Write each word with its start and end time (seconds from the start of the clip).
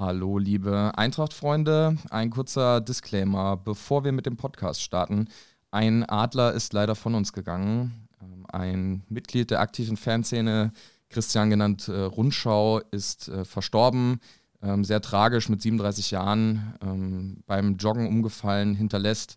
Hallo, 0.00 0.38
liebe 0.38 0.92
Eintracht-Freunde. 0.96 1.98
Ein 2.08 2.30
kurzer 2.30 2.80
Disclaimer, 2.80 3.58
bevor 3.58 4.02
wir 4.02 4.12
mit 4.12 4.24
dem 4.24 4.38
Podcast 4.38 4.80
starten. 4.80 5.28
Ein 5.72 6.08
Adler 6.08 6.54
ist 6.54 6.72
leider 6.72 6.94
von 6.94 7.14
uns 7.14 7.34
gegangen. 7.34 8.08
Ähm, 8.22 8.46
ein 8.50 9.02
Mitglied 9.10 9.50
der 9.50 9.60
aktiven 9.60 9.98
Fanszene, 9.98 10.72
Christian 11.10 11.50
genannt 11.50 11.88
äh, 11.88 12.00
Rundschau, 12.00 12.78
ist 12.90 13.28
äh, 13.28 13.44
verstorben. 13.44 14.20
Ähm, 14.62 14.84
sehr 14.84 15.02
tragisch 15.02 15.50
mit 15.50 15.60
37 15.60 16.12
Jahren 16.12 16.72
ähm, 16.80 17.42
beim 17.46 17.76
Joggen 17.76 18.08
umgefallen, 18.08 18.74
hinterlässt 18.74 19.36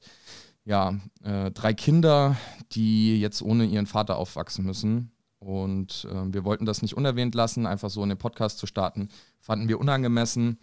ja, 0.63 0.97
äh, 1.25 1.51
drei 1.51 1.73
Kinder, 1.73 2.37
die 2.71 3.19
jetzt 3.19 3.41
ohne 3.41 3.65
ihren 3.65 3.85
Vater 3.85 4.15
aufwachsen 4.15 4.63
müssen. 4.63 5.11
Und 5.39 6.07
wir 6.09 6.45
wollten 6.45 6.65
das 6.65 6.81
nicht 6.81 6.95
unerwähnt 6.95 7.35
lassen, 7.35 7.65
einfach 7.65 7.89
so 7.89 8.01
in 8.01 8.07
den 8.07 8.17
Podcast 8.17 8.59
zu 8.59 8.65
starten, 8.65 9.09
fanden 9.43 9.67
wir 9.67 9.79
unangemessen 9.79 10.57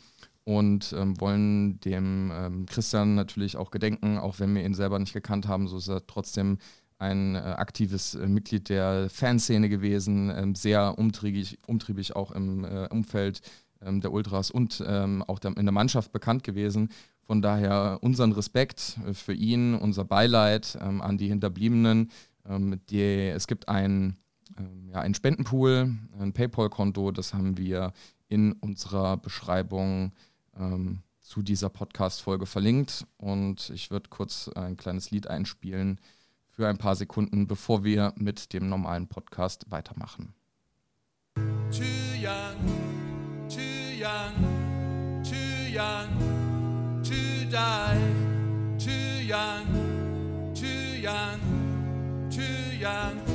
und 0.45 0.95
ähm, 0.99 1.21
wollen 1.21 1.79
dem 1.81 2.33
ähm, 2.35 2.67
Christian 2.67 3.15
natürlich 3.15 3.57
auch 3.57 3.71
gedenken, 3.71 4.19
auch 4.19 4.41
wenn 4.41 4.55
wir 4.55 4.65
ihn 4.65 4.75
selber 4.75 4.99
nicht 4.99 5.13
gekannt 5.13 5.47
haben, 5.47 5.69
so 5.69 5.77
ist 5.77 5.89
er 5.89 6.07
trotzdem 6.07 6.59
ein 6.99 7.35
äh, 7.35 7.39
aktives 7.39 8.15
äh, 8.15 8.27
Mitglied 8.27 8.71
der 8.71 9.09
Fanszene 9.11 9.69
gewesen, 9.69 10.33
ähm, 10.35 10.55
sehr 10.55 10.99
umtriebig, 10.99 11.59
umtriebig 11.67 12.17
auch 12.17 12.33
im 12.33 12.65
äh, 12.65 12.89
Umfeld 12.91 13.43
ähm, 13.83 14.01
der 14.01 14.13
Ultras 14.13 14.51
und 14.51 14.83
ähm, 14.87 15.23
auch 15.27 15.39
der, 15.39 15.57
in 15.57 15.67
der 15.67 15.73
Mannschaft 15.73 16.11
bekannt 16.11 16.43
gewesen. 16.43 16.89
Von 17.23 17.43
daher 17.43 17.99
unseren 18.01 18.33
Respekt 18.33 18.99
äh, 19.07 19.13
für 19.13 19.35
ihn, 19.35 19.75
unser 19.75 20.05
Beileid 20.05 20.79
ähm, 20.81 21.01
an 21.03 21.19
die 21.19 21.29
Hinterbliebenen. 21.29 22.11
Die, 22.89 23.29
es 23.29 23.47
gibt 23.47 23.69
ein 23.69 24.17
ja, 24.93 25.01
ein 25.01 25.15
Spendenpool, 25.15 25.95
ein 26.19 26.33
PayPal-Konto, 26.33 27.13
das 27.13 27.35
haben 27.35 27.59
wir 27.59 27.93
in 28.31 28.53
unserer 28.53 29.19
Beschreibung 29.19 30.13
ähm, 30.57 31.03
zu 31.21 31.43
dieser 31.43 31.69
Podcast-Folge 31.69 32.47
verlinkt. 32.47 33.07
Und 33.19 33.71
ich 33.71 33.91
würde 33.91 34.09
kurz 34.09 34.49
ein 34.49 34.79
kleines 34.79 35.11
Lied 35.11 35.27
einspielen 35.27 36.01
für 36.49 36.67
ein 36.67 36.79
paar 36.79 36.97
Sekunden, 36.97 37.47
bevor 37.47 37.85
wir 37.85 38.15
mit 38.17 38.53
dem 38.55 38.69
normalen 38.69 39.09
Podcast 39.09 39.67
weitermachen. 39.71 40.33
Too 41.71 41.85
young, 42.19 42.57
too 43.49 43.61
young, 44.01 45.23
too 45.23 45.37
young 45.73 46.41
to 47.03 47.45
die, 47.51 47.99
too 48.79 49.27
young, 49.27 50.55
too 50.55 51.01
young, 51.01 51.41
too 52.31 52.77
young 52.79 53.30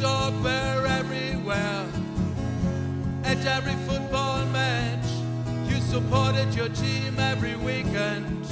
dog 0.00 0.42
were 0.42 0.86
everywhere. 0.86 1.86
At 3.24 3.44
every 3.44 3.74
football 3.86 4.44
match, 4.46 5.06
you 5.68 5.78
supported 5.80 6.54
your 6.54 6.70
team 6.70 7.18
every 7.18 7.56
weekend. 7.56 8.46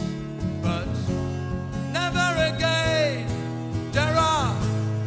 But 0.62 0.88
never 1.92 2.54
again, 2.54 3.26
there 3.92 4.14
are 4.14 4.54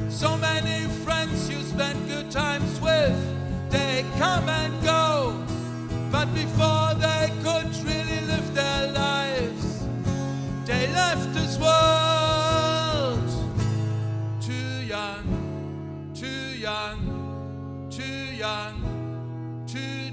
so 0.10 0.36
many 0.38 0.88
friends 1.06 1.50
you 1.50 1.62
spend 1.62 2.08
good 2.08 2.32
times 2.32 2.80
with, 2.82 3.20
they 3.70 4.04
come 4.18 4.50
and 4.50 4.74
go. 4.84 5.38
But 6.12 6.34
before 6.34 6.96
they 6.96 7.32
could 7.44 7.72
really 7.86 8.22
live 8.32 8.54
their 8.56 8.92
lives, 8.92 9.86
they 10.66 10.88
left 10.88 11.34
this 11.34 11.58
world 11.60 12.11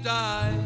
to 0.09 0.58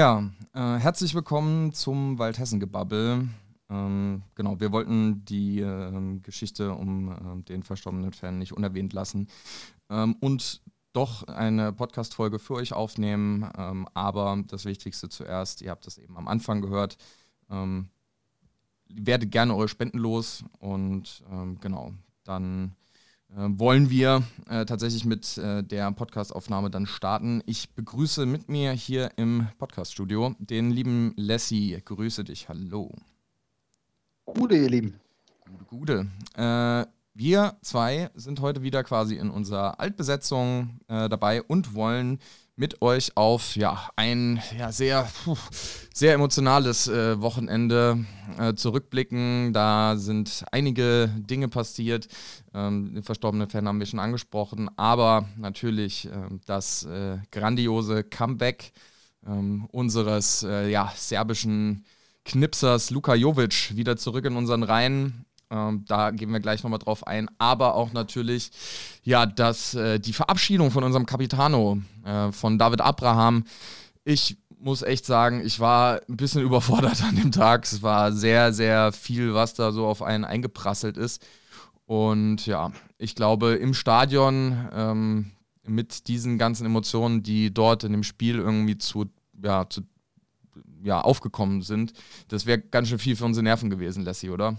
Ja, 0.00 0.24
äh, 0.54 0.78
herzlich 0.78 1.14
willkommen 1.14 1.74
zum 1.74 2.18
Waldhessen-Gebabbel. 2.18 3.28
Ähm, 3.68 4.22
genau, 4.34 4.58
wir 4.58 4.72
wollten 4.72 5.26
die 5.26 5.60
äh, 5.60 6.18
Geschichte 6.22 6.72
um 6.72 7.12
äh, 7.12 7.42
den 7.42 7.62
verstorbenen 7.62 8.14
Fan 8.14 8.38
nicht 8.38 8.54
unerwähnt 8.54 8.94
lassen 8.94 9.28
ähm, 9.90 10.16
und 10.20 10.62
doch 10.94 11.24
eine 11.24 11.74
Podcast-Folge 11.74 12.38
für 12.38 12.54
euch 12.54 12.72
aufnehmen. 12.72 13.46
Ähm, 13.58 13.86
aber 13.92 14.42
das 14.46 14.64
Wichtigste 14.64 15.10
zuerst, 15.10 15.60
ihr 15.60 15.70
habt 15.70 15.86
es 15.86 15.98
eben 15.98 16.16
am 16.16 16.28
Anfang 16.28 16.62
gehört. 16.62 16.96
Ähm, 17.50 17.90
werdet 18.88 19.30
gerne 19.30 19.54
eure 19.54 19.68
Spenden 19.68 19.98
los 19.98 20.44
und 20.60 21.22
ähm, 21.30 21.60
genau, 21.60 21.92
dann 22.24 22.74
wollen 23.34 23.90
wir 23.90 24.22
äh, 24.48 24.64
tatsächlich 24.64 25.04
mit 25.04 25.38
äh, 25.38 25.62
der 25.62 25.92
Podcastaufnahme 25.92 26.70
dann 26.70 26.86
starten. 26.86 27.42
Ich 27.46 27.70
begrüße 27.74 28.26
mit 28.26 28.48
mir 28.48 28.72
hier 28.72 29.12
im 29.16 29.46
Podcaststudio 29.58 30.34
den 30.38 30.70
lieben 30.70 31.12
Lassie. 31.16 31.80
Grüße 31.84 32.24
dich. 32.24 32.48
Hallo. 32.48 32.92
Gute, 34.24 34.56
ihr 34.56 34.68
Lieben. 34.68 35.00
Gute, 35.48 35.64
gute. 35.64 36.06
Äh, 36.36 36.86
wir 37.14 37.56
zwei 37.62 38.10
sind 38.14 38.40
heute 38.40 38.62
wieder 38.62 38.82
quasi 38.84 39.16
in 39.16 39.30
unserer 39.30 39.78
Altbesetzung 39.78 40.80
äh, 40.88 41.08
dabei 41.08 41.42
und 41.42 41.74
wollen 41.74 42.18
mit 42.60 42.82
euch 42.82 43.16
auf 43.16 43.56
ja, 43.56 43.88
ein 43.96 44.42
ja, 44.58 44.70
sehr, 44.70 45.08
puh, 45.24 45.34
sehr 45.94 46.12
emotionales 46.12 46.88
äh, 46.88 47.18
Wochenende 47.18 48.04
äh, 48.38 48.52
zurückblicken. 48.52 49.54
Da 49.54 49.96
sind 49.96 50.44
einige 50.52 51.08
Dinge 51.16 51.48
passiert. 51.48 52.06
Ähm, 52.52 52.92
den 52.94 53.02
verstorbenen 53.02 53.48
Fan 53.48 53.66
haben 53.66 53.78
wir 53.78 53.86
schon 53.86 53.98
angesprochen, 53.98 54.68
aber 54.76 55.26
natürlich 55.38 56.06
äh, 56.06 56.10
das 56.44 56.86
grandiose 57.30 58.04
Comeback 58.04 58.72
ähm, 59.26 59.66
unseres 59.72 60.42
äh, 60.42 60.68
ja, 60.68 60.92
serbischen 60.94 61.84
Knipsers 62.24 62.90
Luka 62.90 63.14
Jovic 63.14 63.74
wieder 63.74 63.96
zurück 63.96 64.26
in 64.26 64.36
unseren 64.36 64.62
Reihen. 64.62 65.24
Ähm, 65.50 65.84
da 65.88 66.10
gehen 66.10 66.30
wir 66.30 66.40
gleich 66.40 66.62
nochmal 66.62 66.78
drauf 66.78 67.06
ein. 67.06 67.28
Aber 67.38 67.74
auch 67.74 67.92
natürlich, 67.92 68.50
ja, 69.02 69.26
dass 69.26 69.74
äh, 69.74 69.98
die 69.98 70.12
Verabschiedung 70.12 70.70
von 70.70 70.84
unserem 70.84 71.06
Capitano, 71.06 71.78
äh, 72.04 72.32
von 72.32 72.58
David 72.58 72.80
Abraham, 72.80 73.44
ich 74.04 74.38
muss 74.58 74.82
echt 74.82 75.06
sagen, 75.06 75.40
ich 75.44 75.60
war 75.60 76.00
ein 76.08 76.16
bisschen 76.16 76.42
überfordert 76.46 77.02
an 77.02 77.16
dem 77.16 77.32
Tag. 77.32 77.64
Es 77.64 77.82
war 77.82 78.12
sehr, 78.12 78.52
sehr 78.52 78.92
viel, 78.92 79.34
was 79.34 79.54
da 79.54 79.72
so 79.72 79.86
auf 79.86 80.02
einen 80.02 80.24
eingeprasselt 80.24 80.96
ist. 80.96 81.24
Und 81.86 82.46
ja, 82.46 82.70
ich 82.98 83.14
glaube, 83.14 83.54
im 83.54 83.74
Stadion 83.74 84.68
ähm, 84.72 85.32
mit 85.66 86.06
diesen 86.08 86.38
ganzen 86.38 86.66
Emotionen, 86.66 87.22
die 87.22 87.52
dort 87.52 87.84
in 87.84 87.92
dem 87.92 88.04
Spiel 88.04 88.38
irgendwie 88.38 88.78
zu, 88.78 89.06
ja, 89.42 89.68
zu, 89.68 89.82
ja, 90.82 91.00
aufgekommen 91.00 91.62
sind, 91.62 91.92
das 92.28 92.46
wäre 92.46 92.60
ganz 92.60 92.88
schön 92.88 92.98
viel 92.98 93.16
für 93.16 93.24
unsere 93.24 93.42
Nerven 93.42 93.70
gewesen, 93.70 94.04
Lassie, 94.04 94.30
oder? 94.30 94.56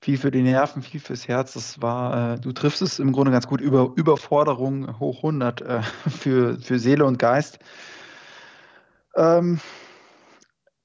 Viel 0.00 0.16
für 0.16 0.30
die 0.30 0.42
Nerven, 0.42 0.82
viel 0.82 1.00
fürs 1.00 1.28
Herz. 1.28 1.52
Das 1.52 1.82
war, 1.82 2.34
äh, 2.34 2.40
du 2.40 2.52
triffst 2.52 2.82
es 2.82 2.98
im 2.98 3.12
Grunde 3.12 3.32
ganz 3.32 3.46
gut, 3.46 3.60
über 3.60 3.92
Überforderung 3.96 4.98
hoch 4.98 5.18
100 5.18 5.60
äh, 5.60 5.82
für, 6.08 6.58
für 6.58 6.78
Seele 6.78 7.04
und 7.04 7.18
Geist. 7.18 7.58
Ähm, 9.14 9.60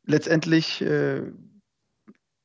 letztendlich 0.06 0.82
äh, 0.82 1.22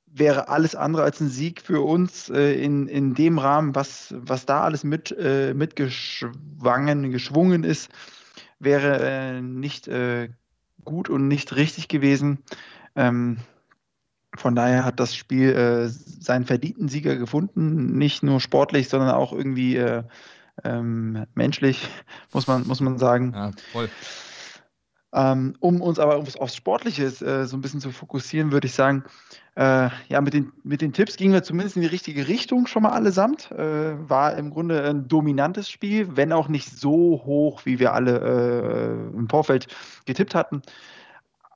wäre 0.06 0.49
alles 0.49 0.75
andere 0.75 1.02
als 1.02 1.20
ein 1.20 1.28
Sieg 1.28 1.61
für 1.62 1.81
uns 1.81 2.31
äh, 2.31 2.52
in, 2.62 2.87
in 2.87 3.14
dem 3.14 3.38
Rahmen, 3.38 3.75
was, 3.75 4.14
was 4.16 4.46
da 4.46 4.62
alles 4.62 4.84
mit, 4.84 5.11
äh, 5.19 5.55
mitgeschwangen, 5.55 7.11
geschwungen 7.11 7.64
ist, 7.64 7.90
wäre 8.58 9.00
äh, 9.00 9.40
nicht 9.40 9.90
gut 10.84 11.08
und 11.08 11.28
nicht 11.28 11.56
richtig 11.56 11.88
gewesen. 11.88 12.43
Ähm, 12.96 13.38
von 14.37 14.55
daher 14.55 14.85
hat 14.85 15.00
das 15.00 15.15
Spiel 15.15 15.50
äh, 15.50 15.88
seinen 15.88 16.44
verdienten 16.44 16.88
Sieger 16.88 17.17
gefunden, 17.17 17.99
nicht 17.99 18.23
nur 18.23 18.41
sportlich, 18.41 18.88
sondern 18.88 19.11
auch 19.11 19.32
irgendwie 19.32 19.77
äh, 19.77 20.03
ähm, 20.65 21.27
menschlich, 21.35 21.88
muss 22.32 22.47
man, 22.47 22.67
muss 22.67 22.81
man 22.81 22.99
sagen. 22.99 23.32
Ja, 23.35 23.50
voll. 23.73 23.88
Ähm, 25.12 25.56
um 25.59 25.81
uns 25.81 25.99
aber 25.99 26.17
aufs, 26.17 26.37
aufs 26.37 26.55
Sportliche 26.55 27.06
äh, 27.06 27.44
so 27.44 27.56
ein 27.56 27.61
bisschen 27.61 27.81
zu 27.81 27.91
fokussieren, 27.91 28.53
würde 28.53 28.69
ich 28.69 28.75
sagen, 28.75 29.05
äh, 29.56 29.88
ja, 30.09 30.21
mit 30.21 30.35
den, 30.35 30.53
mit 30.62 30.81
den 30.81 30.93
Tipps 30.93 31.17
gingen 31.17 31.33
wir 31.33 31.43
zumindest 31.43 31.75
in 31.75 31.83
die 31.83 31.88
richtige 31.88 32.29
Richtung 32.29 32.69
schon 32.69 32.85
mal 32.85 32.93
allesamt. 32.93 33.50
Äh, 33.50 34.09
war 34.09 34.37
im 34.37 34.50
Grunde 34.50 34.85
ein 34.88 35.09
dominantes 35.09 35.69
Spiel, 35.69 36.17
wenn 36.17 36.33
auch 36.33 36.47
nicht 36.47 36.69
so 36.69 37.23
hoch, 37.25 37.62
wie 37.65 37.81
wir 37.81 37.93
alle 37.93 39.11
äh, 39.12 39.17
im 39.17 39.29
Vorfeld 39.29 39.67
getippt 40.06 40.37
hatten. 40.37 40.62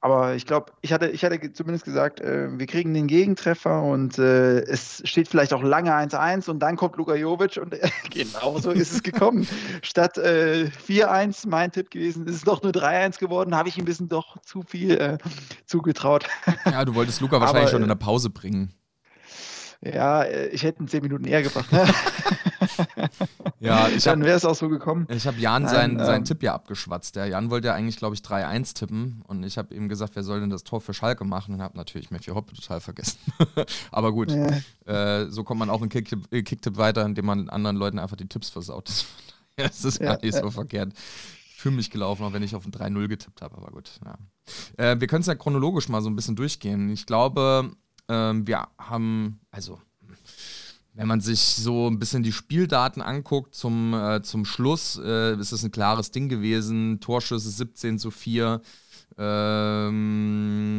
Aber 0.05 0.35
ich 0.35 0.45
glaube, 0.45 0.71
ich 0.83 0.93
hatte, 0.93 1.09
ich 1.09 1.25
hatte 1.25 1.51
zumindest 1.55 1.87
gesagt, 1.87 2.21
äh, 2.21 2.59
wir 2.59 2.67
kriegen 2.67 2.93
den 2.93 3.07
Gegentreffer 3.07 3.83
und 3.83 4.19
äh, 4.19 4.59
es 4.61 5.01
steht 5.07 5.29
vielleicht 5.29 5.55
auch 5.55 5.63
lange 5.63 5.95
1-1 5.95 6.51
und 6.51 6.59
dann 6.59 6.77
kommt 6.77 6.97
Luka 6.97 7.15
Jovic 7.15 7.57
und 7.57 7.73
äh, 7.73 7.89
genau 8.11 8.59
so 8.59 8.71
ist 8.71 8.93
es 8.93 9.03
gekommen. 9.03 9.49
Statt 9.83 10.19
4-1 10.19 11.47
äh, 11.47 11.49
mein 11.49 11.73
Tipp 11.73 11.91
gewesen, 11.91 12.27
ist 12.27 12.35
es 12.35 12.43
doch 12.43 12.63
nur 12.63 12.73
3-1 12.73 13.19
geworden, 13.19 13.57
habe 13.57 13.71
ich 13.71 13.79
ein 13.79 13.87
bisschen 13.87 14.11
doch 14.11 14.37
zu 14.43 14.61
viel 14.61 14.91
äh, 14.91 15.17
zugetraut. 15.65 16.27
Ja, 16.67 16.85
du 16.85 16.95
wolltest 16.95 17.23
Luka 17.23 17.37
wahrscheinlich 17.41 17.63
Aber, 17.63 17.71
schon 17.71 17.83
in 17.83 17.89
der 17.89 17.95
Pause 17.95 18.29
bringen. 18.29 18.75
Ja, 19.81 20.25
ich 20.27 20.63
hätte 20.63 20.83
ihn 20.83 20.89
zehn 20.89 21.03
Minuten 21.03 21.25
eher 21.25 21.43
gebracht. 21.43 21.71
Ne? 21.73 21.87
ja, 23.61 23.89
ich 23.89 24.05
Dann 24.05 24.23
wäre 24.23 24.37
es 24.37 24.45
auch 24.45 24.55
so 24.55 24.69
gekommen. 24.69 25.07
Ich 25.11 25.27
habe 25.27 25.39
Jan 25.39 25.69
seinen, 25.69 25.99
ähm, 25.99 26.05
seinen 26.05 26.25
Tipp 26.25 26.43
ja 26.43 26.55
abgeschwatzt. 26.55 27.17
Der 27.17 27.27
Jan 27.27 27.51
wollte 27.51 27.69
ja 27.69 27.75
eigentlich, 27.75 27.97
glaube 27.97 28.15
ich, 28.15 28.21
3-1 28.21 28.75
tippen. 28.75 29.23
Und 29.27 29.43
ich 29.43 29.59
habe 29.59 29.75
ihm 29.75 29.89
gesagt, 29.89 30.17
wer 30.17 30.23
soll 30.23 30.41
denn 30.41 30.51
das 30.51 30.65
Tor 30.65 30.81
für 30.81 30.95
Schalke 30.95 31.25
machen? 31.25 31.55
Und 31.55 31.63
habe 31.63 31.77
natürlich 31.77 32.11
Matthew 32.11 32.35
Hoppe 32.35 32.55
total 32.55 32.81
vergessen. 32.81 33.19
Aber 33.91 34.13
gut, 34.13 34.33
ja. 34.33 35.23
äh, 35.23 35.31
so 35.31 35.45
kommt 35.45 35.61
man 35.61 35.71
auch 35.71 35.83
in 35.83 35.89
Kicktipp, 35.89 36.33
äh, 36.33 36.77
weiter, 36.77 37.05
indem 37.05 37.27
man 37.27 37.49
anderen 37.49 37.77
Leuten 37.77 37.99
einfach 37.99 38.17
die 38.17 38.29
Tipps 38.29 38.51
versaut. 38.51 39.05
Das 39.57 39.85
ist 39.85 40.01
ja, 40.01 40.07
gar 40.15 40.23
nicht 40.23 40.35
ja. 40.35 40.41
so 40.41 40.51
verkehrt 40.51 40.93
für 41.65 41.71
mich 41.71 41.91
gelaufen, 41.91 42.25
auch 42.25 42.35
wenn 42.35 42.43
ich 42.43 42.55
auf 42.55 42.67
ein 42.67 42.73
3-0 42.73 43.09
getippt 43.09 43.41
habe, 43.41 43.57
aber 43.57 43.71
gut. 43.71 43.99
Ja. 44.05 44.19
Äh, 44.77 45.01
wir 45.01 45.07
können 45.07 45.23
es 45.23 45.27
ja 45.29 45.35
chronologisch 45.35 45.89
mal 45.89 46.03
so 46.03 46.11
ein 46.11 46.17
bisschen 46.17 46.37
durchgehen. 46.37 46.91
Ich 46.91 47.07
glaube, 47.07 47.71
ähm, 48.09 48.47
wir 48.47 48.69
haben, 48.79 49.41
also 49.51 49.81
wenn 50.95 51.09
man 51.09 51.21
sich 51.21 51.41
so 51.41 51.89
ein 51.89 51.99
bisschen 51.99 52.23
die 52.23 52.33
Spieldaten 52.33 53.03
anguckt 53.03 53.55
zum, 53.55 53.95
äh, 53.95 54.23
zum 54.23 54.45
Schluss, 54.45 55.01
äh, 55.03 55.35
ist 55.39 55.51
es 55.53 55.65
ein 55.65 55.73
klares 55.73 56.13
Ding 56.13 56.29
gewesen. 56.29 57.01
Torschüsse 57.01 57.51
17 57.51 57.99
zu 57.99 58.13
4. 58.13 58.61
Ähm, 59.17 60.77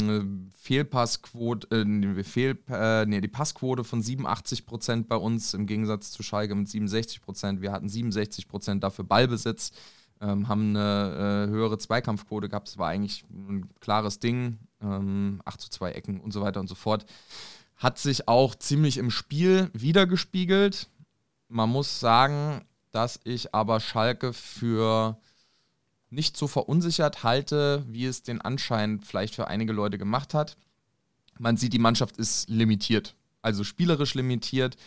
Fehlpassquote, 0.53 1.69
äh, 1.71 2.23
Fehl, 2.23 2.57
äh, 2.69 3.05
nee, 3.05 3.21
die 3.21 3.27
Passquote 3.27 3.83
von 3.83 4.01
87 4.01 4.65
Prozent 4.65 5.07
bei 5.07 5.15
uns 5.15 5.53
im 5.53 5.67
Gegensatz 5.67 6.11
zu 6.11 6.23
Schalke 6.23 6.55
mit 6.55 6.67
67 6.67 7.21
Prozent. 7.21 7.61
Wir 7.61 7.71
hatten 7.71 7.87
67 7.87 8.47
Prozent 8.47 8.83
dafür 8.83 9.05
Ballbesitz, 9.05 9.71
ähm, 10.21 10.47
haben 10.47 10.75
eine 10.75 11.47
äh, 11.47 11.51
höhere 11.51 11.77
Zweikampfquote 11.77 12.49
gehabt. 12.49 12.69
Es 12.69 12.77
war 12.77 12.89
eigentlich 12.89 13.25
ein 13.31 13.69
klares 13.79 14.19
Ding. 14.19 14.59
Ähm, 14.85 15.41
8 15.45 15.61
zu 15.61 15.69
2 15.69 15.91
Ecken 15.91 16.21
und 16.21 16.31
so 16.31 16.41
weiter 16.41 16.59
und 16.59 16.67
so 16.67 16.75
fort 16.75 17.05
hat 17.75 17.99
sich 17.99 18.27
auch 18.27 18.55
ziemlich 18.55 18.97
im 18.97 19.11
Spiel 19.11 19.69
wiedergespiegelt. 19.73 20.89
Man 21.49 21.69
muss 21.69 21.99
sagen, 21.99 22.65
dass 22.91 23.19
ich 23.23 23.53
aber 23.53 23.79
Schalke 23.79 24.31
für 24.31 25.19
nicht 26.09 26.37
so 26.37 26.47
verunsichert 26.47 27.23
halte, 27.23 27.85
wie 27.89 28.05
es 28.05 28.23
den 28.23 28.39
Anschein 28.39 29.01
vielleicht 29.01 29.35
für 29.35 29.47
einige 29.47 29.73
Leute 29.73 29.97
gemacht 29.97 30.33
hat. 30.33 30.57
Man 31.37 31.57
sieht, 31.57 31.73
die 31.73 31.79
Mannschaft 31.79 32.17
ist 32.17 32.49
limitiert, 32.49 33.15
also 33.41 33.65
spielerisch 33.65 34.13
limitiert, 34.13 34.77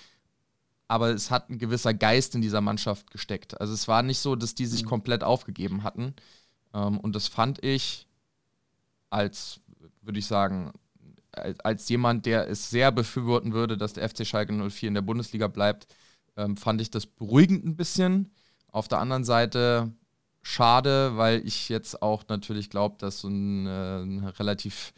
aber 0.86 1.10
es 1.10 1.30
hat 1.30 1.50
ein 1.50 1.58
gewisser 1.58 1.92
Geist 1.92 2.34
in 2.34 2.40
dieser 2.40 2.62
Mannschaft 2.62 3.10
gesteckt. 3.10 3.60
Also 3.60 3.74
es 3.74 3.86
war 3.88 4.02
nicht 4.02 4.18
so, 4.20 4.34
dass 4.34 4.54
die 4.54 4.64
sich 4.64 4.84
mhm. 4.84 4.88
komplett 4.88 5.22
aufgegeben 5.22 5.82
hatten. 5.82 6.14
Ähm, 6.72 6.98
und 6.98 7.14
das 7.14 7.28
fand 7.28 7.62
ich 7.62 8.06
als, 9.10 9.60
würde 10.02 10.18
ich 10.18 10.26
sagen, 10.26 10.72
als 11.32 11.88
jemand, 11.88 12.26
der 12.26 12.48
es 12.48 12.70
sehr 12.70 12.90
befürworten 12.90 13.52
würde, 13.52 13.76
dass 13.76 13.92
der 13.92 14.08
FC 14.08 14.26
Schalke 14.26 14.52
04 14.52 14.88
in 14.88 14.94
der 14.94 15.02
Bundesliga 15.02 15.46
bleibt, 15.48 15.86
ähm, 16.36 16.56
fand 16.56 16.80
ich 16.80 16.90
das 16.90 17.06
beruhigend 17.06 17.64
ein 17.64 17.76
bisschen. 17.76 18.32
Auf 18.70 18.88
der 18.88 18.98
anderen 18.98 19.24
Seite 19.24 19.92
schade, 20.42 21.16
weil 21.16 21.46
ich 21.46 21.68
jetzt 21.68 22.02
auch 22.02 22.24
natürlich 22.28 22.70
glaube, 22.70 22.96
dass 22.98 23.20
so 23.20 23.28
ein, 23.28 23.66
äh, 23.66 24.02
ein, 24.02 24.24
relativ, 24.38 24.92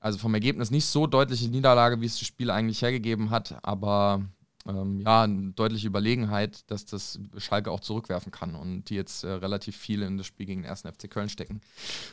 also 0.00 0.18
vom 0.18 0.34
Ergebnis 0.34 0.70
nicht 0.70 0.86
so 0.86 1.06
deutliche 1.06 1.48
Niederlage, 1.48 2.00
wie 2.00 2.06
es 2.06 2.18
das 2.18 2.26
Spiel 2.26 2.50
eigentlich 2.50 2.82
hergegeben 2.82 3.30
hat, 3.30 3.58
aber 3.62 4.22
ähm, 4.68 5.00
ja, 5.00 5.22
eine 5.22 5.52
deutliche 5.52 5.86
Überlegenheit, 5.86 6.70
dass 6.70 6.84
das 6.84 7.18
Schalke 7.38 7.70
auch 7.70 7.80
zurückwerfen 7.80 8.30
kann 8.30 8.54
und 8.54 8.90
die 8.90 8.94
jetzt 8.94 9.24
äh, 9.24 9.30
relativ 9.30 9.76
viel 9.76 10.02
in 10.02 10.18
das 10.18 10.26
Spiel 10.26 10.46
gegen 10.46 10.62
den 10.62 10.70
1. 10.70 10.82
FC 10.82 11.10
Köln 11.10 11.28
stecken. 11.28 11.60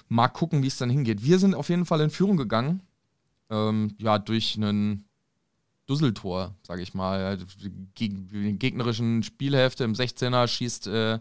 Mal 0.07 0.29
gucken, 0.29 0.63
wie 0.63 0.67
es 0.67 0.77
dann 0.77 0.89
hingeht. 0.89 1.23
Wir 1.23 1.39
sind 1.39 1.55
auf 1.55 1.69
jeden 1.69 1.85
Fall 1.85 2.01
in 2.01 2.09
Führung 2.09 2.37
gegangen 2.37 2.81
ähm, 3.49 3.95
ja, 3.97 4.19
durch 4.19 4.55
einen 4.55 5.05
Dusseltor, 5.85 6.55
sage 6.63 6.81
ich 6.81 6.93
mal. 6.93 7.37
Gegen 7.95 8.27
den 8.27 8.59
gegnerischen 8.59 9.23
Spielhälfte 9.23 9.83
im 9.83 9.93
16er 9.93 10.47
schießt 10.47 10.87
äh, 10.87 11.19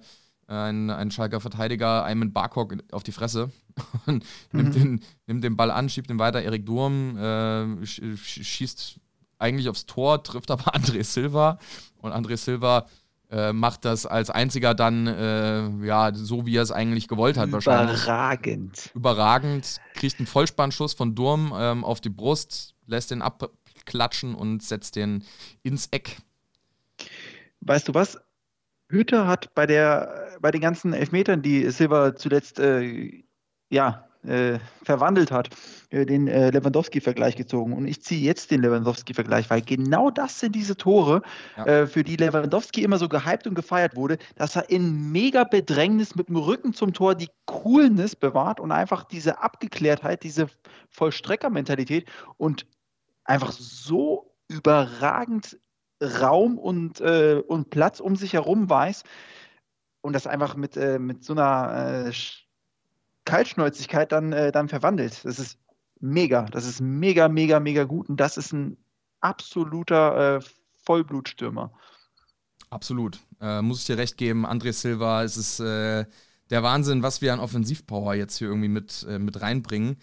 ein, 0.49 0.91
ein 0.91 1.11
Schalker 1.11 1.41
Verteidiger 1.41 2.05
einem 2.05 2.33
Barkok 2.33 2.77
auf 2.93 3.03
die 3.03 3.13
Fresse 3.13 3.51
und 4.07 4.25
mhm. 4.53 4.61
nimmt, 4.61 4.75
den, 4.75 5.01
nimmt 5.27 5.45
den 5.45 5.57
Ball 5.57 5.71
an, 5.71 5.89
schiebt 5.89 6.11
ihn 6.11 6.19
weiter. 6.19 6.43
Erik 6.43 6.67
Durm 6.67 7.17
äh, 7.17 7.87
schießt 7.87 9.01
eigentlich 9.39 9.69
aufs 9.69 9.87
Tor, 9.87 10.23
trifft 10.23 10.51
aber 10.51 10.75
André 10.75 11.05
Silva 11.05 11.59
und 11.99 12.13
André 12.13 12.37
Silva 12.37 12.87
äh, 13.31 13.53
macht 13.53 13.85
das 13.85 14.07
als 14.07 14.31
einziger 14.31 14.75
dann 14.75 15.07
äh, 15.07 15.87
ja 15.87 16.15
so, 16.15 16.47
wie 16.47 16.57
er 16.57 16.63
es 16.63 16.71
eigentlich 16.71 17.09
gewollt 17.09 17.37
hat. 17.37 17.49
Überragend. 17.49 18.91
Überragend. 18.95 19.81
Kriegt 19.95 20.19
einen 20.19 20.27
Vollspannschuss 20.27 20.95
von 20.95 21.15
Durm 21.15 21.53
ähm, 21.57 21.85
auf 21.85 22.01
die 22.01 22.09
Brust, 22.09 22.75
lässt 22.87 23.11
den 23.11 23.23
abklatschen 23.23 24.35
und 24.35 24.63
setzt 24.63 24.97
den 24.97 25.25
ins 25.63 25.89
Eck. 25.89 26.19
Weißt 27.61 27.89
du 27.89 27.95
was? 27.95 28.19
Hüter 28.89 29.27
hat 29.27 29.53
bei 29.55 29.67
der 29.67 30.39
bei 30.41 30.53
den 30.53 30.61
ganzen 30.61 30.93
Elfmetern, 30.93 31.43
die 31.43 31.69
Silva 31.71 32.15
zuletzt 32.15 32.61
äh, 32.61 33.25
ja 33.71 34.06
äh, 34.27 34.59
verwandelt 34.83 35.31
hat, 35.31 35.51
äh, 35.91 36.05
den 36.05 36.29
äh, 36.29 36.51
Lewandowski-Vergleich 36.51 37.37
gezogen. 37.37 37.73
Und 37.73 37.87
ich 37.87 38.03
ziehe 38.03 38.21
jetzt 38.21 38.51
den 38.51 38.63
Lewandowski-Vergleich, 38.63 39.51
weil 39.51 39.63
genau 39.63 40.11
das 40.11 40.41
sind 40.41 40.55
diese 40.55 40.77
Tore, 40.77 41.23
ja. 41.57 41.67
Äh, 41.67 41.87
für 41.87 42.05
die 42.05 42.17
Lewandowski 42.17 42.83
immer 42.83 42.99
so 42.99 43.09
gehypt 43.09 43.47
und 43.47 43.55
gefeiert 43.55 43.97
wurde, 43.97 44.19
dass 44.37 44.57
er 44.57 44.69
in 44.71 45.13
mega 45.13 45.45
Bedrängnis 45.45 46.15
mit 46.15 46.29
dem 46.29 46.37
Rücken 46.37 46.73
zum 46.73 46.93
Tor 46.93 47.15
die 47.15 47.31
Coolness 47.47 48.17
bewahrt 48.17 48.61
und 48.61 48.73
einfach 48.73 49.05
diese 49.05 49.43
Abgeklärtheit, 49.43 50.23
diese 50.23 50.49
Vollstreckermentalität 50.91 52.09
und 52.37 52.67
einfach 53.25 53.53
so 53.53 54.33
überragend 54.49 55.59
Raum 56.03 56.59
und, 56.59 57.01
äh, 57.01 57.43
und 57.47 57.71
Platz 57.71 58.01
um 58.01 58.17
sich 58.17 58.35
herum 58.35 58.69
weiß 58.69 59.03
und 60.03 60.13
das 60.13 60.27
einfach 60.27 60.57
mit, 60.57 60.77
äh, 60.77 60.99
mit 60.99 61.25
so 61.25 61.33
einer 61.33 62.13
Kaltschnäuzigkeit 63.27 64.13
dann, 64.13 64.33
äh, 64.33 64.51
dann 64.51 64.69
verwandelt. 64.69 65.23
Das 65.25 65.39
ist 65.39 65.59
mega. 66.01 66.47
Das 66.47 66.65
ist 66.65 66.81
mega, 66.81 67.29
mega, 67.29 67.61
mega 67.61 67.85
gut. 67.85 68.09
Und 68.09 68.19
das 68.19 68.39
ist 68.39 68.53
ein 68.53 68.79
absoluter 69.21 70.37
äh, 70.37 70.41
Vollblutstürmer. 70.85 71.73
Absolut. 72.71 73.21
Äh, 73.41 73.61
muss 73.61 73.81
ich 73.81 73.87
dir 73.87 73.99
recht 73.99 74.17
geben. 74.17 74.47
André 74.47 74.73
Silva, 74.73 75.23
es 75.23 75.37
ist 75.37 75.61
äh, 75.61 76.07
der 76.51 76.63
Wahnsinn, 76.63 77.03
was 77.03 77.21
wir 77.21 77.33
an 77.33 77.41
Offensivpower 77.41 78.15
jetzt 78.15 78.39
hier 78.39 78.49
irgendwie 78.49 78.69
mit, 78.69 79.07
äh, 79.09 79.19
mit 79.19 79.41
reinbringen. 79.41 79.97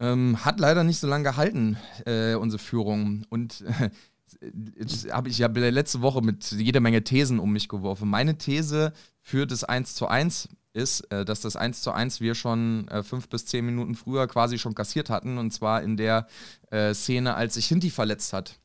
Ähm, 0.00 0.44
hat 0.44 0.58
leider 0.58 0.84
nicht 0.84 0.98
so 0.98 1.06
lange 1.06 1.24
gehalten, 1.24 1.78
äh, 2.04 2.34
unsere 2.34 2.58
Führung. 2.58 3.24
Und 3.30 3.64
habe 5.10 5.28
ich 5.28 5.38
ja 5.38 5.46
letzte 5.46 6.02
Woche 6.02 6.20
mit 6.20 6.50
jeder 6.50 6.80
Menge 6.80 7.04
Thesen 7.04 7.38
um 7.38 7.52
mich 7.52 7.68
geworfen. 7.68 8.08
Meine 8.08 8.36
These 8.36 8.92
für 9.20 9.46
das 9.46 9.62
1 9.62 9.94
zu 9.94 10.08
1 10.08 10.48
ist, 10.74 11.00
äh, 11.12 11.24
dass 11.24 11.40
das 11.40 11.56
1 11.56 11.82
zu 11.82 11.92
1 11.92 12.20
wir 12.20 12.34
schon 12.34 12.88
äh, 12.88 13.02
fünf 13.02 13.28
bis 13.28 13.46
zehn 13.46 13.64
Minuten 13.64 13.94
früher 13.94 14.26
quasi 14.26 14.58
schon 14.58 14.74
kassiert 14.74 15.08
hatten. 15.08 15.38
Und 15.38 15.52
zwar 15.52 15.82
in 15.82 15.96
der 15.96 16.26
äh, 16.70 16.92
Szene, 16.92 17.34
als 17.34 17.54
sich 17.54 17.66
Hinti 17.66 17.90
verletzt 17.90 18.32
hat. 18.32 18.58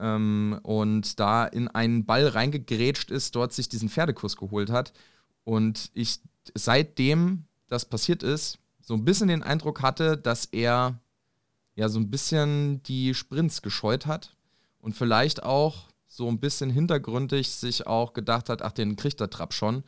Ähm, 0.00 0.58
und 0.62 1.20
da 1.20 1.44
in 1.44 1.68
einen 1.68 2.06
Ball 2.06 2.26
reingegrätscht 2.26 3.10
ist, 3.10 3.34
dort 3.34 3.52
sich 3.52 3.68
diesen 3.68 3.88
Pferdekuss 3.88 4.36
geholt 4.36 4.70
hat. 4.70 4.92
Und 5.44 5.90
ich 5.94 6.20
seitdem 6.54 7.44
das 7.68 7.84
passiert 7.86 8.22
ist, 8.22 8.58
so 8.80 8.94
ein 8.94 9.04
bisschen 9.04 9.28
den 9.28 9.42
Eindruck 9.42 9.80
hatte, 9.80 10.18
dass 10.18 10.44
er 10.46 11.00
ja 11.74 11.88
so 11.88 11.98
ein 11.98 12.10
bisschen 12.10 12.82
die 12.82 13.14
Sprints 13.14 13.62
gescheut 13.62 14.06
hat 14.06 14.36
und 14.80 14.94
vielleicht 14.94 15.42
auch 15.42 15.88
so 16.06 16.28
ein 16.28 16.38
bisschen 16.38 16.68
hintergründig 16.68 17.50
sich 17.50 17.86
auch 17.86 18.12
gedacht 18.12 18.50
hat, 18.50 18.60
ach, 18.60 18.72
den 18.72 18.96
kriegt 18.96 19.20
der 19.20 19.30
Trapp 19.30 19.54
schon. 19.54 19.82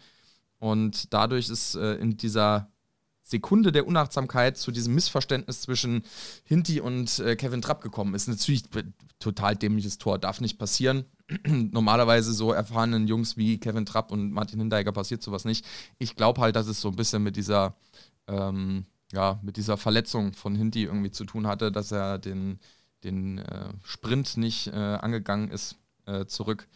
Und 0.64 1.12
dadurch 1.12 1.50
ist 1.50 1.75
äh, 1.75 1.97
in 1.97 2.16
dieser 2.16 2.73
Sekunde 3.23 3.71
der 3.71 3.87
Unachtsamkeit 3.87 4.56
zu 4.56 4.73
diesem 4.73 4.94
Missverständnis 4.94 5.61
zwischen 5.61 6.04
Hinti 6.42 6.80
und 6.80 7.18
äh, 7.18 7.37
Kevin 7.37 7.61
Trapp 7.61 7.83
gekommen. 7.83 8.14
Ist 8.14 8.28
natürlich 8.28 8.62
total 9.18 9.56
dämliches 9.56 9.99
Tor, 9.99 10.18
darf 10.18 10.40
nicht 10.40 10.59
passieren. 10.59 11.04
Normalerweise 11.47 12.33
so 12.33 12.50
erfahrenen 12.54 13.09
Jungs 13.09 13.37
wie 13.37 13.61
Kevin 13.61 13.85
Trapp 13.85 14.11
und 14.11 14.33
Martin 14.33 14.59
Hindeiger 14.59 14.92
passiert 14.92 15.23
sowas 15.23 15.44
nicht. 15.44 15.66
Ich 15.99 16.16
glaube 16.16 16.40
halt, 16.40 16.56
dass 16.56 16.66
es 16.66 16.80
so 16.80 16.88
ein 16.88 16.97
bisschen 16.97 17.23
mit 17.23 17.37
dieser 17.37 17.76
ähm, 18.26 18.87
ja, 19.12 19.38
mit 19.42 19.59
dieser 19.59 19.76
Verletzung 19.76 20.33
von 20.33 20.56
Hinti 20.56 20.85
irgendwie 20.85 21.11
zu 21.11 21.26
tun 21.26 21.47
hatte, 21.47 21.73
dass 21.73 21.92
er 21.92 22.18
den, 22.18 22.59
den 23.04 23.37
äh, 23.37 23.68
Sprint 23.83 24.38
nicht 24.38 24.68
äh, 24.68 24.71
angegangen 24.71 25.50
ist 25.50 25.76
äh, 26.06 26.25
zurück 26.25 26.66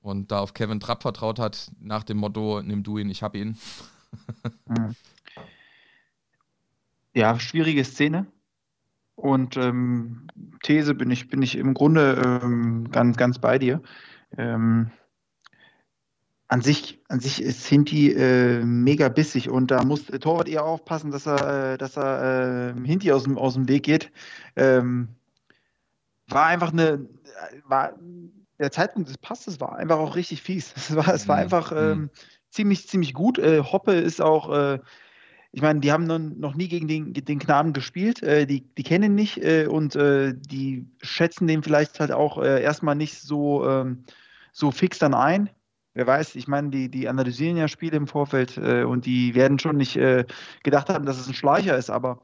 und 0.00 0.30
da 0.30 0.40
auf 0.40 0.54
Kevin 0.54 0.80
Trapp 0.80 1.02
vertraut 1.02 1.38
hat, 1.38 1.70
nach 1.80 2.04
dem 2.04 2.18
Motto, 2.18 2.62
nimm 2.62 2.82
du 2.82 2.98
ihn, 2.98 3.10
ich 3.10 3.22
hab 3.22 3.34
ihn. 3.34 3.56
Mhm. 4.66 4.96
ja, 7.14 7.38
schwierige 7.38 7.84
Szene. 7.84 8.26
Und 9.14 9.56
ähm, 9.56 10.26
These 10.64 10.94
bin 10.94 11.10
ich, 11.10 11.28
bin 11.28 11.42
ich 11.42 11.56
im 11.56 11.74
Grunde 11.74 12.40
ähm, 12.42 12.90
ganz, 12.90 13.16
ganz 13.16 13.38
bei 13.38 13.58
dir. 13.58 13.82
Ähm, 14.36 14.90
an 16.48 16.62
sich, 16.62 17.00
an 17.08 17.20
sich 17.20 17.36
sind 17.56 17.92
die 17.92 18.12
äh, 18.12 18.64
mega 18.64 19.08
bissig 19.08 19.48
und 19.48 19.70
da 19.70 19.84
muss 19.84 20.06
Torwart 20.06 20.48
eher 20.48 20.64
aufpassen, 20.64 21.12
dass 21.12 21.26
er, 21.26 21.74
äh, 21.74 21.78
dass 21.78 21.96
er 21.96 22.74
äh, 22.76 22.86
Hinti 22.86 23.12
aus 23.12 23.22
dem, 23.22 23.38
aus 23.38 23.54
dem 23.54 23.68
Weg 23.68 23.84
geht. 23.84 24.10
Ähm, 24.56 25.08
war 26.26 26.46
einfach 26.46 26.72
eine, 26.72 27.06
war, 27.66 27.92
der 28.60 28.70
Zeitpunkt 28.70 29.08
des 29.08 29.18
Passes 29.18 29.58
war 29.58 29.76
einfach 29.76 29.98
auch 29.98 30.14
richtig 30.14 30.42
fies. 30.42 30.72
Es 30.76 30.94
war, 30.94 31.08
es 31.08 31.26
war 31.26 31.36
mhm. 31.36 31.42
einfach 31.42 31.72
ähm, 31.74 32.10
ziemlich, 32.50 32.86
ziemlich 32.86 33.14
gut. 33.14 33.38
Äh, 33.38 33.62
Hoppe 33.62 33.94
ist 33.94 34.20
auch, 34.20 34.54
äh, 34.54 34.78
ich 35.52 35.62
meine, 35.62 35.80
die 35.80 35.90
haben 35.90 36.04
noch, 36.04 36.18
noch 36.18 36.54
nie 36.54 36.68
gegen 36.68 36.86
den, 36.86 37.12
den 37.12 37.38
Knaben 37.38 37.72
gespielt, 37.72 38.22
äh, 38.22 38.46
die, 38.46 38.62
die 38.74 38.82
kennen 38.82 39.04
ihn 39.04 39.14
nicht 39.14 39.38
äh, 39.38 39.66
und 39.66 39.96
äh, 39.96 40.34
die 40.36 40.86
schätzen 41.02 41.46
den 41.46 41.62
vielleicht 41.62 41.98
halt 41.98 42.12
auch 42.12 42.38
äh, 42.38 42.62
erstmal 42.62 42.94
nicht 42.94 43.18
so, 43.20 43.66
ähm, 43.66 44.04
so 44.52 44.70
fix 44.70 44.98
dann 44.98 45.14
ein 45.14 45.50
wer 45.92 46.06
weiß, 46.06 46.36
ich 46.36 46.46
meine, 46.46 46.70
die, 46.70 46.88
die 46.88 47.08
analysieren 47.08 47.56
ja 47.56 47.66
Spiele 47.66 47.96
im 47.96 48.06
Vorfeld 48.06 48.56
und 48.56 49.06
die 49.06 49.34
werden 49.34 49.58
schon 49.58 49.76
nicht 49.76 49.94
gedacht 50.62 50.88
haben, 50.88 51.04
dass 51.04 51.18
es 51.18 51.26
ein 51.26 51.34
Schleicher 51.34 51.76
ist, 51.76 51.90
aber 51.90 52.20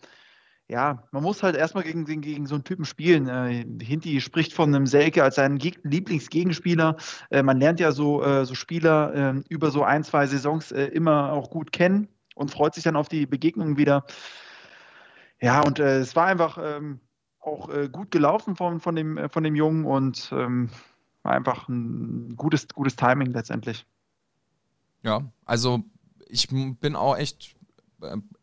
ja, 0.69 1.05
man 1.13 1.23
muss 1.23 1.43
halt 1.43 1.55
erstmal 1.55 1.85
gegen, 1.85 2.05
gegen 2.05 2.47
so 2.47 2.57
einen 2.57 2.65
Typen 2.65 2.85
spielen. 2.85 3.29
Äh, 3.29 3.65
Hinti 3.85 4.21
spricht 4.21 4.53
von 4.53 4.75
einem 4.75 4.87
Selke 4.87 5.23
als 5.23 5.37
seinen 5.37 5.59
Geg 5.59 5.79
Lieblingsgegenspieler. 5.85 6.97
Äh, 7.31 7.43
man 7.43 7.59
lernt 7.59 7.79
ja 7.79 7.93
so, 7.93 8.23
äh, 8.23 8.45
so 8.45 8.55
Spieler 8.55 9.15
ähm, 9.15 9.45
über 9.49 9.71
so 9.71 9.85
ein, 9.85 10.03
zwei 10.03 10.27
Saisons 10.27 10.73
äh, 10.73 10.87
immer 10.87 11.33
auch 11.33 11.51
gut 11.51 11.71
kennen 11.71 12.09
und 12.35 12.51
freut 12.51 12.75
sich 12.75 12.83
dann 12.83 12.97
auf 12.97 13.09
die 13.09 13.27
Begegnungen 13.27 13.77
wieder. 13.77 14.05
Ja, 15.41 15.61
und 15.61 15.79
äh, 15.79 15.99
es 15.99 16.17
war 16.17 16.27
einfach 16.27 16.59
ähm, 16.61 17.01
auch 17.39 17.69
äh, 17.69 17.89
gut 17.89 18.11
gelaufen 18.11 18.57
von, 18.57 18.81
von, 18.81 18.97
dem, 18.97 19.29
von 19.31 19.45
dem 19.45 19.55
Jungen 19.55 19.85
und 19.85 20.31
ähm, 20.33 20.71
war 21.23 21.33
einfach 21.33 21.69
ein 21.69 22.35
gutes, 22.37 22.67
gutes 22.69 22.97
Timing 22.97 23.33
letztendlich. 23.33 23.87
Ja, 25.03 25.23
also 25.45 25.85
ich 26.29 26.49
bin 26.49 26.97
auch 26.97 27.17
echt 27.17 27.56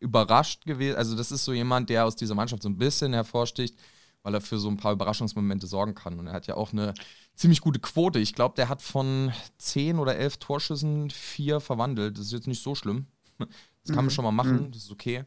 überrascht 0.00 0.64
gewesen. 0.64 0.96
Also, 0.96 1.16
das 1.16 1.32
ist 1.32 1.44
so 1.44 1.52
jemand, 1.52 1.90
der 1.90 2.06
aus 2.06 2.16
dieser 2.16 2.34
Mannschaft 2.34 2.62
so 2.62 2.68
ein 2.68 2.78
bisschen 2.78 3.12
hervorsticht, 3.12 3.76
weil 4.22 4.34
er 4.34 4.40
für 4.40 4.58
so 4.58 4.68
ein 4.68 4.76
paar 4.76 4.92
Überraschungsmomente 4.92 5.66
sorgen 5.66 5.94
kann. 5.94 6.18
Und 6.18 6.26
er 6.26 6.32
hat 6.32 6.46
ja 6.46 6.56
auch 6.56 6.72
eine 6.72 6.94
ziemlich 7.34 7.60
gute 7.60 7.80
Quote. 7.80 8.18
Ich 8.18 8.34
glaube, 8.34 8.54
der 8.56 8.68
hat 8.68 8.82
von 8.82 9.32
zehn 9.58 9.98
oder 9.98 10.16
elf 10.16 10.38
Torschüssen 10.38 11.10
vier 11.10 11.60
verwandelt. 11.60 12.18
Das 12.18 12.26
ist 12.26 12.32
jetzt 12.32 12.46
nicht 12.46 12.62
so 12.62 12.74
schlimm. 12.74 13.06
Das 13.38 13.88
kann 13.88 13.96
man 13.96 14.06
mhm. 14.06 14.10
schon 14.10 14.24
mal 14.24 14.32
machen, 14.32 14.62
mhm. 14.66 14.72
das 14.72 14.84
ist 14.84 14.90
okay. 14.90 15.24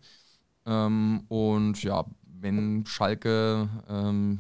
Ähm, 0.66 1.24
und 1.28 1.82
ja, 1.84 2.06
wenn 2.24 2.86
Schalke 2.86 3.70
ähm, 3.88 4.40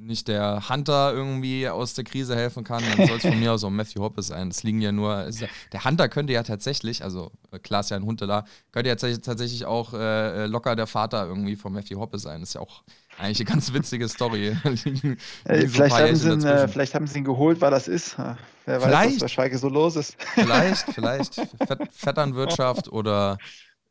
nicht 0.00 0.28
der 0.28 0.68
Hunter 0.68 1.12
irgendwie 1.12 1.68
aus 1.68 1.94
der 1.94 2.04
Krise 2.04 2.34
helfen 2.34 2.64
kann, 2.64 2.82
dann 2.82 3.06
soll 3.06 3.18
es 3.18 3.22
von 3.22 3.38
mir 3.40 3.52
aus 3.52 3.64
auch 3.64 3.70
Matthew 3.70 4.00
Hoppe 4.00 4.22
sein. 4.22 4.48
Es 4.48 4.62
liegen 4.62 4.80
ja 4.80 4.92
nur, 4.92 5.28
ja, 5.28 5.46
der 5.72 5.84
Hunter 5.84 6.08
könnte 6.08 6.32
ja 6.32 6.42
tatsächlich, 6.42 7.04
also 7.04 7.30
äh, 7.52 7.58
klar 7.58 7.80
ist 7.80 7.90
ja 7.90 7.96
ein 7.96 8.04
Hund 8.04 8.20
da, 8.20 8.44
könnte 8.72 8.88
ja 8.88 8.96
tatsächlich 8.96 9.64
auch 9.64 9.92
äh, 9.94 10.46
locker 10.46 10.76
der 10.76 10.86
Vater 10.86 11.26
irgendwie 11.26 11.56
von 11.56 11.72
Matthew 11.72 11.98
Hoppe 11.98 12.18
sein. 12.18 12.40
Das 12.40 12.50
ist 12.50 12.54
ja 12.54 12.60
auch 12.60 12.82
eigentlich 13.18 13.40
eine 13.40 13.50
ganz 13.50 13.72
witzige 13.72 14.08
Story. 14.08 14.48
äh, 15.44 15.66
vielleicht, 15.68 15.94
haben 15.94 16.16
sie 16.16 16.32
ihn, 16.32 16.44
äh, 16.44 16.68
vielleicht 16.68 16.94
haben 16.94 17.06
sie 17.06 17.18
ihn 17.18 17.24
geholt, 17.24 17.60
weil 17.60 17.70
das 17.70 17.88
ist. 17.88 18.16
Wer 18.18 18.36
weiß, 18.66 18.84
vielleicht, 18.84 19.14
was 19.14 19.20
bei 19.20 19.28
Schalke 19.28 19.58
so 19.58 19.68
los 19.68 19.96
ist. 19.96 20.16
Vielleicht, 20.34 20.90
vielleicht. 20.94 21.34
Fett, 21.34 21.80
Vetternwirtschaft 21.92 22.88
oder 22.90 23.38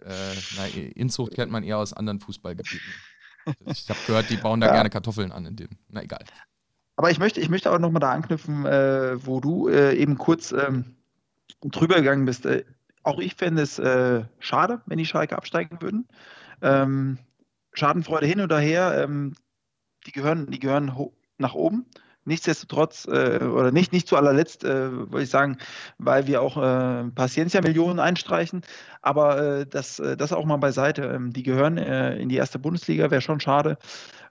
äh, 0.02 0.10
na, 0.58 0.66
Inzucht 0.96 1.34
kennt 1.34 1.52
man 1.52 1.64
eher 1.64 1.78
aus 1.78 1.94
anderen 1.94 2.20
Fußballgebieten. 2.20 2.80
Ich 3.66 3.90
habe 3.90 4.00
gehört, 4.06 4.30
die 4.30 4.38
bauen 4.38 4.62
da 4.62 4.68
ja. 4.68 4.74
gerne 4.74 4.90
Kartoffeln 4.90 5.32
an 5.32 5.46
in 5.46 5.56
dem. 5.56 5.70
Na 5.90 6.02
egal. 6.02 6.24
Aber 6.96 7.12
ich 7.12 7.20
möchte, 7.20 7.40
ich 7.40 7.50
möchte 7.50 7.72
auch 7.72 7.80
nochmal 7.80 8.02
da 8.02 8.12
anknüpfen, 8.12 8.66
äh, 8.66 9.26
wo 9.26 9.40
du 9.40 9.70
äh, 9.70 9.96
eben 9.96 10.18
kurz 10.18 10.52
ähm, 10.52 10.96
drüber 11.62 11.96
gegangen 11.96 12.26
bist. 12.26 12.46
Äh, 12.46 12.66
auch 13.04 13.20
ich 13.20 13.36
fände 13.36 13.62
es 13.62 13.80
äh, 13.80 14.24
schade, 14.40 14.82
wenn 14.86 14.98
die 14.98 15.06
Schalke 15.06 15.38
absteigen 15.38 15.82
würden. 15.82 16.08
Ähm, 16.62 17.18
Schadenfreude 17.74 18.26
hin 18.26 18.42
oder 18.42 18.60
her, 18.60 19.02
ähm, 19.02 19.34
die 20.06 20.12
gehören, 20.12 20.52
die 20.52 20.60
gehören 20.60 20.92
nach 21.38 21.54
oben. 21.54 21.86
Nichtsdestotrotz, 22.30 23.06
äh, 23.06 23.44
oder 23.44 23.72
nicht, 23.72 23.92
nicht 23.92 24.08
zu 24.08 24.16
allerletzt, 24.16 24.64
äh, 24.64 24.92
würde 24.92 25.24
ich 25.24 25.32
sagen, 25.32 25.58
weil 25.98 26.28
wir 26.28 26.44
auch 26.44 26.58
äh, 26.58 27.10
Paciencia-Millionen 27.10 28.00
einstreichen, 28.00 28.62
aber 29.02 29.62
äh, 29.62 29.66
das, 29.66 29.98
äh, 29.98 30.16
das 30.16 30.32
auch 30.32 30.46
mal 30.46 30.58
beiseite. 30.58 31.02
Ähm, 31.02 31.34
die 31.34 31.42
gehören 31.42 31.80
äh, 31.80 32.18
in 32.18 32.30
die 32.30 32.36
erste 32.36 32.60
Bundesliga, 32.60 33.10
wäre 33.10 33.22
schon 33.22 33.40
schade. 33.40 33.80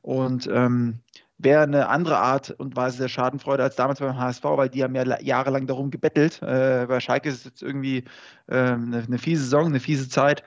Und 0.03 0.49
ähm, 0.51 1.01
wäre 1.39 1.65
eine 1.65 1.89
andere 1.89 2.19
Art 2.19 2.51
und 2.53 2.77
Weise 2.77 2.99
der 2.99 3.09
Schadenfreude 3.09 3.65
als 3.65 3.75
damals 3.75 3.99
beim 3.99 4.17
HSV, 4.17 4.45
weil 4.45 4.69
die 4.69 4.85
haben 4.85 4.95
ja 4.95 5.21
jahrelang 5.21 5.67
darum 5.67 5.91
gebettelt. 5.91 6.41
Äh, 6.41 6.87
bei 6.89 7.01
Schalke 7.01 7.29
ist 7.29 7.39
es 7.39 7.45
jetzt 7.45 7.63
irgendwie 7.63 8.05
ähm, 8.49 8.93
eine, 8.93 9.03
eine, 9.03 9.19
fiese 9.19 9.43
Saison, 9.43 9.67
eine 9.67 9.81
fiese 9.81 10.09
Zeit. 10.09 10.45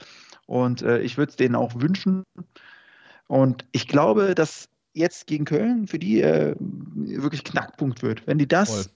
Und 0.47 0.81
ich 0.81 1.17
würde 1.17 1.29
es 1.29 1.37
denen 1.37 1.55
auch 1.55 1.71
wünschen. 1.75 2.23
Und 3.27 3.63
ich 3.71 3.87
glaube, 3.87 4.35
dass 4.35 4.67
jetzt 4.93 5.27
gegen 5.27 5.45
Köln 5.45 5.87
für 5.87 5.99
die 5.99 6.21
äh, 6.21 6.55
wirklich 6.59 7.43
Knackpunkt 7.43 8.01
wird. 8.03 8.27
Wenn 8.27 8.37
die 8.37 8.47
das, 8.47 8.89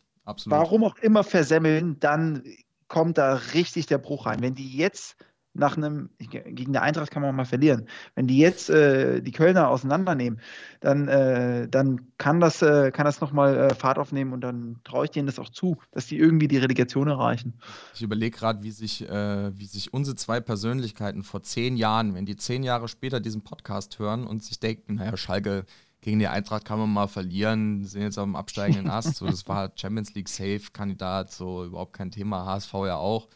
warum 0.46 0.84
auch 0.84 0.98
immer, 0.98 1.24
versemmeln, 1.24 2.00
dann 2.00 2.44
kommt 2.88 3.18
da 3.18 3.36
richtig 3.54 3.88
der 3.88 3.98
Bruch 3.98 4.26
rein. 4.26 4.42
Wenn 4.42 4.56
die 4.56 4.78
jetzt 4.78 5.18
nach 5.56 5.78
einem, 5.78 6.10
gegen 6.20 6.74
der 6.74 6.82
Eintracht 6.82 7.12
kann 7.12 7.22
man 7.22 7.36
mal 7.36 7.46
verlieren. 7.46 7.88
Wenn 8.14 8.28
die 8.28 8.38
jetzt 8.38 8.70
äh, 8.70 9.22
die 9.22 9.32
Kölner 9.32 9.70
auseinandernehmen, 9.70 10.42
dann, 10.82 11.08
äh, 11.08 11.68
dann 11.70 12.12
kann 12.18 12.40
das, 12.40 12.62
äh, 12.62 12.92
kann 12.92 13.06
das 13.06 13.22
nochmal 13.22 13.58
äh, 13.58 13.74
Fahrt 13.74 13.98
aufnehmen 13.98 14.34
und 14.34 14.42
dann 14.42 14.82
traue 14.84 15.06
ich 15.06 15.12
denen 15.12 15.28
das 15.28 15.40
auch 15.40 15.50
zu, 15.50 15.78
dass 15.92 16.08
die 16.08 16.18
irgendwie 16.18 16.48
die 16.48 16.58
Relegation 16.58 17.08
erreichen. 17.08 17.54
Ich 17.94 18.02
überlege 18.02 18.38
gerade, 18.38 18.64
wie 18.64 18.72
sich, 18.72 19.08
äh, 19.10 19.58
wie 19.58 19.66
sich 19.66 19.94
unsere 19.94 20.16
zwei 20.16 20.42
Persönlichkeiten 20.42 21.24
vor 21.24 21.42
zehn 21.42 21.78
Jahren, 21.78 22.16
wenn 22.16 22.26
die 22.26 22.36
zehn 22.36 22.64
Jahre 22.64 22.88
später 22.88 23.20
diesen 23.20 23.42
Podcast 23.42 23.98
hören 23.98 24.28
und 24.28 24.44
sich 24.44 24.60
denken, 24.60 24.96
naja, 24.96 25.16
Schalke 25.16 25.66
gegen 26.06 26.20
die 26.20 26.28
Eintracht 26.28 26.66
kann 26.66 26.78
man 26.78 26.94
mal 26.94 27.08
verlieren, 27.08 27.84
sind 27.84 28.04
jetzt 28.04 28.20
auf 28.20 28.26
dem 28.26 28.36
absteigenden 28.36 28.92
Ast. 28.92 29.16
So, 29.16 29.26
das 29.26 29.48
war 29.48 29.72
Champions 29.76 30.14
League 30.14 30.30
Safe-Kandidat, 30.30 31.32
so 31.32 31.66
überhaupt 31.66 31.94
kein 31.94 32.12
Thema. 32.12 32.46
HSV 32.46 32.74
ja 32.86 32.98
auch. 32.98 33.28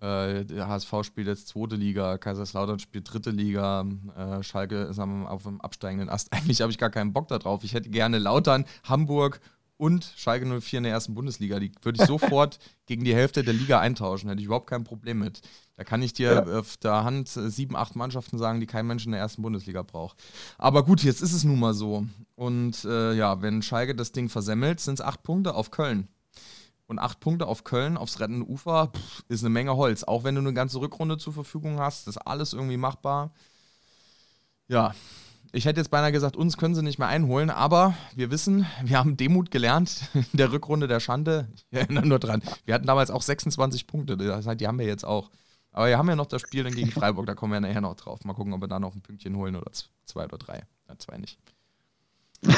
Äh, 0.00 0.46
HSV 0.58 0.90
spielt 1.02 1.26
jetzt 1.26 1.48
zweite 1.48 1.76
Liga, 1.76 2.16
Kaiserslautern 2.16 2.78
spielt 2.78 3.12
dritte 3.12 3.28
Liga, 3.28 3.84
äh, 4.16 4.42
Schalke 4.42 4.84
ist 4.84 4.98
am, 4.98 5.26
auf 5.26 5.42
dem 5.42 5.60
absteigenden 5.60 6.08
Ast. 6.08 6.32
Eigentlich 6.32 6.62
habe 6.62 6.72
ich 6.72 6.78
gar 6.78 6.88
keinen 6.88 7.12
Bock 7.12 7.28
darauf. 7.28 7.62
Ich 7.62 7.74
hätte 7.74 7.90
gerne 7.90 8.18
Lautern, 8.18 8.64
Hamburg 8.84 9.42
und 9.78 10.12
Schalke 10.16 10.44
04 10.60 10.78
in 10.78 10.82
der 10.82 10.92
ersten 10.92 11.14
Bundesliga. 11.14 11.58
Die 11.58 11.72
würde 11.82 12.00
ich 12.00 12.06
sofort 12.06 12.58
gegen 12.86 13.04
die 13.04 13.14
Hälfte 13.14 13.42
der 13.42 13.54
Liga 13.54 13.80
eintauschen. 13.80 14.28
Hätte 14.28 14.40
ich 14.40 14.46
überhaupt 14.46 14.68
kein 14.68 14.84
Problem 14.84 15.20
mit. 15.20 15.40
Da 15.76 15.84
kann 15.84 16.02
ich 16.02 16.12
dir 16.12 16.32
ja. 16.32 16.58
auf 16.58 16.76
der 16.76 17.04
Hand 17.04 17.34
äh, 17.36 17.48
sieben, 17.48 17.76
acht 17.76 17.96
Mannschaften 17.96 18.36
sagen, 18.36 18.60
die 18.60 18.66
kein 18.66 18.86
Mensch 18.86 19.06
in 19.06 19.12
der 19.12 19.20
ersten 19.20 19.40
Bundesliga 19.40 19.82
braucht. 19.82 20.22
Aber 20.58 20.84
gut, 20.84 21.02
jetzt 21.02 21.22
ist 21.22 21.32
es 21.32 21.44
nun 21.44 21.60
mal 21.60 21.74
so. 21.74 22.04
Und 22.34 22.84
äh, 22.84 23.14
ja, 23.14 23.40
wenn 23.40 23.62
Schalke 23.62 23.94
das 23.94 24.12
Ding 24.12 24.28
versemmelt, 24.28 24.80
sind 24.80 24.94
es 24.94 25.00
acht 25.00 25.22
Punkte 25.22 25.54
auf 25.54 25.70
Köln. 25.70 26.08
Und 26.86 26.98
acht 26.98 27.20
Punkte 27.20 27.46
auf 27.46 27.64
Köln, 27.64 27.96
aufs 27.96 28.18
rettende 28.18 28.46
Ufer, 28.46 28.88
pff, 28.88 29.24
ist 29.28 29.42
eine 29.42 29.50
Menge 29.50 29.76
Holz. 29.76 30.04
Auch 30.04 30.24
wenn 30.24 30.34
du 30.34 30.40
eine 30.40 30.54
ganze 30.54 30.80
Rückrunde 30.80 31.18
zur 31.18 31.34
Verfügung 31.34 31.78
hast, 31.78 32.08
ist 32.08 32.16
alles 32.16 32.52
irgendwie 32.52 32.78
machbar. 32.78 33.32
Ja, 34.66 34.94
ich 35.52 35.64
hätte 35.64 35.80
jetzt 35.80 35.90
beinahe 35.90 36.12
gesagt, 36.12 36.36
uns 36.36 36.56
können 36.56 36.74
sie 36.74 36.82
nicht 36.82 36.98
mehr 36.98 37.08
einholen, 37.08 37.50
aber 37.50 37.94
wir 38.14 38.30
wissen, 38.30 38.66
wir 38.82 38.98
haben 38.98 39.16
Demut 39.16 39.50
gelernt 39.50 40.02
in 40.14 40.24
der 40.34 40.52
Rückrunde 40.52 40.88
der 40.88 41.00
Schande. 41.00 41.48
Ich 41.54 41.64
erinnere 41.70 42.06
nur 42.06 42.18
dran. 42.18 42.42
Wir 42.64 42.74
hatten 42.74 42.86
damals 42.86 43.10
auch 43.10 43.22
26 43.22 43.86
Punkte, 43.86 44.16
das 44.16 44.46
heißt, 44.46 44.60
die 44.60 44.66
haben 44.66 44.78
wir 44.78 44.86
jetzt 44.86 45.04
auch. 45.04 45.30
Aber 45.72 45.86
wir 45.88 45.98
haben 45.98 46.08
ja 46.08 46.16
noch 46.16 46.26
das 46.26 46.42
Spiel 46.42 46.64
dann 46.64 46.74
gegen 46.74 46.90
Freiburg, 46.90 47.26
da 47.26 47.34
kommen 47.34 47.52
wir 47.52 47.60
nachher 47.60 47.80
noch 47.80 47.94
drauf. 47.94 48.24
Mal 48.24 48.34
gucken, 48.34 48.52
ob 48.52 48.60
wir 48.60 48.68
da 48.68 48.78
noch 48.78 48.94
ein 48.94 49.02
Pünktchen 49.02 49.36
holen 49.36 49.56
oder 49.56 49.70
zwei 50.04 50.24
oder 50.24 50.38
drei. 50.38 50.62
Ja, 50.88 50.98
zwei 50.98 51.18
nicht. 51.18 51.38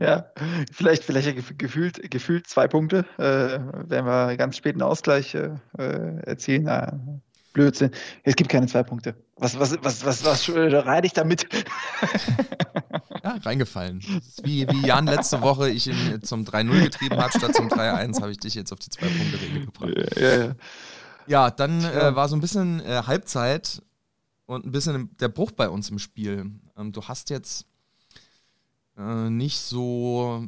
ja, 0.00 0.26
vielleicht, 0.72 1.04
vielleicht 1.04 1.58
gefühlt, 1.58 2.10
gefühlt 2.10 2.46
zwei 2.46 2.68
Punkte, 2.68 3.04
äh, 3.18 3.60
wenn 3.88 4.04
wir 4.04 4.36
ganz 4.36 4.56
spät 4.56 4.74
einen 4.74 4.82
Ausgleich 4.82 5.34
äh, 5.34 5.58
erzielen. 5.78 6.64
Na, 6.64 6.98
Blödsinn. 7.52 7.90
Es 8.22 8.36
gibt 8.36 8.50
keine 8.50 8.66
zwei 8.66 8.82
Punkte. 8.82 9.14
Was, 9.36 9.58
was, 9.58 9.76
was, 9.82 10.04
was, 10.04 10.24
was 10.24 10.48
reite 10.48 11.06
ich 11.06 11.12
damit? 11.12 11.46
ja, 13.24 13.36
reingefallen. 13.42 14.00
Wie, 14.42 14.66
wie 14.68 14.86
Jan 14.86 15.06
letzte 15.06 15.42
Woche 15.42 15.70
ich 15.70 15.86
ihn 15.86 16.22
zum 16.22 16.44
3-0 16.44 16.82
getrieben 16.84 17.16
hat, 17.16 17.32
statt 17.34 17.54
zum 17.54 17.68
3-1, 17.68 18.20
habe 18.20 18.32
ich 18.32 18.38
dich 18.38 18.54
jetzt 18.54 18.72
auf 18.72 18.78
die 18.78 18.90
zwei 18.90 19.06
Punkte 19.06 19.40
Regel 19.40 19.66
gebracht. 19.66 20.16
Ja, 20.16 20.44
ja. 20.44 20.54
ja 21.26 21.50
dann 21.50 21.84
äh, 21.84 22.14
war 22.14 22.28
so 22.28 22.36
ein 22.36 22.40
bisschen 22.40 22.80
äh, 22.80 23.02
Halbzeit 23.06 23.82
und 24.46 24.66
ein 24.66 24.72
bisschen 24.72 25.14
der 25.18 25.28
Bruch 25.28 25.52
bei 25.52 25.68
uns 25.68 25.90
im 25.90 25.98
Spiel. 25.98 26.50
Ähm, 26.76 26.92
du 26.92 27.02
hast 27.02 27.30
jetzt 27.30 27.66
äh, 28.96 29.30
nicht 29.30 29.58
so 29.58 30.46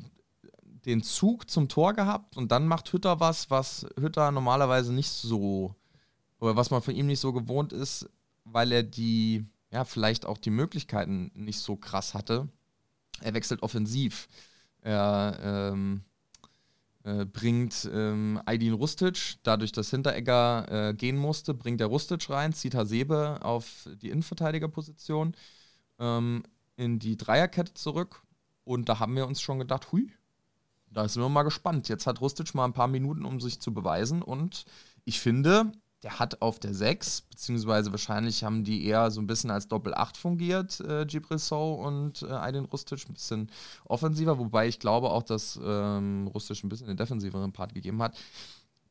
den 0.85 1.03
Zug 1.03 1.51
zum 1.51 1.69
Tor 1.69 1.95
gehabt 1.95 2.37
und 2.37 2.53
dann 2.53 2.67
macht 2.67 2.93
Hütter 2.93 3.21
was, 3.21 3.51
was 3.51 3.87
Hütter 3.99 4.31
normalerweise 4.31 4.93
nicht 4.93 5.09
so, 5.09 5.75
oder 6.41 6.57
was 6.57 6.71
man 6.71 6.83
von 6.83 6.95
ihm 6.95 7.07
nicht 7.07 7.21
so 7.21 7.33
gewohnt 7.33 7.73
ist, 7.73 8.09
weil 8.45 8.73
er 8.73 8.83
die, 8.83 9.45
ja, 9.71 9.85
vielleicht 9.85 10.27
auch 10.27 10.39
die 10.39 10.51
Möglichkeiten 10.51 11.31
nicht 11.35 11.59
so 11.61 11.77
krass 11.77 12.15
hatte. 12.15 12.49
Er 13.21 13.35
wechselt 13.35 13.63
offensiv. 13.63 14.29
Er 14.81 15.39
ähm, 15.43 16.03
äh, 17.05 17.25
bringt 17.25 17.89
ähm, 17.93 18.41
Rustic, 18.47 19.37
dadurch, 19.43 19.73
dass 19.73 19.91
Hinteregger 19.91 20.89
äh, 20.89 20.95
gehen 20.95 21.17
musste, 21.17 21.55
bringt 21.55 21.81
er 21.81 21.87
Rustic 21.89 22.29
rein, 22.31 22.53
zieht 22.53 22.75
Hasebe 22.75 23.41
auf 23.43 23.89
die 24.03 24.11
Innenverteidigerposition 24.11 25.35
ähm, 25.99 26.43
in 26.77 26.99
die 26.99 27.17
Dreierkette 27.17 27.75
zurück. 27.75 28.23
Und 28.65 28.89
da 28.89 28.99
haben 28.99 29.17
wir 29.17 29.27
uns 29.27 29.41
schon 29.41 29.59
gedacht, 29.59 29.93
hui, 29.93 30.11
da 30.91 31.07
sind 31.09 31.23
wir 31.23 31.29
mal 31.29 31.43
gespannt. 31.43 31.89
Jetzt 31.89 32.07
hat 32.07 32.21
Rustic 32.21 32.55
mal 32.55 32.65
ein 32.65 32.73
paar 32.73 32.89
Minuten, 32.89 33.25
um 33.25 33.41
sich 33.41 33.61
zu 33.61 33.75
beweisen. 33.75 34.23
Und 34.23 34.65
ich 35.05 35.21
finde, 35.21 35.73
der 36.05 36.19
hat 36.19 36.43
auf 36.43 36.61
der 36.61 36.75
6, 36.75 37.23
beziehungsweise 37.23 37.91
wahrscheinlich 37.91 38.45
haben 38.45 38.63
die 38.63 38.85
eher 38.85 39.11
so 39.11 39.23
ein 39.23 39.27
bisschen 39.27 39.51
als 39.51 39.69
Doppel-8 39.69 40.19
fungiert, 40.19 40.81
äh, 40.81 41.07
Gibril 41.07 41.39
Sow 41.39 41.83
und 41.83 42.23
äh, 42.23 42.27
Aydin 42.27 42.67
Rustic, 42.67 43.09
ein 43.09 43.15
bisschen 43.15 43.51
offensiver, 43.87 44.39
wobei 44.39 44.69
ich 44.69 44.79
glaube 44.79 45.11
auch, 45.11 45.23
dass 45.23 45.59
ähm, 45.65 46.31
Rustic 46.35 46.63
ein 46.63 46.69
bisschen 46.69 46.89
den 46.89 46.99
defensiveren 46.99 47.53
Part 47.53 47.73
gegeben 47.73 48.03
hat. 48.03 48.19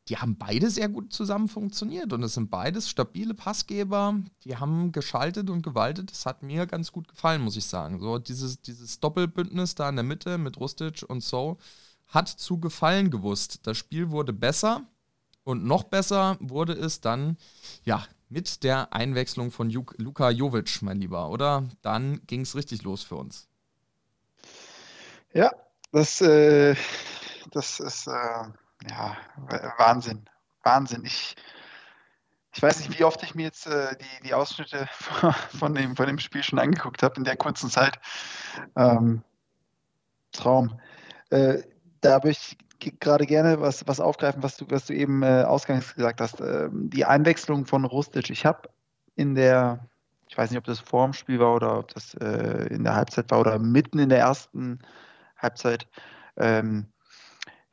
Die 0.09 0.17
haben 0.17 0.37
beide 0.37 0.71
sehr 0.71 0.89
gut 0.89 1.13
zusammen 1.13 1.47
funktioniert 1.47 2.11
und 2.13 2.23
es 2.23 2.33
sind 2.33 2.49
beides 2.49 2.89
stabile 2.89 3.35
Passgeber, 3.35 4.15
die 4.43 4.57
haben 4.57 4.91
geschaltet 4.91 5.51
und 5.51 5.61
gewaltet. 5.61 6.09
Das 6.11 6.25
hat 6.25 6.41
mir 6.41 6.65
ganz 6.65 6.91
gut 6.91 7.07
gefallen, 7.07 7.43
muss 7.43 7.55
ich 7.55 7.65
sagen. 7.65 7.99
So 7.99 8.17
dieses, 8.17 8.59
dieses 8.59 8.99
Doppelbündnis 8.99 9.75
da 9.75 9.87
in 9.87 9.95
der 9.95 10.03
Mitte 10.03 10.39
mit 10.39 10.59
Rustic 10.59 11.05
und 11.07 11.21
So 11.21 11.57
hat 12.07 12.27
zu 12.27 12.59
gefallen 12.59 13.11
gewusst. 13.11 13.59
Das 13.67 13.77
Spiel 13.77 14.09
wurde 14.09 14.33
besser 14.33 14.87
und 15.43 15.65
noch 15.65 15.83
besser 15.83 16.37
wurde 16.39 16.73
es 16.73 17.01
dann, 17.01 17.37
ja, 17.83 18.05
mit 18.29 18.63
der 18.63 18.93
Einwechslung 18.93 19.51
von 19.51 19.69
Juk 19.69 19.93
Luka 19.97 20.29
Jovic, 20.29 20.81
mein 20.81 20.99
Lieber, 20.99 21.29
oder? 21.29 21.63
Dann 21.81 22.21
ging 22.25 22.41
es 22.41 22.55
richtig 22.55 22.81
los 22.83 23.03
für 23.03 23.15
uns. 23.15 23.47
Ja, 25.33 25.51
das, 25.91 26.21
äh, 26.21 26.75
das 27.51 27.79
ist 27.79 28.07
äh, 28.07 28.11
ja, 28.89 29.17
Wahnsinn. 29.77 30.27
Wahnsinn. 30.63 31.05
Ich, 31.05 31.35
ich 32.53 32.61
weiß 32.61 32.79
nicht, 32.79 32.97
wie 32.97 33.03
oft 33.03 33.21
ich 33.23 33.35
mir 33.35 33.43
jetzt 33.43 33.67
äh, 33.67 33.95
die, 33.97 34.27
die 34.27 34.33
Ausschnitte 34.33 34.87
von 35.59 35.75
dem, 35.75 35.95
von 35.95 36.07
dem 36.07 36.19
Spiel 36.19 36.43
schon 36.43 36.59
angeguckt 36.59 37.03
habe 37.03 37.15
in 37.17 37.23
der 37.23 37.37
kurzen 37.37 37.69
Zeit. 37.69 37.99
Ähm, 38.75 39.23
Traum. 40.31 40.79
Äh, 41.29 41.63
da 42.01 42.19
möchte 42.23 42.55
ich 42.55 42.62
gerade 42.99 43.25
gerne 43.25 43.61
was, 43.61 43.87
was 43.87 43.99
aufgreifen, 43.99 44.43
was 44.43 44.57
du, 44.57 44.65
was 44.69 44.85
du 44.85 44.93
eben 44.93 45.23
äh, 45.23 45.43
ausgangs 45.43 45.95
gesagt 45.95 46.21
hast. 46.21 46.41
Äh, 46.41 46.69
die 46.71 47.05
Einwechslung 47.05 47.65
von 47.65 47.85
Rustic. 47.85 48.29
Ich 48.29 48.45
habe 48.45 48.69
in 49.15 49.35
der, 49.35 49.87
ich 50.27 50.37
weiß 50.37 50.49
nicht, 50.49 50.57
ob 50.57 50.65
das 50.65 50.79
vor 50.79 51.05
dem 51.05 51.13
Spiel 51.13 51.39
war 51.39 51.55
oder 51.55 51.79
ob 51.79 51.93
das 51.93 52.13
äh, 52.15 52.67
in 52.67 52.83
der 52.83 52.95
Halbzeit 52.95 53.31
war 53.31 53.39
oder 53.39 53.59
mitten 53.59 53.99
in 53.99 54.09
der 54.09 54.19
ersten 54.19 54.79
Halbzeit, 55.37 55.87
ähm, 56.37 56.87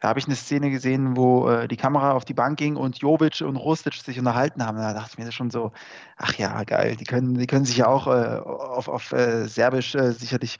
da 0.01 0.09
habe 0.09 0.19
ich 0.19 0.27
eine 0.27 0.37
Szene 0.37 0.71
gesehen, 0.71 1.17
wo 1.17 1.49
äh, 1.51 1.69
die 1.69 1.77
Kamera 1.77 2.13
auf 2.13 2.25
die 2.25 2.33
Bank 2.33 2.59
ging 2.59 2.77
und 2.77 2.99
Jovic 2.99 3.43
und 3.43 3.57
Rustic 3.57 3.95
sich 3.95 4.19
unterhalten 4.19 4.65
haben. 4.65 4.79
Da 4.79 4.95
dachte 4.95 5.11
ich 5.13 5.19
mir 5.19 5.31
schon 5.31 5.51
so, 5.51 5.73
ach 6.17 6.35
ja, 6.35 6.65
geil, 6.65 6.97
die 6.97 7.05
können, 7.05 7.35
die 7.35 7.47
können 7.47 7.67
sich 7.67 7.77
ja 7.77 7.87
auch 7.87 8.07
äh, 8.07 8.39
auf, 8.39 8.89
auf 8.89 9.13
äh, 9.13 9.47
Serbisch 9.47 9.93
sicherlich 9.93 10.59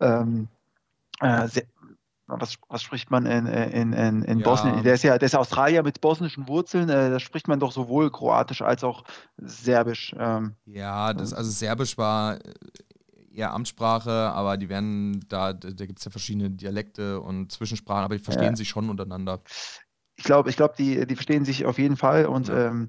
ähm, 0.00 0.48
sehr, 1.20 1.64
was, 2.38 2.56
was 2.68 2.82
spricht 2.82 3.10
man 3.10 3.26
in, 3.26 3.46
in, 3.46 3.92
in, 3.92 4.22
in 4.22 4.38
ja. 4.38 4.44
Bosnien? 4.44 4.82
Der 4.82 4.94
ist 4.94 5.02
ja 5.02 5.18
der 5.18 5.26
ist 5.26 5.34
Australier 5.34 5.82
mit 5.82 6.00
bosnischen 6.00 6.48
Wurzeln, 6.48 6.88
äh, 6.88 7.10
da 7.10 7.20
spricht 7.20 7.48
man 7.48 7.60
doch 7.60 7.72
sowohl 7.72 8.10
Kroatisch 8.10 8.62
als 8.62 8.84
auch 8.84 9.04
Serbisch. 9.38 10.14
Ähm. 10.18 10.54
Ja, 10.66 11.12
das, 11.12 11.32
also 11.32 11.50
Serbisch 11.50 11.98
war 11.98 12.36
äh, 12.36 12.54
eher 13.32 13.52
Amtssprache, 13.52 14.10
aber 14.10 14.56
die 14.56 14.68
werden 14.68 15.24
da, 15.28 15.52
da 15.52 15.86
gibt 15.86 15.98
es 15.98 16.04
ja 16.04 16.10
verschiedene 16.10 16.50
Dialekte 16.50 17.20
und 17.20 17.52
Zwischensprachen, 17.52 18.04
aber 18.04 18.16
die 18.16 18.22
verstehen 18.22 18.50
ja. 18.50 18.56
sich 18.56 18.68
schon 18.68 18.90
untereinander. 18.90 19.40
Ich 20.16 20.24
glaube, 20.24 20.50
ich 20.50 20.56
glaube, 20.56 20.74
die, 20.76 21.06
die 21.06 21.14
verstehen 21.14 21.44
sich 21.44 21.64
auf 21.64 21.78
jeden 21.78 21.96
Fall 21.96 22.26
und 22.26 22.48
ja. 22.48 22.66
ähm, 22.66 22.88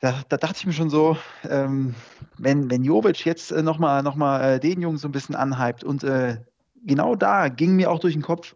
da, 0.00 0.20
da, 0.28 0.36
dachte 0.36 0.56
ich 0.58 0.66
mir 0.66 0.72
schon 0.72 0.90
so, 0.90 1.16
ähm, 1.48 1.94
wenn, 2.36 2.68
wenn 2.70 2.82
Jovic 2.82 3.24
jetzt 3.24 3.52
äh, 3.52 3.62
nochmal 3.62 4.02
noch 4.02 4.16
mal, 4.16 4.54
äh, 4.54 4.60
den 4.60 4.82
Jungen 4.82 4.98
so 4.98 5.06
ein 5.06 5.12
bisschen 5.12 5.36
anhypt 5.36 5.84
und 5.84 6.02
äh, 6.02 6.38
genau 6.84 7.14
da 7.14 7.48
ging 7.48 7.76
mir 7.76 7.90
auch 7.90 7.98
durch 7.98 8.14
den 8.14 8.22
Kopf, 8.22 8.54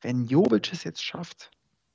wenn 0.00 0.24
Jovic 0.24 0.72
es 0.72 0.84
jetzt 0.84 1.02
schafft, 1.02 1.50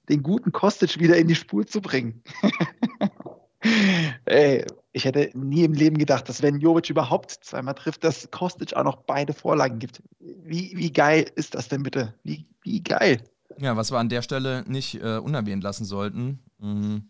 den 0.09 0.23
guten 0.23 0.51
Kostic 0.51 0.99
wieder 0.99 1.17
in 1.17 1.27
die 1.27 1.35
Spur 1.35 1.65
zu 1.65 1.81
bringen. 1.81 2.21
Ey, 4.25 4.65
ich 4.91 5.05
hätte 5.05 5.29
nie 5.33 5.63
im 5.63 5.73
Leben 5.73 5.97
gedacht, 5.97 6.27
dass 6.27 6.41
wenn 6.41 6.59
Jovic 6.59 6.89
überhaupt 6.89 7.31
zweimal 7.31 7.75
trifft, 7.75 8.03
dass 8.03 8.29
Kostic 8.29 8.75
auch 8.75 8.83
noch 8.83 8.97
beide 8.97 9.33
Vorlagen 9.33 9.79
gibt. 9.79 10.03
Wie, 10.19 10.73
wie 10.75 10.91
geil 10.91 11.25
ist 11.35 11.55
das 11.55 11.69
denn 11.69 11.83
bitte? 11.83 12.13
Wie, 12.23 12.45
wie 12.61 12.83
geil. 12.83 13.23
Ja, 13.57 13.77
was 13.77 13.91
wir 13.91 13.99
an 13.99 14.09
der 14.09 14.21
Stelle 14.21 14.63
nicht 14.67 14.95
äh, 14.95 15.17
unerwähnt 15.17 15.63
lassen 15.63 15.85
sollten, 15.85 16.39
mhm. 16.59 17.09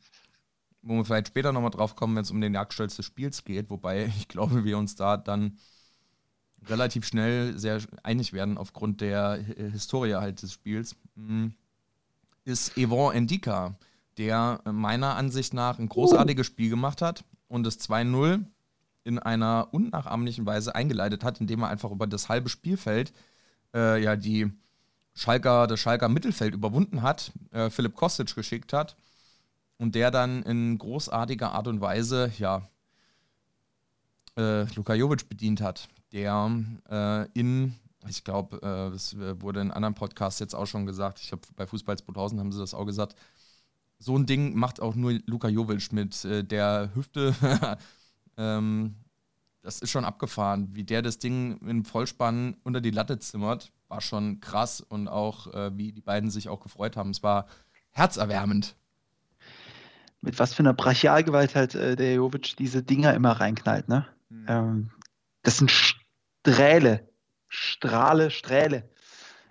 wo 0.82 0.96
wir 0.96 1.06
vielleicht 1.06 1.30
später 1.30 1.52
nochmal 1.52 1.72
drauf 1.72 1.96
kommen, 1.96 2.16
wenn 2.16 2.24
es 2.24 2.32
um 2.32 2.42
den 2.42 2.54
Jagdstolz 2.54 2.96
des 2.96 3.06
Spiels 3.06 3.44
geht, 3.44 3.70
wobei 3.70 4.06
ich 4.18 4.28
glaube, 4.28 4.64
wir 4.64 4.78
uns 4.78 4.96
da 4.96 5.18
dann 5.18 5.58
relativ 6.68 7.06
schnell 7.06 7.58
sehr 7.58 7.82
einig 8.04 8.34
werden 8.34 8.58
aufgrund 8.58 9.02
der 9.02 9.36
Historie 9.72 10.16
halt 10.16 10.42
des 10.42 10.54
Spiels, 10.54 10.96
mm, 11.16 11.48
ist 12.46 12.78
Yvon 12.78 13.14
Endika, 13.14 13.76
der 14.18 14.62
meiner 14.66 15.16
Ansicht 15.16 15.54
nach 15.54 15.80
ein 15.80 15.90
großartiges 15.90 16.46
Spiel 16.46 16.70
gemacht 16.70 17.02
hat 17.02 17.24
und 17.48 17.64
das 17.64 17.80
2-0 17.80 18.46
in 19.04 19.20
einer 19.20 19.70
unnachahmlichen 19.72 20.46
Weise 20.46 20.76
eingeleitet 20.76 21.24
hat, 21.24 21.42
indem 21.42 21.64
er 21.64 21.70
einfach 21.70 21.92
über 21.92 22.08
das 22.08 22.30
halbe 22.30 22.50
Spielfeld 22.50 23.14
äh, 23.74 24.02
ja 24.02 24.16
die 24.16 24.52
Schalker, 25.16 25.68
das 25.68 25.80
Schalker 25.80 26.10
Mittelfeld 26.10 26.54
überwunden 26.54 27.02
hat, 27.02 27.32
äh, 27.52 27.70
Philipp 27.70 27.96
Kostic 27.96 28.34
geschickt 28.36 28.74
hat 28.74 28.96
und 29.78 29.96
der 29.96 30.12
dann 30.12 30.44
in 30.44 30.78
großartiger 30.78 31.52
Art 31.52 31.68
und 31.68 31.82
Weise 31.82 32.32
ja 32.38 32.68
äh, 34.38 34.64
Luka 34.76 34.94
Jovic 34.94 35.28
bedient 35.30 35.62
hat 35.62 35.90
der 36.14 36.52
äh, 36.90 37.40
in, 37.40 37.76
ich 38.08 38.24
glaube, 38.24 38.58
äh, 38.58 38.92
das 38.92 39.18
wurde 39.42 39.62
in 39.62 39.72
anderen 39.72 39.96
Podcasts 39.96 40.40
jetzt 40.40 40.54
auch 40.54 40.68
schon 40.68 40.86
gesagt, 40.86 41.20
ich 41.20 41.30
glaube, 41.30 41.48
bei 41.56 41.66
Fußball 41.68 41.98
2000 41.98 42.40
haben 42.40 42.52
sie 42.52 42.60
das 42.60 42.74
auch 42.74 42.86
gesagt, 42.86 43.16
so 44.00 44.18
ein 44.18 44.26
Ding 44.26 44.56
macht 44.56 44.82
auch 44.82 44.96
nur 44.96 45.14
Luka 45.26 45.48
Jovic 45.48 45.92
mit 45.92 46.24
äh, 46.26 46.44
der 46.44 46.92
Hüfte. 46.94 47.34
ähm, 48.38 48.96
das 49.62 49.80
ist 49.80 49.92
schon 49.92 50.04
abgefahren. 50.06 50.70
Wie 50.74 50.84
der 50.84 51.02
das 51.02 51.20
Ding 51.20 51.58
im 51.66 51.86
Vollspann 51.86 52.58
unter 52.64 52.82
die 52.82 52.92
Latte 52.92 53.18
zimmert, 53.18 53.72
war 53.88 54.02
schon 54.02 54.42
krass 54.42 54.82
und 54.82 55.08
auch, 55.08 55.54
äh, 55.54 55.76
wie 55.78 55.94
die 55.94 56.02
beiden 56.02 56.30
sich 56.30 56.50
auch 56.50 56.60
gefreut 56.60 56.98
haben. 56.98 57.12
Es 57.12 57.24
war 57.24 57.48
herzerwärmend. 57.92 58.76
Mit 60.22 60.38
was 60.38 60.54
für 60.54 60.60
einer 60.60 60.74
Brachialgewalt 60.74 61.56
halt 61.56 61.76
äh, 61.76 61.96
der 61.96 62.16
Jovic 62.16 62.58
diese 62.58 62.84
Dinger 62.84 63.14
immer 63.14 63.32
reinknallt, 63.32 63.88
ne? 63.88 64.06
Mhm. 64.30 64.46
Ähm, 64.48 64.92
das 65.44 65.58
sind 65.58 65.72
Strähle. 66.46 67.08
Strahle, 67.48 68.30
Strähle. 68.30 68.90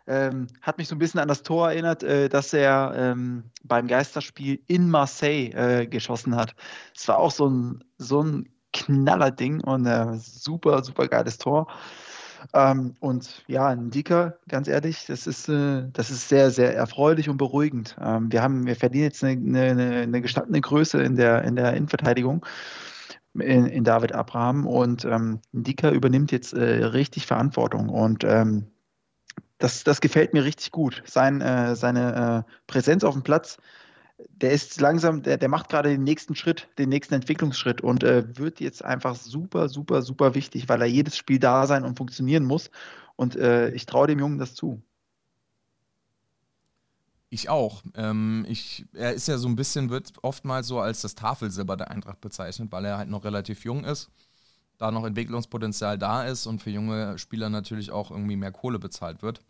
Ähm, 0.06 0.48
hat 0.60 0.78
mich 0.78 0.88
so 0.88 0.94
ein 0.94 0.98
bisschen 0.98 1.20
an 1.20 1.28
das 1.28 1.42
Tor 1.42 1.70
erinnert, 1.70 2.02
äh, 2.02 2.28
das 2.28 2.52
er 2.52 2.92
ähm, 2.96 3.44
beim 3.62 3.86
Geisterspiel 3.86 4.60
in 4.66 4.90
Marseille 4.90 5.50
äh, 5.54 5.86
geschossen 5.86 6.36
hat. 6.36 6.54
Es 6.94 7.08
war 7.08 7.18
auch 7.18 7.30
so 7.30 7.48
ein, 7.48 7.84
so 7.98 8.22
ein 8.22 8.48
Knallerding 8.72 9.60
und 9.62 9.86
äh, 9.86 10.18
super, 10.18 10.82
super 10.82 11.08
geiles 11.08 11.38
Tor. 11.38 11.68
Ähm, 12.52 12.94
und 13.00 13.44
ja, 13.46 13.68
ein 13.68 13.90
Dicker, 13.90 14.38
ganz 14.48 14.68
ehrlich, 14.68 15.06
das 15.06 15.26
ist, 15.26 15.48
äh, 15.48 15.84
das 15.92 16.10
ist 16.10 16.28
sehr, 16.28 16.50
sehr 16.50 16.74
erfreulich 16.74 17.28
und 17.28 17.38
beruhigend. 17.38 17.96
Ähm, 18.00 18.30
wir, 18.32 18.42
haben, 18.42 18.66
wir 18.66 18.76
verdienen 18.76 19.04
jetzt 19.04 19.24
eine, 19.24 19.62
eine, 19.62 19.96
eine 20.02 20.20
gestandene 20.20 20.60
Größe 20.60 21.02
in 21.02 21.16
der, 21.16 21.44
in 21.44 21.56
der 21.56 21.74
Innenverteidigung 21.74 22.44
in, 23.34 23.66
in 23.66 23.84
David 23.84 24.12
Abraham 24.12 24.66
und 24.66 25.04
ähm, 25.04 25.40
Dika 25.52 25.90
übernimmt 25.90 26.32
jetzt 26.32 26.52
äh, 26.52 26.84
richtig 26.84 27.26
Verantwortung 27.26 27.88
und 27.88 28.24
ähm, 28.24 28.66
das, 29.58 29.84
das 29.84 30.00
gefällt 30.00 30.34
mir 30.34 30.44
richtig 30.44 30.72
gut. 30.72 31.02
Sein, 31.06 31.40
äh, 31.40 31.76
seine 31.76 32.44
äh, 32.48 32.52
Präsenz 32.66 33.04
auf 33.04 33.14
dem 33.14 33.22
Platz, 33.22 33.58
der 34.28 34.52
ist 34.52 34.80
langsam, 34.80 35.22
der, 35.22 35.36
der 35.36 35.48
macht 35.48 35.68
gerade 35.68 35.90
den 35.90 36.04
nächsten 36.04 36.34
Schritt, 36.34 36.68
den 36.78 36.88
nächsten 36.88 37.14
Entwicklungsschritt 37.14 37.80
und 37.80 38.02
äh, 38.02 38.38
wird 38.38 38.60
jetzt 38.60 38.84
einfach 38.84 39.14
super, 39.14 39.68
super, 39.68 40.02
super 40.02 40.34
wichtig, 40.34 40.68
weil 40.68 40.80
er 40.80 40.88
jedes 40.88 41.16
Spiel 41.16 41.38
da 41.38 41.66
sein 41.66 41.84
und 41.84 41.96
funktionieren 41.96 42.44
muss. 42.44 42.70
Und 43.16 43.36
äh, 43.36 43.70
ich 43.70 43.86
traue 43.86 44.06
dem 44.08 44.18
Jungen 44.18 44.38
das 44.38 44.54
zu. 44.54 44.82
Ich 47.32 47.48
auch. 47.48 47.82
Ähm, 47.94 48.44
ich, 48.46 48.84
er 48.92 49.14
ist 49.14 49.26
ja 49.26 49.38
so 49.38 49.48
ein 49.48 49.56
bisschen, 49.56 49.88
wird 49.88 50.12
oftmals 50.20 50.66
so 50.66 50.80
als 50.80 51.00
das 51.00 51.14
Tafelsilber 51.14 51.78
der 51.78 51.90
Eintracht 51.90 52.20
bezeichnet, 52.20 52.70
weil 52.70 52.84
er 52.84 52.98
halt 52.98 53.08
noch 53.08 53.24
relativ 53.24 53.64
jung 53.64 53.84
ist, 53.84 54.10
da 54.76 54.90
noch 54.90 55.06
Entwicklungspotenzial 55.06 55.96
da 55.96 56.24
ist 56.24 56.46
und 56.46 56.62
für 56.62 56.68
junge 56.68 57.16
Spieler 57.16 57.48
natürlich 57.48 57.90
auch 57.90 58.10
irgendwie 58.10 58.36
mehr 58.36 58.52
Kohle 58.52 58.78
bezahlt 58.78 59.22
wird. 59.22 59.40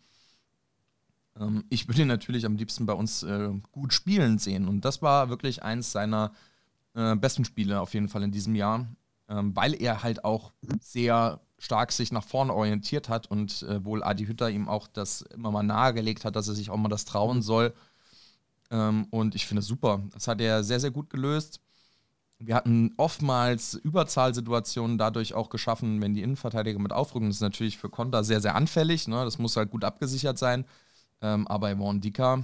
Ähm, 1.37 1.65
ich 1.67 1.89
würde 1.89 2.03
ihn 2.03 2.07
natürlich 2.07 2.45
am 2.45 2.55
liebsten 2.55 2.85
bei 2.85 2.93
uns 2.93 3.23
äh, 3.23 3.49
gut 3.73 3.91
spielen 3.91 4.37
sehen 4.39 4.69
und 4.69 4.85
das 4.85 5.01
war 5.01 5.27
wirklich 5.27 5.61
eins 5.63 5.91
seiner 5.91 6.31
äh, 6.95 7.17
besten 7.17 7.43
Spiele 7.43 7.81
auf 7.81 7.93
jeden 7.93 8.07
Fall 8.07 8.23
in 8.23 8.31
diesem 8.31 8.55
Jahr, 8.55 8.87
ähm, 9.27 9.53
weil 9.57 9.73
er 9.73 10.03
halt 10.03 10.23
auch 10.23 10.53
sehr 10.79 11.41
stark 11.63 11.93
sich 11.93 12.11
nach 12.11 12.25
vorne 12.25 12.53
orientiert 12.53 13.07
hat 13.07 13.27
und 13.31 13.63
äh, 13.63 13.85
wohl 13.85 14.03
Adi 14.03 14.25
Hütter 14.25 14.49
ihm 14.49 14.67
auch 14.67 14.87
das 14.87 15.21
immer 15.21 15.49
mal 15.49 15.63
nahegelegt 15.63 16.25
hat, 16.25 16.35
dass 16.35 16.49
er 16.49 16.55
sich 16.55 16.69
auch 16.69 16.75
mal 16.75 16.89
das 16.89 17.05
trauen 17.05 17.41
soll. 17.41 17.73
Ähm, 18.69 19.07
und 19.11 19.33
ich 19.33 19.47
finde 19.47 19.61
es 19.61 19.67
super. 19.67 20.01
Das 20.13 20.27
hat 20.27 20.41
er 20.41 20.65
sehr, 20.65 20.81
sehr 20.81 20.91
gut 20.91 21.09
gelöst. 21.09 21.61
Wir 22.37 22.55
hatten 22.55 22.93
oftmals 22.97 23.75
Überzahlsituationen 23.75 24.97
dadurch 24.97 25.35
auch 25.35 25.49
geschaffen, 25.49 26.01
wenn 26.01 26.13
die 26.13 26.21
Innenverteidiger 26.21 26.79
mit 26.79 26.91
aufrücken. 26.91 27.29
Das 27.29 27.37
ist 27.37 27.41
natürlich 27.41 27.77
für 27.77 27.89
Konter 27.89 28.25
sehr, 28.25 28.41
sehr 28.41 28.55
anfällig. 28.55 29.07
Ne? 29.07 29.23
Das 29.23 29.37
muss 29.37 29.55
halt 29.55 29.71
gut 29.71 29.85
abgesichert 29.85 30.37
sein. 30.37 30.65
Ähm, 31.21 31.47
aber 31.47 31.73
Yvonne 31.73 32.01
Dicker, 32.01 32.43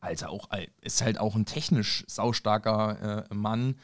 Alter, 0.00 0.30
auch, 0.30 0.48
ist 0.80 1.02
halt 1.02 1.20
auch 1.20 1.34
ein 1.34 1.44
technisch 1.44 2.04
saustarker 2.08 3.26
äh, 3.30 3.34
Mann, 3.34 3.76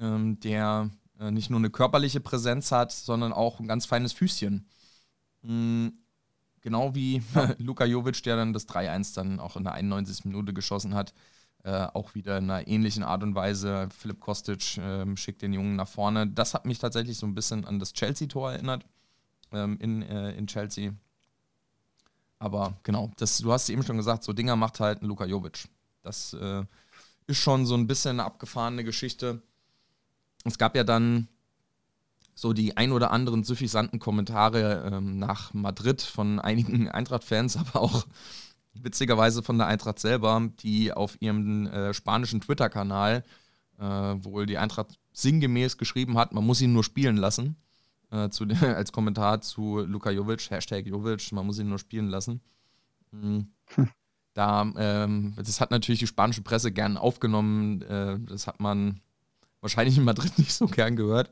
ähm, 0.00 0.40
der 0.40 0.90
äh, 1.20 1.30
nicht 1.30 1.50
nur 1.50 1.58
eine 1.58 1.70
körperliche 1.70 2.20
Präsenz 2.20 2.72
hat, 2.72 2.92
sondern 2.92 3.32
auch 3.32 3.60
ein 3.60 3.68
ganz 3.68 3.86
feines 3.86 4.12
Füßchen. 4.12 4.66
Mhm. 5.42 5.92
Genau 6.60 6.94
wie 6.94 7.22
Luka 7.58 7.84
Jovic, 7.84 8.22
der 8.24 8.36
dann 8.36 8.52
das 8.52 8.68
3-1 8.68 9.14
dann 9.14 9.38
auch 9.38 9.56
in 9.56 9.64
der 9.64 9.74
91. 9.74 10.24
Minute 10.24 10.52
geschossen 10.52 10.94
hat. 10.94 11.14
Äh, 11.62 11.86
auch 11.94 12.14
wieder 12.14 12.38
in 12.38 12.50
einer 12.50 12.66
ähnlichen 12.66 13.02
Art 13.02 13.22
und 13.22 13.34
Weise. 13.34 13.88
Philipp 13.96 14.20
Kostic 14.20 14.76
äh, 14.78 15.16
schickt 15.16 15.42
den 15.42 15.52
Jungen 15.52 15.76
nach 15.76 15.88
vorne. 15.88 16.26
Das 16.26 16.54
hat 16.54 16.66
mich 16.66 16.78
tatsächlich 16.78 17.18
so 17.18 17.26
ein 17.26 17.34
bisschen 17.34 17.64
an 17.64 17.78
das 17.78 17.92
Chelsea-Tor 17.92 18.52
erinnert. 18.52 18.84
Ähm, 19.52 19.78
in, 19.80 20.02
äh, 20.02 20.32
in 20.32 20.46
Chelsea. 20.46 20.92
Aber 22.38 22.78
genau, 22.82 23.10
das, 23.16 23.38
du 23.38 23.52
hast 23.52 23.68
eben 23.70 23.82
schon 23.82 23.96
gesagt, 23.96 24.24
so 24.24 24.32
Dinger 24.32 24.56
macht 24.56 24.80
halt 24.80 25.02
ein 25.02 25.06
Luka 25.06 25.24
Jovic. 25.24 25.68
Das 26.02 26.34
äh, 26.34 26.64
ist 27.26 27.38
schon 27.38 27.64
so 27.64 27.74
ein 27.74 27.86
bisschen 27.86 28.20
eine 28.20 28.24
abgefahrene 28.24 28.84
Geschichte 28.84 29.42
es 30.48 30.58
gab 30.58 30.76
ja 30.76 30.84
dann 30.84 31.28
so 32.34 32.52
die 32.52 32.76
ein 32.76 32.92
oder 32.92 33.10
anderen 33.10 33.44
suffisanten 33.44 33.98
Kommentare 33.98 34.90
ähm, 34.92 35.18
nach 35.18 35.54
Madrid 35.54 36.02
von 36.02 36.38
einigen 36.40 36.88
Eintracht-Fans, 36.88 37.56
aber 37.56 37.80
auch 37.80 38.06
witzigerweise 38.74 39.42
von 39.42 39.58
der 39.58 39.66
Eintracht 39.66 39.98
selber, 39.98 40.50
die 40.60 40.92
auf 40.92 41.16
ihrem 41.20 41.66
äh, 41.66 41.94
spanischen 41.94 42.42
Twitter-Kanal 42.42 43.24
äh, 43.78 43.84
wohl 43.84 44.46
die 44.46 44.58
Eintracht 44.58 44.98
sinngemäß 45.12 45.78
geschrieben 45.78 46.18
hat, 46.18 46.32
man 46.32 46.44
muss 46.44 46.60
ihn 46.60 46.74
nur 46.74 46.84
spielen 46.84 47.16
lassen. 47.16 47.56
Äh, 48.10 48.28
zu, 48.28 48.44
als 48.60 48.92
Kommentar 48.92 49.40
zu 49.40 49.80
Luka 49.80 50.10
Jovic, 50.10 50.50
Hashtag 50.50 50.86
Jovic, 50.86 51.32
man 51.32 51.46
muss 51.46 51.58
ihn 51.58 51.68
nur 51.68 51.78
spielen 51.78 52.08
lassen. 52.08 52.40
Mhm. 53.12 53.48
Da, 54.34 54.70
ähm, 54.76 55.32
das 55.36 55.60
hat 55.62 55.70
natürlich 55.70 56.00
die 56.00 56.06
spanische 56.06 56.42
Presse 56.42 56.70
gern 56.70 56.98
aufgenommen. 56.98 57.80
Äh, 57.82 58.18
das 58.20 58.46
hat 58.46 58.60
man 58.60 59.00
wahrscheinlich 59.66 59.98
in 59.98 60.04
Madrid 60.04 60.32
nicht 60.38 60.52
so 60.52 60.66
gern 60.66 60.96
gehört. 60.96 61.30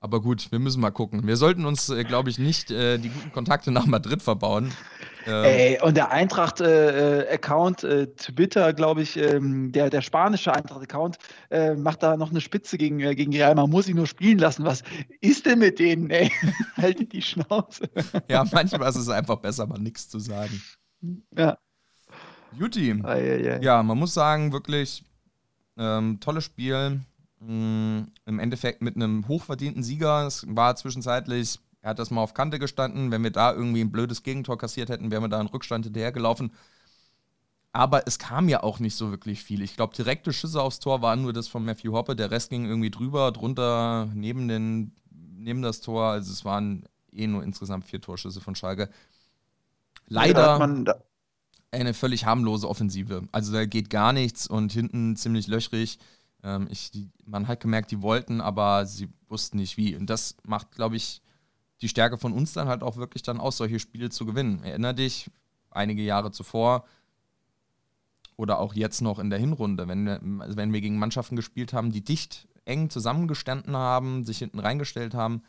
Aber 0.00 0.20
gut, 0.20 0.52
wir 0.52 0.60
müssen 0.60 0.80
mal 0.80 0.90
gucken. 0.90 1.26
Wir 1.26 1.36
sollten 1.36 1.64
uns, 1.64 1.88
äh, 1.88 2.04
glaube 2.04 2.30
ich, 2.30 2.38
nicht 2.38 2.70
äh, 2.70 2.98
die 2.98 3.08
guten 3.08 3.32
Kontakte 3.32 3.72
nach 3.72 3.86
Madrid 3.86 4.22
verbauen. 4.22 4.72
Ähm 5.26 5.44
Ey, 5.44 5.80
und 5.82 5.96
der 5.96 6.12
Eintracht-Account, 6.12 7.82
äh, 7.82 8.02
äh, 8.02 8.06
Twitter, 8.14 8.72
glaube 8.74 9.02
ich, 9.02 9.16
ähm, 9.16 9.72
der, 9.72 9.90
der 9.90 10.00
spanische 10.02 10.54
Eintracht-Account, 10.54 11.18
äh, 11.50 11.74
macht 11.74 12.04
da 12.04 12.16
noch 12.16 12.30
eine 12.30 12.40
Spitze 12.40 12.78
gegen, 12.78 13.00
äh, 13.00 13.16
gegen 13.16 13.32
Real. 13.32 13.56
Man 13.56 13.70
muss 13.70 13.88
ihn 13.88 13.96
nur 13.96 14.06
spielen 14.06 14.38
lassen. 14.38 14.64
Was 14.64 14.84
ist 15.20 15.46
denn 15.46 15.58
mit 15.58 15.80
denen, 15.80 16.10
ey? 16.10 16.30
Haltet 16.76 17.12
die 17.12 17.22
Schnauze. 17.22 17.90
ja, 18.28 18.44
manchmal 18.52 18.88
ist 18.88 18.96
es 18.96 19.08
einfach 19.08 19.38
besser, 19.38 19.66
mal 19.66 19.80
nichts 19.80 20.08
zu 20.08 20.20
sagen. 20.20 20.62
Ja. 21.36 21.58
Juti. 22.56 23.02
Ja, 23.60 23.82
man 23.82 23.98
muss 23.98 24.14
sagen, 24.14 24.52
wirklich 24.52 25.04
ähm, 25.76 26.18
tolles 26.20 26.44
Spiel. 26.44 27.00
Mm, 27.40 28.00
im 28.26 28.38
Endeffekt 28.38 28.82
mit 28.82 28.96
einem 28.96 29.28
hochverdienten 29.28 29.82
Sieger. 29.82 30.26
Es 30.26 30.44
war 30.48 30.74
zwischenzeitlich, 30.76 31.58
er 31.80 31.90
hat 31.90 31.98
das 31.98 32.10
mal 32.10 32.22
auf 32.22 32.34
Kante 32.34 32.58
gestanden. 32.58 33.10
Wenn 33.10 33.22
wir 33.22 33.30
da 33.30 33.52
irgendwie 33.52 33.80
ein 33.80 33.92
blödes 33.92 34.22
Gegentor 34.22 34.58
kassiert 34.58 34.88
hätten, 34.88 35.10
wären 35.10 35.22
wir 35.22 35.28
da 35.28 35.40
in 35.40 35.46
Rückstand 35.46 35.84
hinterhergelaufen. 35.84 36.52
Aber 37.72 38.06
es 38.06 38.18
kam 38.18 38.48
ja 38.48 38.62
auch 38.62 38.80
nicht 38.80 38.96
so 38.96 39.10
wirklich 39.10 39.42
viel. 39.42 39.62
Ich 39.62 39.76
glaube, 39.76 39.94
direkte 39.94 40.32
Schüsse 40.32 40.60
aufs 40.60 40.80
Tor 40.80 41.02
waren 41.02 41.22
nur 41.22 41.32
das 41.32 41.48
von 41.48 41.64
Matthew 41.64 41.92
Hoppe. 41.92 42.16
Der 42.16 42.30
Rest 42.30 42.50
ging 42.50 42.64
irgendwie 42.64 42.90
drüber, 42.90 43.30
drunter, 43.30 44.08
neben, 44.14 44.48
den, 44.48 44.92
neben 45.10 45.62
das 45.62 45.80
Tor. 45.80 46.06
Also 46.06 46.32
es 46.32 46.44
waren 46.44 46.88
eh 47.12 47.26
nur 47.26 47.44
insgesamt 47.44 47.84
vier 47.84 48.00
Torschüsse 48.00 48.40
von 48.40 48.54
Schalke. 48.54 48.90
Leider 50.08 50.58
eine 51.70 51.94
völlig 51.94 52.24
harmlose 52.24 52.68
Offensive. 52.68 53.28
Also 53.30 53.52
da 53.52 53.66
geht 53.66 53.90
gar 53.90 54.12
nichts 54.12 54.46
und 54.46 54.72
hinten 54.72 55.16
ziemlich 55.16 55.46
löchrig. 55.46 55.98
Ähm, 56.42 56.68
ich, 56.70 56.90
die, 56.90 57.10
man 57.24 57.48
hat 57.48 57.60
gemerkt, 57.60 57.90
die 57.90 58.02
wollten, 58.02 58.40
aber 58.40 58.86
sie 58.86 59.08
wussten 59.28 59.58
nicht 59.58 59.76
wie. 59.76 59.96
Und 59.96 60.08
das 60.08 60.36
macht, 60.44 60.72
glaube 60.72 60.96
ich, 60.96 61.22
die 61.80 61.88
Stärke 61.88 62.18
von 62.18 62.32
uns 62.32 62.52
dann 62.52 62.68
halt 62.68 62.82
auch 62.82 62.96
wirklich 62.96 63.22
dann 63.22 63.40
aus, 63.40 63.56
solche 63.56 63.78
Spiele 63.78 64.10
zu 64.10 64.26
gewinnen. 64.26 64.62
Erinner 64.64 64.94
dich, 64.94 65.30
einige 65.70 66.02
Jahre 66.02 66.30
zuvor 66.30 66.84
oder 68.36 68.58
auch 68.58 68.74
jetzt 68.74 69.00
noch 69.00 69.18
in 69.18 69.30
der 69.30 69.38
Hinrunde, 69.38 69.88
wenn 69.88 70.04
wir, 70.04 70.20
also 70.40 70.56
wenn 70.56 70.72
wir 70.72 70.80
gegen 70.80 70.98
Mannschaften 70.98 71.36
gespielt 71.36 71.72
haben, 71.72 71.90
die 71.92 72.04
dicht 72.04 72.48
eng 72.64 72.90
zusammengestanden 72.90 73.76
haben, 73.76 74.24
sich 74.24 74.38
hinten 74.38 74.60
reingestellt 74.60 75.14
haben, 75.14 75.42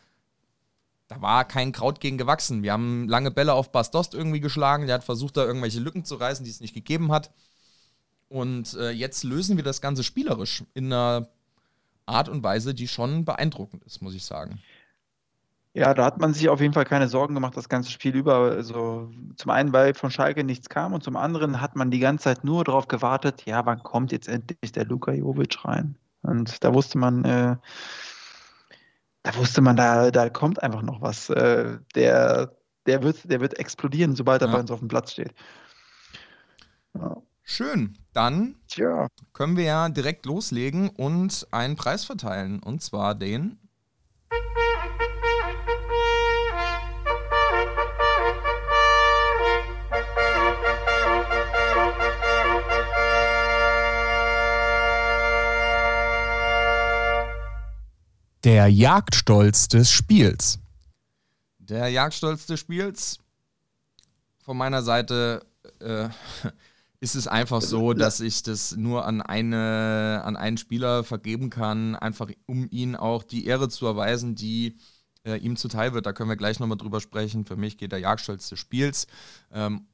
da 1.08 1.21
war 1.21 1.45
kein 1.45 1.71
Kraut 1.71 1.99
gegen 1.99 2.17
gewachsen. 2.17 2.63
Wir 2.63 2.71
haben 2.73 3.08
lange 3.08 3.32
Bälle 3.32 3.54
auf 3.54 3.71
Bastost 3.71 4.13
irgendwie 4.13 4.39
geschlagen, 4.39 4.86
der 4.86 4.95
hat 4.95 5.04
versucht, 5.04 5.38
da 5.38 5.45
irgendwelche 5.45 5.80
Lücken 5.80 6.06
zu 6.06 6.15
reißen, 6.15 6.43
die 6.45 6.52
es 6.52 6.62
nicht 6.62 6.73
gegeben 6.73 7.12
hat. 7.12 7.32
Und 8.30 8.76
äh, 8.76 8.92
jetzt 8.92 9.24
lösen 9.24 9.58
wir 9.58 9.63
das 9.63 9.82
Ganze 9.82 10.04
spielerisch 10.04 10.63
in 10.74 10.86
einer 10.86 11.28
Art 12.06 12.30
und 12.30 12.44
Weise, 12.44 12.74
die 12.74 12.88
schon 12.88 13.26
beeindruckend 13.26 13.84
ist, 13.84 14.02
muss 14.02 14.15
ich 14.15 14.24
sagen. 14.24 14.62
Ja, 15.74 15.94
da 15.94 16.06
hat 16.06 16.20
man 16.20 16.34
sich 16.34 16.50
auf 16.50 16.62
jeden 16.62 16.74
Fall 16.74 16.86
keine 16.86 17.08
Sorgen 17.08 17.36
gemacht, 17.36 17.56
das 17.56 17.70
ganze 17.70 17.92
Spiel 17.92 18.15
über. 18.15 18.52
Also 18.52 19.12
zum 19.36 19.52
einen, 19.52 19.72
weil 19.72 19.94
von 19.94 20.10
Schalke 20.10 20.44
nichts 20.44 20.70
kam 20.70 20.94
und 20.94 21.04
zum 21.04 21.15
anderen 21.15 21.62
hat 21.62 21.76
man 21.76 21.92
die 21.92 22.00
ganze 22.00 22.26
Zeit 22.26 22.44
nur 22.44 22.63
darauf 22.63 22.88
gewartet, 22.88 23.46
ja, 23.46 23.65
wann 23.65 23.84
kommt 23.84 24.12
jetzt 24.12 24.28
endlich 24.28 24.72
der 24.72 24.86
Luka 24.86 25.12
Jovic 25.12 25.63
rein? 25.65 25.96
Und 26.22 26.63
da 26.63 26.74
wusste 26.74 26.98
man, 26.98 27.24
äh, 27.24 27.56
da 29.24 29.36
wusste 29.36 29.62
man, 29.62 29.76
da, 29.76 30.12
da 30.12 30.30
kommt 30.30 30.62
einfach 30.62 30.82
noch 30.82 31.02
was. 31.02 31.30
Äh, 31.30 31.78
der, 31.96 32.56
der, 32.88 33.04
wird, 33.04 33.30
der 33.30 33.39
wird 33.39 33.60
explodieren, 33.60 34.15
sobald 34.15 34.42
er 34.42 34.48
ja. 34.48 34.56
bei 34.56 34.60
uns 34.60 34.72
auf 34.72 34.80
dem 34.80 34.88
Platz 34.88 35.12
steht. 35.12 35.34
Ja. 36.96 37.22
Schön. 37.52 37.98
Dann 38.14 38.58
Tja. 38.68 39.08
können 39.34 39.58
wir 39.58 39.64
ja 39.64 39.90
direkt 39.90 40.28
loslegen 40.28 40.88
und 40.88 41.48
einen 41.50 41.76
Preis 41.76 42.06
verteilen. 42.06 42.62
Und 42.62 42.84
zwar 42.84 43.16
den. 43.16 43.58
Der 58.44 58.68
Jagdstolz 58.68 59.70
des 59.70 59.90
Spiels. 59.90 60.60
Der 61.58 61.88
Jagdstolz 61.88 62.46
des 62.46 62.60
Spiels. 62.60 63.18
Von 64.44 64.56
meiner 64.56 64.84
Seite 64.84 65.44
äh, 65.80 66.10
ist 67.02 67.16
es 67.16 67.28
einfach 67.28 67.62
so, 67.62 67.94
dass 67.94 68.20
ich 68.20 68.44
das 68.44 68.76
nur 68.76 69.06
an, 69.06 69.22
eine, 69.22 70.22
an 70.26 70.36
einen 70.36 70.58
Spieler 70.58 71.04
vergeben 71.04 71.50
kann, 71.50 71.96
einfach 71.96 72.30
um 72.46 72.68
ihn 72.70 72.96
auch 72.96 73.24
die 73.24 73.46
Ehre 73.46 73.70
zu 73.70 73.86
erweisen, 73.86 74.36
die 74.36 74.78
äh, 75.26 75.38
ihm 75.38 75.56
zuteil 75.56 75.94
wird. 75.94 76.06
Da 76.06 76.14
können 76.14 76.30
wir 76.30 76.36
gleich 76.36 76.60
nochmal 76.60 76.78
drüber 76.78 77.00
sprechen. 77.00 77.46
Für 77.46 77.56
mich 77.56 77.78
geht 77.78 77.94
der 77.94 78.00
Jagdstolz 78.00 78.50
des 78.50 78.60
Spiels. 78.60 79.08
Ähm, 79.52 79.88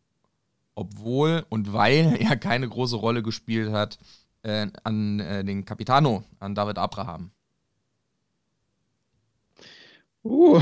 obwohl 0.73 1.45
und 1.49 1.73
weil 1.73 2.15
er 2.19 2.37
keine 2.37 2.67
große 2.67 2.95
Rolle 2.95 3.21
gespielt 3.21 3.71
hat, 3.71 3.99
äh, 4.41 4.67
an 4.83 5.19
äh, 5.19 5.43
den 5.43 5.65
Capitano, 5.65 6.23
an 6.39 6.55
David 6.55 6.77
Abraham. 6.77 7.31
Uh. 10.25 10.59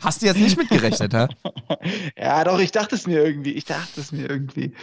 Hast 0.00 0.20
du 0.20 0.26
jetzt 0.26 0.40
nicht 0.40 0.58
mitgerechnet, 0.58 1.14
hä? 1.14 1.28
ja, 2.16 2.42
doch, 2.42 2.58
ich 2.58 2.72
dachte 2.72 2.96
es 2.96 3.06
mir 3.06 3.24
irgendwie. 3.24 3.52
Ich 3.52 3.64
dachte 3.64 4.00
es 4.00 4.10
mir 4.10 4.28
irgendwie. 4.28 4.74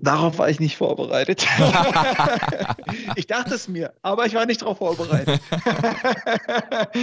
Darauf 0.00 0.38
war 0.38 0.48
ich 0.48 0.60
nicht 0.60 0.76
vorbereitet. 0.76 1.44
ich 3.16 3.26
dachte 3.26 3.56
es 3.56 3.66
mir, 3.66 3.92
aber 4.02 4.26
ich 4.26 4.34
war 4.34 4.46
nicht 4.46 4.62
darauf 4.62 4.78
vorbereitet. 4.78 5.40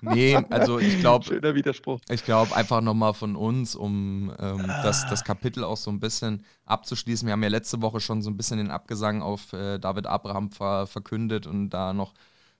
nee, 0.00 0.36
also 0.48 0.78
ich 0.78 1.00
glaube. 1.00 1.24
Schöner 1.24 1.56
Widerspruch. 1.56 1.98
Ich 2.08 2.24
glaube 2.24 2.54
einfach 2.54 2.82
nochmal 2.82 3.14
von 3.14 3.34
uns, 3.34 3.74
um 3.74 4.32
ähm, 4.38 4.64
das, 4.84 5.08
das 5.10 5.24
Kapitel 5.24 5.64
auch 5.64 5.76
so 5.76 5.90
ein 5.90 5.98
bisschen 5.98 6.44
abzuschließen. 6.66 7.26
Wir 7.26 7.32
haben 7.32 7.42
ja 7.42 7.48
letzte 7.48 7.82
Woche 7.82 7.98
schon 7.98 8.22
so 8.22 8.30
ein 8.30 8.36
bisschen 8.36 8.58
den 8.58 8.70
Abgesang 8.70 9.22
auf 9.22 9.52
äh, 9.52 9.80
David 9.80 10.06
Abraham 10.06 10.52
ver 10.52 10.86
verkündet 10.86 11.48
und 11.48 11.70
da 11.70 11.92
noch 11.92 12.14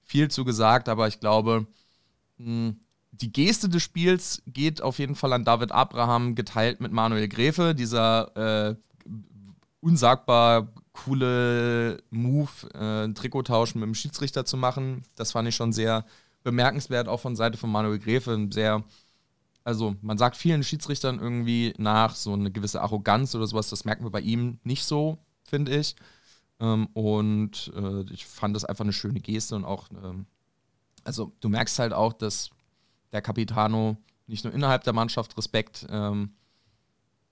viel 0.07 0.31
zu 0.31 0.45
gesagt, 0.45 0.88
aber 0.88 1.09
ich 1.09 1.21
glaube, 1.21 1.66
hm, 2.38 2.81
die 3.11 3.33
Geste 3.33 3.69
des 3.69 3.83
Spiels 3.83 4.42
geht 4.47 4.81
auf 4.83 4.99
jeden 4.99 5.14
Fall 5.14 5.33
an 5.33 5.45
David 5.45 5.73
Abraham, 5.73 6.35
geteilt 6.35 6.81
mit 6.81 6.92
Manuel 6.92 7.29
Gräfe, 7.29 7.75
dieser 7.75 8.71
äh, 8.71 8.77
unsagbar 9.81 10.73
coole 10.92 12.03
Move, 12.11 12.51
äh, 12.75 13.05
einen 13.05 13.14
Trikottausch 13.14 13.75
mit 13.75 13.85
dem 13.85 13.95
Schiedsrichter 13.95 14.45
zu 14.45 14.57
machen. 14.57 15.03
Das 15.16 15.33
fand 15.33 15.49
ich 15.49 15.57
schon 15.57 15.73
sehr 15.73 16.05
bemerkenswert, 16.42 17.09
auch 17.09 17.21
von 17.21 17.37
Seite 17.37 17.59
von 17.59 17.71
Manuel 17.71 17.99
Gräfe. 17.99 18.49
Sehr, 18.51 18.85
also 19.64 19.97
man 20.03 20.19
sagt 20.19 20.37
vielen 20.37 20.62
Schiedsrichtern 20.62 21.19
irgendwie 21.19 21.75
nach, 21.79 22.14
so 22.14 22.33
eine 22.33 22.51
gewisse 22.51 22.81
Arroganz 22.81 23.35
oder 23.35 23.47
sowas, 23.47 23.69
das 23.69 23.85
merken 23.85 24.05
wir 24.05 24.11
bei 24.11 24.21
ihm 24.21 24.59
nicht 24.62 24.85
so, 24.85 25.19
finde 25.42 25.77
ich. 25.77 25.97
Ähm, 26.61 26.87
und 26.95 27.73
äh, 27.77 28.03
ich 28.12 28.27
fand 28.27 28.57
das 28.57 28.64
einfach 28.64 28.85
eine 28.85 28.92
schöne 28.92 29.21
Geste 29.21 29.57
und 29.57 29.64
auch, 29.64 29.88
ähm, 30.03 30.27
also 31.05 31.33
du 31.40 31.49
merkst 31.49 31.79
halt 31.79 31.92
auch, 31.92 32.12
dass 32.12 32.51
der 33.12 33.23
Capitano 33.23 33.97
nicht 34.27 34.45
nur 34.45 34.53
innerhalb 34.53 34.85
der 34.85 34.92
Mannschaft 34.92 35.37
Respekt 35.37 35.87
ähm, 35.90 36.33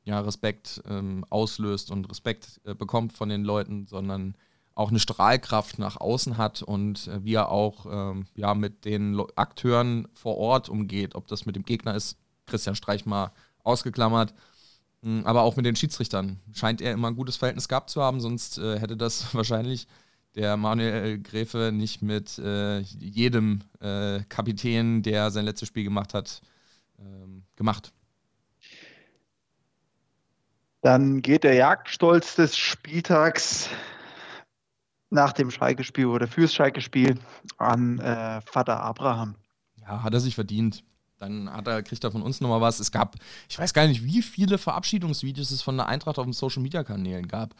ja, 0.05 0.21
Respekt 0.21 0.83
ähm, 0.87 1.25
auslöst 1.31 1.91
und 1.91 2.09
Respekt 2.11 2.61
äh, 2.65 2.75
bekommt 2.75 3.15
von 3.15 3.29
den 3.29 3.43
Leuten, 3.43 3.87
sondern 3.87 4.37
auch 4.75 4.91
eine 4.91 4.99
Strahlkraft 4.99 5.79
nach 5.79 5.97
außen 5.97 6.37
hat 6.37 6.63
und 6.63 7.07
äh, 7.09 7.25
wie 7.25 7.35
er 7.35 7.51
auch 7.51 7.87
ähm, 7.89 8.27
ja, 8.35 8.55
mit 8.55 8.85
den 8.85 9.21
Akteuren 9.37 10.09
vor 10.13 10.37
Ort 10.37 10.69
umgeht, 10.69 11.15
ob 11.15 11.27
das 11.27 11.47
mit 11.47 11.57
dem 11.57 11.65
Gegner 11.65 11.95
ist, 11.95 12.19
Christian 12.47 12.77
Streich 12.77 13.07
mal 13.07 13.33
ausgeklammert, 13.63 14.35
aber 15.25 15.43
auch 15.43 15.57
mit 15.57 15.67
den 15.67 15.77
Schiedsrichtern. 15.77 16.41
Scheint 16.53 16.81
er 16.81 16.93
immer 16.93 17.09
ein 17.09 17.17
gutes 17.17 17.37
Verhältnis 17.37 17.69
gehabt 17.69 17.91
zu 17.91 18.03
haben, 18.03 18.21
sonst 18.21 18.59
äh, 18.59 18.79
hätte 18.79 18.97
das 18.97 19.35
wahrscheinlich 19.35 19.87
der 20.35 20.57
Manuel 20.57 21.21
Gräfe 21.21 21.71
nicht 21.73 22.03
mit 22.03 22.39
äh, 22.39 22.81
jedem 22.81 23.63
äh, 23.81 24.21
Kapitän, 24.29 25.03
der 25.03 25.31
sein 25.31 25.45
letztes 25.45 25.69
Spiel 25.69 25.85
gemacht 25.85 26.15
hat, 26.15 26.41
ähm, 26.99 27.45
gemacht. 27.57 27.93
Dann 30.81 31.23
geht 31.23 31.45
der 31.45 31.55
Jagdstolz 31.55 32.35
des 32.35 32.57
Spieltags 32.57 33.69
nach 35.11 35.33
dem 35.33 35.51
Schalke-Spiel 35.51 36.07
oder 36.07 36.27
fürs 36.27 36.53
Schalke-Spiel 36.53 37.19
an 37.57 37.99
äh, 38.01 38.41
Vater 38.43 38.81
Abraham. 38.81 39.37
Ja, 39.81 40.03
hat 40.03 40.13
er 40.13 40.21
sich 40.21 40.35
verdient. 40.35 40.83
Dann 41.25 41.51
hat 41.51 41.67
er, 41.67 41.83
kriegt 41.83 42.05
er 42.05 42.13
von 42.13 42.23
uns 42.23 42.41
nochmal 42.41 42.61
was. 42.61 42.81
Es 42.81 42.93
gab, 42.93 43.17
ich 43.49 43.59
weiß 43.59 43.73
gar 43.73 43.87
nicht, 43.87 44.05
wie 44.05 44.23
viele 44.23 44.59
Verabschiedungsvideos 44.59 45.51
es 45.51 45.63
von 45.63 45.77
der 45.77 45.87
Eintracht 45.87 46.19
auf 46.19 46.27
den 46.27 46.33
Social-Media-Kanälen 46.33 47.29
gab. 47.29 47.55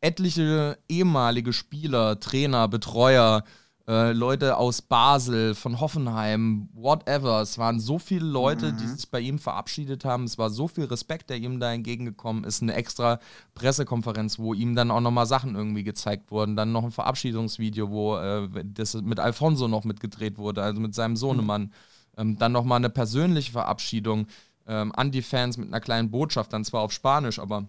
Etliche 0.00 0.78
ehemalige 0.88 1.52
Spieler, 1.52 2.18
Trainer, 2.18 2.68
Betreuer, 2.68 3.44
äh, 3.88 4.12
Leute 4.12 4.56
aus 4.56 4.80
Basel, 4.80 5.54
von 5.54 5.80
Hoffenheim, 5.80 6.68
whatever. 6.72 7.42
Es 7.42 7.58
waren 7.58 7.80
so 7.80 7.98
viele 7.98 8.24
Leute, 8.24 8.72
mhm. 8.72 8.76
die 8.78 8.86
sich 8.86 9.10
bei 9.10 9.20
ihm 9.20 9.38
verabschiedet 9.38 10.04
haben. 10.04 10.24
Es 10.24 10.38
war 10.38 10.50
so 10.50 10.68
viel 10.68 10.84
Respekt, 10.84 11.30
der 11.30 11.38
ihm 11.38 11.58
da 11.60 11.72
entgegengekommen 11.72 12.44
ist. 12.44 12.62
Eine 12.62 12.74
extra 12.74 13.18
Pressekonferenz, 13.54 14.38
wo 14.38 14.54
ihm 14.54 14.74
dann 14.74 14.90
auch 14.90 15.00
nochmal 15.00 15.26
Sachen 15.26 15.56
irgendwie 15.56 15.84
gezeigt 15.84 16.30
wurden. 16.30 16.54
Dann 16.54 16.72
noch 16.72 16.84
ein 16.84 16.90
Verabschiedungsvideo, 16.90 17.90
wo 17.90 18.16
äh, 18.16 18.48
das 18.64 18.94
mit 18.94 19.20
Alfonso 19.20 19.68
noch 19.68 19.84
mitgedreht 19.84 20.38
wurde, 20.38 20.62
also 20.62 20.80
mit 20.80 20.94
seinem 20.94 21.16
Sohnemann. 21.16 21.62
Mhm. 21.62 21.72
Ähm, 22.18 22.36
dann 22.38 22.52
nochmal 22.52 22.76
eine 22.76 22.90
persönliche 22.90 23.52
Verabschiedung 23.52 24.26
ähm, 24.66 24.92
an 24.94 25.10
die 25.10 25.22
Fans 25.22 25.56
mit 25.56 25.68
einer 25.68 25.80
kleinen 25.80 26.10
Botschaft, 26.10 26.52
dann 26.52 26.64
zwar 26.64 26.82
auf 26.82 26.92
Spanisch, 26.92 27.38
aber 27.38 27.68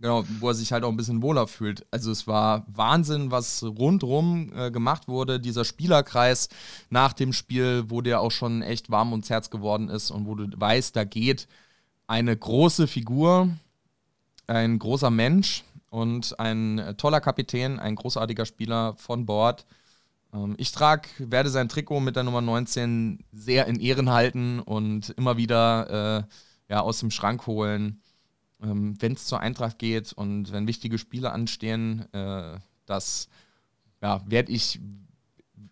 Genau, 0.00 0.24
wo 0.38 0.48
er 0.48 0.54
sich 0.54 0.72
halt 0.72 0.82
auch 0.82 0.88
ein 0.88 0.96
bisschen 0.96 1.20
wohler 1.20 1.46
fühlt. 1.46 1.84
Also 1.90 2.10
es 2.10 2.26
war 2.26 2.64
Wahnsinn, 2.68 3.30
was 3.30 3.62
rundrum 3.62 4.50
äh, 4.56 4.70
gemacht 4.70 5.08
wurde. 5.08 5.38
Dieser 5.38 5.66
Spielerkreis 5.66 6.48
nach 6.88 7.12
dem 7.12 7.34
Spiel, 7.34 7.84
wo 7.88 8.00
der 8.00 8.22
auch 8.22 8.30
schon 8.30 8.62
echt 8.62 8.90
warm 8.90 9.12
ums 9.12 9.28
Herz 9.28 9.50
geworden 9.50 9.90
ist 9.90 10.10
und 10.10 10.26
wo 10.26 10.34
du 10.34 10.48
weißt, 10.58 10.96
da 10.96 11.04
geht 11.04 11.48
eine 12.06 12.34
große 12.34 12.86
Figur, 12.86 13.50
ein 14.46 14.78
großer 14.78 15.10
Mensch 15.10 15.64
und 15.90 16.40
ein 16.40 16.94
toller 16.96 17.20
Kapitän, 17.20 17.78
ein 17.78 17.94
großartiger 17.94 18.46
Spieler 18.46 18.94
von 18.96 19.26
Bord. 19.26 19.66
Ähm, 20.32 20.54
ich 20.58 20.72
trage, 20.72 21.08
werde 21.18 21.50
sein 21.50 21.68
Trikot 21.68 22.00
mit 22.00 22.16
der 22.16 22.24
Nummer 22.24 22.40
19 22.40 23.24
sehr 23.32 23.66
in 23.66 23.80
Ehren 23.80 24.10
halten 24.10 24.60
und 24.60 25.10
immer 25.10 25.36
wieder 25.36 26.26
äh, 26.68 26.72
ja, 26.72 26.80
aus 26.80 27.00
dem 27.00 27.10
Schrank 27.10 27.46
holen 27.46 28.00
ähm, 28.62 28.96
wenn 29.00 29.12
es 29.12 29.26
zur 29.26 29.40
Eintracht 29.40 29.78
geht 29.78 30.12
und 30.12 30.52
wenn 30.52 30.66
wichtige 30.66 30.98
Spiele 30.98 31.32
anstehen, 31.32 32.12
äh, 32.12 32.58
das 32.86 33.28
ja, 34.02 34.22
werde 34.26 34.52
ich, 34.52 34.80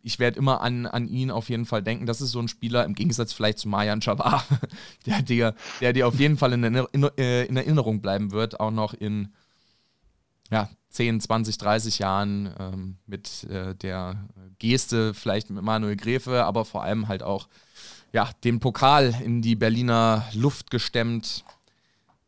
ich 0.02 0.18
werde 0.18 0.38
immer 0.38 0.60
an, 0.60 0.86
an 0.86 1.08
ihn 1.08 1.30
auf 1.30 1.48
jeden 1.48 1.66
Fall 1.66 1.82
denken. 1.82 2.06
Das 2.06 2.20
ist 2.20 2.30
so 2.30 2.40
ein 2.40 2.48
Spieler, 2.48 2.84
im 2.84 2.94
Gegensatz 2.94 3.32
vielleicht 3.32 3.58
zu 3.58 3.68
Marian 3.68 4.02
Chavar, 4.02 4.44
der, 5.06 5.22
der, 5.22 5.54
der 5.80 5.92
dir 5.92 6.08
auf 6.08 6.18
jeden 6.18 6.36
Fall 6.36 6.52
in, 6.52 6.64
in, 6.64 7.02
äh, 7.18 7.44
in, 7.44 7.56
Erinnerung 7.56 8.00
bleiben 8.00 8.32
wird, 8.32 8.60
auch 8.60 8.70
noch 8.70 8.94
in 8.94 9.32
ja, 10.50 10.70
10, 10.90 11.20
20, 11.20 11.58
30 11.58 11.98
Jahren 11.98 12.54
ähm, 12.58 12.96
mit 13.06 13.44
äh, 13.44 13.74
der 13.74 14.28
Geste, 14.58 15.14
vielleicht 15.14 15.50
mit 15.50 15.62
Manuel 15.62 15.96
Gräfe, 15.96 16.44
aber 16.44 16.64
vor 16.64 16.82
allem 16.82 17.08
halt 17.08 17.22
auch 17.22 17.48
ja, 18.12 18.30
den 18.44 18.58
Pokal 18.58 19.14
in 19.22 19.42
die 19.42 19.54
Berliner 19.54 20.24
Luft 20.32 20.70
gestemmt 20.70 21.44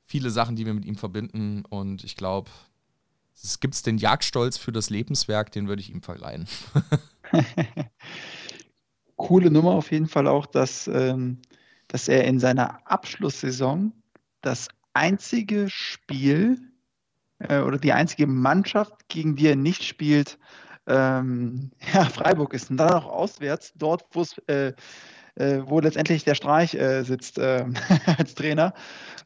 viele 0.05 0.31
Sachen, 0.31 0.57
die 0.57 0.67
wir 0.67 0.75
mit 0.75 0.85
ihm 0.85 0.97
verbinden. 0.97 1.65
Und 1.69 2.05
ich 2.05 2.17
glaube, 2.17 2.51
es 3.43 3.61
gibt 3.61 3.87
den 3.87 3.97
Jagdstolz 3.97 4.59
für 4.59 4.73
das 4.73 4.91
Lebenswerk, 4.91 5.53
den 5.53 5.69
würde 5.69 5.81
ich 5.81 5.91
ihm 5.91 6.03
verleihen. 6.03 6.47
Coole 9.17 9.51
Nummer 9.51 9.73
auf 9.73 9.93
jeden 9.93 10.09
Fall 10.09 10.27
auch, 10.27 10.47
dass, 10.47 10.89
ähm, 10.89 11.39
dass 11.89 12.09
er 12.09 12.25
in 12.25 12.41
seiner 12.41 12.91
Abschlusssaison 12.91 13.93
das 14.41 14.69
einzige 14.95 15.71
Spiel 15.71 16.70
äh, 17.41 17.61
oder 17.61 17.79
die 17.79 17.93
einzige 17.93 18.27
Mannschaft, 18.27 19.09
gegen 19.09 19.37
die 19.37 19.49
er 19.49 19.57
nicht 19.57 19.83
spielt, 19.85 20.39
ähm, 20.87 21.71
ja, 21.95 22.05
Freiburg 22.05 22.55
ist. 22.55 22.71
Und 22.71 22.77
dann 22.77 22.93
auch 22.93 23.07
auswärts, 23.07 23.73
dort, 23.77 24.05
äh, 24.47 24.73
äh, 25.37 25.63
wo 25.65 25.81
letztendlich 25.81 26.25
der 26.25 26.35
Streich 26.35 26.75
äh, 26.75 27.03
sitzt 27.03 27.39
ähm, 27.41 27.75
als 28.19 28.35
Trainer. 28.35 28.75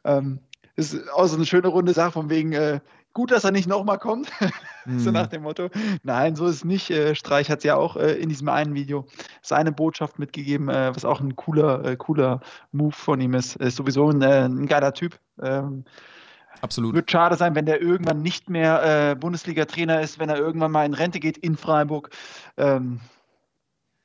Ähm, 0.03 0.39
ist 0.75 1.09
auch 1.11 1.27
so 1.27 1.35
eine 1.35 1.45
schöne 1.45 1.69
runde 1.69 1.93
Sache 1.93 2.11
von 2.11 2.29
wegen, 2.29 2.51
äh, 2.53 2.79
gut, 3.13 3.31
dass 3.31 3.45
er 3.45 3.51
nicht 3.51 3.67
nochmal 3.67 3.99
kommt. 3.99 4.31
Mhm. 4.87 4.99
so 4.99 5.09
nach 5.09 5.25
dem 5.25 5.41
Motto. 5.41 5.69
Nein, 6.03 6.35
so 6.35 6.45
ist 6.45 6.57
es 6.57 6.63
nicht. 6.63 6.91
Äh, 6.91 7.15
Streich 7.15 7.49
hat 7.49 7.57
es 7.57 7.63
ja 7.63 7.75
auch 7.75 7.97
äh, 7.97 8.11
in 8.11 8.29
diesem 8.29 8.47
einen 8.49 8.75
Video 8.75 9.07
seine 9.41 9.71
Botschaft 9.71 10.19
mitgegeben, 10.19 10.69
äh, 10.69 10.95
was 10.95 11.05
auch 11.05 11.21
ein 11.21 11.35
cooler, 11.35 11.83
äh, 11.83 11.95
cooler 11.95 12.41
Move 12.71 12.91
von 12.91 13.19
ihm 13.19 13.33
ist. 13.33 13.55
Ist 13.55 13.77
sowieso 13.77 14.11
ein, 14.11 14.21
äh, 14.21 14.45
ein 14.45 14.67
geiler 14.67 14.93
Typ. 14.93 15.17
Ähm, 15.41 15.85
Absolut. 16.61 16.93
Wird 16.93 17.11
schade 17.11 17.35
sein, 17.35 17.55
wenn 17.55 17.65
der 17.65 17.81
irgendwann 17.81 18.21
nicht 18.21 18.49
mehr 18.49 19.11
äh, 19.11 19.15
Bundesliga-Trainer 19.15 20.01
ist, 20.01 20.19
wenn 20.19 20.29
er 20.29 20.37
irgendwann 20.37 20.71
mal 20.71 20.85
in 20.85 20.93
Rente 20.93 21.19
geht 21.19 21.37
in 21.37 21.57
Freiburg. 21.57 22.09
Ähm, 22.57 22.99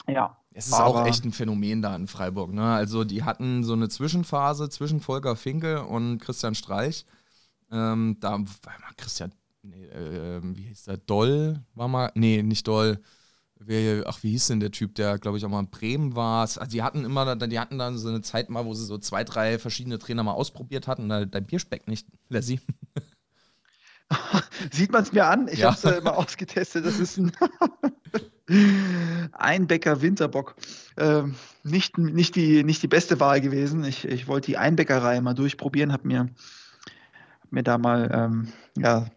ja, 0.09 0.37
es 0.53 0.67
ist 0.67 0.81
auch 0.81 1.07
echt 1.07 1.25
ein 1.25 1.33
Phänomen 1.33 1.81
da 1.81 1.95
in 1.95 2.09
Freiburg. 2.09 2.53
Ne? 2.53 2.65
Also 2.65 3.05
die 3.05 3.23
hatten 3.23 3.63
so 3.63 3.73
eine 3.73 3.89
Zwischenphase 3.89 4.69
zwischen 4.69 5.01
Volker 5.01 5.37
Finke 5.37 5.85
und 5.85 6.19
Christian 6.19 6.55
Streich. 6.55 7.07
Ähm, 7.71 8.17
da 8.21 8.33
war 8.33 8.39
mal 8.39 8.95
Christian, 8.97 9.33
nee, 9.63 9.85
äh, 9.87 10.41
wie 10.43 10.63
hieß 10.63 10.85
der? 10.85 10.97
Doll 10.97 11.61
war 11.75 11.87
mal, 11.87 12.11
nee, 12.15 12.43
nicht 12.43 12.67
Doll. 12.67 13.01
Wer, 13.63 14.05
ach, 14.07 14.23
wie 14.23 14.31
hieß 14.31 14.47
denn 14.47 14.61
der 14.61 14.71
Typ, 14.71 14.95
der, 14.95 15.19
glaube 15.19 15.37
ich, 15.37 15.45
auch 15.45 15.51
mal 15.51 15.61
in 15.61 15.69
Bremen 15.69 16.17
war? 16.17 16.41
Also 16.41 16.65
die 16.65 16.83
hatten 16.83 17.05
immer, 17.05 17.37
die 17.37 17.61
hatten 17.61 17.79
dann 17.79 17.99
so 17.99 18.09
eine 18.09 18.23
Zeit 18.23 18.49
mal, 18.49 18.65
wo 18.65 18.73
sie 18.73 18.87
so 18.87 18.97
zwei, 18.97 19.23
drei 19.23 19.59
verschiedene 19.59 19.99
Trainer 19.99 20.23
mal 20.23 20.33
ausprobiert 20.33 20.89
hatten. 20.89 21.11
Dein 21.11 21.47
Bierspeckt 21.47 21.87
nicht, 21.87 22.07
Lassie. 22.31 22.59
Sieht 24.73 24.93
man 24.93 25.03
es 25.03 25.13
mir 25.13 25.27
an? 25.27 25.47
Ich 25.49 25.59
ja. 25.59 25.69
habe 25.69 25.77
es 25.77 25.85
äh, 25.85 26.01
mal 26.01 26.13
ausgetestet. 26.13 26.87
Das 26.87 26.99
ist 26.99 27.19
ein 27.19 27.33
Einbäcker 29.33 30.01
Winterbock. 30.01 30.57
Ähm, 30.97 31.35
nicht, 31.63 31.99
nicht, 31.99 32.37
die, 32.37 32.65
nicht 32.65 32.83
die 32.83 32.89
beste 32.89 33.21
Wahl 33.21 33.43
gewesen. 33.43 33.85
Ich, 33.85 34.07
ich 34.07 34.27
wollte 34.27 34.47
die 34.47 34.57
Einbäckerei 34.57 35.21
mal 35.21 35.35
durchprobieren, 35.35 35.93
habe 35.93 36.09
mir, 36.09 36.31
hab 37.43 37.53
mir 37.53 37.63
da 37.63 37.77
mal 37.77 38.11
ähm, 38.13 38.49
ja, 38.79 39.11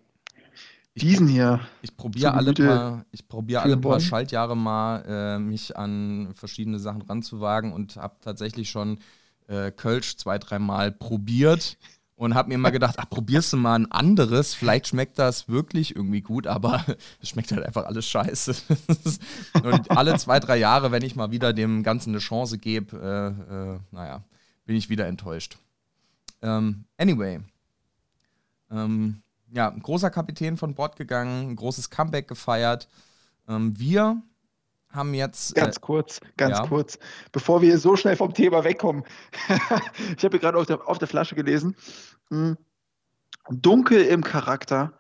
diesen 0.96 1.28
hier. 1.28 1.60
Ich 1.82 1.98
probiere 1.98 2.34
alle, 2.34 2.54
paar, 2.54 3.06
probier 3.28 3.62
alle 3.62 3.78
paar 3.78 4.00
Schaltjahre 4.00 4.56
mal, 4.56 5.04
äh, 5.08 5.40
mich 5.40 5.76
an 5.76 6.34
verschiedene 6.36 6.80
Sachen 6.80 7.02
ranzuwagen 7.02 7.74
und 7.74 7.96
habe 7.96 8.16
tatsächlich 8.22 8.70
schon 8.70 9.00
äh, 9.48 9.72
Kölsch 9.72 10.18
zwei, 10.18 10.38
dreimal 10.38 10.92
probiert 10.92 11.78
und 12.16 12.36
habe 12.36 12.50
mir 12.50 12.56
immer 12.56 12.72
gedacht, 12.72 12.96
ach, 13.00 13.10
probierst 13.10 13.54
du 13.54 13.58
mal 13.58 13.76
ein 13.76 13.92
anderes, 13.92 14.54
vielleicht 14.54 14.88
schmeckt 14.88 15.18
das 15.18 15.50
wirklich 15.50 15.96
irgendwie 15.96 16.22
gut, 16.22 16.46
aber 16.48 16.86
es 17.22 17.30
schmeckt 17.30 17.52
halt 17.52 17.66
einfach 17.66 17.86
alles 17.86 18.08
scheiße. 18.08 18.56
und 19.64 19.92
alle 19.92 20.18
zwei, 20.18 20.40
drei 20.40 20.58
Jahre, 20.58 20.92
wenn 20.92 21.04
ich 21.04 21.16
mal 21.16 21.32
wieder 21.32 21.54
dem 21.54 21.82
Ganzen 21.84 22.12
eine 22.12 22.20
Chance 22.20 22.60
gebe, 22.60 22.98
äh, 22.98 23.74
äh, 23.74 23.80
naja, 23.92 24.24
bin 24.66 24.76
ich 24.76 24.90
wieder 24.90 25.08
enttäuscht. 25.08 25.58
Ähm, 26.44 26.86
anyway, 26.98 27.40
ähm, 28.70 29.23
ja, 29.54 29.70
ein 29.70 29.82
großer 29.82 30.10
Kapitän 30.10 30.58
von 30.58 30.74
Bord 30.74 30.96
gegangen, 30.96 31.52
ein 31.52 31.56
großes 31.56 31.90
Comeback 31.90 32.28
gefeiert. 32.28 32.90
Ähm, 33.48 33.78
wir 33.78 34.22
haben 34.90 35.14
jetzt. 35.14 35.56
Ganz 35.56 35.78
äh, 35.78 35.80
kurz, 35.80 36.20
ganz 36.38 36.58
ja. 36.58 36.68
kurz, 36.68 36.98
bevor 37.32 37.62
wir 37.62 37.78
so 37.78 37.96
schnell 37.96 38.16
vom 38.16 38.34
Thema 38.34 38.64
wegkommen. 38.64 39.04
ich 40.18 40.24
habe 40.24 40.40
gerade 40.40 40.58
auf 40.58 40.66
der, 40.66 40.88
auf 40.88 40.98
der 40.98 41.08
Flasche 41.08 41.36
gelesen. 41.36 41.76
Hm, 42.30 42.58
dunkel 43.50 44.02
im 44.04 44.24
Charakter, 44.24 44.94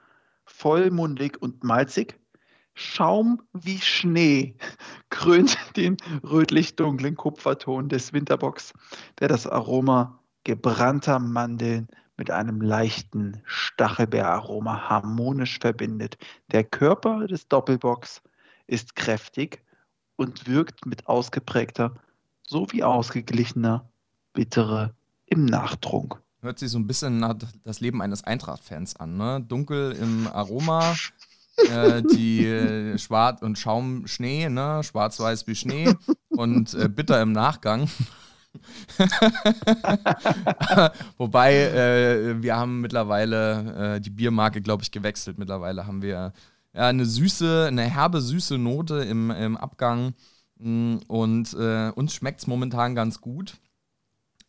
vollmundig 0.45 1.41
und 1.41 1.63
malzig. 1.63 2.19
Schaum 2.75 3.41
wie 3.53 3.79
Schnee 3.79 4.55
krönt 5.09 5.57
den 5.75 5.97
rötlich-dunklen 6.23 7.15
Kupferton 7.15 7.89
des 7.89 8.13
Winterbox, 8.13 8.73
der 9.19 9.27
das 9.27 9.47
Aroma 9.47 10.19
gebrannter 10.43 11.19
Mandeln 11.19 11.87
mit 12.17 12.31
einem 12.31 12.61
leichten 12.61 13.41
Stachelbeeraroma 13.45 14.89
harmonisch 14.89 15.59
verbindet. 15.59 16.17
Der 16.51 16.63
Körper 16.63 17.27
des 17.27 17.47
Doppelbox 17.47 18.21
ist 18.67 18.95
kräftig 18.95 19.63
und 20.15 20.47
wirkt 20.47 20.85
mit 20.85 21.07
ausgeprägter 21.07 21.93
sowie 22.47 22.83
ausgeglichener 22.83 23.89
Bittere 24.33 24.93
im 25.25 25.45
Nachtrunk. 25.45 26.21
Hört 26.41 26.59
sich 26.59 26.69
so 26.71 26.77
ein 26.77 26.87
bisschen 26.87 27.19
nach 27.19 27.35
das 27.63 27.79
Leben 27.79 28.01
eines 28.01 28.23
Eintracht-Fans 28.23 28.97
an, 28.97 29.15
ne? 29.15 29.41
Dunkel 29.47 29.93
im 29.93 30.27
Aroma, 30.27 30.93
äh, 31.71 32.01
die 32.03 32.45
äh, 32.45 32.97
Schwarz 32.97 33.41
und 33.41 33.57
Schaum 33.57 34.07
Schnee, 34.07 34.49
ne? 34.49 34.81
Schwarz-weiß 34.83 35.47
wie 35.47 35.55
Schnee 35.55 35.93
und 36.29 36.73
äh, 36.73 36.89
bitter 36.89 37.21
im 37.21 37.31
Nachgang. 37.31 37.89
Wobei, 41.17 41.55
äh, 41.55 42.41
wir 42.41 42.55
haben 42.55 42.81
mittlerweile 42.81 43.95
äh, 43.95 44.01
die 44.01 44.09
Biermarke, 44.09 44.61
glaube 44.61 44.83
ich, 44.83 44.91
gewechselt. 44.91 45.37
Mittlerweile 45.37 45.87
haben 45.87 46.01
wir 46.01 46.33
ja, 46.73 46.87
eine 46.87 47.05
süße, 47.05 47.65
eine 47.67 47.83
herbe, 47.83 48.21
süße 48.21 48.57
Note 48.57 48.97
im, 48.97 49.31
im 49.31 49.57
Abgang. 49.57 50.13
Mm, 50.57 50.97
und 51.07 51.53
äh, 51.53 51.91
uns 51.95 52.13
schmeckt 52.13 52.41
es 52.41 52.47
momentan 52.47 52.95
ganz 52.95 53.21
gut. 53.21 53.57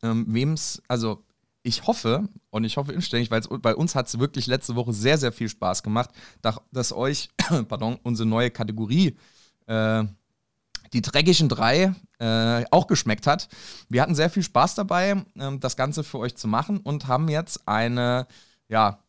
Ähm, 0.02 0.54
es, 0.54 0.82
also 0.88 1.24
ich 1.62 1.86
hoffe, 1.86 2.28
und 2.50 2.64
ich 2.64 2.76
hoffe 2.76 2.92
inständig, 2.92 3.30
weil 3.30 3.40
bei 3.40 3.74
uns 3.74 3.94
hat 3.94 4.06
es 4.06 4.18
wirklich 4.18 4.46
letzte 4.46 4.76
Woche 4.76 4.92
sehr, 4.92 5.16
sehr 5.16 5.32
viel 5.32 5.48
Spaß 5.48 5.82
gemacht, 5.82 6.10
dass 6.42 6.92
euch, 6.92 7.30
pardon, 7.68 7.98
unsere 8.02 8.28
neue 8.28 8.50
Kategorie 8.50 9.16
äh, 9.66 10.04
die 10.94 11.02
dreckigen 11.02 11.48
drei 11.48 11.94
äh, 12.18 12.64
auch 12.70 12.86
geschmeckt 12.86 13.26
hat. 13.26 13.48
Wir 13.88 14.00
hatten 14.00 14.14
sehr 14.14 14.30
viel 14.30 14.42
Spaß 14.42 14.76
dabei, 14.76 15.24
äh, 15.36 15.58
das 15.58 15.76
Ganze 15.76 16.04
für 16.04 16.18
euch 16.18 16.36
zu 16.36 16.48
machen 16.48 16.78
und 16.78 17.08
haben 17.08 17.28
jetzt 17.28 17.68
eine, 17.68 18.26
ja, 18.68 19.00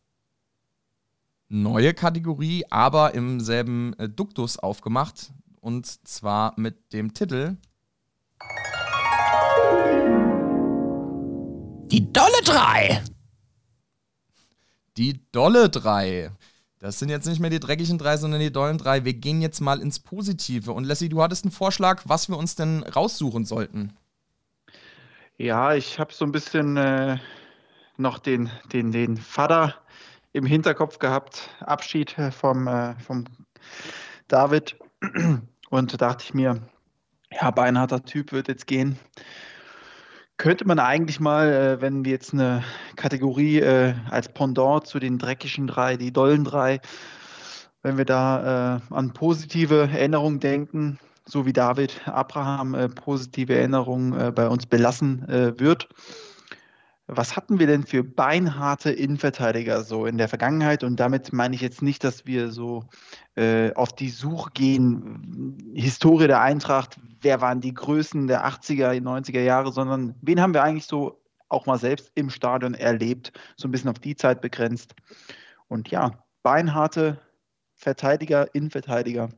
neue 1.48 1.94
Kategorie, 1.94 2.64
aber 2.70 3.14
im 3.14 3.40
selben 3.40 3.94
äh, 3.98 4.08
Duktus 4.08 4.58
aufgemacht. 4.58 5.32
Und 5.60 5.86
zwar 6.06 6.54
mit 6.56 6.92
dem 6.92 7.14
Titel 7.14 7.56
Die 11.90 12.12
Dolle 12.12 12.42
3. 12.44 13.02
Die 14.96 15.20
Dolle 15.30 15.68
3. 15.70 16.32
Das 16.78 16.98
sind 16.98 17.08
jetzt 17.08 17.26
nicht 17.26 17.40
mehr 17.40 17.50
die 17.50 17.60
dreckigen 17.60 17.98
drei, 17.98 18.16
sondern 18.16 18.40
die 18.40 18.52
dollen 18.52 18.78
drei. 18.78 19.04
Wir 19.04 19.14
gehen 19.14 19.40
jetzt 19.40 19.60
mal 19.60 19.80
ins 19.80 19.98
Positive. 19.98 20.72
Und 20.72 20.84
Leslie, 20.84 21.08
du 21.08 21.22
hattest 21.22 21.44
einen 21.44 21.52
Vorschlag, 21.52 22.02
was 22.04 22.28
wir 22.28 22.36
uns 22.36 22.54
denn 22.54 22.82
raussuchen 22.82 23.44
sollten. 23.44 23.96
Ja, 25.38 25.74
ich 25.74 25.98
habe 25.98 26.12
so 26.12 26.24
ein 26.24 26.32
bisschen 26.32 26.76
äh, 26.76 27.18
noch 27.96 28.18
den, 28.18 28.50
den, 28.72 28.92
den 28.92 29.16
Vater 29.16 29.74
im 30.32 30.44
Hinterkopf 30.44 30.98
gehabt. 30.98 31.48
Abschied 31.60 32.16
äh, 32.18 32.30
vom, 32.30 32.66
äh, 32.68 32.94
vom 33.00 33.24
David. 34.28 34.76
Und 35.70 35.92
da 35.92 35.96
dachte 35.96 36.24
ich 36.24 36.34
mir, 36.34 36.60
ja, 37.32 37.50
beinharter 37.50 38.04
Typ 38.04 38.32
wird 38.32 38.48
jetzt 38.48 38.66
gehen 38.66 38.98
könnte 40.38 40.66
man 40.66 40.78
eigentlich 40.78 41.20
mal, 41.20 41.52
äh, 41.52 41.80
wenn 41.80 42.04
wir 42.04 42.12
jetzt 42.12 42.32
eine 42.32 42.62
Kategorie 42.96 43.60
äh, 43.60 43.94
als 44.10 44.28
Pendant 44.28 44.86
zu 44.86 44.98
den 44.98 45.18
dreckigen 45.18 45.66
drei, 45.66 45.96
die 45.96 46.12
dollen 46.12 46.44
drei, 46.44 46.80
wenn 47.82 47.96
wir 47.96 48.04
da 48.04 48.76
äh, 48.76 48.94
an 48.94 49.12
positive 49.12 49.88
Erinnerungen 49.92 50.40
denken, 50.40 50.98
so 51.24 51.46
wie 51.46 51.52
David 51.52 52.00
Abraham 52.06 52.76
positive 52.94 53.52
Erinnerungen 53.52 54.32
bei 54.32 54.46
uns 54.46 54.64
belassen 54.64 55.24
wird, 55.58 55.88
was 57.08 57.36
hatten 57.36 57.60
wir 57.60 57.68
denn 57.68 57.84
für 57.84 58.02
beinharte 58.02 58.90
Innenverteidiger 58.90 59.84
so 59.84 60.06
in 60.06 60.18
der 60.18 60.28
Vergangenheit? 60.28 60.82
Und 60.82 60.98
damit 60.98 61.32
meine 61.32 61.54
ich 61.54 61.60
jetzt 61.60 61.80
nicht, 61.80 62.02
dass 62.02 62.26
wir 62.26 62.50
so 62.50 62.84
äh, 63.36 63.72
auf 63.74 63.92
die 63.92 64.10
Suche 64.10 64.50
gehen, 64.52 65.72
Historie 65.74 66.26
der 66.26 66.40
Eintracht, 66.40 66.98
wer 67.20 67.40
waren 67.40 67.60
die 67.60 67.74
Größen 67.74 68.26
der 68.26 68.44
80er, 68.46 69.00
90er 69.00 69.40
Jahre, 69.40 69.72
sondern 69.72 70.16
wen 70.20 70.40
haben 70.40 70.52
wir 70.52 70.64
eigentlich 70.64 70.86
so 70.86 71.22
auch 71.48 71.66
mal 71.66 71.78
selbst 71.78 72.10
im 72.16 72.28
Stadion 72.28 72.74
erlebt, 72.74 73.32
so 73.56 73.68
ein 73.68 73.70
bisschen 73.70 73.90
auf 73.90 74.00
die 74.00 74.16
Zeit 74.16 74.40
begrenzt. 74.40 74.96
Und 75.68 75.90
ja, 75.90 76.24
beinharte 76.42 77.20
Verteidiger, 77.74 78.52
Innenverteidiger, 78.52 79.28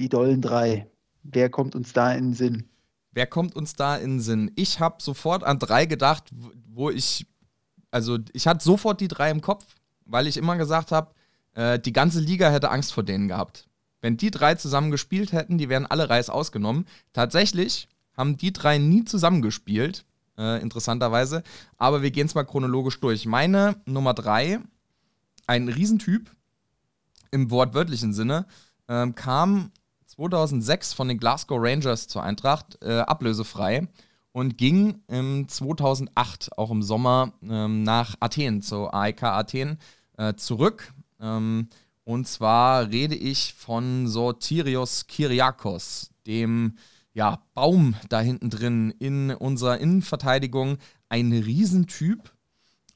die 0.00 0.08
dollen 0.08 0.40
drei. 0.40 0.90
Wer 1.22 1.50
kommt 1.50 1.76
uns 1.76 1.92
da 1.92 2.12
in 2.12 2.30
den 2.30 2.34
Sinn? 2.34 2.71
Wer 3.12 3.26
kommt 3.26 3.54
uns 3.54 3.74
da 3.74 3.96
in 3.96 4.12
den 4.12 4.20
Sinn? 4.20 4.50
Ich 4.56 4.80
habe 4.80 5.02
sofort 5.02 5.44
an 5.44 5.58
drei 5.58 5.86
gedacht, 5.86 6.24
wo 6.66 6.90
ich, 6.90 7.26
also 7.90 8.18
ich 8.32 8.46
hatte 8.46 8.64
sofort 8.64 9.00
die 9.00 9.08
drei 9.08 9.30
im 9.30 9.42
Kopf, 9.42 9.64
weil 10.06 10.26
ich 10.26 10.36
immer 10.36 10.56
gesagt 10.56 10.92
habe, 10.92 11.14
äh, 11.54 11.78
die 11.78 11.92
ganze 11.92 12.20
Liga 12.20 12.50
hätte 12.50 12.70
Angst 12.70 12.92
vor 12.92 13.02
denen 13.02 13.28
gehabt. 13.28 13.68
Wenn 14.00 14.16
die 14.16 14.30
drei 14.30 14.54
zusammen 14.54 14.90
gespielt 14.90 15.32
hätten, 15.32 15.58
die 15.58 15.68
wären 15.68 15.86
alle 15.86 16.10
Reis 16.10 16.30
ausgenommen. 16.30 16.86
Tatsächlich 17.12 17.88
haben 18.16 18.36
die 18.36 18.52
drei 18.52 18.78
nie 18.78 19.04
zusammengespielt, 19.04 20.04
äh, 20.38 20.60
interessanterweise. 20.60 21.42
Aber 21.76 22.02
wir 22.02 22.10
gehen 22.10 22.26
es 22.26 22.34
mal 22.34 22.44
chronologisch 22.44 22.98
durch. 23.00 23.26
Meine 23.26 23.76
Nummer 23.84 24.14
drei, 24.14 24.58
ein 25.46 25.68
Riesentyp 25.68 26.30
im 27.30 27.50
wortwörtlichen 27.50 28.12
Sinne, 28.12 28.46
äh, 28.88 29.06
kam 29.12 29.70
2006 30.12 30.92
von 30.92 31.08
den 31.08 31.18
Glasgow 31.18 31.58
Rangers 31.58 32.06
zur 32.06 32.22
Eintracht 32.22 32.78
äh, 32.82 32.98
ablösefrei 32.98 33.88
und 34.32 34.58
ging 34.58 35.02
im 35.08 35.48
2008, 35.48 36.50
auch 36.58 36.70
im 36.70 36.82
Sommer, 36.82 37.32
ähm, 37.42 37.82
nach 37.82 38.16
Athen, 38.20 38.60
zur 38.60 38.92
AEK 38.92 39.22
Athen, 39.22 39.78
äh, 40.18 40.34
zurück. 40.34 40.92
Ähm, 41.18 41.68
und 42.04 42.28
zwar 42.28 42.90
rede 42.90 43.14
ich 43.14 43.54
von 43.54 44.06
Sortirios 44.06 45.06
Kyriakos, 45.06 46.10
dem 46.26 46.76
ja, 47.14 47.42
Baum 47.54 47.94
da 48.10 48.20
hinten 48.20 48.50
drin 48.50 48.90
in 48.98 49.30
unserer 49.30 49.78
Innenverteidigung. 49.78 50.76
Ein 51.08 51.32
Riesentyp, 51.32 52.32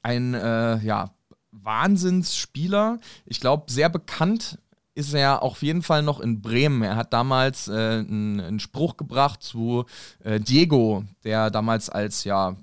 ein 0.03 0.35
äh, 0.35 0.77
ja, 0.83 1.15
Wahnsinnsspieler. 1.51 2.99
Ich 3.25 3.39
glaube, 3.39 3.71
sehr 3.71 3.89
bekannt 3.89 4.59
ist 4.97 5.13
er 5.13 5.43
auf 5.43 5.61
jeden 5.61 5.83
Fall 5.83 6.01
noch 6.01 6.19
in 6.19 6.41
Bremen. 6.41 6.81
Er 6.81 6.95
hat 6.95 7.13
damals 7.13 7.67
äh, 7.67 7.71
einen, 7.71 8.39
einen, 8.39 8.59
Spruch 8.59 8.97
gebracht 8.97 9.43
zu 9.43 9.85
äh, 10.23 10.39
Diego, 10.39 11.03
der 11.23 11.51
damals 11.51 11.89
als 11.89 12.23
ja 12.23 12.57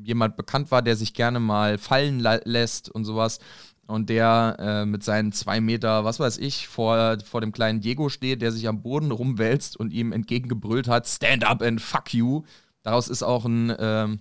jemand 0.00 0.36
bekannt 0.36 0.70
war, 0.70 0.82
der 0.82 0.94
sich 0.94 1.14
gerne 1.14 1.40
mal 1.40 1.76
fallen 1.78 2.20
lässt 2.20 2.88
und 2.88 3.04
sowas. 3.04 3.40
Und 3.86 4.08
der 4.08 4.56
äh, 4.60 4.86
mit 4.86 5.02
seinen 5.02 5.32
zwei 5.32 5.60
Meter, 5.60 6.04
was 6.04 6.20
weiß 6.20 6.38
ich, 6.38 6.68
vor, 6.68 7.18
vor 7.24 7.40
dem 7.40 7.52
kleinen 7.52 7.80
Diego 7.80 8.08
steht, 8.08 8.40
der 8.40 8.52
sich 8.52 8.68
am 8.68 8.80
Boden 8.80 9.10
rumwälzt 9.10 9.76
und 9.76 9.92
ihm 9.92 10.12
entgegengebrüllt 10.12 10.86
hat: 10.86 11.08
Stand 11.08 11.44
up 11.44 11.60
and 11.60 11.80
fuck 11.80 12.14
you. 12.14 12.44
Daraus 12.82 13.08
ist 13.08 13.24
auch 13.24 13.44
ein 13.44 13.74
ähm, 13.78 14.20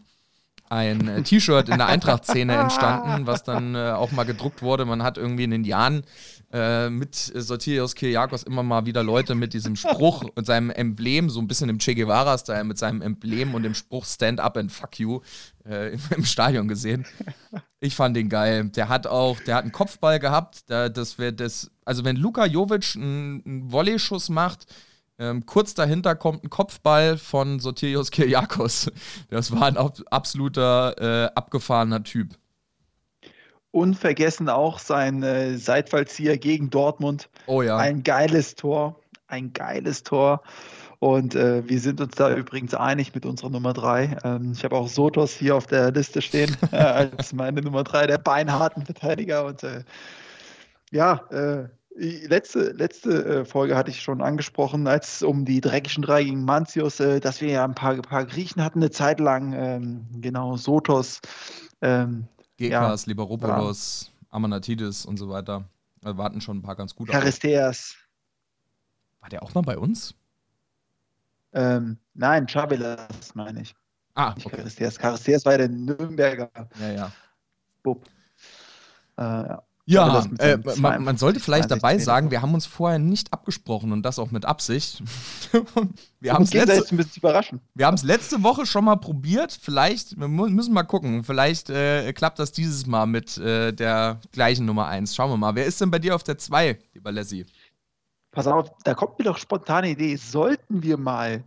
ein 0.70 1.24
T-Shirt 1.24 1.70
in 1.70 1.78
der 1.78 1.88
Eintracht-Szene 1.88 2.56
entstanden, 2.56 3.28
was 3.28 3.44
dann 3.44 3.76
äh, 3.76 3.92
auch 3.92 4.12
mal 4.12 4.24
gedruckt 4.24 4.62
wurde. 4.62 4.86
Man 4.86 5.04
hat 5.04 5.18
irgendwie 5.18 5.44
in 5.44 5.52
den 5.52 5.64
Jahren 5.64 6.04
äh, 6.52 6.90
mit 6.90 7.16
Sotirios 7.16 7.96
Kyriakos 7.96 8.44
immer 8.44 8.64
mal 8.64 8.86
wieder 8.86 9.04
Leute 9.04 9.36
mit 9.36 9.54
diesem 9.54 9.76
Spruch 9.76 10.24
und 10.36 10.46
seinem 10.46 10.70
Emblem, 10.70 11.30
so 11.30 11.40
ein 11.40 11.48
bisschen 11.48 11.70
im 11.70 11.80
Che 11.80 11.96
Guevara-Style, 11.96 12.64
mit 12.64 12.78
seinem 12.78 13.02
Emblem 13.02 13.56
und 13.56 13.64
dem 13.64 13.74
Spruch 13.74 14.06
Stand 14.06 14.40
up 14.40 14.58
and 14.58 14.72
fuck 14.72 15.00
you 15.00 15.22
äh, 15.66 15.94
im, 15.94 16.00
im, 16.18 16.26
Stadion 16.26 16.68
gesehen. 16.68 17.06
Ich 17.80 17.96
fand 17.96 18.16
den 18.16 18.30
geil. 18.30 18.70
Der 18.70 18.90
hat 18.90 19.08
auch, 19.08 19.40
der 19.42 19.56
hat 19.56 19.64
einen 19.64 19.72
Kopfball 19.72 20.20
gehabt. 20.20 20.70
Da, 20.70 20.90
das 20.90 21.18
wäre 21.18 21.34
das, 21.34 21.72
also 21.86 22.06
wenn 22.06 22.16
Luka 22.16 22.46
Jovic 22.46 22.96
einen, 22.96 23.44
einen 23.46 23.72
Volley-Schuss 23.72 24.30
macht, 24.30 24.68
ähm, 25.24 25.46
kurz 25.46 25.74
dahinter 25.74 26.16
kommt 26.16 26.44
ein 26.44 26.50
Kopfball 26.50 27.18
von 27.18 27.60
Sotirios 27.60 28.12
Kyriakos. 28.12 28.92
Das 29.30 29.52
war 29.52 29.68
ein 29.68 29.78
absoluter 29.78 31.26
äh, 31.26 31.32
abgefahrener 31.34 32.04
Typ. 32.04 32.36
unvergessen 33.72 34.50
auch 34.50 34.80
sein 34.80 35.24
äh, 35.24 35.58
Seitfallzieher 35.58 36.38
gegen 36.38 36.70
Dortmund. 36.70 37.30
Oh 37.48 37.62
ja. 37.62 37.78
Ein 37.78 38.04
geiles 38.04 38.56
Tor. 38.56 39.00
Ein 39.28 39.54
geiles 39.54 40.04
Tor. 40.04 40.44
Und 41.00 41.36
äh, 41.36 41.68
wir 41.68 41.80
sind 41.82 42.00
uns 42.00 42.16
da 42.16 42.34
übrigens 42.34 42.74
einig 42.74 43.14
mit 43.14 43.26
unserer 43.26 43.50
Nummer 43.50 43.74
3. 43.74 44.18
Ähm, 44.24 44.54
ich 44.54 44.64
habe 44.64 44.76
auch 44.76 44.88
Sotos 44.88 45.34
hier 45.34 45.56
auf 45.56 45.68
der 45.68 45.92
Liste 45.92 46.22
stehen 46.22 46.56
äh, 46.72 46.78
als 46.78 47.34
meine 47.34 47.62
Nummer 47.62 47.84
3, 47.84 48.08
der 48.08 48.20
beinharten 48.20 48.86
Verteidiger. 48.86 49.46
Und 49.46 49.64
äh, 49.64 49.84
ja, 50.92 51.16
äh, 51.32 51.68
letzte, 51.96 52.72
letzte 52.72 53.26
äh, 53.26 53.46
Folge 53.46 53.76
hatte 53.76 53.92
ich 53.92 54.02
schon 54.02 54.22
angesprochen, 54.22 54.88
als 54.88 55.16
es 55.16 55.24
um 55.24 55.46
die 55.46 55.62
dreckigen 55.62 56.04
drei 56.04 56.24
gegen 56.24 56.44
Mantius, 56.44 57.00
äh, 57.00 57.20
dass 57.20 57.42
wir 57.42 57.50
ja 57.50 57.64
ein 57.64 57.76
paar, 57.76 57.96
paar 58.02 58.26
Griechen 58.26 58.64
hatten, 58.64 58.80
eine 58.80 58.92
Zeit 58.92 59.20
lang. 59.20 59.54
Ähm, 59.54 60.06
genau, 60.22 60.58
Sotos. 60.58 61.22
Ähm, 61.82 62.28
Gekas, 62.58 63.06
ja, 63.06 63.10
Liberopoulos, 63.10 64.12
Amanatidis 64.30 65.06
und 65.06 65.18
so 65.18 65.30
weiter. 65.30 65.64
Wir 66.02 66.18
warten 66.18 66.42
schon 66.42 66.58
ein 66.58 66.62
paar 66.62 66.76
ganz 66.76 66.96
gute. 66.96 67.12
Charisteas. 67.12 67.96
War 69.22 69.30
der 69.30 69.44
auch 69.44 69.54
mal 69.54 69.62
bei 69.62 69.78
uns? 69.78 70.14
Ähm, 71.54 71.98
nein, 72.14 72.48
Chabelas 72.48 73.36
meine 73.36 73.62
ich. 73.62 73.76
Ah, 74.16 74.32
okay. 74.32 74.58
Charisteas. 74.58 74.98
Charisteas 75.00 75.46
war 75.46 75.54
ja 75.54 75.60
der 75.60 75.70
Nürnberger. 75.70 76.52
Ja, 76.80 76.92
ja. 76.92 77.12
Bub. 77.84 78.06
Äh, 79.18 79.22
ja. 79.22 79.64
Ja, 79.86 80.26
äh, 80.40 80.58
man, 80.78 81.04
man, 81.04 81.18
sollte 81.18 81.42
vielleicht 81.42 81.70
dabei 81.70 81.98
sagen, 81.98 82.32
wir 82.32 82.42
haben 82.42 82.54
uns 82.54 82.66
vorher 82.66 83.00
nicht 83.00 83.34
abgesprochen 83.34 83.92
und 83.92 84.04
das 84.04 84.18
auch 84.18 84.32
mit 84.32 84.46
Absicht. 84.46 85.04
wir 86.22 86.34
haben 86.34 86.44
es 86.44 86.54
letzte, 86.54 86.96
letzte 88.04 88.44
Woche 88.44 88.66
schon 88.66 88.86
mal 88.86 88.96
probiert. 88.96 89.58
Vielleicht, 89.62 90.18
wir 90.18 90.30
müssen 90.30 90.74
mal 90.74 90.84
gucken, 90.84 91.26
vielleicht 91.26 91.70
äh, 91.70 92.14
klappt 92.14 92.40
das 92.40 92.54
dieses 92.54 92.86
Mal 92.88 93.08
mit 93.08 93.38
äh, 93.38 93.74
der 93.74 94.22
gleichen 94.32 94.66
Nummer 94.66 94.88
1. 94.88 95.14
Schauen 95.16 95.32
wir 95.32 95.38
mal. 95.38 95.56
Wer 95.56 95.66
ist 95.66 95.82
denn 95.82 95.92
bei 95.92 96.00
dir 96.00 96.16
auf 96.16 96.24
der 96.24 96.38
2, 96.38 96.80
lieber 96.94 97.12
Lassie? 97.12 97.46
Pass 98.32 98.48
auf, 98.48 98.72
da 98.86 98.94
kommt 98.94 99.20
mir 99.20 99.26
doch 99.26 99.38
spontane 99.38 99.90
Idee. 99.90 100.16
Sollten 100.16 100.82
wir 100.82 100.98
mal 100.98 101.44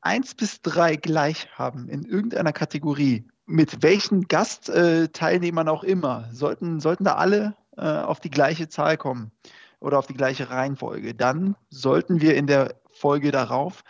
1 0.00 0.34
bis 0.36 0.62
3 0.62 0.96
gleich 0.96 1.46
haben 1.52 1.90
in 1.90 2.04
irgendeiner 2.04 2.54
Kategorie, 2.54 3.28
mit 3.44 3.82
welchen 3.82 4.28
Gastteilnehmern 4.28 5.68
auch 5.68 5.84
immer, 5.84 6.30
sollten, 6.32 6.80
sollten 6.80 7.04
da 7.04 7.16
alle 7.16 7.54
äh, 7.76 7.82
auf 7.82 8.20
die 8.20 8.30
gleiche 8.30 8.68
Zahl 8.68 8.96
kommen 8.96 9.30
oder 9.80 9.98
auf 9.98 10.06
die 10.06 10.14
gleiche 10.14 10.50
Reihenfolge, 10.50 11.14
dann 11.14 11.56
sollten 11.70 12.20
wir 12.20 12.34
in 12.34 12.46
der 12.46 12.74
Folge 12.90 13.30
darauf 13.30 13.84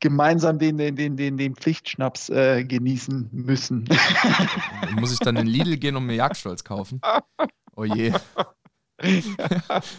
gemeinsam 0.00 0.58
den, 0.58 0.76
den, 0.76 0.96
den, 0.96 1.16
den, 1.16 1.38
den 1.38 1.54
Pflichtschnaps 1.56 2.28
äh, 2.28 2.64
genießen 2.64 3.30
müssen. 3.32 3.88
Muss 5.00 5.12
ich 5.12 5.18
dann 5.18 5.36
in 5.36 5.46
Lidl 5.46 5.78
gehen 5.78 5.96
und 5.96 6.04
mir 6.04 6.14
Jagdstolz 6.14 6.62
kaufen? 6.62 7.00
Oh 7.74 7.84
je. 7.84 8.12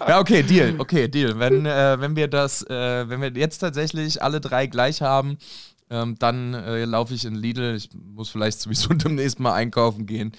ja, 0.08 0.20
okay, 0.20 0.43
Deal. 0.43 0.76
Okay, 0.78 1.08
Deal. 1.08 1.39
Wenn, 1.39 1.66
äh, 1.66 1.99
wenn 1.99 2.16
wir 2.16 2.28
das, 2.28 2.62
äh, 2.70 3.10
wenn 3.10 3.20
wir 3.22 3.32
jetzt 3.32 3.60
tatsächlich 3.60 4.22
alle 4.22 4.39
drei 4.39 4.68
gleich 4.68 5.01
haben, 5.01 5.38
ähm, 5.89 6.16
dann 6.20 6.53
äh, 6.53 6.86
laufe 6.86 7.14
ich 7.14 7.26
in 7.26 7.36
Lidl. 7.36 7.76
Ich 7.76 7.89
muss 7.93 8.30
vielleicht 8.30 8.60
sowieso 8.62 8.89
demnächst 8.93 9.39
mal 9.39 9.53
einkaufen 9.53 10.06
gehen. 10.06 10.32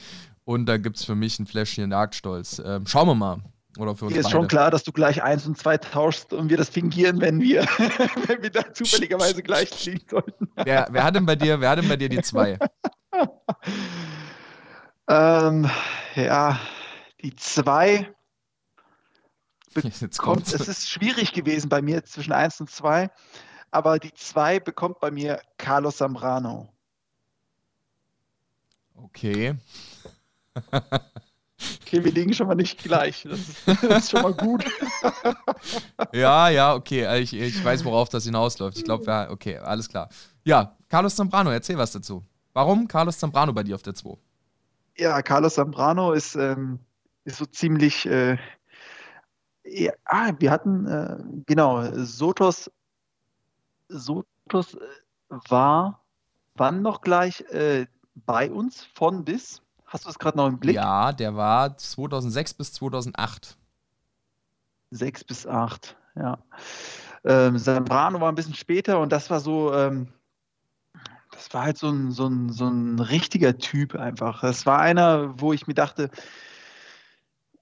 Und 0.47 0.65
da 0.67 0.79
gibt 0.79 0.97
es 0.97 1.05
für 1.05 1.15
mich 1.15 1.39
ein 1.39 1.47
Fläschchen 1.47 1.91
Jagdstolz. 1.91 2.63
Ähm, 2.65 2.87
schauen 2.87 3.09
wir 3.09 3.15
mal. 3.15 3.43
Oder 3.77 3.95
für 3.95 4.07
uns 4.07 4.15
Mir 4.15 4.21
ist 4.21 4.27
beide. 4.27 4.37
schon 4.37 4.49
klar, 4.49 4.71
dass 4.71 4.85
du 4.85 4.93
gleich 4.93 5.23
eins 5.23 5.47
und 5.47 5.59
zwei 5.59 5.77
tauschst 5.77 6.33
und 6.33 6.49
wir 6.49 6.57
das 6.57 6.71
fingieren, 6.71 7.21
wenn 7.21 7.41
wir, 7.41 7.63
wenn 8.27 8.43
wir 8.43 8.49
da 8.51 8.73
zufälligerweise 8.73 9.43
gleich 9.43 9.85
liegen 9.85 10.07
sollten. 10.09 10.49
wer, 10.57 10.89
wer, 10.91 11.05
hat 11.05 11.15
denn 11.15 11.27
bei 11.27 11.37
dir, 11.37 11.61
wer 11.61 11.69
hat 11.69 11.79
denn 11.79 11.89
bei 11.89 11.97
dir 11.97 12.09
die 12.09 12.23
zwei? 12.23 12.59
ähm, 15.09 15.69
ja, 16.15 16.59
die 17.21 17.37
zwei 17.37 18.11
bekommt, 19.75 20.47
es 20.55 20.69
ist 20.69 20.89
schwierig 20.89 21.35
gewesen 21.35 21.69
bei 21.69 21.83
mir 21.83 22.03
zwischen 22.03 22.33
eins 22.33 22.59
und 22.61 22.71
zwei 22.71 23.11
aber 23.77 23.99
die 23.99 24.13
2 24.15 24.61
bekommt 24.61 25.01
bei 25.01 25.11
mir 25.11 25.41
Carlos 25.59 25.99
Zambrano. 25.99 26.73
Okay. 28.95 29.55
Okay, 31.83 32.05
wir 32.05 32.13
liegen 32.13 32.33
schon 32.33 32.47
mal 32.47 32.55
nicht 32.55 32.79
gleich. 32.83 33.27
Das 33.29 33.39
ist, 33.39 33.67
das 33.67 34.05
ist 34.05 34.11
schon 34.11 34.23
mal 34.23 34.35
gut. 34.35 34.65
ja, 36.13 36.49
ja, 36.49 36.75
okay. 36.75 37.21
Ich, 37.21 37.33
ich 37.33 37.65
weiß, 37.65 37.85
worauf 37.85 38.09
das 38.09 38.25
hinausläuft. 38.25 38.79
Ich 38.79 38.85
glaube, 38.85 39.05
ja, 39.07 39.31
okay, 39.31 39.59
alles 39.59 39.89
klar. 39.89 40.09
Ja, 40.45 40.77
Carlos 40.89 41.17
Zambrano, 41.17 41.51
erzähl 41.51 41.79
was 41.79 41.93
dazu. 41.93 42.25
Warum 42.53 42.89
Carlos 42.89 43.19
Zambrano 43.19 43.53
bei 43.53 43.63
dir 43.63 43.75
auf 43.75 43.83
der 43.83 43.95
2? 43.95 44.17
Ja, 44.99 45.21
Carlos 45.23 45.55
Zambrano 45.55 46.13
ist, 46.13 46.37
ähm, 46.37 46.79
ist 47.25 47.39
so 47.39 47.47
ziemlich. 47.47 48.07
Äh, 48.07 48.39
ja, 49.65 49.93
ah, 50.05 50.33
wir 50.39 50.51
hatten, 50.51 50.87
äh, 50.87 51.19
genau, 51.47 51.85
Sotos 52.05 52.71
Sotos 53.89 54.75
äh, 54.75 54.79
war 55.49 56.07
wann 56.57 56.83
noch 56.83 57.01
gleich 57.01 57.41
äh, 57.53 57.87
bei 58.15 58.51
uns 58.51 58.85
von 58.95 59.25
bis? 59.25 59.63
Hast 59.87 60.05
du 60.05 60.11
es 60.11 60.19
gerade 60.19 60.37
noch 60.37 60.49
im 60.49 60.59
Blick? 60.59 60.75
Ja, 60.75 61.13
der 61.13 61.37
war 61.37 61.77
2006 61.77 62.55
bis 62.55 62.73
2008. 62.75 63.57
6 64.91 65.25
bis 65.25 65.47
8, 65.47 65.97
ja. 66.17 66.39
Ähm, 67.25 67.59
Zambrano 67.59 68.21
war 68.21 68.31
ein 68.31 68.35
bisschen 68.35 68.55
später 68.55 69.01
und 69.01 69.11
das 69.11 69.31
war 69.31 69.41
so, 69.41 69.73
ähm, 69.75 70.09
das 71.33 71.53
war 71.53 71.65
halt 71.65 71.79
so 71.79 71.89
ein, 71.89 72.11
so, 72.11 72.27
ein, 72.27 72.51
so 72.51 72.69
ein 72.69 72.99
richtiger 72.99 73.59
Typ 73.59 73.95
einfach. 73.95 74.43
Das 74.43 74.65
war 74.67 74.79
einer, 74.79 75.41
wo 75.41 75.53
ich 75.53 75.67
mir 75.67 75.75
dachte, 75.75 76.11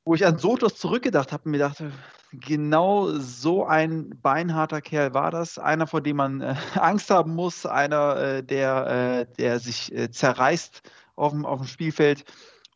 wo 0.05 0.15
ich 0.15 0.27
an 0.27 0.39
Sotos 0.39 0.77
zurückgedacht 0.77 1.33
habe 1.33 1.45
und 1.45 1.53
mir 1.53 1.59
dachte, 1.59 1.93
genau 2.33 3.11
so 3.19 3.65
ein 3.65 4.11
beinharter 4.21 4.81
Kerl 4.81 5.15
war 5.15 5.31
das. 5.31 5.59
Einer, 5.59 5.87
vor 5.87 6.01
dem 6.01 6.17
man 6.17 6.41
äh, 6.41 6.55
Angst 6.75 7.11
haben 7.11 7.35
muss, 7.35 7.67
einer, 7.67 8.17
äh, 8.17 8.43
der, 8.43 8.87
äh, 8.87 9.35
der 9.37 9.61
sich 9.61 9.95
äh, 9.95 10.11
zerreißt 10.11 10.83
auf 11.17 11.33
dem, 11.33 11.45
auf 11.47 11.61
dem 11.61 11.67
Spielfeld. 11.67 12.25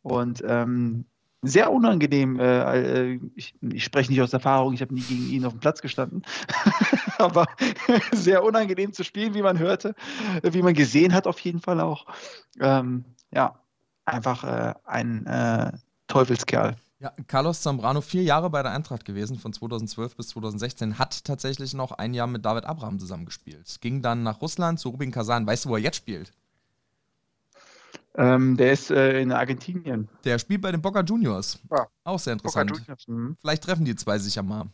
Und 0.01 0.43
ähm, 0.45 1.05
sehr 1.41 1.71
unangenehm. 1.71 2.39
Äh, 2.39 3.11
äh, 3.13 3.19
ich, 3.35 3.55
ich, 3.61 3.83
spreche 3.83 4.11
nicht 4.11 4.21
aus 4.21 4.33
Erfahrung, 4.33 4.73
ich 4.73 4.81
habe 4.81 4.93
nie 4.93 5.01
gegen 5.01 5.29
ihn 5.29 5.45
auf 5.45 5.53
dem 5.53 5.59
Platz 5.59 5.81
gestanden. 5.81 6.23
Aber 7.17 7.45
sehr 8.11 8.43
unangenehm 8.43 8.93
zu 8.93 9.03
spielen, 9.03 9.33
wie 9.33 9.41
man 9.41 9.59
hörte, 9.59 9.95
wie 10.43 10.61
man 10.61 10.73
gesehen 10.73 11.13
hat, 11.13 11.27
auf 11.27 11.39
jeden 11.39 11.61
Fall 11.61 11.79
auch. 11.79 12.05
Ähm, 12.59 13.05
ja, 13.31 13.55
einfach 14.05 14.43
ein 14.85 15.81
Teufelskerl. 16.07 16.75
Ja, 17.01 17.13
Carlos 17.27 17.61
Zambrano, 17.61 18.01
vier 18.01 18.23
Jahre 18.23 18.49
bei 18.49 18.61
der 18.61 18.73
Eintracht 18.73 19.05
gewesen, 19.05 19.37
von 19.39 19.53
2012 19.53 20.17
bis 20.17 20.27
2016, 20.29 20.99
hat 20.99 21.23
tatsächlich 21.23 21.73
noch 21.73 21.93
ein 21.93 22.13
Jahr 22.13 22.27
mit 22.27 22.43
David 22.43 22.65
Abraham 22.65 22.99
zusammengespielt. 22.99 23.79
Ging 23.79 24.01
dann 24.01 24.23
nach 24.23 24.41
Russland 24.41 24.81
zu 24.81 24.89
Rubin 24.89 25.11
Kazan. 25.11 25.47
Weißt 25.47 25.63
du, 25.63 25.69
wo 25.69 25.75
er 25.75 25.81
jetzt 25.81 25.95
spielt? 25.95 26.33
Ähm, 28.19 28.57
der 28.57 28.73
ist 28.73 28.91
äh, 28.91 29.21
in 29.21 29.31
Argentinien. 29.31 30.09
Der 30.25 30.37
spielt 30.39 30.61
bei 30.61 30.73
den 30.73 30.81
Boca 30.81 30.99
Juniors. 30.99 31.57
Ja. 31.71 31.87
Auch 32.03 32.19
sehr 32.19 32.33
interessant. 32.33 32.69
Juniors, 32.69 33.07
mhm. 33.07 33.37
Vielleicht 33.39 33.63
treffen 33.63 33.85
die 33.85 33.95
zwei 33.95 34.19
sich 34.19 34.35
ja 34.35 34.43
mal. 34.43 34.65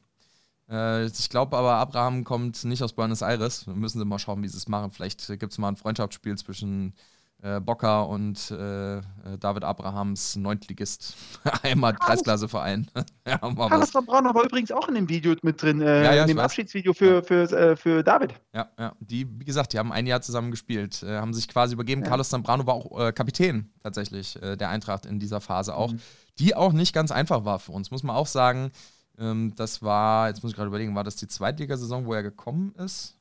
Äh, 0.67 1.05
ich 1.05 1.29
glaube 1.29 1.55
aber, 1.55 1.73
Abraham 1.73 2.23
kommt 2.23 2.63
nicht 2.63 2.81
aus 2.81 2.93
Buenos 2.93 3.21
Aires. 3.21 3.67
Wir 3.67 3.75
müssen 3.75 3.99
sie 3.99 4.05
mal 4.05 4.17
schauen, 4.17 4.41
wie 4.41 4.47
sie 4.47 4.57
es 4.57 4.67
machen. 4.67 4.89
Vielleicht 4.89 5.27
gibt 5.39 5.51
es 5.51 5.59
mal 5.59 5.67
ein 5.67 5.75
Freundschaftsspiel 5.75 6.35
zwischen 6.39 6.95
äh, 7.41 7.59
Bocker 7.59 8.07
und 8.07 8.51
äh, 8.51 8.97
äh, 8.97 9.01
David 9.39 9.63
Abrahams 9.63 10.35
Neuntligist 10.35 11.15
Heimat 11.63 11.99
Kreisklasseverein. 12.01 12.87
ja, 13.27 13.37
Carlos 13.37 13.91
Braun 13.91 14.25
war 14.25 14.43
übrigens 14.43 14.71
auch 14.71 14.87
in 14.87 14.95
dem 14.95 15.09
Video 15.09 15.35
mit 15.41 15.61
drin, 15.61 15.81
äh, 15.81 16.03
ja, 16.03 16.13
ja, 16.13 16.21
in 16.23 16.29
dem 16.29 16.39
Abschiedsvideo 16.39 16.93
für, 16.93 17.23
für, 17.23 17.47
für, 17.47 17.57
äh, 17.57 17.75
für, 17.75 18.03
David. 18.03 18.33
Ja, 18.53 18.69
ja, 18.79 18.93
die, 18.99 19.27
wie 19.39 19.45
gesagt, 19.45 19.73
die 19.73 19.79
haben 19.79 19.91
ein 19.91 20.07
Jahr 20.07 20.21
zusammen 20.21 20.51
gespielt, 20.51 21.03
äh, 21.03 21.17
haben 21.17 21.33
sich 21.33 21.47
quasi 21.47 21.73
übergeben. 21.73 22.01
Ja. 22.01 22.09
Carlos 22.09 22.29
Zambrano 22.29 22.65
war 22.65 22.75
auch 22.75 23.13
Kapitän 23.13 23.71
tatsächlich 23.83 24.39
der 24.41 24.69
Eintracht 24.69 25.05
in 25.05 25.19
dieser 25.19 25.41
Phase 25.41 25.75
auch, 25.75 25.91
mhm. 25.91 25.99
die 26.39 26.55
auch 26.55 26.73
nicht 26.73 26.93
ganz 26.93 27.11
einfach 27.11 27.45
war 27.45 27.59
für 27.59 27.71
uns, 27.71 27.91
muss 27.91 28.03
man 28.03 28.15
auch 28.15 28.27
sagen. 28.27 28.71
Ähm, 29.17 29.53
das 29.55 29.81
war, 29.81 30.27
jetzt 30.27 30.43
muss 30.43 30.51
ich 30.51 30.55
gerade 30.55 30.67
überlegen, 30.67 30.95
war 30.95 31.03
das 31.03 31.15
die 31.15 31.27
Zweitligasaison, 31.27 32.05
wo 32.05 32.13
er 32.13 32.23
gekommen 32.23 32.73
ist? 32.75 33.17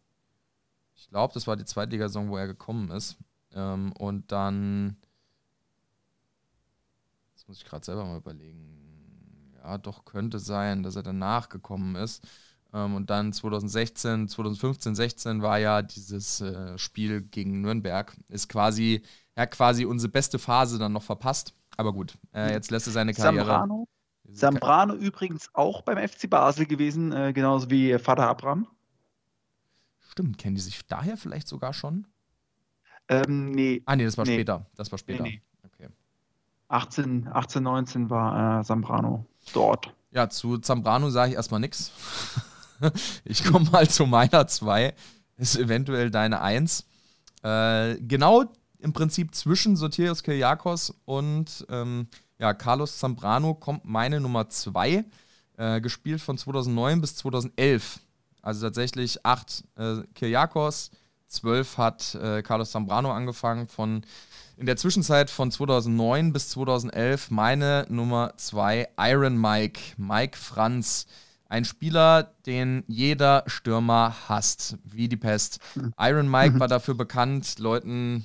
Ich 0.96 1.08
glaube, 1.08 1.34
das 1.34 1.46
war 1.46 1.56
die 1.56 1.64
Zweitligasaison, 1.64 2.28
wo 2.30 2.36
er 2.36 2.46
gekommen 2.46 2.90
ist. 2.90 3.16
Ähm, 3.54 3.92
und 3.92 4.30
dann, 4.32 4.96
jetzt 7.34 7.48
muss 7.48 7.58
ich 7.58 7.64
gerade 7.64 7.84
selber 7.84 8.04
mal 8.04 8.18
überlegen, 8.18 9.54
ja, 9.62 9.78
doch 9.78 10.04
könnte 10.04 10.38
sein, 10.38 10.82
dass 10.82 10.96
er 10.96 11.02
danach 11.02 11.48
gekommen 11.48 11.96
ist. 11.96 12.26
Ähm, 12.72 12.94
und 12.94 13.08
dann 13.08 13.32
2016, 13.32 14.28
2015, 14.28 14.94
16 14.94 15.42
war 15.42 15.58
ja 15.58 15.80
dieses 15.82 16.40
äh, 16.40 16.76
Spiel 16.76 17.22
gegen 17.22 17.60
Nürnberg. 17.60 18.14
Ist 18.28 18.48
quasi, 18.48 19.02
er 19.34 19.44
hat 19.44 19.52
quasi 19.52 19.84
unsere 19.84 20.10
beste 20.10 20.38
Phase 20.38 20.78
dann 20.78 20.92
noch 20.92 21.04
verpasst. 21.04 21.54
Aber 21.76 21.92
gut, 21.92 22.18
äh, 22.34 22.52
jetzt 22.52 22.70
lässt 22.70 22.88
er 22.88 22.92
seine 22.92 23.14
Karriere. 23.14 23.46
Zambrano, 23.46 23.88
Zambrano 24.32 24.94
übrigens 24.94 25.48
auch 25.54 25.82
beim 25.82 25.98
FC 25.98 26.28
Basel 26.28 26.66
gewesen, 26.66 27.12
äh, 27.12 27.32
genauso 27.32 27.70
wie 27.70 27.98
Vater 27.98 28.28
Abraham. 28.28 28.66
Stimmt, 30.00 30.38
kennen 30.38 30.54
die 30.54 30.62
sich 30.62 30.86
daher 30.86 31.16
vielleicht 31.16 31.48
sogar 31.48 31.72
schon? 31.72 32.06
Ähm, 33.08 33.52
nee. 33.52 33.82
Ah, 33.86 33.96
nee, 33.96 34.04
das 34.04 34.16
war 34.16 34.24
nee. 34.24 34.34
später. 34.34 34.66
Das 34.76 34.90
war 34.90 34.98
später. 34.98 35.22
Nee, 35.22 35.42
nee. 35.62 35.68
Okay. 35.74 35.88
18, 36.68 37.28
18, 37.30 37.62
19 37.62 38.10
war 38.10 38.60
äh, 38.60 38.64
Zambrano 38.64 39.26
dort. 39.52 39.94
Ja, 40.10 40.28
zu 40.28 40.58
Zambrano 40.58 41.10
sage 41.10 41.30
ich 41.30 41.36
erstmal 41.36 41.60
nichts. 41.60 41.92
Ich 43.24 43.44
komme 43.44 43.70
mal 43.70 43.88
zu 43.88 44.04
meiner 44.04 44.46
2. 44.46 44.92
Ist 45.36 45.56
eventuell 45.56 46.10
deine 46.10 46.42
1. 46.42 46.84
Äh, 47.42 47.94
genau 48.00 48.44
im 48.78 48.92
Prinzip 48.92 49.34
zwischen 49.34 49.76
Sotirios 49.76 50.22
Kyriakos 50.22 50.92
und 51.04 51.64
ähm, 51.70 52.08
ja, 52.38 52.52
Carlos 52.52 52.98
Zambrano 52.98 53.54
kommt 53.54 53.84
meine 53.84 54.20
Nummer 54.20 54.48
2. 54.48 55.04
Äh, 55.56 55.80
gespielt 55.80 56.20
von 56.20 56.36
2009 56.36 57.00
bis 57.00 57.16
2011. 57.16 58.00
Also 58.42 58.66
tatsächlich 58.66 59.24
8 59.24 59.64
äh, 59.76 59.96
Kyriakos, 60.14 60.90
12 61.28 61.78
hat 61.78 62.14
äh, 62.14 62.42
Carlos 62.42 62.70
Zambrano 62.70 63.12
angefangen. 63.12 63.68
Von, 63.68 64.02
in 64.56 64.66
der 64.66 64.76
Zwischenzeit 64.76 65.30
von 65.30 65.50
2009 65.50 66.32
bis 66.32 66.50
2011 66.50 67.30
meine 67.30 67.86
Nummer 67.88 68.34
2 68.36 68.88
Iron 68.98 69.40
Mike, 69.40 69.80
Mike 69.96 70.38
Franz. 70.38 71.06
Ein 71.48 71.64
Spieler, 71.64 72.34
den 72.46 72.84
jeder 72.88 73.44
Stürmer 73.46 74.14
hasst, 74.28 74.78
wie 74.84 75.08
die 75.08 75.16
Pest. 75.16 75.60
Iron 75.98 76.28
Mike 76.28 76.58
war 76.58 76.68
dafür 76.68 76.94
bekannt, 76.94 77.58
Leuten 77.58 78.24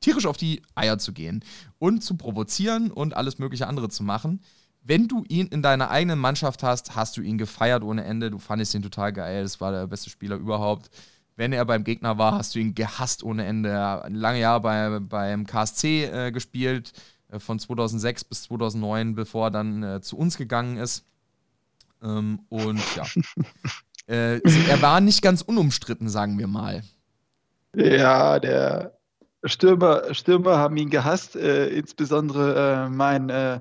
tierisch 0.00 0.26
auf 0.26 0.36
die 0.36 0.62
Eier 0.74 0.98
zu 0.98 1.12
gehen 1.12 1.44
und 1.78 2.02
zu 2.02 2.16
provozieren 2.16 2.90
und 2.90 3.16
alles 3.16 3.38
mögliche 3.38 3.66
andere 3.66 3.88
zu 3.88 4.02
machen. 4.02 4.40
Wenn 4.82 5.08
du 5.08 5.24
ihn 5.28 5.48
in 5.48 5.62
deiner 5.62 5.90
eigenen 5.90 6.18
Mannschaft 6.18 6.62
hast, 6.62 6.96
hast 6.96 7.16
du 7.16 7.20
ihn 7.20 7.36
gefeiert 7.36 7.82
ohne 7.82 8.04
Ende. 8.04 8.30
Du 8.30 8.38
fandest 8.38 8.74
ihn 8.74 8.82
total 8.82 9.12
geil. 9.12 9.42
Das 9.42 9.60
war 9.60 9.72
der 9.72 9.86
beste 9.86 10.08
Spieler 10.08 10.36
überhaupt. 10.36 10.90
Wenn 11.38 11.52
er 11.52 11.64
beim 11.64 11.84
Gegner 11.84 12.18
war, 12.18 12.32
hast 12.32 12.56
du 12.56 12.58
ihn 12.58 12.74
gehasst 12.74 13.22
ohne 13.22 13.46
Ende. 13.46 13.68
Er 13.68 14.02
hat 14.02 14.12
lange 14.12 14.40
Jahre 14.40 14.60
bei, 14.60 14.98
beim 14.98 15.46
KSC 15.46 16.06
äh, 16.06 16.32
gespielt, 16.32 16.92
äh, 17.30 17.38
von 17.38 17.60
2006 17.60 18.24
bis 18.24 18.42
2009, 18.42 19.14
bevor 19.14 19.46
er 19.46 19.50
dann 19.52 19.82
äh, 19.84 20.00
zu 20.00 20.18
uns 20.18 20.36
gegangen 20.36 20.78
ist. 20.78 21.04
Ähm, 22.02 22.40
und 22.48 22.82
ja, 22.96 23.04
äh, 24.08 24.40
er 24.68 24.82
war 24.82 25.00
nicht 25.00 25.22
ganz 25.22 25.42
unumstritten, 25.42 26.08
sagen 26.08 26.40
wir 26.40 26.48
mal. 26.48 26.82
Ja, 27.76 28.40
der 28.40 28.98
Stürmer, 29.44 30.12
Stürmer 30.14 30.58
haben 30.58 30.76
ihn 30.76 30.90
gehasst, 30.90 31.36
äh, 31.36 31.68
insbesondere 31.68 32.86
äh, 32.86 32.88
mein 32.88 33.30
äh, 33.30 33.60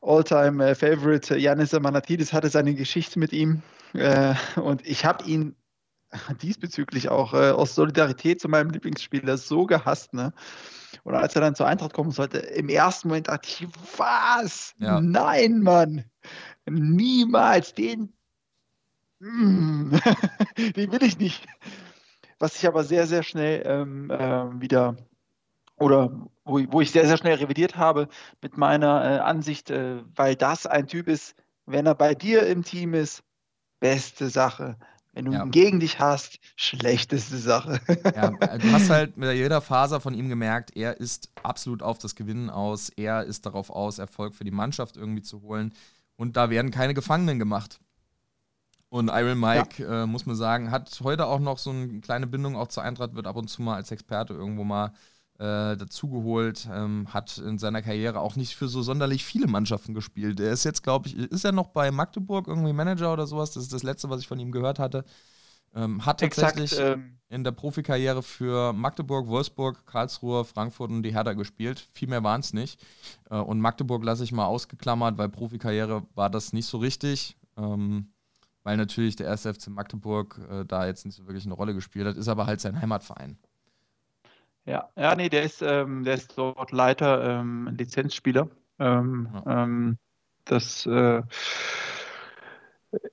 Alltime 0.00 0.74
favorite 0.74 1.36
Janis 1.36 1.74
Amanatidis 1.74 2.32
hatte 2.32 2.48
seine 2.48 2.74
Geschichte 2.74 3.18
mit 3.18 3.34
ihm 3.34 3.60
und 4.56 4.86
ich 4.86 5.04
habe 5.06 5.24
ihn 5.24 5.56
diesbezüglich 6.42 7.08
auch 7.08 7.34
äh, 7.34 7.50
aus 7.50 7.74
Solidarität 7.74 8.40
zu 8.40 8.48
meinem 8.48 8.70
Lieblingsspieler 8.70 9.36
so 9.38 9.66
gehasst, 9.66 10.14
ne? 10.14 10.32
Und 11.04 11.14
als 11.14 11.34
er 11.34 11.40
dann 11.40 11.54
zur 11.54 11.66
Eintracht 11.66 11.92
kommen 11.92 12.10
sollte, 12.10 12.38
im 12.38 12.68
ersten 12.68 13.08
Moment 13.08 13.28
dachte 13.28 13.48
ich, 13.48 13.68
was? 13.96 14.74
Ja. 14.78 15.00
Nein, 15.00 15.60
Mann! 15.60 16.04
Niemals! 16.68 17.74
Den, 17.74 18.12
mm, 19.20 19.96
den 20.76 20.92
will 20.92 21.02
ich 21.02 21.18
nicht. 21.18 21.46
Was 22.38 22.56
ich 22.56 22.66
aber 22.66 22.84
sehr, 22.84 23.06
sehr 23.06 23.22
schnell 23.22 23.62
ähm, 23.64 24.10
äh, 24.10 24.60
wieder 24.60 24.96
oder 25.78 26.10
wo, 26.44 26.60
wo, 26.70 26.80
ich 26.80 26.90
sehr, 26.90 27.06
sehr 27.06 27.16
schnell 27.16 27.36
revidiert 27.36 27.76
habe 27.76 28.08
mit 28.42 28.56
meiner 28.56 29.04
äh, 29.04 29.18
Ansicht, 29.18 29.70
äh, 29.70 30.02
weil 30.14 30.36
das 30.36 30.66
ein 30.66 30.86
Typ 30.86 31.08
ist, 31.08 31.34
wenn 31.66 31.86
er 31.86 31.94
bei 31.94 32.14
dir 32.14 32.46
im 32.46 32.62
Team 32.62 32.94
ist, 32.94 33.22
beste 33.80 34.28
Sache. 34.28 34.76
Wenn 35.16 35.24
du 35.24 35.32
ja. 35.32 35.44
ihn 35.44 35.50
gegen 35.50 35.80
dich 35.80 35.98
hast, 35.98 36.38
schlechteste 36.56 37.38
Sache. 37.38 37.80
Ja, 38.14 38.32
du 38.32 38.70
hast 38.70 38.90
halt 38.90 39.16
mit 39.16 39.34
jeder 39.34 39.62
Faser 39.62 39.98
von 39.98 40.12
ihm 40.12 40.28
gemerkt, 40.28 40.76
er 40.76 41.00
ist 41.00 41.30
absolut 41.42 41.82
auf 41.82 41.96
das 41.96 42.16
Gewinnen 42.16 42.50
aus, 42.50 42.90
er 42.90 43.24
ist 43.24 43.46
darauf 43.46 43.70
aus, 43.70 43.98
Erfolg 43.98 44.34
für 44.34 44.44
die 44.44 44.50
Mannschaft 44.50 44.98
irgendwie 44.98 45.22
zu 45.22 45.40
holen. 45.40 45.72
Und 46.16 46.36
da 46.36 46.50
werden 46.50 46.70
keine 46.70 46.92
Gefangenen 46.92 47.38
gemacht. 47.38 47.80
Und 48.90 49.08
Iron 49.08 49.40
Mike, 49.40 49.82
ja. 49.82 50.02
äh, 50.02 50.06
muss 50.06 50.26
man 50.26 50.36
sagen, 50.36 50.70
hat 50.70 51.00
heute 51.02 51.24
auch 51.24 51.40
noch 51.40 51.56
so 51.56 51.70
eine 51.70 52.00
kleine 52.00 52.26
Bindung 52.26 52.54
auch 52.54 52.68
zur 52.68 52.82
Eintracht, 52.82 53.14
wird 53.14 53.26
ab 53.26 53.36
und 53.36 53.48
zu 53.48 53.62
mal 53.62 53.76
als 53.76 53.90
Experte 53.90 54.34
irgendwo 54.34 54.64
mal 54.64 54.92
äh, 55.38 55.76
dazugeholt, 55.76 56.68
ähm, 56.72 57.12
hat 57.12 57.38
in 57.38 57.58
seiner 57.58 57.82
Karriere 57.82 58.20
auch 58.20 58.36
nicht 58.36 58.56
für 58.56 58.68
so 58.68 58.82
sonderlich 58.82 59.24
viele 59.24 59.46
Mannschaften 59.46 59.94
gespielt. 59.94 60.40
Er 60.40 60.52
ist 60.52 60.64
jetzt, 60.64 60.82
glaube 60.82 61.08
ich, 61.08 61.16
ist 61.16 61.44
er 61.44 61.52
noch 61.52 61.68
bei 61.68 61.90
Magdeburg 61.90 62.48
irgendwie 62.48 62.72
Manager 62.72 63.12
oder 63.12 63.26
sowas? 63.26 63.52
Das 63.52 63.64
ist 63.64 63.72
das 63.72 63.82
Letzte, 63.82 64.08
was 64.10 64.20
ich 64.20 64.28
von 64.28 64.38
ihm 64.38 64.52
gehört 64.52 64.78
hatte. 64.78 65.04
Ähm, 65.74 66.06
hat 66.06 66.20
tatsächlich 66.20 66.72
Exakt, 66.72 66.98
ähm, 66.98 67.18
in 67.28 67.44
der 67.44 67.52
Profikarriere 67.52 68.22
für 68.22 68.72
Magdeburg, 68.72 69.26
Wolfsburg, 69.26 69.84
Karlsruhe, 69.84 70.44
Frankfurt 70.44 70.90
und 70.90 71.02
die 71.02 71.12
Hertha 71.14 71.34
gespielt. 71.34 71.86
Viel 71.92 72.08
mehr 72.08 72.22
waren 72.22 72.40
es 72.40 72.54
nicht. 72.54 72.80
Äh, 73.30 73.36
und 73.36 73.60
Magdeburg 73.60 74.04
lasse 74.04 74.24
ich 74.24 74.32
mal 74.32 74.46
ausgeklammert, 74.46 75.18
weil 75.18 75.28
Profikarriere 75.28 76.06
war 76.14 76.30
das 76.30 76.52
nicht 76.52 76.66
so 76.66 76.78
richtig. 76.78 77.36
Ähm, 77.58 78.08
weil 78.62 78.76
natürlich 78.76 79.16
der 79.16 79.26
erste 79.26 79.52
FC 79.54 79.68
Magdeburg 79.68 80.40
äh, 80.50 80.64
da 80.64 80.86
jetzt 80.86 81.04
nicht 81.04 81.14
so 81.14 81.26
wirklich 81.26 81.44
eine 81.44 81.54
Rolle 81.54 81.74
gespielt 81.74 82.06
hat, 82.06 82.16
ist 82.16 82.26
aber 82.26 82.46
halt 82.46 82.60
sein 82.60 82.80
Heimatverein. 82.80 83.38
Ja, 84.66 84.90
ja, 84.96 85.14
nee, 85.14 85.28
der 85.28 85.44
ist, 85.44 85.62
ähm, 85.62 86.04
der 86.04 86.14
ist 86.14 86.36
dort 86.36 86.72
Leiter, 86.72 87.40
ähm, 87.40 87.74
Lizenzspieler. 87.78 88.48
Ähm. 88.78 89.28
Ähm, 89.46 89.98
das 90.46 90.86
äh, 90.86 91.22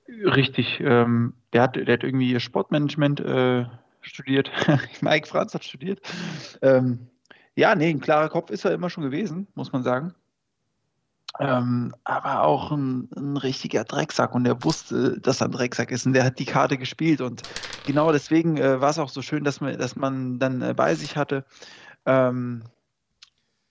richtig, 0.08 0.80
ähm, 0.80 1.34
der 1.52 1.62
hat, 1.62 1.76
der 1.76 1.92
hat 1.92 2.04
irgendwie 2.04 2.38
Sportmanagement 2.40 3.20
äh, 3.20 3.66
studiert. 4.00 4.50
Mike 5.00 5.28
Franz 5.28 5.54
hat 5.54 5.64
studiert. 5.64 6.00
Ähm, 6.62 7.08
ja, 7.56 7.74
nee, 7.74 7.90
ein 7.90 8.00
klarer 8.00 8.28
Kopf 8.28 8.50
ist 8.50 8.64
er 8.64 8.72
immer 8.72 8.90
schon 8.90 9.04
gewesen, 9.04 9.48
muss 9.54 9.72
man 9.72 9.82
sagen. 9.82 10.14
Ähm, 11.40 11.94
aber 12.04 12.42
auch 12.42 12.70
ein, 12.70 13.08
ein, 13.16 13.36
richtiger 13.36 13.82
Drecksack 13.82 14.36
und 14.36 14.46
er 14.46 14.62
wusste, 14.62 15.20
dass 15.20 15.40
er 15.40 15.48
ein 15.48 15.52
Drecksack 15.52 15.90
ist 15.90 16.06
und 16.06 16.12
der 16.12 16.24
hat 16.24 16.38
die 16.38 16.44
Karte 16.44 16.78
gespielt 16.78 17.20
und 17.20 17.42
genau 17.84 18.12
deswegen 18.12 18.56
äh, 18.56 18.80
war 18.80 18.90
es 18.90 19.00
auch 19.00 19.08
so 19.08 19.20
schön, 19.20 19.42
dass 19.42 19.60
man, 19.60 19.76
dass 19.76 19.96
man 19.96 20.38
dann 20.38 20.62
äh, 20.62 20.74
bei 20.74 20.94
sich 20.94 21.16
hatte. 21.16 21.44
Ähm, 22.06 22.62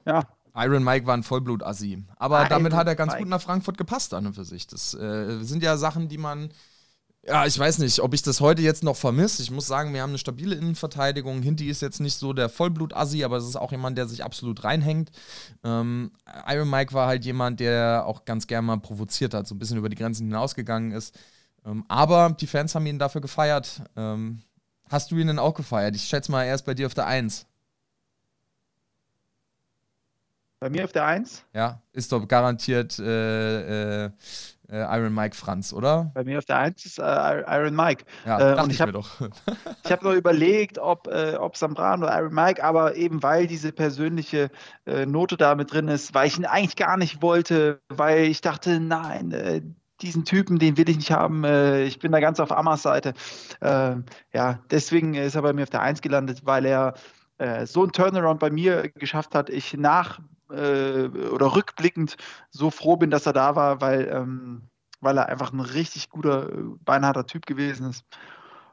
ja. 0.06 0.24
Iron 0.56 0.84
Mike 0.84 1.08
war 1.08 1.16
ein 1.16 1.24
Vollblut-Assi. 1.24 2.04
Aber 2.18 2.40
Iron 2.40 2.50
damit 2.50 2.74
hat 2.74 2.88
er 2.88 2.96
ganz 2.96 3.14
Mike. 3.14 3.24
gut 3.24 3.30
nach 3.30 3.42
Frankfurt 3.42 3.78
gepasst 3.78 4.14
an 4.14 4.28
und 4.28 4.34
für 4.34 4.44
sich. 4.44 4.68
Das 4.68 4.94
äh, 4.94 5.40
sind 5.42 5.64
ja 5.64 5.78
Sachen, 5.78 6.10
die 6.10 6.18
man 6.18 6.50
ja, 7.26 7.46
ich 7.46 7.58
weiß 7.58 7.80
nicht, 7.80 8.02
ob 8.02 8.14
ich 8.14 8.22
das 8.22 8.42
heute 8.42 8.62
jetzt 8.62 8.84
noch 8.84 8.98
vermisse. 8.98 9.42
Ich 9.42 9.52
muss 9.52 9.66
sagen, 9.66 9.94
wir 9.94 10.02
haben 10.02 10.10
eine 10.10 10.18
stabile 10.18 10.56
Innenverteidigung. 10.56 11.42
Hinti 11.42 11.70
ist 11.70 11.82
jetzt 11.82 12.02
nicht 12.02 12.18
so 12.18 12.34
der 12.34 12.50
Vollblut-Assi, 12.50 13.24
aber 13.24 13.38
es 13.38 13.46
ist 13.46 13.56
auch 13.56 13.72
jemand, 13.72 13.98
der 13.98 14.08
sich 14.08 14.26
absolut 14.26 14.66
reinhängt. 14.66 15.10
Ähm, 15.64 16.12
Iron 16.48 16.70
Mike 16.70 16.94
war 16.94 17.08
halt 17.08 17.24
jemand, 17.24 17.62
der 17.62 18.04
auch 18.06 18.26
ganz 18.26 18.46
gerne 18.46 18.68
mal 18.68 18.80
provoziert 18.80 19.34
hat, 19.34 19.48
so 19.48 19.56
ein 19.56 19.60
bisschen 19.60 19.78
über 19.78 19.88
die 19.88 19.96
Grenzen 19.96 20.28
hinausgegangen 20.28 20.92
ist. 20.92 21.18
Ähm, 21.66 21.86
aber 21.88 22.36
die 22.38 22.48
Fans 22.48 22.76
haben 22.76 22.86
ihn 22.86 23.00
dafür 23.00 23.22
gefeiert. 23.22 23.82
Ähm, 23.96 24.42
hast 24.90 25.12
du 25.12 25.18
ihn 25.18 25.28
denn 25.28 25.40
auch 25.40 25.54
gefeiert? 25.54 25.96
Ich 25.96 26.04
schätze 26.04 26.30
mal, 26.30 26.44
er 26.44 26.56
ist 26.56 26.66
bei 26.66 26.74
dir 26.74 26.88
auf 26.88 26.94
der 26.94 27.08
Eins. 27.08 27.46
Bei 30.60 30.70
mir 30.70 30.84
auf 30.84 30.92
der 30.92 31.06
Eins? 31.06 31.44
Ja, 31.54 31.82
ist 31.94 32.12
doch 32.12 32.28
garantiert 32.28 33.00
äh, 33.00 34.06
äh, 34.06 34.12
Iron 34.82 35.14
Mike 35.14 35.36
Franz, 35.36 35.74
oder? 35.74 36.12
Bei 36.14 36.24
mir 36.24 36.38
auf 36.38 36.46
der 36.46 36.58
1 36.58 36.86
ist 36.86 37.00
äh, 37.00 37.04
Iron 37.04 37.76
Mike. 37.76 38.06
Ja, 38.26 38.58
äh, 38.58 38.62
und 38.62 38.72
ich, 38.72 38.82
habe 38.82 38.92
doch. 38.92 39.22
ich 39.84 39.92
habe 39.92 40.04
noch 40.04 40.14
überlegt, 40.14 40.80
ob, 40.80 41.08
äh, 41.08 41.36
ob 41.36 41.56
Zambrano 41.56 42.06
oder 42.06 42.18
Iron 42.18 42.34
Mike, 42.34 42.64
aber 42.64 42.96
eben 42.96 43.22
weil 43.24 43.48
diese 43.48 43.72
persönliche 43.72 44.50
äh, 44.86 45.06
Note 45.06 45.38
da 45.38 45.56
mit 45.56 45.72
drin 45.72 45.88
ist, 45.88 46.14
weil 46.14 46.28
ich 46.28 46.38
ihn 46.38 46.46
eigentlich 46.46 46.76
gar 46.76 46.98
nicht 46.98 47.22
wollte, 47.22 47.82
weil 47.90 48.24
ich 48.24 48.42
dachte, 48.42 48.80
nein, 48.80 49.32
äh, 49.32 49.62
diesen 50.02 50.26
Typen, 50.26 50.60
den 50.60 50.78
will 50.78 50.90
ich 50.90 50.98
nicht 50.98 51.12
haben. 51.12 51.44
Äh, 51.44 51.84
ich 51.84 52.00
bin 52.00 52.12
da 52.12 52.20
ganz 52.20 52.40
auf 52.40 52.52
Amas 52.52 52.84
Seite. 52.84 53.14
Äh, 53.62 53.96
ja, 54.34 54.60
deswegen 54.70 55.14
ist 55.16 55.36
er 55.36 55.42
bei 55.42 55.54
mir 55.54 55.64
auf 55.64 55.70
der 55.70 55.82
1 55.82 56.02
gelandet, 56.02 56.42
weil 56.46 56.66
er 56.66 56.94
äh, 57.38 57.66
so 57.66 57.82
einen 57.82 57.92
Turnaround 57.92 58.40
bei 58.40 58.50
mir 58.50 58.90
geschafft 58.90 59.36
hat. 59.36 59.50
Ich 59.50 59.76
nach 59.76 60.20
äh, 60.54 61.10
oder 61.30 61.56
rückblickend 61.56 62.18
so 62.50 62.70
froh 62.70 62.98
bin, 62.98 63.12
dass 63.12 63.26
er 63.26 63.34
da 63.34 63.56
war, 63.56 63.82
weil, 63.82 64.08
ähm, 64.08 64.64
weil 65.02 65.18
er 65.18 65.30
einfach 65.30 65.52
ein 65.52 65.60
richtig 65.60 66.10
guter, 66.10 66.50
äh, 66.50 66.64
beinharter 66.86 67.26
Typ 67.26 67.46
gewesen 67.46 67.90
ist. 67.90 68.06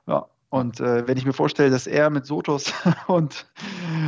Ja, 0.07 0.27
und 0.51 0.81
äh, 0.81 1.07
wenn 1.07 1.17
ich 1.17 1.25
mir 1.25 1.33
vorstelle, 1.33 1.71
dass 1.71 1.87
er 1.87 2.11
mit 2.11 2.27
Sotos 2.27 2.73
und, 3.07 3.47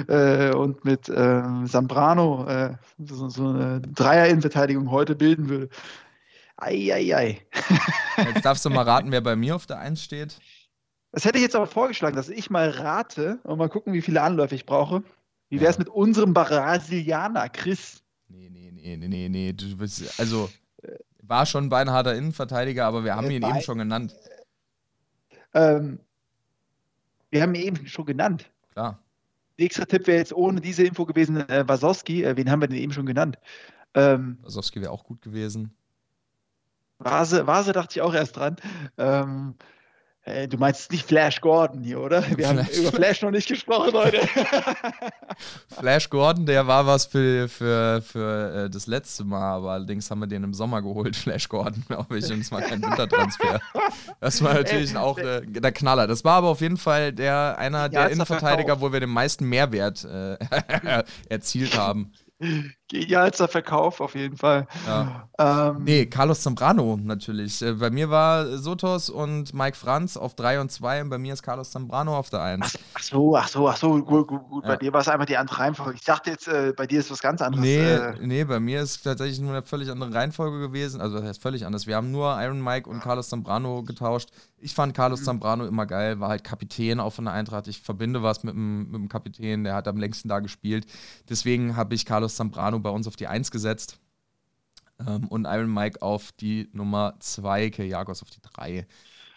äh, 0.08 0.52
und 0.52 0.84
mit 0.84 1.08
äh, 1.08 1.42
Zambrano 1.66 2.46
äh, 2.46 2.74
so, 2.98 3.28
so, 3.28 3.48
eine 3.48 3.80
Dreier-Innenverteidigung 3.80 4.90
heute 4.90 5.14
bilden 5.14 5.48
würde, 5.48 5.68
ei, 6.56 6.92
ei, 6.92 7.16
ei. 7.16 7.46
Jetzt 8.16 8.44
darfst 8.44 8.64
du 8.64 8.70
mal 8.70 8.84
raten, 8.84 9.12
wer 9.12 9.20
bei 9.20 9.36
mir 9.36 9.54
auf 9.54 9.66
der 9.66 9.78
Eins 9.78 10.02
steht. 10.02 10.38
Das 11.12 11.24
hätte 11.24 11.38
ich 11.38 11.44
jetzt 11.44 11.54
aber 11.54 11.66
vorgeschlagen, 11.66 12.16
dass 12.16 12.28
ich 12.28 12.50
mal 12.50 12.70
rate 12.70 13.38
und 13.44 13.58
mal 13.58 13.68
gucken, 13.68 13.92
wie 13.92 14.02
viele 14.02 14.22
Anläufe 14.22 14.54
ich 14.54 14.66
brauche. 14.66 15.04
Wie 15.52 15.60
wäre 15.60 15.70
es 15.70 15.76
mit 15.76 15.90
unserem 15.90 16.32
Brasilianer, 16.32 17.46
Chris? 17.50 18.02
Nee, 18.28 18.48
nee, 18.48 18.72
nee, 18.72 18.96
nee, 18.96 19.08
nee, 19.08 19.28
nee. 19.28 19.52
Du 19.52 19.76
bist, 19.76 20.18
also, 20.18 20.48
war 21.20 21.44
schon 21.44 21.64
ein 21.64 21.68
beinharter 21.68 22.14
Innenverteidiger, 22.14 22.86
aber 22.86 23.04
wir 23.04 23.14
haben 23.14 23.28
äh, 23.28 23.36
ihn 23.36 23.42
eben 23.42 23.60
schon 23.60 23.76
genannt. 23.76 24.16
Ähm, 25.52 26.00
wir 27.28 27.42
haben 27.42 27.54
ihn 27.54 27.66
eben 27.66 27.86
schon 27.86 28.06
genannt. 28.06 28.50
Klar. 28.70 28.98
nächster 29.58 29.86
Tipp 29.86 30.06
wäre 30.06 30.16
jetzt 30.16 30.32
ohne 30.32 30.58
diese 30.58 30.84
Info 30.84 31.04
gewesen, 31.04 31.46
äh, 31.50 31.68
Wasowski, 31.68 32.24
äh, 32.24 32.34
wen 32.34 32.50
haben 32.50 32.62
wir 32.62 32.68
denn 32.68 32.78
eben 32.78 32.94
schon 32.94 33.04
genannt? 33.04 33.36
Ähm, 33.92 34.38
Wasowski 34.40 34.80
wäre 34.80 34.90
auch 34.90 35.04
gut 35.04 35.20
gewesen. 35.20 35.76
Vase, 36.98 37.46
Vase 37.46 37.72
dachte 37.72 37.98
ich 37.98 38.00
auch 38.00 38.14
erst 38.14 38.38
dran. 38.38 38.56
Ähm, 38.96 39.56
Hey, 40.24 40.46
du 40.46 40.56
meinst 40.56 40.92
nicht 40.92 41.04
Flash 41.04 41.40
Gordon 41.40 41.82
hier, 41.82 41.98
oder? 41.98 42.22
Wir 42.28 42.46
Flash. 42.46 42.46
haben 42.46 42.68
über 42.80 42.92
Flash 42.92 43.22
noch 43.22 43.32
nicht 43.32 43.48
gesprochen 43.48 43.92
heute. 43.92 44.20
Flash 45.68 46.08
Gordon, 46.10 46.46
der 46.46 46.64
war 46.68 46.86
was 46.86 47.06
für, 47.06 47.48
für, 47.48 48.00
für 48.02 48.66
äh, 48.66 48.70
das 48.70 48.86
letzte 48.86 49.24
Mal, 49.24 49.56
aber 49.56 49.72
allerdings 49.72 50.08
haben 50.12 50.20
wir 50.20 50.28
den 50.28 50.44
im 50.44 50.54
Sommer 50.54 50.80
geholt, 50.80 51.16
Flash 51.22 51.48
Gordon, 51.48 51.82
glaube 51.88 52.18
ich, 52.18 52.30
und 52.30 52.38
es 52.38 52.52
war 52.52 52.60
kein 52.60 52.80
Wintertransfer. 52.80 53.60
Das 54.20 54.40
war 54.44 54.54
natürlich 54.54 54.96
auch 54.96 55.18
äh, 55.18 55.40
der 55.44 55.72
Knaller. 55.72 56.06
Das 56.06 56.24
war 56.24 56.34
aber 56.34 56.50
auf 56.50 56.60
jeden 56.60 56.76
Fall 56.76 57.12
der, 57.12 57.58
einer 57.58 57.88
der 57.88 58.10
Innenverteidiger, 58.10 58.80
wo 58.80 58.92
wir 58.92 59.00
den 59.00 59.10
meisten 59.10 59.48
Mehrwert 59.48 60.04
äh, 60.04 60.36
erzielt 61.28 61.76
haben. 61.76 62.12
Genialster 62.92 63.48
Verkauf 63.48 64.02
auf 64.02 64.14
jeden 64.14 64.36
Fall. 64.36 64.66
Ja. 64.86 65.28
Ähm, 65.38 65.84
nee, 65.84 66.04
Carlos 66.04 66.42
Zambrano 66.42 66.98
natürlich. 67.02 67.62
Äh, 67.62 67.72
bei 67.72 67.90
mir 67.90 68.10
war 68.10 68.58
Sotos 68.58 69.08
und 69.08 69.54
Mike 69.54 69.78
Franz 69.78 70.18
auf 70.18 70.34
3 70.34 70.60
und 70.60 70.70
2 70.70 71.02
und 71.02 71.08
bei 71.08 71.16
mir 71.16 71.32
ist 71.32 71.42
Carlos 71.42 71.70
Zambrano 71.70 72.14
auf 72.14 72.28
der 72.28 72.42
1. 72.42 72.78
Ach, 72.94 73.00
so, 73.00 73.36
ach 73.36 73.48
so, 73.48 73.66
ach 73.66 73.78
so, 73.78 74.02
gut, 74.04 74.28
gut, 74.28 74.46
gut. 74.46 74.64
Ja. 74.64 74.70
Bei 74.70 74.76
dir 74.76 74.92
war 74.92 75.00
es 75.00 75.08
einfach 75.08 75.24
die 75.24 75.38
andere 75.38 75.58
Reihenfolge. 75.58 75.94
Ich 75.94 76.04
dachte 76.04 76.30
jetzt, 76.30 76.48
äh, 76.48 76.74
bei 76.76 76.86
dir 76.86 77.00
ist 77.00 77.10
was 77.10 77.22
ganz 77.22 77.40
anderes. 77.40 77.64
Nee, 77.64 77.80
äh. 77.80 78.14
nee, 78.20 78.44
bei 78.44 78.60
mir 78.60 78.82
ist 78.82 79.02
tatsächlich 79.02 79.40
nur 79.40 79.52
eine 79.52 79.62
völlig 79.62 79.90
andere 79.90 80.12
Reihenfolge 80.12 80.60
gewesen. 80.60 81.00
Also 81.00 81.16
das 81.16 81.24
heißt 81.24 81.42
völlig 81.42 81.64
anders. 81.64 81.86
Wir 81.86 81.96
haben 81.96 82.10
nur 82.10 82.36
Iron 82.42 82.62
Mike 82.62 82.90
und 82.90 83.00
Carlos 83.00 83.30
Zambrano 83.30 83.82
getauscht. 83.84 84.28
Ich 84.60 84.74
fand 84.74 84.94
Carlos 84.94 85.20
mhm. 85.20 85.24
Zambrano 85.24 85.66
immer 85.66 85.86
geil, 85.86 86.20
war 86.20 86.28
halt 86.28 86.44
Kapitän 86.44 87.00
auch 87.00 87.12
von 87.12 87.24
der 87.24 87.34
Eintracht. 87.34 87.66
Ich 87.68 87.80
verbinde 87.80 88.22
was 88.22 88.44
mit 88.44 88.54
dem, 88.54 88.84
mit 88.84 88.94
dem 88.94 89.08
Kapitän, 89.08 89.64
der 89.64 89.74
hat 89.74 89.88
am 89.88 89.96
längsten 89.96 90.28
da 90.28 90.40
gespielt. 90.40 90.86
Deswegen 91.28 91.74
habe 91.74 91.94
ich 91.94 92.06
Carlos 92.06 92.36
Zambrano 92.36 92.81
bei 92.82 92.90
uns 92.90 93.06
auf 93.06 93.16
die 93.16 93.26
1 93.26 93.50
gesetzt 93.50 93.98
ähm, 95.06 95.28
und 95.28 95.46
Iron 95.46 95.72
Mike 95.72 96.02
auf 96.02 96.32
die 96.32 96.68
Nummer 96.72 97.14
2, 97.18 97.70
Kiriakos 97.70 98.22
auf 98.22 98.30
die 98.30 98.40
3. 98.40 98.78
Äh, 98.78 98.86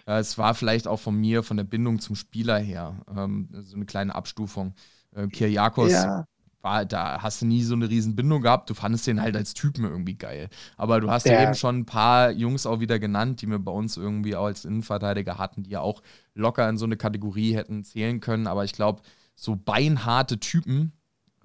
es 0.06 0.38
war 0.38 0.54
vielleicht 0.54 0.88
auch 0.88 1.00
von 1.00 1.16
mir, 1.16 1.44
von 1.44 1.58
der 1.58 1.64
Bindung 1.64 2.00
zum 2.00 2.16
Spieler 2.16 2.58
her, 2.58 2.96
ähm, 3.16 3.50
so 3.52 3.76
eine 3.76 3.86
kleine 3.86 4.16
Abstufung. 4.16 4.74
Äh, 5.16 5.28
Kiriakos 5.28 5.92
ja. 5.92 6.26
war, 6.62 6.86
da 6.86 7.22
hast 7.22 7.42
du 7.42 7.46
nie 7.46 7.64
so 7.64 7.76
eine 7.76 7.90
riesen 7.90 8.16
Bindung 8.16 8.42
gehabt, 8.42 8.70
du 8.70 8.74
fandest 8.74 9.08
den 9.08 9.22
halt 9.22 9.36
als 9.36 9.54
Typen 9.54 9.84
irgendwie 9.84 10.16
geil. 10.16 10.50
Aber 10.78 11.00
du 11.00 11.10
hast 11.10 11.26
ja, 11.26 11.34
ja 11.34 11.44
eben 11.44 11.56
schon 11.56 11.80
ein 11.80 11.86
paar 11.86 12.32
Jungs 12.32 12.66
auch 12.66 12.80
wieder 12.80 13.00
genannt, 13.00 13.42
die 13.42 13.48
wir 13.48 13.60
bei 13.60 13.72
uns 13.72 13.98
irgendwie 13.98 14.36
auch 14.36 14.46
als 14.46 14.66
Innenverteidiger 14.66 15.38
hatten, 15.38 15.64
die 15.64 15.72
ja 15.72 15.82
auch 15.82 16.02
locker 16.34 16.68
in 16.70 16.78
so 16.78 16.86
eine 16.86 16.98
Kategorie 16.98 17.56
hätten 17.56 17.84
zählen 17.84 18.20
können. 18.20 18.48
Aber 18.48 18.64
ich 18.64 18.74
glaube, 18.74 19.02
so 19.36 19.56
beinharte 19.56 20.40
Typen, 20.40 20.94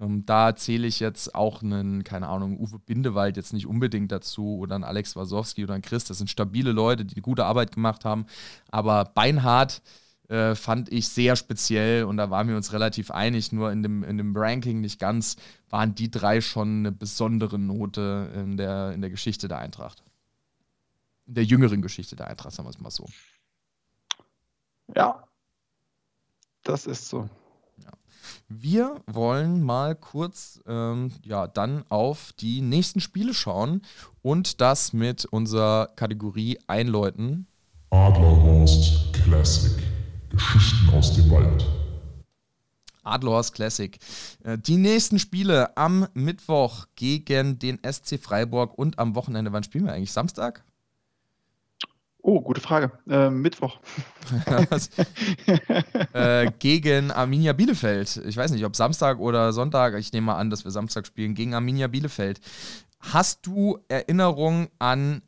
ähm, 0.01 0.25
da 0.25 0.55
zähle 0.55 0.87
ich 0.87 0.99
jetzt 0.99 1.35
auch 1.35 1.61
einen, 1.61 2.03
keine 2.03 2.27
Ahnung, 2.27 2.59
Uwe 2.59 2.79
Bindewald 2.79 3.37
jetzt 3.37 3.53
nicht 3.53 3.67
unbedingt 3.67 4.11
dazu 4.11 4.57
oder 4.57 4.75
einen 4.75 4.83
Alex 4.83 5.15
Wasowski 5.15 5.63
oder 5.63 5.75
einen 5.75 5.83
Chris. 5.83 6.05
Das 6.05 6.17
sind 6.17 6.29
stabile 6.29 6.71
Leute, 6.71 7.05
die 7.05 7.21
gute 7.21 7.45
Arbeit 7.45 7.71
gemacht 7.71 8.03
haben. 8.03 8.25
Aber 8.69 9.05
Beinhard 9.05 9.81
äh, 10.27 10.55
fand 10.55 10.91
ich 10.91 11.07
sehr 11.07 11.35
speziell 11.35 12.05
und 12.05 12.17
da 12.17 12.31
waren 12.31 12.47
wir 12.47 12.55
uns 12.55 12.73
relativ 12.73 13.11
einig. 13.11 13.51
Nur 13.51 13.71
in 13.71 13.83
dem, 13.83 14.03
in 14.03 14.17
dem 14.17 14.35
Ranking 14.35 14.81
nicht 14.81 14.99
ganz 14.99 15.35
waren 15.69 15.93
die 15.93 16.09
drei 16.09 16.41
schon 16.41 16.79
eine 16.79 16.91
besondere 16.91 17.59
Note 17.59 18.31
in 18.35 18.57
der, 18.57 18.93
in 18.93 19.01
der 19.01 19.11
Geschichte 19.11 19.47
der 19.47 19.59
Eintracht. 19.59 20.03
In 21.27 21.35
der 21.35 21.43
jüngeren 21.43 21.83
Geschichte 21.83 22.15
der 22.15 22.27
Eintracht, 22.27 22.55
sagen 22.55 22.65
wir 22.67 22.71
es 22.71 22.79
mal 22.79 22.89
so. 22.89 23.07
Ja, 24.95 25.23
das 26.63 26.87
ist 26.87 27.07
so. 27.07 27.29
Wir 28.49 29.01
wollen 29.07 29.63
mal 29.63 29.95
kurz 29.95 30.61
ähm, 30.67 31.11
ja, 31.23 31.47
dann 31.47 31.83
auf 31.89 32.33
die 32.39 32.61
nächsten 32.61 32.99
Spiele 32.99 33.33
schauen 33.33 33.81
und 34.21 34.61
das 34.61 34.93
mit 34.93 35.25
unserer 35.25 35.87
Kategorie 35.95 36.59
einläuten. 36.67 37.47
Adlerhorst 37.89 39.13
Classic. 39.13 39.71
Geschichten 40.29 40.89
aus 40.95 41.13
dem 41.13 41.29
Wald. 41.29 41.65
Adlerhorst 43.03 43.53
Classic. 43.53 43.97
Äh, 44.43 44.57
die 44.57 44.77
nächsten 44.77 45.19
Spiele 45.19 45.75
am 45.75 46.07
Mittwoch 46.13 46.85
gegen 46.95 47.59
den 47.59 47.79
SC 47.83 48.19
Freiburg 48.19 48.77
und 48.77 48.99
am 48.99 49.15
Wochenende. 49.15 49.51
Wann 49.51 49.63
spielen 49.63 49.85
wir 49.85 49.93
eigentlich? 49.93 50.11
Samstag? 50.11 50.63
Oh, 52.23 52.39
gute 52.41 52.61
Frage. 52.61 52.91
Äh, 53.09 53.31
Mittwoch. 53.31 53.79
äh, 56.13 56.51
gegen 56.59 57.09
Arminia 57.11 57.53
Bielefeld. 57.53 58.17
Ich 58.25 58.37
weiß 58.37 58.51
nicht, 58.51 58.63
ob 58.63 58.75
Samstag 58.75 59.19
oder 59.19 59.53
Sonntag. 59.53 59.95
Ich 59.95 60.13
nehme 60.13 60.27
mal 60.27 60.37
an, 60.37 60.51
dass 60.51 60.63
wir 60.63 60.71
Samstag 60.71 61.07
spielen 61.07 61.33
gegen 61.33 61.55
Arminia 61.55 61.87
Bielefeld. 61.87 62.39
Hast 62.99 63.47
du 63.47 63.79
Erinnerung 63.87 64.69
an 64.77 65.23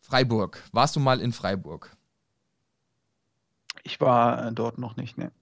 Freiburg? 0.00 0.62
Warst 0.70 0.94
du 0.94 1.00
mal 1.00 1.20
in 1.20 1.32
Freiburg? 1.32 1.96
Ich 3.82 4.00
war 4.00 4.46
äh, 4.46 4.52
dort 4.52 4.78
noch 4.78 4.96
nicht, 4.96 5.18
ne. 5.18 5.32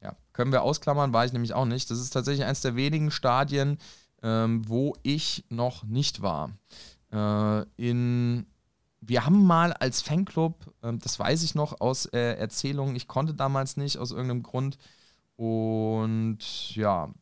Ja, 0.00 0.14
können 0.32 0.52
wir 0.52 0.62
ausklammern, 0.62 1.12
war 1.12 1.24
ich 1.24 1.32
nämlich 1.32 1.52
auch 1.52 1.64
nicht. 1.64 1.90
Das 1.90 1.98
ist 1.98 2.10
tatsächlich 2.10 2.44
eines 2.44 2.60
der 2.60 2.76
wenigen 2.76 3.10
Stadien, 3.10 3.78
ähm, 4.22 4.68
wo 4.68 4.94
ich 5.02 5.44
noch 5.48 5.82
nicht 5.82 6.22
war. 6.22 6.52
Äh, 7.12 7.64
in 7.76 8.46
wir 9.04 9.26
haben 9.26 9.44
mal 9.44 9.72
als 9.72 10.00
Fanclub, 10.00 10.72
ähm, 10.82 10.98
das 11.00 11.18
weiß 11.18 11.42
ich 11.42 11.54
noch 11.54 11.80
aus 11.80 12.06
äh, 12.06 12.34
Erzählungen, 12.36 12.96
ich 12.96 13.08
konnte 13.08 13.34
damals 13.34 13.76
nicht 13.76 13.98
aus 13.98 14.12
irgendeinem 14.12 14.42
Grund. 14.42 14.78
Und 15.36 16.38
ja, 16.74 17.12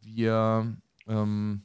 wir 0.00 0.76
ähm, 1.06 1.62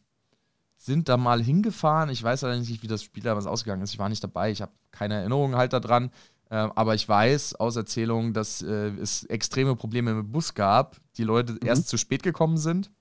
sind 0.78 1.10
da 1.10 1.18
mal 1.18 1.42
hingefahren. 1.42 2.10
Ich 2.10 2.22
weiß 2.22 2.44
allerdings 2.44 2.70
nicht, 2.70 2.84
wie 2.84 2.88
das 2.88 3.04
Spiel 3.04 3.24
damals 3.24 3.48
ausgegangen 3.48 3.82
ist. 3.82 3.94
Ich 3.94 4.00
war 4.00 4.10
nicht 4.10 4.24
dabei, 4.24 4.52
ich 4.52 4.62
habe 4.62 4.72
keine 4.92 5.16
Erinnerungen 5.16 5.56
halt 5.56 5.74
daran. 5.74 6.12
Äh, 6.50 6.56
aber 6.76 6.94
ich 6.94 7.10
weiß 7.10 7.56
aus 7.56 7.76
Erzählungen, 7.76 8.34
dass 8.34 8.62
äh, 8.62 8.90
es 9.02 9.24
extreme 9.24 9.76
Probleme 9.76 10.14
mit 10.14 10.26
dem 10.26 10.32
Bus 10.32 10.54
gab, 10.54 10.98
die 11.18 11.24
Leute 11.24 11.54
mhm. 11.54 11.60
erst 11.66 11.88
zu 11.88 11.98
spät 11.98 12.22
gekommen 12.22 12.58
sind. 12.58 12.92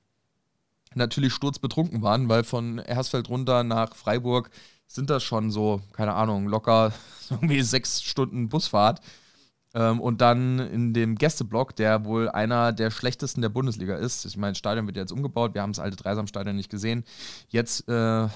Natürlich 0.95 1.35
sturzbetrunken 1.35 2.03
waren, 2.03 2.29
weil 2.29 2.45
von 2.45 2.79
Hersfeld 2.79 3.29
runter 3.29 3.63
nach 3.63 3.95
Freiburg 3.95 4.51
sind 4.95 5.11
das 5.11 5.23
schon 5.23 5.51
so, 5.51 5.81
keine 5.93 6.15
Ahnung, 6.15 6.47
locker 6.47 6.93
irgendwie 7.31 7.63
sechs 7.63 8.03
Stunden 8.03 8.49
Busfahrt. 8.49 9.01
Ähm, 9.75 10.01
und 10.01 10.21
dann 10.21 10.59
in 10.59 10.93
dem 10.93 11.15
Gästeblock, 11.17 11.75
der 11.77 12.05
wohl 12.05 12.29
einer 12.29 12.73
der 12.73 12.91
schlechtesten 12.91 13.41
der 13.41 13.49
Bundesliga 13.49 13.97
ist. 13.97 14.25
Ich 14.27 14.37
meine, 14.37 14.53
das 14.53 14.59
Stadion 14.59 14.87
wird 14.87 14.97
jetzt 14.97 15.13
umgebaut. 15.13 15.55
Wir 15.55 15.63
haben 15.63 15.73
das 15.73 15.81
alte 15.81 15.97
Dreisamstadion 15.97 16.57
nicht 16.57 16.71
gesehen. 16.71 17.05
Jetzt 17.49 17.89
äh, 17.89 18.29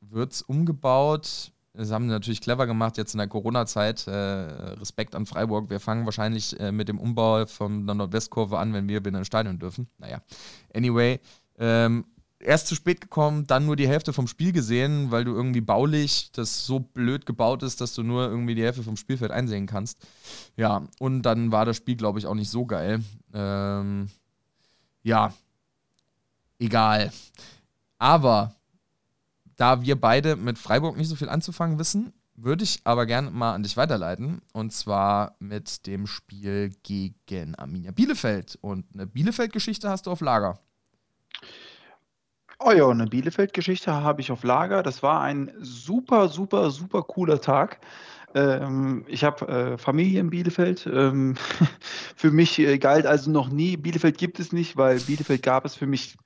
wird 0.00 0.32
es 0.32 0.42
umgebaut. 0.42 1.52
Das 1.74 1.90
haben 1.90 2.04
sie 2.04 2.10
natürlich 2.10 2.42
clever 2.42 2.66
gemacht 2.66 2.98
jetzt 2.98 3.14
in 3.14 3.18
der 3.18 3.28
Corona-Zeit. 3.28 4.06
Äh, 4.06 4.12
Respekt 4.12 5.14
an 5.14 5.24
Freiburg. 5.24 5.70
Wir 5.70 5.80
fangen 5.80 6.04
wahrscheinlich 6.04 6.58
äh, 6.60 6.72
mit 6.72 6.88
dem 6.88 6.98
Umbau 6.98 7.46
von 7.46 7.86
der 7.86 7.94
Nordwestkurve 7.94 8.58
an, 8.58 8.74
wenn 8.74 8.88
wir 8.88 9.04
wieder 9.04 9.18
ins 9.18 9.28
Stadion 9.28 9.58
dürfen. 9.58 9.88
Naja, 9.98 10.20
anyway. 10.74 11.18
Ähm, 11.58 12.04
erst 12.42 12.66
zu 12.66 12.74
spät 12.74 13.00
gekommen, 13.00 13.46
dann 13.46 13.66
nur 13.66 13.76
die 13.76 13.88
Hälfte 13.88 14.12
vom 14.12 14.26
Spiel 14.26 14.52
gesehen, 14.52 15.10
weil 15.10 15.24
du 15.24 15.32
irgendwie 15.32 15.60
baulich 15.60 16.30
das 16.32 16.66
so 16.66 16.80
blöd 16.80 17.26
gebaut 17.26 17.62
ist, 17.62 17.80
dass 17.80 17.94
du 17.94 18.02
nur 18.02 18.28
irgendwie 18.28 18.54
die 18.54 18.62
Hälfte 18.62 18.82
vom 18.82 18.96
Spielfeld 18.96 19.30
einsehen 19.30 19.66
kannst. 19.66 19.98
Ja, 20.56 20.86
und 20.98 21.22
dann 21.22 21.52
war 21.52 21.64
das 21.64 21.76
Spiel, 21.76 21.96
glaube 21.96 22.18
ich, 22.18 22.26
auch 22.26 22.34
nicht 22.34 22.50
so 22.50 22.66
geil. 22.66 23.02
Ähm, 23.32 24.08
ja, 25.02 25.32
egal. 26.58 27.12
Aber 27.98 28.54
da 29.56 29.82
wir 29.82 30.00
beide 30.00 30.36
mit 30.36 30.58
Freiburg 30.58 30.96
nicht 30.96 31.08
so 31.08 31.16
viel 31.16 31.28
anzufangen 31.28 31.78
wissen, 31.78 32.12
würde 32.34 32.64
ich 32.64 32.80
aber 32.84 33.06
gerne 33.06 33.30
mal 33.30 33.54
an 33.54 33.62
dich 33.62 33.76
weiterleiten. 33.76 34.42
Und 34.52 34.72
zwar 34.72 35.36
mit 35.38 35.86
dem 35.86 36.06
Spiel 36.06 36.74
gegen 36.82 37.54
Arminia 37.54 37.92
Bielefeld. 37.92 38.58
Und 38.60 38.86
eine 38.94 39.06
Bielefeld-Geschichte 39.06 39.88
hast 39.88 40.06
du 40.06 40.10
auf 40.10 40.20
Lager. 40.20 40.58
Oh 42.64 42.70
ja, 42.70 42.88
eine 42.88 43.06
Bielefeld-Geschichte 43.06 43.92
habe 43.92 44.20
ich 44.20 44.30
auf 44.30 44.44
Lager. 44.44 44.84
Das 44.84 45.02
war 45.02 45.20
ein 45.20 45.50
super, 45.58 46.28
super, 46.28 46.70
super 46.70 47.02
cooler 47.02 47.40
Tag. 47.40 47.80
Ähm, 48.34 49.04
ich 49.08 49.24
habe 49.24 49.48
äh, 49.48 49.78
Familie 49.78 50.20
in 50.20 50.30
Bielefeld. 50.30 50.86
Ähm, 50.86 51.34
für 52.16 52.30
mich 52.30 52.60
äh, 52.60 52.78
galt 52.78 53.06
also 53.06 53.30
noch 53.32 53.48
nie, 53.48 53.76
Bielefeld 53.76 54.16
gibt 54.16 54.38
es 54.38 54.52
nicht, 54.52 54.76
weil 54.76 55.00
Bielefeld 55.00 55.42
gab 55.42 55.64
es 55.64 55.74
für 55.74 55.86
mich, 55.86 56.16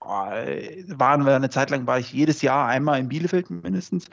oh, 0.00 0.06
waren 0.06 1.26
wir 1.26 1.36
eine 1.36 1.50
Zeit 1.50 1.70
lang, 1.70 1.86
war 1.86 2.00
ich 2.00 2.12
jedes 2.12 2.42
Jahr 2.42 2.66
einmal 2.66 2.98
in 2.98 3.08
Bielefeld 3.08 3.50
mindestens, 3.50 4.06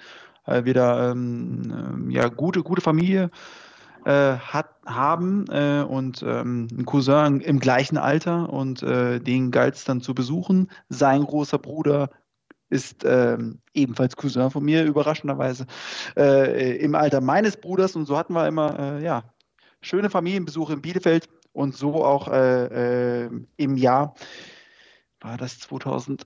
wir 0.45 0.73
da 0.73 1.11
ähm, 1.11 1.61
ähm 1.71 2.11
ja, 2.11 2.27
gute, 2.27 2.63
gute 2.63 2.81
Familie 2.81 3.29
äh, 4.05 4.37
hat, 4.37 4.75
haben 4.85 5.45
äh, 5.49 5.83
und 5.87 6.23
ähm, 6.23 6.67
einen 6.71 6.85
Cousin 6.85 7.41
im 7.41 7.59
gleichen 7.59 7.97
Alter 7.97 8.51
und 8.51 8.83
äh, 8.83 9.19
den 9.19 9.51
galt 9.51 9.75
es 9.75 9.83
dann 9.83 10.01
zu 10.01 10.13
besuchen. 10.13 10.69
Sein 10.89 11.23
großer 11.23 11.59
Bruder 11.59 12.09
ist 12.69 13.03
ähm, 13.05 13.59
ebenfalls 13.73 14.15
Cousin 14.15 14.49
von 14.49 14.63
mir, 14.63 14.85
überraschenderweise, 14.85 15.67
äh, 16.15 16.77
im 16.77 16.95
Alter 16.95 17.21
meines 17.21 17.57
Bruders 17.57 17.95
und 17.95 18.05
so 18.05 18.17
hatten 18.17 18.33
wir 18.33 18.47
immer, 18.47 18.79
äh, 18.79 19.03
ja, 19.03 19.23
schöne 19.81 20.09
Familienbesuche 20.09 20.73
in 20.73 20.81
Bielefeld 20.81 21.27
und 21.53 21.75
so 21.75 22.03
auch 22.05 22.27
äh, 22.29 23.25
im 23.57 23.77
Jahr 23.77 24.15
war 25.19 25.37
das 25.37 25.59
2007? 25.59 26.25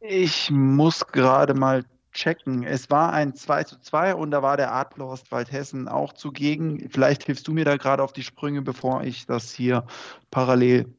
Ich 0.00 0.50
muss 0.50 1.06
gerade 1.06 1.54
mal 1.54 1.84
checken. 2.12 2.62
Es 2.64 2.90
war 2.90 3.12
ein 3.12 3.34
2 3.34 3.64
zu 3.64 3.78
2 3.80 4.14
und 4.14 4.30
da 4.30 4.42
war 4.42 4.56
der 4.56 4.72
Adler 4.72 5.06
Ostwaldhessen 5.06 5.88
auch 5.88 6.12
zugegen. 6.12 6.88
Vielleicht 6.90 7.24
hilfst 7.24 7.48
du 7.48 7.52
mir 7.52 7.64
da 7.64 7.76
gerade 7.76 8.02
auf 8.02 8.12
die 8.12 8.22
Sprünge, 8.22 8.62
bevor 8.62 9.02
ich 9.02 9.26
das 9.26 9.52
hier 9.52 9.84
parallel 10.30 10.94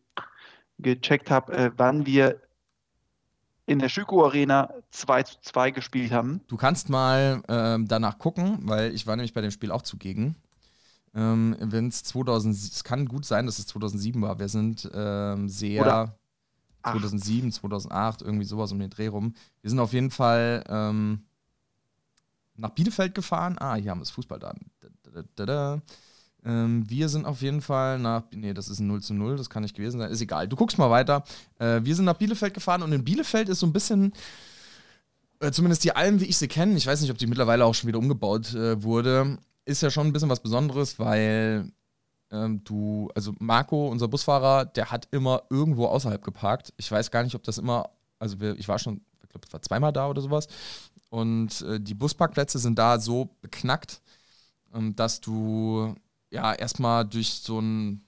gecheckt 0.80 1.32
habe, 1.32 1.54
äh, 1.54 1.72
wann 1.78 2.06
wir 2.06 2.42
in 3.66 3.80
der 3.80 3.90
Schüko 3.90 4.26
Arena 4.26 4.70
2 4.92 5.24
zu 5.24 5.36
2 5.42 5.72
gespielt 5.72 6.12
haben. 6.12 6.42
Du 6.48 6.58
kannst 6.58 6.90
mal 6.90 7.42
ähm, 7.48 7.88
danach 7.88 8.18
gucken, 8.18 8.60
weil 8.64 8.94
ich 8.94 9.08
war 9.08 9.16
nämlich 9.16 9.34
bei 9.34 9.42
dem 9.42 9.52
Spiel 9.52 9.72
auch 9.72 9.84
zugegen. 9.84 10.36
Ähm, 11.16 11.56
Wenn 11.60 11.88
es 11.88 12.04
2000, 12.04 12.56
es 12.56 12.84
kann 12.84 13.06
gut 13.06 13.24
sein, 13.26 13.46
dass 13.46 13.60
es 13.60 13.68
2007 13.68 14.22
war. 14.22 14.40
Wir 14.40 14.50
sind 14.50 14.90
ähm, 14.94 15.48
sehr 15.48 15.82
Oder 15.82 16.18
2007, 16.84 17.52
2008, 17.52 18.22
irgendwie 18.22 18.46
sowas 18.46 18.72
um 18.72 18.80
den 18.80 18.90
Dreh 18.90 19.08
rum. 19.08 19.34
Wir 19.62 19.70
sind 19.70 19.80
auf 19.80 19.94
jeden 19.94 20.12
Fall 20.12 20.64
ähm, 20.68 21.24
nach 22.56 22.70
Bielefeld 22.70 23.16
gefahren. 23.16 23.58
Ah, 23.60 23.76
hier 23.76 23.92
haben 23.92 24.00
wir 24.00 24.04
das 24.04 24.12
Fußball 24.12 24.40
da. 24.40 24.54
da, 24.80 25.24
da, 25.36 25.46
da 25.46 25.82
ähm, 26.46 26.84
wir 26.90 27.10
sind 27.10 27.26
auf 27.26 27.42
jeden 27.42 27.62
Fall 27.62 28.00
nach. 28.00 28.24
Nee, 28.34 28.54
das 28.54 28.68
ist 28.68 28.80
ein 28.80 28.88
0 28.88 29.02
zu 29.02 29.14
0, 29.14 29.38
das 29.38 29.50
kann 29.50 29.64
nicht 29.64 29.76
gewesen 29.76 30.00
sein. 30.00 30.12
Ist 30.12 30.22
egal. 30.22 30.48
Du 30.48 30.56
guckst 30.56 30.78
mal 30.78 30.90
weiter. 30.90 31.24
Äh, 31.60 31.82
wir 31.84 31.96
sind 31.96 32.06
nach 32.06 32.18
Bielefeld 32.18 32.54
gefahren 32.54 32.84
und 32.84 32.92
in 32.92 33.04
Bielefeld 33.04 33.50
ist 33.50 33.60
so 33.60 33.66
ein 33.66 33.74
bisschen. 33.74 34.14
Äh, 35.40 35.52
zumindest 35.52 35.84
die 35.84 35.96
Alm, 35.96 36.20
wie 36.20 36.26
ich 36.26 36.38
sie 36.38 36.48
kenne, 36.48 36.76
ich 36.76 36.88
weiß 36.88 37.02
nicht, 37.02 37.12
ob 37.12 37.18
die 37.18 37.28
mittlerweile 37.28 37.66
auch 37.66 37.74
schon 37.74 37.88
wieder 37.88 38.00
umgebaut 38.00 38.54
äh, 38.54 38.82
wurde, 38.82 39.38
ist 39.66 39.82
ja 39.82 39.90
schon 39.90 40.08
ein 40.08 40.14
bisschen 40.14 40.30
was 40.30 40.42
Besonderes, 40.42 41.00
weil 41.00 41.72
ähm, 42.34 42.64
du, 42.64 43.10
also 43.16 43.34
Marco, 43.40 43.88
unser 43.88 44.08
Busfahrer, 44.08 44.66
der 44.66 44.92
hat 44.92 45.08
immer 45.12 45.44
irgendwo 45.50 45.86
außerhalb 45.86 46.24
geparkt. 46.24 46.74
Ich 46.78 46.92
weiß 46.92 47.12
gar 47.12 47.24
nicht, 47.24 47.36
ob 47.36 47.44
das 47.44 47.60
immer, 47.60 47.92
also 48.20 48.40
wir, 48.40 48.58
ich 48.58 48.68
war 48.68 48.80
schon, 48.80 49.02
ich 49.22 49.30
glaube, 49.30 49.46
ich 49.48 49.54
war 49.54 49.62
zweimal 49.62 49.94
da 49.94 50.10
oder 50.10 50.22
sowas. 50.22 50.48
Und 51.10 51.62
äh, 51.62 51.80
die 51.80 51.94
Busparkplätze 51.94 52.58
sind 52.58 52.80
da 52.80 53.00
so 53.00 53.30
beknackt, 53.42 54.02
ähm, 54.74 54.96
dass 54.96 55.22
du 55.22 55.94
ja 56.32 56.54
erstmal 56.54 57.06
durch 57.06 57.30
so, 57.36 57.60
ein, 57.60 58.04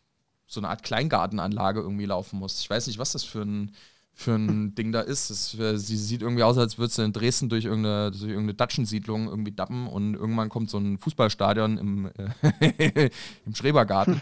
so 0.48 0.60
eine 0.60 0.70
Art 0.70 0.82
Kleingartenanlage 0.82 1.82
irgendwie 1.82 2.06
laufen 2.06 2.40
musst. 2.40 2.62
Ich 2.62 2.70
weiß 2.70 2.88
nicht, 2.88 2.98
was 2.98 3.12
das 3.12 3.24
für 3.24 3.44
ein, 3.44 3.76
für 4.16 4.36
ein 4.36 4.74
Ding 4.76 4.92
da 4.92 5.02
ist. 5.02 5.30
Es, 5.30 5.52
sie 5.52 5.98
sieht 5.98 6.22
irgendwie 6.22 6.44
aus, 6.44 6.58
als 6.58 6.78
würde 6.78 6.94
sie 6.94 7.04
in 7.04 7.14
Dresden 7.14 7.50
durch 7.50 7.66
irgendeine, 7.66 8.12
durch 8.12 8.24
irgendeine 8.24 8.56
Datschensiedlung 8.56 9.28
irgendwie 9.28 9.52
dappen 9.52 9.88
und 9.88 10.16
irgendwann 10.16 10.50
kommt 10.50 10.70
so 10.70 10.78
ein 10.80 10.98
Fußballstadion 10.98 11.78
im, 11.78 12.10
äh, 12.42 13.10
im 13.46 13.54
Schrebergarten. 13.54 14.22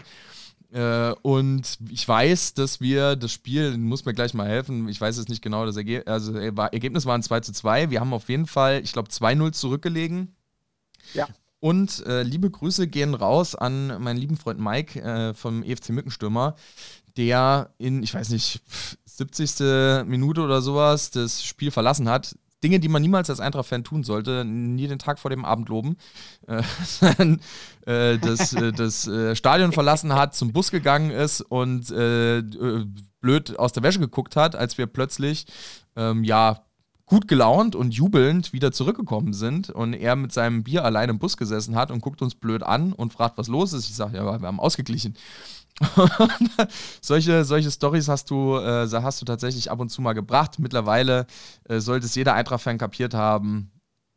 Äh, 0.74 1.14
und 1.22 1.78
ich 1.88 2.06
weiß, 2.06 2.54
dass 2.54 2.80
wir 2.80 3.14
das 3.14 3.30
Spiel, 3.30 3.78
muss 3.78 4.04
mir 4.04 4.12
gleich 4.12 4.34
mal 4.34 4.48
helfen, 4.48 4.88
ich 4.88 5.00
weiß 5.00 5.18
es 5.18 5.28
nicht 5.28 5.40
genau, 5.40 5.64
das 5.64 5.76
Erge 5.76 6.04
also, 6.06 6.36
äh, 6.36 6.52
Ergebnis 6.72 7.06
war 7.06 7.14
ein 7.14 7.22
2 7.22 7.40
zu 7.40 7.52
2. 7.52 7.90
Wir 7.90 8.00
haben 8.00 8.12
auf 8.12 8.28
jeden 8.28 8.46
Fall, 8.46 8.80
ich 8.82 8.92
glaube, 8.92 9.08
2-0 9.08 9.52
zurückgelegen. 9.52 10.34
Ja. 11.12 11.28
Und 11.60 12.04
äh, 12.06 12.24
liebe 12.24 12.50
Grüße 12.50 12.88
gehen 12.88 13.14
raus 13.14 13.54
an 13.54 14.02
meinen 14.02 14.18
lieben 14.18 14.36
Freund 14.36 14.60
Mike 14.60 15.00
äh, 15.00 15.32
vom 15.32 15.62
EFC 15.62 15.90
Mückenstürmer, 15.90 16.56
der 17.16 17.70
in, 17.78 18.02
ich 18.02 18.12
weiß 18.12 18.30
nicht, 18.30 18.60
70. 19.16 20.06
Minute 20.06 20.42
oder 20.42 20.62
sowas 20.62 21.10
das 21.10 21.44
Spiel 21.44 21.70
verlassen 21.70 22.08
hat. 22.08 22.34
Dinge, 22.64 22.80
die 22.80 22.88
man 22.88 23.02
niemals 23.02 23.28
als 23.28 23.40
Eintracht-Fan 23.40 23.84
tun 23.84 24.04
sollte, 24.04 24.44
nie 24.44 24.88
den 24.88 24.98
Tag 24.98 25.18
vor 25.18 25.30
dem 25.30 25.44
Abend 25.44 25.68
loben. 25.68 25.96
Äh, 27.86 28.14
äh, 28.14 28.18
das, 28.18 28.54
äh, 28.54 28.72
das 28.72 29.06
äh, 29.06 29.36
Stadion 29.36 29.72
verlassen 29.72 30.14
hat, 30.14 30.34
zum 30.34 30.52
Bus 30.52 30.70
gegangen 30.70 31.10
ist 31.10 31.42
und 31.42 31.88
blöd 31.88 33.58
aus 33.58 33.72
der 33.72 33.82
Wäsche 33.82 33.98
geguckt 33.98 34.36
hat, 34.36 34.56
als 34.56 34.78
wir 34.78 34.86
plötzlich 34.86 35.46
ähm, 35.96 36.24
ja 36.24 36.64
gut 37.06 37.28
gelaunt 37.28 37.76
und 37.76 37.92
jubelnd 37.92 38.52
wieder 38.52 38.72
zurückgekommen 38.72 39.34
sind 39.34 39.68
und 39.68 39.92
er 39.92 40.16
mit 40.16 40.32
seinem 40.32 40.64
Bier 40.64 40.84
allein 40.84 41.10
im 41.10 41.18
Bus 41.18 41.36
gesessen 41.36 41.76
hat 41.76 41.90
und 41.90 42.00
guckt 42.00 42.22
uns 42.22 42.34
blöd 42.34 42.62
an 42.62 42.92
und 42.92 43.12
fragt, 43.12 43.36
was 43.36 43.48
los 43.48 43.72
ist. 43.74 43.88
Ich 43.88 43.94
sage, 43.94 44.16
ja, 44.16 44.24
wir 44.24 44.46
haben 44.46 44.60
ausgeglichen. 44.60 45.14
solche 47.00 47.44
solche 47.44 47.70
Stories 47.70 48.08
hast 48.08 48.30
du, 48.30 48.56
äh, 48.58 48.88
hast 48.90 49.20
du 49.20 49.24
tatsächlich 49.24 49.70
ab 49.70 49.80
und 49.80 49.88
zu 49.90 50.02
mal 50.02 50.12
gebracht. 50.12 50.58
Mittlerweile 50.58 51.26
äh, 51.64 51.80
sollte 51.80 52.06
es 52.06 52.14
jeder 52.14 52.34
Eintracht-Fan 52.34 52.78
kapiert 52.78 53.14
haben, 53.14 53.72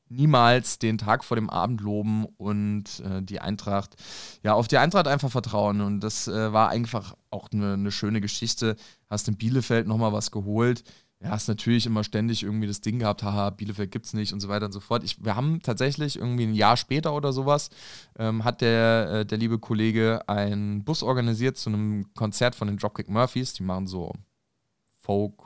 niemals 0.09 0.79
den 0.79 0.97
Tag 0.97 1.23
vor 1.23 1.35
dem 1.35 1.49
Abend 1.49 1.81
loben 1.81 2.25
und 2.37 2.99
äh, 2.99 3.21
die 3.21 3.39
Eintracht, 3.39 3.95
ja, 4.43 4.53
auf 4.53 4.67
die 4.67 4.77
Eintracht 4.77 5.07
einfach 5.07 5.31
vertrauen. 5.31 5.81
Und 5.81 6.01
das 6.01 6.27
äh, 6.27 6.53
war 6.53 6.69
einfach 6.69 7.15
auch 7.31 7.49
eine, 7.51 7.73
eine 7.73 7.91
schöne 7.91 8.21
Geschichte. 8.21 8.75
Hast 9.09 9.27
in 9.27 9.37
Bielefeld 9.37 9.87
nochmal 9.87 10.13
was 10.13 10.31
geholt 10.31 10.83
ja, 11.19 11.29
hast 11.29 11.47
natürlich 11.47 11.85
immer 11.87 12.03
ständig 12.03 12.43
irgendwie 12.43 12.67
das 12.67 12.81
Ding 12.81 12.99
gehabt, 12.99 13.23
haha, 13.23 13.49
Bielefeld 13.49 13.91
gibt's 13.91 14.13
nicht 14.13 14.33
und 14.33 14.39
so 14.39 14.49
weiter 14.49 14.67
und 14.67 14.71
so 14.71 14.79
fort. 14.79 15.03
Ich, 15.03 15.23
wir 15.23 15.35
haben 15.35 15.61
tatsächlich 15.61 16.17
irgendwie 16.17 16.45
ein 16.45 16.53
Jahr 16.53 16.77
später 16.77 17.13
oder 17.15 17.33
sowas, 17.33 17.69
ähm, 18.19 18.43
hat 18.43 18.61
der, 18.61 19.09
äh, 19.11 19.25
der 19.25 19.37
liebe 19.39 19.57
Kollege 19.57 20.27
einen 20.27 20.83
Bus 20.83 21.01
organisiert 21.01 21.57
zu 21.57 21.69
einem 21.69 22.13
Konzert 22.13 22.53
von 22.53 22.67
den 22.67 22.77
Dropkick 22.77 23.09
Murphys. 23.09 23.53
Die 23.53 23.63
machen 23.63 23.87
so 23.87 24.13
Folk, 24.95 25.41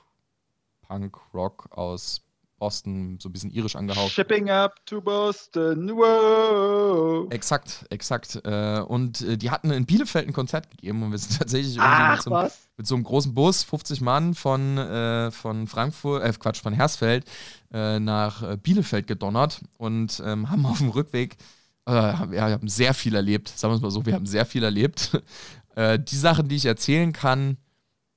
Punk, 0.82 1.18
Rock 1.34 1.70
aus 1.72 2.22
Boston, 2.62 3.18
so 3.20 3.28
ein 3.28 3.32
bisschen 3.32 3.50
irisch 3.50 3.76
angehaucht. 3.76 4.12
Shipping 4.12 4.52
up 4.52 4.86
to 4.86 5.02
Boston, 5.02 5.90
wow. 5.96 7.26
Exakt, 7.32 7.86
exakt. 7.90 8.40
Äh, 8.46 8.82
und 8.82 9.22
äh, 9.22 9.36
die 9.36 9.50
hatten 9.50 9.72
in 9.72 9.88
Bielefeld 9.88 10.28
ein 10.28 10.34
Konzert 10.34 10.70
gegeben 10.70 11.02
und 11.02 11.10
wir 11.10 11.18
sind 11.18 11.38
tatsächlich 11.40 11.80
Ach, 11.80 12.14
mit, 12.14 12.22
so 12.22 12.32
einem, 12.32 12.52
mit, 12.78 12.86
so 12.86 12.94
einem, 12.94 13.04
großen 13.04 13.34
Bus, 13.34 13.64
50 13.64 14.02
Mann 14.02 14.36
von, 14.36 14.78
äh, 14.78 15.32
von 15.32 15.66
Frankfurt, 15.66 16.24
äh, 16.24 16.32
Quatsch, 16.40 16.62
von 16.62 16.74
Hersfeld 16.74 17.26
nach 17.74 18.58
Bielefeld 18.58 19.08
gedonnert 19.08 19.62
und 19.78 20.22
ähm, 20.26 20.50
haben 20.50 20.66
auf 20.66 20.80
dem 20.80 20.90
Rückweg, 20.90 21.38
äh, 21.86 21.92
wir 21.92 22.42
haben 22.42 22.68
sehr 22.68 22.94
viel 22.94 23.16
erlebt, 23.16 23.48
sagen 23.48 23.72
wir 23.72 23.78
es 23.78 23.82
mal 23.82 23.92
so, 23.92 24.06
wir 24.06 24.14
haben 24.14 24.26
sehr 24.26 24.46
viel 24.46 24.64
erlebt. 24.64 25.22
die 25.78 26.16
Sachen, 26.18 26.50
die 26.50 26.58
ich 26.58 26.66
erzählen 26.66 27.14
kann, 27.14 27.56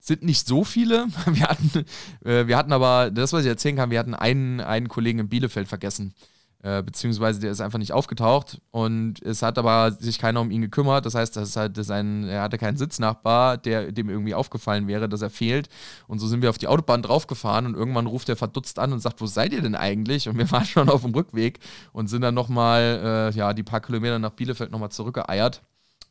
sind 0.07 0.23
nicht 0.23 0.47
so 0.47 0.65
viele. 0.65 1.07
Wir 1.27 1.49
hatten, 1.49 1.85
äh, 2.25 2.47
wir 2.47 2.57
hatten 2.57 2.73
aber, 2.73 3.11
das, 3.11 3.33
was 3.33 3.45
ich 3.45 3.49
erzählen 3.49 3.77
kann, 3.77 3.91
wir 3.91 3.99
hatten 3.99 4.15
einen, 4.15 4.61
einen 4.61 4.89
Kollegen 4.89 5.19
in 5.19 5.29
Bielefeld 5.29 5.67
vergessen. 5.67 6.15
Äh, 6.63 6.83
beziehungsweise 6.83 7.41
der 7.41 7.51
ist 7.51 7.61
einfach 7.61 7.79
nicht 7.79 7.93
aufgetaucht 7.93 8.59
und 8.71 9.21
es 9.21 9.43
hat 9.43 9.59
aber 9.59 9.93
sich 9.93 10.19
keiner 10.19 10.41
um 10.41 10.51
ihn 10.51 10.63
gekümmert. 10.63 11.05
Das 11.05 11.15
heißt, 11.15 11.37
das 11.37 11.51
ist 11.51 11.57
halt 11.57 11.77
sein, 11.85 12.25
er 12.25 12.41
hatte 12.41 12.57
keinen 12.57 12.79
Sitznachbar, 12.79 13.59
der 13.59 13.93
dem 13.93 14.09
irgendwie 14.09 14.35
aufgefallen 14.35 14.89
wäre, 14.89 15.07
dass 15.07 15.21
er 15.21 15.29
fehlt. 15.29 15.69
Und 16.07 16.21
so 16.21 16.27
sind 16.27 16.41
wir 16.41 16.49
auf 16.49 16.57
die 16.57 16.67
Autobahn 16.67 17.03
draufgefahren 17.03 17.67
und 17.67 17.75
irgendwann 17.75 18.07
ruft 18.07 18.31
er 18.31 18.37
verdutzt 18.37 18.79
an 18.79 18.95
und 18.95 19.01
sagt, 19.01 19.21
wo 19.21 19.27
seid 19.27 19.53
ihr 19.53 19.61
denn 19.61 19.75
eigentlich? 19.75 20.27
Und 20.27 20.39
wir 20.39 20.51
waren 20.53 20.65
schon 20.65 20.89
auf 20.89 21.03
dem 21.03 21.13
Rückweg 21.13 21.59
und 21.93 22.09
sind 22.09 22.23
dann 22.23 22.35
nochmal, 22.35 23.31
äh, 23.35 23.37
ja, 23.37 23.53
die 23.53 23.63
paar 23.63 23.83
Kilometer 23.83 24.19
nach 24.19 24.31
Bielefeld 24.31 24.71
nochmal 24.71 24.91
zurückgeeiert 24.91 25.63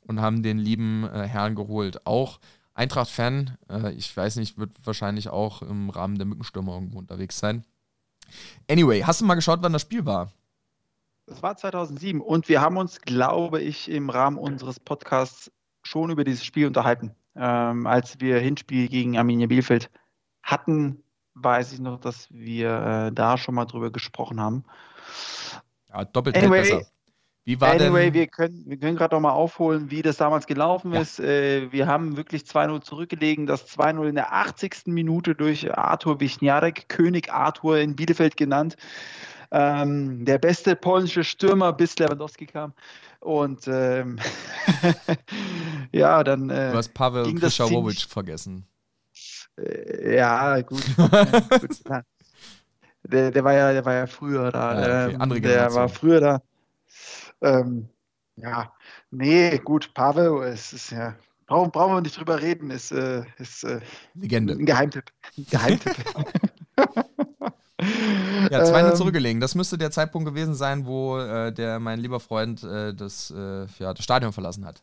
und 0.05 0.21
haben 0.21 0.43
den 0.43 0.59
lieben 0.59 1.03
äh, 1.11 1.27
Herrn 1.27 1.55
geholt. 1.55 2.05
Auch 2.05 2.39
Eintracht-Fan, 2.76 3.57
äh, 3.69 3.91
ich 3.93 4.15
weiß 4.15 4.38
nicht, 4.38 4.57
wird 4.57 4.71
wahrscheinlich 4.86 5.30
auch 5.30 5.61
im 5.61 5.89
Rahmen 5.89 6.17
der 6.17 6.26
Mückenstürmer 6.26 6.74
irgendwo 6.74 6.99
unterwegs 6.99 7.38
sein. 7.38 7.65
Anyway, 8.69 9.01
hast 9.01 9.21
du 9.21 9.26
mal 9.26 9.36
geschaut, 9.36 9.59
wann 9.61 9.74
das 9.74 9.84
Spiel 9.84 10.05
war? 10.05 10.32
Das 11.26 11.41
war 11.41 11.55
2007 11.55 12.19
und 12.19 12.49
wir 12.49 12.61
haben 12.61 12.78
uns, 12.78 12.99
glaube 13.01 13.61
ich, 13.61 13.89
im 13.89 14.09
Rahmen 14.09 14.38
unseres 14.38 14.80
Podcasts 14.80 15.51
schon 15.84 16.09
über 16.09 16.24
dieses 16.24 16.43
Spiel 16.43 16.67
unterhalten. 16.67 17.15
Ähm, 17.36 17.88
als 17.88 18.19
wir 18.19 18.39
Hinspiel 18.39 18.88
gegen 18.89 19.17
Arminia 19.17 19.47
Bielefeld 19.47 19.89
hatten, 20.41 21.03
weiß 21.36 21.74
ich 21.74 21.80
noch, 21.80 21.99
dass 21.99 22.28
wir 22.32 23.07
äh, 23.07 23.11
da 23.11 23.38
schon 23.38 23.55
mal 23.55 23.65
drüber 23.65 23.91
gesprochen 23.91 24.39
haben. 24.39 24.65
Ja, 25.89 26.05
doppelt 26.05 26.38
anyway, 26.38 26.61
besser. 26.61 26.86
Wie 27.45 27.59
war 27.59 27.71
anyway, 27.71 28.05
denn... 28.05 28.13
wir 28.13 28.27
können, 28.27 28.63
wir 28.65 28.77
können 28.77 28.95
gerade 28.95 29.15
noch 29.15 29.21
mal 29.21 29.31
aufholen, 29.31 29.91
wie 29.91 30.01
das 30.01 30.17
damals 30.17 30.47
gelaufen 30.47 30.93
ja. 30.93 31.01
ist. 31.01 31.19
Äh, 31.19 31.71
wir 31.71 31.87
haben 31.87 32.15
wirklich 32.15 32.43
2-0 32.43 32.81
zurückgelegen. 32.81 33.47
Das 33.47 33.67
2-0 33.67 34.07
in 34.07 34.15
der 34.15 34.33
80. 34.33 34.87
Minute 34.87 35.35
durch 35.35 35.75
Arthur 35.77 36.19
Wichniarek, 36.21 36.87
König 36.87 37.31
Arthur 37.31 37.79
in 37.79 37.95
Bielefeld 37.95 38.37
genannt. 38.37 38.77
Ähm, 39.51 40.23
der 40.25 40.37
beste 40.37 40.75
polnische 40.75 41.23
Stürmer, 41.23 41.73
bis 41.73 41.99
Lewandowski 41.99 42.45
kam. 42.45 42.73
Und 43.19 43.67
ähm, 43.67 44.19
ja, 45.91 46.23
dann. 46.23 46.49
Äh, 46.49 46.71
du 46.71 46.77
hast 46.77 46.93
Pavel 46.93 47.35
Krischawowitsch 47.35 48.07
vergessen. 48.07 48.65
Äh, 49.57 50.15
ja, 50.15 50.61
gut. 50.61 50.83
gut. 50.95 51.81
Der, 53.05 53.31
der, 53.31 53.43
war 53.43 53.51
ja, 53.51 53.73
der 53.73 53.83
war 53.83 53.93
ja 53.95 54.07
früher 54.07 54.49
da. 54.49 54.79
Ja, 54.79 55.07
okay. 55.07 55.17
Andere 55.19 55.41
der 55.41 55.73
war 55.73 55.89
früher 55.89 56.21
da. 56.21 56.41
Ähm, 57.43 57.89
ja, 58.35 58.73
nee, 59.11 59.57
gut, 59.59 59.93
Pavel, 59.93 60.43
es 60.43 60.73
ist 60.73 60.91
ja, 60.91 61.15
brauchen, 61.45 61.71
brauchen 61.71 61.93
wir 61.93 62.01
nicht 62.01 62.17
drüber 62.17 62.41
reden, 62.41 62.71
ist, 62.71 62.91
äh, 62.91 63.23
ist 63.37 63.63
äh, 63.63 63.79
Legende. 64.15 64.53
Ein 64.53 64.65
Geheimtipp. 64.65 65.11
Ein 65.37 65.45
Geheimtipp. 65.49 65.95
ja, 68.49 68.63
2-0 68.63 68.89
ähm, 68.89 68.95
zurückgelegen. 68.95 69.41
Das 69.41 69.55
müsste 69.55 69.77
der 69.77 69.91
Zeitpunkt 69.91 70.27
gewesen 70.27 70.55
sein, 70.55 70.85
wo 70.85 71.19
äh, 71.19 71.51
der, 71.51 71.79
mein 71.79 71.99
lieber 71.99 72.19
Freund 72.19 72.63
äh, 72.63 72.93
das, 72.93 73.31
äh, 73.31 73.67
ja, 73.79 73.93
das 73.93 74.03
Stadion 74.03 74.33
verlassen 74.33 74.65
hat. 74.65 74.81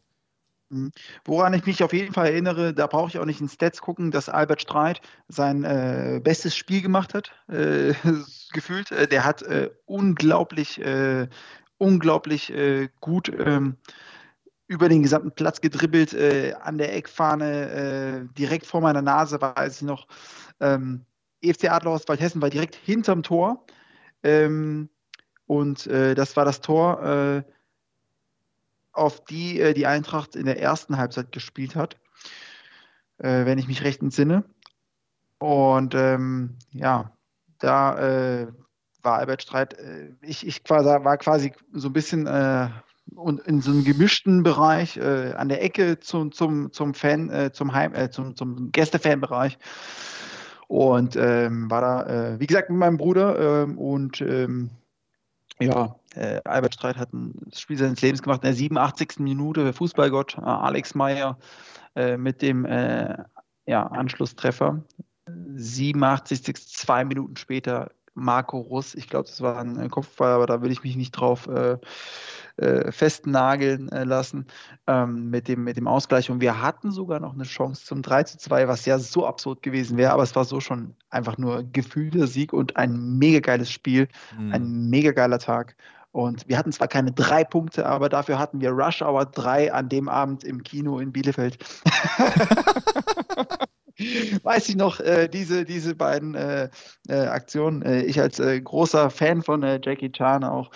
Mhm. 0.71 0.93
Woran 1.25 1.55
ich 1.55 1.67
mich 1.67 1.83
auf 1.83 1.93
jeden 1.93 2.15
Fall 2.15 2.29
erinnere, 2.29 2.73
da 2.73 2.87
brauche 2.87 3.09
ich 3.09 3.19
auch 3.19 3.25
nicht 3.25 3.41
in 3.41 3.49
Stats 3.49 3.81
gucken, 3.81 4.13
dass 4.13 4.29
Albert 4.29 4.63
Streit 4.63 5.01
sein 5.29 5.65
äh, 5.65 6.21
bestes 6.23 6.57
Spiel 6.57 6.81
gemacht 6.83 7.15
hat, 7.15 7.33
äh, 7.49 7.95
gefühlt. 8.53 8.93
Äh, 8.93 9.09
der 9.09 9.25
hat 9.25 9.43
äh, 9.43 9.71
unglaublich, 9.87 10.81
unglaublich 11.81 12.53
äh, 12.53 12.89
gut 13.01 13.29
ähm, 13.29 13.77
über 14.67 14.89
den 14.89 15.03
gesamten 15.03 15.33
Platz 15.33 15.61
gedribbelt, 15.61 16.15
an 16.63 16.79
der 16.79 16.95
Eckfahne, 16.95 18.29
direkt 18.39 18.67
vor 18.67 18.81
meiner 18.81 19.03
Nase, 19.03 19.41
weiß 19.41 19.79
ich 19.79 19.83
noch. 19.83 20.07
Ähm, 20.61 21.05
EFC 21.43 21.73
Adler 21.73 21.91
aus 21.91 22.07
Waldhessen 22.07 22.41
war 22.41 22.51
direkt 22.51 22.77
hinterm 22.77 23.25
Tor. 23.25 23.67
Ähm, 24.23 24.89
und 25.47 25.87
das 25.91 26.37
war 26.37 26.45
das 26.45 26.61
Tor 26.61 27.45
auf 28.93 29.25
die 29.25 29.61
äh, 29.61 29.75
die 29.75 29.87
Eintracht 29.87 30.37
in 30.37 30.47
der 30.47 30.61
ersten 30.61 30.97
Halbzeit 30.97 31.33
gespielt 31.33 31.77
hat, 31.77 31.97
äh, 33.19 33.45
wenn 33.45 33.59
ich 33.59 33.69
mich 33.69 33.83
recht 33.83 34.03
entsinne. 34.03 34.45
Und 35.39 35.95
ähm, 35.95 36.59
ja, 36.73 37.13
da 37.59 37.99
äh, 37.99 38.47
war 39.03 39.19
Albert 39.19 39.43
Streit, 39.43 39.75
äh, 39.75 40.11
ich, 40.23 40.47
ich 40.47 40.63
war 40.69 41.17
quasi 41.19 41.53
so 41.73 41.89
ein 41.89 41.93
bisschen 41.93 42.27
äh, 42.27 42.69
in 43.47 43.61
so 43.61 43.73
einem 43.73 43.85
gemischten 43.85 44.43
Bereich 44.43 44.97
äh, 44.97 45.33
an 45.33 45.49
der 45.49 45.63
Ecke 45.63 45.99
zum, 45.99 46.33
zum, 46.33 46.73
zum 46.73 46.95
Fan, 46.95 47.51
zum 47.53 47.73
Heim, 47.73 47.93
zum, 48.13 48.37
zum 48.37 48.71
Gästefanbereich. 48.71 49.59
Und 50.69 51.17
ähm, 51.17 51.69
war 51.69 51.81
da, 51.81 52.39
wie 52.39 52.47
gesagt, 52.47 52.71
mit 52.71 52.79
meinem 52.79 52.97
Bruder 52.97 53.65
ähm, 53.65 53.77
und 53.77 54.21
ähm, 54.21 54.71
ja, 55.61 55.97
äh, 56.15 56.41
Albert 56.45 56.75
Streit 56.75 56.97
hat 56.97 57.13
ein 57.13 57.35
Spiel 57.55 57.77
seines 57.77 58.01
Lebens 58.01 58.23
gemacht 58.23 58.43
in 58.43 58.49
der 58.49 58.55
87. 58.55 59.19
Minute, 59.19 59.73
Fußballgott 59.73 60.39
äh, 60.39 60.41
Alex 60.41 60.95
Meyer 60.95 61.39
äh, 61.95 62.17
mit 62.17 62.43
dem 62.43 62.65
äh, 62.65 63.17
ja, 63.67 63.87
Anschlusstreffer. 63.87 64.83
87. 65.55 66.57
zwei 66.57 67.05
Minuten 67.05 67.37
später 67.37 67.93
Marco 68.15 68.59
Russ. 68.59 68.95
Ich 68.95 69.09
glaube, 69.09 69.29
das 69.29 69.41
war 69.41 69.59
ein 69.59 69.91
Kopfball, 69.91 70.33
aber 70.33 70.47
da 70.47 70.63
will 70.63 70.71
ich 70.71 70.83
mich 70.83 70.97
nicht 70.97 71.13
drauf 71.13 71.47
äh, 71.49 71.79
äh, 72.57 72.93
festnageln 72.93 73.91
äh, 73.91 74.05
lassen 74.05 74.47
ähm, 74.87 75.31
mit, 75.31 75.49
dem, 75.49 75.65
mit 75.65 75.77
dem 75.77 75.87
Ausgleich. 75.87 76.31
Und 76.31 76.41
wir 76.41 76.61
hatten 76.61 76.91
sogar 76.91 77.21
noch 77.21 77.33
eine 77.33 77.45
Chance 77.45 77.85
zum 77.87 78.03
3 78.03 78.25
zu 78.25 78.39
2, 78.39 78.69
was 78.69 78.85
ja 78.85 78.99
so 78.99 79.27
absurd 79.27 79.63
gewesen 79.63 79.97
wäre, 79.97 80.13
aber 80.13 80.25
es 80.25 80.37
war 80.37 80.45
so 80.45 80.61
schon 80.61 80.95
einfach 81.09 81.39
nur 81.39 81.63
gefühlter 81.63 82.27
Sieg 82.27 82.53
und 82.53 82.77
ein 82.77 83.19
mega 83.19 83.41
geiles 83.41 83.71
Spiel, 83.71 84.09
mhm. 84.39 84.53
ein 84.53 84.91
mega 84.91 85.13
geiler 85.13 85.39
Tag. 85.39 85.75
Und 86.13 86.49
wir 86.49 86.59
hatten 86.59 86.73
zwar 86.73 86.89
keine 86.89 87.13
drei 87.13 87.45
Punkte, 87.45 87.87
aber 87.87 88.09
dafür 88.09 88.39
hatten 88.39 88.61
wir 88.61 88.73
Rush 88.73 89.01
Hour 89.01 89.27
3 89.27 89.73
an 89.73 89.89
dem 89.89 90.09
Abend 90.09 90.45
im 90.45 90.63
Kino 90.63 90.99
in 90.99 91.13
Bielefeld. 91.13 91.57
weiß 94.43 94.69
ich 94.69 94.77
noch, 94.77 95.01
äh, 95.01 95.29
diese, 95.29 95.65
diese 95.65 95.95
beiden 95.95 96.35
äh, 96.35 96.69
äh, 97.09 97.15
Aktionen. 97.15 97.83
Äh, 97.83 98.03
ich 98.03 98.21
als 98.21 98.39
äh, 98.39 98.61
großer 98.61 99.11
Fan 99.11 99.43
von 99.43 99.63
äh, 99.63 99.81
Jackie 99.83 100.11
Chan 100.13 100.45
auch 100.45 100.71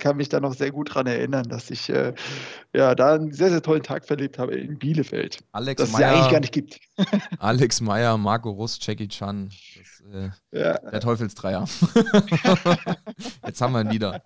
kann 0.00 0.16
mich 0.16 0.28
da 0.28 0.40
noch 0.40 0.54
sehr 0.54 0.72
gut 0.72 0.88
daran 0.88 1.06
erinnern, 1.06 1.44
dass 1.44 1.70
ich 1.70 1.86
ja 1.86 2.94
da 2.96 3.14
einen 3.14 3.30
sehr, 3.30 3.48
sehr 3.48 3.62
tollen 3.62 3.84
Tag 3.84 4.04
verlebt 4.04 4.36
habe 4.36 4.56
in 4.56 4.76
Bielefeld. 4.76 5.38
Alex 5.52 5.80
das 5.80 5.92
Meyer, 5.92 6.00
es 6.00 6.00
ja 6.00 6.12
eigentlich 6.18 6.32
gar 6.32 6.40
nicht 6.40 6.52
gibt. 6.52 6.80
Alex 7.38 7.80
Meyer, 7.80 8.18
Marco 8.18 8.50
Russ, 8.50 8.80
Jackie 8.82 9.06
Chan. 9.06 9.52
Das, 10.10 10.32
ja. 10.50 10.78
Der 10.90 11.00
Teufelsdreier. 11.00 11.68
Jetzt 13.46 13.60
haben 13.60 13.72
wir 13.74 13.82
ihn 13.82 13.92
wieder. 13.92 14.24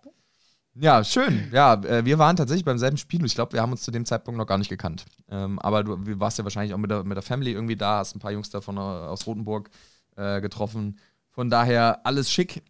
Ja, 0.79 1.03
schön. 1.05 1.49
Ja, 1.53 1.75
äh, 1.75 2.05
wir 2.05 2.19
waren 2.19 2.37
tatsächlich 2.37 2.65
beim 2.65 2.79
selben 2.79 2.99
Spiel. 2.99 3.25
Ich 3.25 3.35
glaube, 3.35 3.53
wir 3.53 3.63
haben 3.63 3.73
uns 3.73 3.83
zu 3.83 3.91
dem 3.91 4.05
Zeitpunkt 4.05 4.37
noch 4.37 4.47
gar 4.47 4.59
nicht 4.59 4.69
gekannt. 4.69 5.07
Ähm, 5.31 5.59
aber 5.59 5.85
du, 5.85 6.21
warst 6.21 6.37
ja 6.37 6.45
wahrscheinlich 6.45 6.75
auch 6.75 6.79
mit 6.79 6.91
der, 6.91 7.03
mit 7.03 7.17
der 7.17 7.23
Family 7.23 7.53
irgendwie 7.53 7.77
da, 7.77 7.99
hast 7.99 8.15
ein 8.15 8.19
paar 8.19 8.33
Jungs 8.33 8.51
davon 8.51 8.77
aus 8.77 9.27
Rotenburg 9.27 9.71
äh, 10.17 10.41
getroffen. 10.43 10.99
Von 11.31 11.49
daher 11.49 12.05
alles 12.05 12.31
schick. 12.31 12.63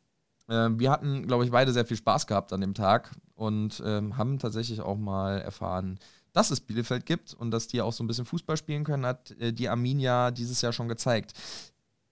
Äh, 0.48 0.68
wir 0.76 0.90
hatten, 0.90 1.26
glaube 1.26 1.44
ich, 1.44 1.50
beide 1.50 1.72
sehr 1.72 1.84
viel 1.84 1.96
Spaß 1.96 2.28
gehabt 2.28 2.52
an 2.52 2.60
dem 2.60 2.74
Tag 2.74 3.10
und 3.34 3.82
ähm, 3.84 4.16
haben 4.16 4.38
tatsächlich 4.38 4.80
auch 4.80 4.96
mal 4.96 5.40
erfahren, 5.40 5.98
dass 6.32 6.52
es 6.52 6.60
Bielefeld 6.60 7.06
gibt 7.06 7.34
und 7.34 7.50
dass 7.50 7.66
die 7.66 7.80
auch 7.80 7.92
so 7.92 8.04
ein 8.04 8.06
bisschen 8.06 8.26
Fußball 8.26 8.56
spielen 8.56 8.84
können, 8.84 9.04
hat 9.04 9.32
äh, 9.40 9.52
die 9.52 9.68
Arminia 9.68 10.30
dieses 10.30 10.62
Jahr 10.62 10.72
schon 10.72 10.88
gezeigt. 10.88 11.32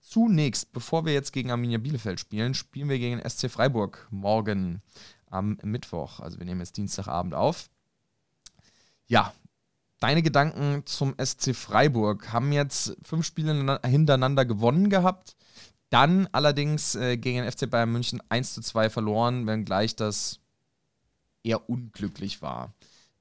Zunächst, 0.01 0.73
bevor 0.73 1.07
wir 1.07 1.13
jetzt 1.13 1.33
gegen 1.33 1.51
Arminia 1.51 1.79
Bielefeld 1.79 2.21
spielen, 2.21 2.55
spielen 2.55 2.89
wir 2.89 2.99
gegen 2.99 3.21
SC 3.29 3.51
Freiburg 3.51 4.07
morgen 4.11 4.83
am 5.35 5.59
Mittwoch. 5.63 6.21
Also 6.21 6.39
wir 6.39 6.47
nehmen 6.47 6.61
jetzt 6.61 6.77
Dienstagabend 6.77 7.35
auf. 7.35 7.69
Ja, 9.07 9.33
deine 10.01 10.23
Gedanken 10.23 10.83
zum 10.87 11.15
SC 11.23 11.55
Freiburg 11.55 12.33
haben 12.33 12.53
jetzt 12.53 12.97
fünf 13.03 13.27
Spiele 13.27 13.81
hintereinander 13.85 14.45
gewonnen 14.45 14.89
gehabt. 14.89 15.37
Dann 15.91 16.29
allerdings 16.33 16.95
äh, 16.95 17.17
gegen 17.17 17.43
den 17.43 17.51
FC 17.51 17.71
Bayern 17.71 17.93
München 17.93 18.21
1 18.29 18.55
zu 18.55 18.63
2 18.63 18.91
verloren, 18.91 19.47
wenngleich 19.47 19.95
das 19.95 20.41
eher 21.43 21.69
unglücklich 21.69 22.43
war. 22.43 22.75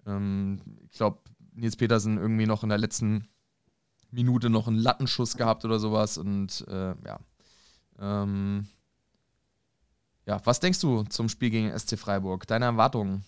Ähm, 0.05 0.61
ich 0.89 0.97
glaube, 0.97 1.19
Nils 1.53 1.75
Petersen 1.75 2.17
irgendwie 2.17 2.47
noch 2.47 2.63
in 2.63 2.69
der 2.69 2.77
letzten 2.77 3.27
Minute 4.09 4.49
noch 4.49 4.67
einen 4.67 4.77
Lattenschuss 4.77 5.37
gehabt 5.37 5.65
oder 5.65 5.79
sowas. 5.79 6.17
Und 6.17 6.65
äh, 6.67 6.95
ja. 7.05 7.19
Ähm, 7.99 8.67
ja, 10.25 10.41
was 10.45 10.59
denkst 10.59 10.79
du 10.79 11.03
zum 11.03 11.29
Spiel 11.29 11.49
gegen 11.49 11.77
SC 11.77 11.97
Freiburg? 11.97 12.47
Deine 12.47 12.65
Erwartungen? 12.65 13.23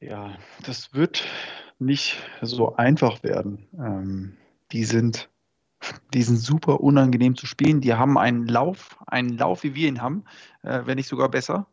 Ja, 0.00 0.36
das 0.64 0.92
wird 0.94 1.22
nicht 1.78 2.16
so 2.40 2.74
einfach 2.76 3.22
werden. 3.22 3.66
Ähm, 3.78 4.36
die 4.72 4.84
sind, 4.84 5.28
die 6.12 6.22
sind 6.22 6.38
super 6.38 6.80
unangenehm 6.80 7.36
zu 7.36 7.46
spielen. 7.46 7.80
Die 7.80 7.94
haben 7.94 8.18
einen 8.18 8.48
Lauf, 8.48 8.98
einen 9.06 9.36
Lauf, 9.38 9.62
wie 9.62 9.74
wir 9.74 9.88
ihn 9.88 10.02
haben, 10.02 10.24
äh, 10.62 10.80
wenn 10.86 10.96
nicht 10.96 11.08
sogar 11.08 11.28
besser. 11.28 11.66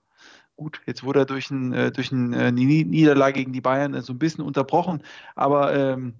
Gut, 0.57 0.81
jetzt 0.85 1.03
wurde 1.03 1.21
er 1.21 1.25
durch, 1.25 1.49
ein, 1.49 1.73
äh, 1.73 1.91
durch 1.91 2.11
eine 2.11 2.47
äh, 2.47 2.51
Niederlage 2.51 3.39
gegen 3.39 3.53
die 3.53 3.61
Bayern 3.61 3.93
äh, 3.93 4.01
so 4.01 4.13
ein 4.13 4.19
bisschen 4.19 4.43
unterbrochen, 4.43 5.01
aber 5.35 5.73
ähm, 5.73 6.15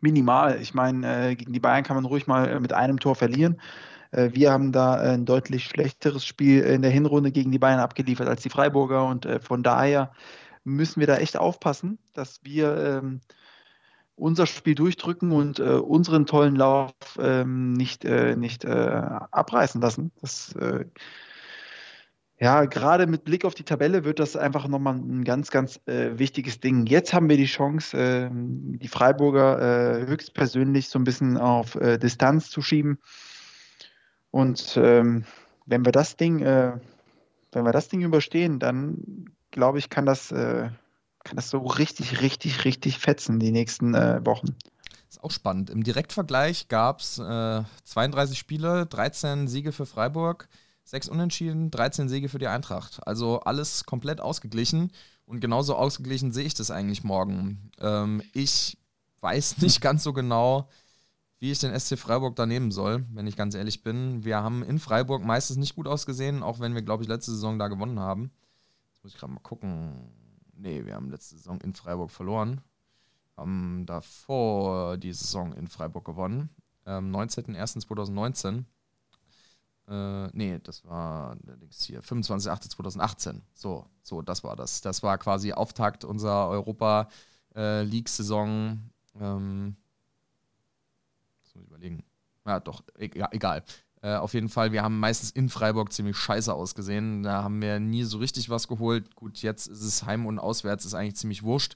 minimal. 0.00 0.60
Ich 0.60 0.74
meine, 0.74 1.30
äh, 1.30 1.36
gegen 1.36 1.52
die 1.52 1.60
Bayern 1.60 1.84
kann 1.84 1.96
man 1.96 2.06
ruhig 2.06 2.26
mal 2.26 2.48
äh, 2.48 2.60
mit 2.60 2.72
einem 2.72 2.98
Tor 2.98 3.14
verlieren. 3.14 3.60
Äh, 4.10 4.30
wir 4.32 4.52
haben 4.52 4.72
da 4.72 4.94
ein 4.94 5.24
deutlich 5.24 5.64
schlechteres 5.64 6.24
Spiel 6.24 6.62
in 6.62 6.82
der 6.82 6.90
Hinrunde 6.90 7.32
gegen 7.32 7.52
die 7.52 7.58
Bayern 7.58 7.80
abgeliefert 7.80 8.28
als 8.28 8.42
die 8.42 8.50
Freiburger 8.50 9.06
und 9.06 9.26
äh, 9.26 9.40
von 9.40 9.62
daher 9.62 10.12
müssen 10.64 11.00
wir 11.00 11.06
da 11.06 11.16
echt 11.16 11.36
aufpassen, 11.36 11.98
dass 12.12 12.40
wir 12.44 12.76
ähm, 12.76 13.20
unser 14.20 14.46
Spiel 14.46 14.74
durchdrücken 14.74 15.32
und 15.32 15.58
äh, 15.58 15.62
unseren 15.62 16.26
tollen 16.26 16.54
Lauf 16.54 16.92
ähm, 17.18 17.72
nicht, 17.72 18.04
äh, 18.04 18.36
nicht 18.36 18.64
äh, 18.64 18.68
abreißen 18.68 19.80
lassen. 19.80 20.12
Das, 20.20 20.54
äh, 20.56 20.84
ja, 22.38 22.66
gerade 22.66 23.06
mit 23.06 23.24
Blick 23.24 23.44
auf 23.44 23.54
die 23.54 23.64
Tabelle 23.64 24.04
wird 24.04 24.18
das 24.18 24.36
einfach 24.36 24.68
nochmal 24.68 24.94
ein 24.94 25.24
ganz, 25.24 25.50
ganz 25.50 25.80
äh, 25.86 26.18
wichtiges 26.18 26.60
Ding. 26.60 26.86
Jetzt 26.86 27.12
haben 27.12 27.28
wir 27.28 27.36
die 27.36 27.46
Chance, 27.46 27.96
ähm, 27.98 28.78
die 28.78 28.88
Freiburger 28.88 30.06
höchstpersönlich 30.06 30.88
so 30.88 30.98
ein 30.98 31.04
bisschen 31.04 31.36
auf 31.36 31.78
Distanz 31.80 32.50
zu 32.50 32.62
schieben. 32.62 32.98
Und 34.30 34.76
ähm, 34.76 35.24
wenn 35.66 35.84
wir 35.84 35.92
das 35.92 36.16
Ding, 36.16 36.40
äh, 36.40 36.78
wenn 37.52 37.64
wir 37.64 37.72
das 37.72 37.88
Ding 37.88 38.02
überstehen, 38.02 38.58
dann 38.58 39.30
glaube 39.50 39.78
ich, 39.78 39.90
kann 39.90 40.06
das, 40.06 40.30
äh, 40.30 40.70
kann 41.24 41.36
das 41.36 41.50
so 41.50 41.58
richtig, 41.58 42.20
richtig, 42.20 42.64
richtig 42.64 42.98
fetzen 42.98 43.40
die 43.40 43.50
nächsten 43.50 43.94
äh, 43.94 44.24
Wochen. 44.24 44.56
Ist 45.08 45.24
auch 45.24 45.32
spannend. 45.32 45.70
Im 45.70 45.82
Direktvergleich 45.82 46.68
gab 46.68 47.00
es 47.00 47.16
32 47.16 48.38
Spiele, 48.38 48.86
13 48.86 49.48
Siege 49.48 49.72
für 49.72 49.84
Freiburg, 49.84 50.48
6 50.84 51.08
Unentschieden, 51.08 51.72
13 51.72 52.08
Siege 52.08 52.28
für 52.28 52.38
die 52.38 52.46
Eintracht. 52.46 53.00
Also 53.06 53.40
alles 53.40 53.84
komplett 53.86 54.20
ausgeglichen. 54.20 54.92
Und 55.30 55.40
genauso 55.40 55.76
ausgeglichen 55.76 56.32
sehe 56.32 56.44
ich 56.44 56.54
das 56.54 56.72
eigentlich 56.72 57.04
morgen. 57.04 57.70
Ähm, 57.78 58.22
ich 58.32 58.76
weiß 59.20 59.58
nicht 59.58 59.80
ganz 59.80 60.02
so 60.02 60.12
genau, 60.12 60.68
wie 61.40 61.50
ich 61.50 61.58
den 61.58 61.78
SC 61.78 61.98
Freiburg 61.98 62.36
da 62.36 62.46
nehmen 62.46 62.70
soll, 62.70 63.06
wenn 63.12 63.26
ich 63.26 63.36
ganz 63.36 63.54
ehrlich 63.54 63.82
bin. 63.82 64.24
Wir 64.24 64.42
haben 64.42 64.62
in 64.62 64.78
Freiburg 64.78 65.24
meistens 65.24 65.56
nicht 65.56 65.74
gut 65.74 65.88
ausgesehen, 65.88 66.42
auch 66.42 66.60
wenn 66.60 66.74
wir, 66.74 66.82
glaube 66.82 67.02
ich, 67.02 67.08
letzte 67.08 67.32
Saison 67.32 67.58
da 67.58 67.68
gewonnen 67.68 67.98
haben. 67.98 68.30
Jetzt 68.92 69.02
muss 69.02 69.14
ich 69.14 69.18
gerade 69.18 69.32
mal 69.32 69.40
gucken. 69.40 70.12
Nee, 70.54 70.84
wir 70.84 70.94
haben 70.94 71.10
letzte 71.10 71.36
Saison 71.36 71.58
in 71.62 71.74
Freiburg 71.74 72.10
verloren. 72.10 72.60
Haben 73.38 73.86
davor 73.86 74.98
die 74.98 75.14
Saison 75.14 75.54
in 75.54 75.66
Freiburg 75.66 76.04
gewonnen. 76.04 76.50
Ähm, 76.84 77.10
19.01.2019. 77.10 78.64
Äh, 79.88 80.28
nee, 80.34 80.58
das 80.62 80.84
war 80.84 81.38
hier, 81.72 82.02
25.08.2018. 82.02 83.40
So, 83.54 83.86
so, 84.02 84.20
das 84.20 84.44
war 84.44 84.56
das. 84.56 84.82
Das 84.82 85.02
war 85.02 85.16
quasi 85.16 85.54
Auftakt 85.54 86.04
unserer 86.04 86.48
Europa 86.48 87.08
äh. 87.56 87.82
Ähm, 89.20 89.76
muss 91.60 91.66
ich 91.66 91.70
überlegen. 91.70 92.04
Ja, 92.46 92.60
doch, 92.60 92.82
e-, 92.98 93.10
egal. 93.32 93.62
Äh, 94.02 94.14
auf 94.14 94.32
jeden 94.32 94.48
Fall, 94.48 94.72
wir 94.72 94.82
haben 94.82 94.98
meistens 94.98 95.30
in 95.30 95.48
Freiburg 95.48 95.92
ziemlich 95.92 96.16
scheiße 96.16 96.52
ausgesehen. 96.52 97.22
Da 97.22 97.44
haben 97.44 97.60
wir 97.60 97.80
nie 97.80 98.04
so 98.04 98.18
richtig 98.18 98.48
was 98.48 98.66
geholt. 98.66 99.14
Gut, 99.14 99.42
jetzt 99.42 99.66
ist 99.66 99.82
es 99.82 100.04
heim 100.04 100.26
und 100.26 100.38
auswärts, 100.38 100.84
ist 100.84 100.94
eigentlich 100.94 101.16
ziemlich 101.16 101.42
wurscht. 101.42 101.74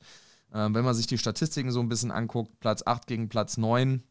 Äh, 0.53 0.69
wenn 0.71 0.85
man 0.85 0.95
sich 0.95 1.07
die 1.07 1.19
Statistiken 1.19 1.71
so 1.71 1.81
ein 1.81 1.89
bisschen 1.89 2.11
anguckt, 2.11 2.59
Platz 2.61 2.83
8 2.87 3.07
gegen 3.07 3.29
Platz 3.29 3.59
9 3.59 4.03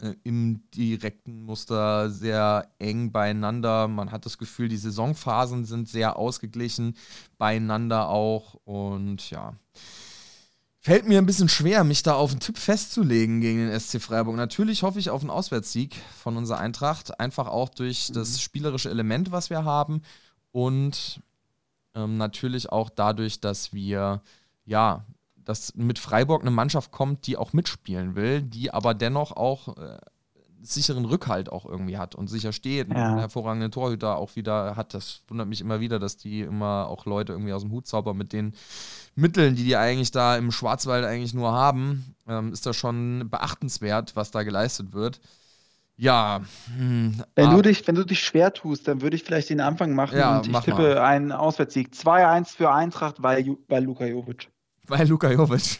äh, 0.00 0.14
im 0.24 0.68
direkten 0.72 1.44
Muster 1.44 2.10
sehr 2.10 2.70
eng 2.78 3.12
beieinander. 3.12 3.88
Man 3.88 4.12
hat 4.12 4.26
das 4.26 4.36
Gefühl, 4.36 4.68
die 4.68 4.76
Saisonphasen 4.76 5.64
sind 5.64 5.88
sehr 5.88 6.16
ausgeglichen 6.18 6.96
beieinander 7.38 8.10
auch. 8.10 8.54
Und 8.64 9.30
ja, 9.30 9.54
Fällt 10.84 11.06
mir 11.06 11.18
ein 11.18 11.26
bisschen 11.26 11.48
schwer, 11.48 11.84
mich 11.84 12.02
da 12.02 12.14
auf 12.14 12.32
einen 12.32 12.40
Tipp 12.40 12.58
festzulegen 12.58 13.40
gegen 13.40 13.58
den 13.58 13.78
SC 13.78 14.02
Freiburg. 14.02 14.34
Natürlich 14.34 14.82
hoffe 14.82 14.98
ich 14.98 15.10
auf 15.10 15.20
einen 15.20 15.30
Auswärtssieg 15.30 15.94
von 16.18 16.36
unserer 16.36 16.58
Eintracht, 16.58 17.20
einfach 17.20 17.46
auch 17.46 17.68
durch 17.68 18.08
mhm. 18.08 18.14
das 18.14 18.40
spielerische 18.40 18.90
Element, 18.90 19.30
was 19.30 19.48
wir 19.48 19.64
haben 19.64 20.02
und 20.50 21.22
ähm, 21.94 22.16
natürlich 22.16 22.72
auch 22.72 22.90
dadurch, 22.90 23.38
dass 23.38 23.72
wir 23.72 24.22
ja, 24.64 25.06
dass 25.36 25.76
mit 25.76 26.00
Freiburg 26.00 26.42
eine 26.42 26.50
Mannschaft 26.50 26.90
kommt, 26.90 27.28
die 27.28 27.36
auch 27.36 27.52
mitspielen 27.52 28.16
will, 28.16 28.42
die 28.42 28.72
aber 28.72 28.92
dennoch 28.92 29.30
auch 29.30 29.76
äh, 29.76 29.98
sicheren 30.62 31.04
Rückhalt 31.04 31.50
auch 31.50 31.66
irgendwie 31.66 31.98
hat 31.98 32.14
und 32.14 32.28
sicher 32.28 32.52
steht. 32.52 32.88
Ja. 32.88 33.08
Einen 33.08 33.18
hervorragenden 33.18 33.70
Torhüter 33.70 34.16
auch 34.16 34.36
wieder 34.36 34.76
hat. 34.76 34.94
Das 34.94 35.22
wundert 35.28 35.48
mich 35.48 35.60
immer 35.60 35.80
wieder, 35.80 35.98
dass 35.98 36.16
die 36.16 36.40
immer 36.40 36.86
auch 36.88 37.04
Leute 37.06 37.32
irgendwie 37.32 37.52
aus 37.52 37.62
dem 37.62 37.72
Hut 37.72 37.86
zaubern 37.86 38.16
mit 38.16 38.32
den 38.32 38.54
Mitteln, 39.14 39.56
die 39.56 39.64
die 39.64 39.76
eigentlich 39.76 40.10
da 40.10 40.36
im 40.36 40.52
Schwarzwald 40.52 41.04
eigentlich 41.04 41.34
nur 41.34 41.52
haben. 41.52 42.14
Ähm, 42.28 42.52
ist 42.52 42.66
das 42.66 42.76
schon 42.76 43.28
beachtenswert, 43.30 44.16
was 44.16 44.30
da 44.30 44.42
geleistet 44.42 44.92
wird. 44.92 45.20
Ja. 45.96 46.40
Hm, 46.76 47.22
wenn, 47.34 47.50
du 47.50 47.62
dich, 47.62 47.86
wenn 47.86 47.94
du 47.94 48.04
dich 48.04 48.20
schwer 48.20 48.52
tust, 48.52 48.88
dann 48.88 49.02
würde 49.02 49.16
ich 49.16 49.24
vielleicht 49.24 49.50
den 49.50 49.60
Anfang 49.60 49.94
machen 49.94 50.18
ja, 50.18 50.38
und 50.38 50.46
ich 50.46 50.52
mach 50.52 50.64
tippe 50.64 50.94
mal. 50.94 50.98
einen 50.98 51.32
Auswärtssieg. 51.32 51.92
2-1 51.92 52.56
für 52.56 52.72
Eintracht 52.72 53.20
bei, 53.20 53.46
bei 53.68 53.80
Luka 53.80 54.06
Jovic. 54.06 54.48
Bei 54.86 55.04
Luka 55.04 55.30
Jovic. 55.30 55.78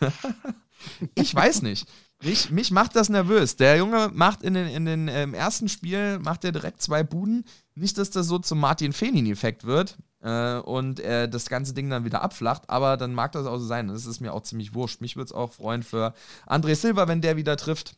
ich 1.15 1.35
weiß 1.35 1.63
nicht. 1.63 1.89
Mich, 2.23 2.51
mich 2.51 2.71
macht 2.71 2.95
das 2.95 3.09
nervös. 3.09 3.57
Der 3.57 3.77
Junge 3.77 4.11
macht 4.13 4.43
in 4.43 4.55
den, 4.55 4.69
in 4.69 4.85
den 4.85 5.09
ähm, 5.09 5.35
ersten 5.35 5.69
Spiel 5.69 6.21
macht 6.21 6.45
er 6.45 6.53
direkt 6.53 6.81
zwei 6.81 7.03
Buden. 7.03 7.45
Nicht, 7.75 7.99
dass 7.99 8.11
das 8.11 8.27
so 8.27 8.39
zum 8.39 8.61
Martin 8.61 8.93
Fenin-Effekt 8.93 9.65
wird 9.65 9.97
äh, 10.21 10.59
und 10.59 11.01
äh, 11.01 11.29
das 11.29 11.49
ganze 11.49 11.75
Ding 11.75 11.91
dann 11.91 12.05
wieder 12.05 12.23
abflacht, 12.23 12.71
aber 12.71 12.97
dann 12.97 13.13
mag 13.13 13.33
das 13.33 13.47
auch 13.47 13.59
so 13.59 13.67
sein. 13.67 13.89
Das 13.89 14.07
ist 14.07 14.21
mir 14.21 14.33
auch 14.33 14.43
ziemlich 14.43 14.73
wurscht. 14.73 15.01
Mich 15.01 15.17
würde 15.17 15.27
es 15.27 15.33
auch 15.33 15.53
freuen 15.53 15.83
für 15.83 16.15
André 16.47 16.77
Silva, 16.77 17.09
wenn 17.09 17.23
der 17.23 17.37
wieder 17.37 17.57
trifft. 17.57 17.97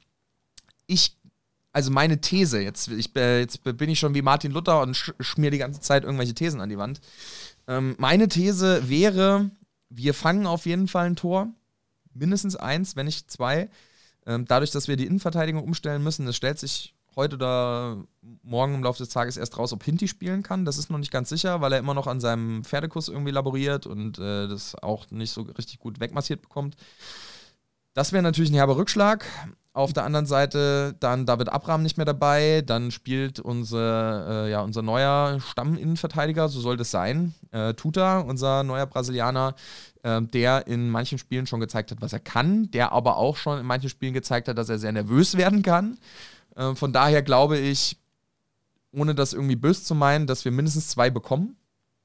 Ich, 0.86 1.18
also 1.72 1.90
meine 1.90 2.20
These, 2.20 2.60
jetzt, 2.60 2.88
ich, 2.88 3.14
äh, 3.16 3.40
jetzt 3.40 3.62
bin 3.62 3.90
ich 3.90 3.98
schon 3.98 4.14
wie 4.14 4.22
Martin 4.22 4.52
Luther 4.52 4.80
und 4.80 4.96
sch 4.96 5.12
schmier 5.20 5.50
die 5.50 5.58
ganze 5.58 5.80
Zeit 5.80 6.04
irgendwelche 6.04 6.34
Thesen 6.34 6.62
an 6.62 6.70
die 6.70 6.78
Wand. 6.78 7.00
Ähm, 7.66 7.94
meine 7.98 8.28
These 8.28 8.88
wäre, 8.88 9.50
wir 9.90 10.14
fangen 10.14 10.46
auf 10.46 10.64
jeden 10.64 10.88
Fall 10.88 11.06
ein 11.06 11.16
Tor. 11.16 11.48
Mindestens 12.14 12.56
eins, 12.56 12.96
wenn 12.96 13.06
nicht 13.06 13.30
zwei. 13.30 13.68
Ähm, 14.26 14.44
dadurch, 14.46 14.70
dass 14.70 14.88
wir 14.88 14.96
die 14.96 15.06
Innenverteidigung 15.06 15.62
umstellen 15.62 16.02
müssen, 16.02 16.26
es 16.26 16.36
stellt 16.36 16.58
sich 16.58 16.94
heute 17.16 17.36
oder 17.36 18.04
morgen 18.42 18.74
im 18.74 18.82
Laufe 18.82 18.98
des 18.98 19.08
Tages 19.08 19.36
erst 19.36 19.58
raus, 19.58 19.72
ob 19.72 19.84
Hinti 19.84 20.08
spielen 20.08 20.42
kann. 20.42 20.64
Das 20.64 20.78
ist 20.78 20.90
noch 20.90 20.98
nicht 20.98 21.12
ganz 21.12 21.28
sicher, 21.28 21.60
weil 21.60 21.72
er 21.72 21.78
immer 21.78 21.94
noch 21.94 22.06
an 22.06 22.20
seinem 22.20 22.64
Pferdekuss 22.64 23.08
irgendwie 23.08 23.30
laboriert 23.30 23.86
und 23.86 24.18
äh, 24.18 24.48
das 24.48 24.74
auch 24.74 25.10
nicht 25.10 25.30
so 25.30 25.42
richtig 25.42 25.78
gut 25.78 26.00
wegmassiert 26.00 26.42
bekommt. 26.42 26.76
Das 27.92 28.12
wäre 28.12 28.22
natürlich 28.22 28.50
ein 28.50 28.56
herber 28.56 28.76
Rückschlag. 28.76 29.24
Auf 29.72 29.92
der 29.92 30.04
anderen 30.04 30.26
Seite 30.26 30.94
dann 30.98 31.26
David 31.26 31.48
Abraham 31.48 31.82
nicht 31.82 31.96
mehr 31.96 32.06
dabei. 32.06 32.62
Dann 32.64 32.90
spielt 32.90 33.38
unser, 33.40 34.46
äh, 34.46 34.50
ja, 34.50 34.62
unser 34.62 34.82
neuer 34.82 35.38
Stamminnenverteidiger, 35.40 36.48
so 36.48 36.60
soll 36.60 36.76
das 36.76 36.90
sein. 36.90 37.34
Äh, 37.52 37.74
Tuta, 37.74 38.20
unser 38.20 38.64
neuer 38.64 38.86
Brasilianer, 38.86 39.54
äh, 40.04 40.22
der 40.22 40.66
in 40.66 40.90
manchen 40.90 41.18
Spielen 41.18 41.46
schon 41.46 41.60
gezeigt 41.60 41.90
hat, 41.90 42.00
was 42.00 42.12
er 42.12 42.20
kann, 42.20 42.70
der 42.70 42.92
aber 42.92 43.16
auch 43.16 43.36
schon 43.36 43.58
in 43.58 43.66
manchen 43.66 43.88
Spielen 43.88 44.12
gezeigt 44.12 44.46
hat, 44.46 44.58
dass 44.58 44.68
er 44.68 44.78
sehr 44.78 44.92
nervös 44.92 45.36
werden 45.36 45.62
kann. 45.62 45.98
Äh, 46.54 46.74
von 46.74 46.92
daher 46.92 47.22
glaube 47.22 47.58
ich, 47.58 47.96
ohne 48.92 49.14
das 49.14 49.32
irgendwie 49.32 49.56
böse 49.56 49.82
zu 49.82 49.94
meinen, 49.94 50.26
dass 50.26 50.44
wir 50.44 50.52
mindestens 50.52 50.88
zwei 50.88 51.10
bekommen. 51.10 51.56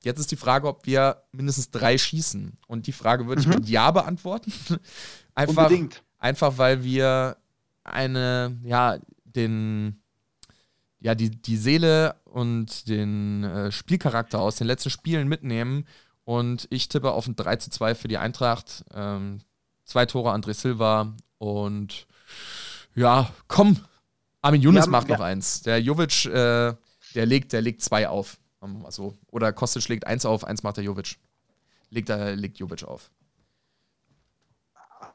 Jetzt 0.02 0.20
ist 0.20 0.32
die 0.32 0.38
Frage, 0.38 0.68
ob 0.68 0.86
wir 0.86 1.24
mindestens 1.34 1.72
drei 1.72 1.98
schießen. 1.98 2.58
Und 2.68 2.88
die 2.88 2.94
Frage 2.94 3.28
würde 3.28 3.42
ich 3.42 3.48
mhm. 3.48 3.56
mit 3.56 3.70
Ja 3.70 3.92
beantworten. 3.92 4.54
einfach, 5.36 5.64
Unbedingt. 5.64 6.02
Einfach 6.18 6.58
weil 6.58 6.84
wir 6.84 7.36
eine, 7.84 8.58
ja, 8.64 8.98
den, 9.26 10.02
ja, 11.02 11.16
die, 11.16 11.30
die 11.30 11.58
Seele 11.58 12.16
und 12.24 12.88
den 12.88 13.44
äh, 13.44 13.72
Spielcharakter 13.72 14.40
aus 14.40 14.56
den 14.56 14.68
letzten 14.68 14.90
Spielen 14.90 15.28
mitnehmen. 15.28 15.86
Und 16.30 16.68
ich 16.70 16.90
tippe 16.90 17.12
auf 17.12 17.26
ein 17.26 17.36
3 17.36 17.56
zu 17.56 17.72
2 17.72 17.96
für 17.96 18.08
die 18.08 18.20
Eintracht. 18.20 18.86
Ähm, 18.94 19.42
zwei 19.84 20.06
Tore 20.06 20.32
André 20.32 20.54
Silva 20.54 21.16
und 21.40 22.06
ja, 22.94 23.34
komm, 23.48 23.80
Armin 24.44 24.62
Younes 24.62 24.86
ja, 24.86 24.92
macht 24.92 25.10
ja. 25.10 25.18
noch 25.18 25.24
eins. 25.24 25.64
Der 25.64 25.82
Jovic, 25.82 26.26
äh, 26.26 26.76
der 27.16 27.26
legt, 27.26 27.52
der 27.52 27.64
legt 27.64 27.82
zwei 27.82 28.08
auf. 28.08 28.38
Also, 28.84 29.18
oder 29.32 29.52
Kostic 29.52 29.88
legt 29.88 30.06
eins 30.06 30.24
auf, 30.24 30.44
eins 30.44 30.62
macht 30.62 30.78
der 30.78 30.84
Jovic. 30.84 31.18
Legt, 31.90 32.12
äh, 32.12 32.36
legt 32.36 32.60
Jovic 32.60 32.84
auf 32.84 33.10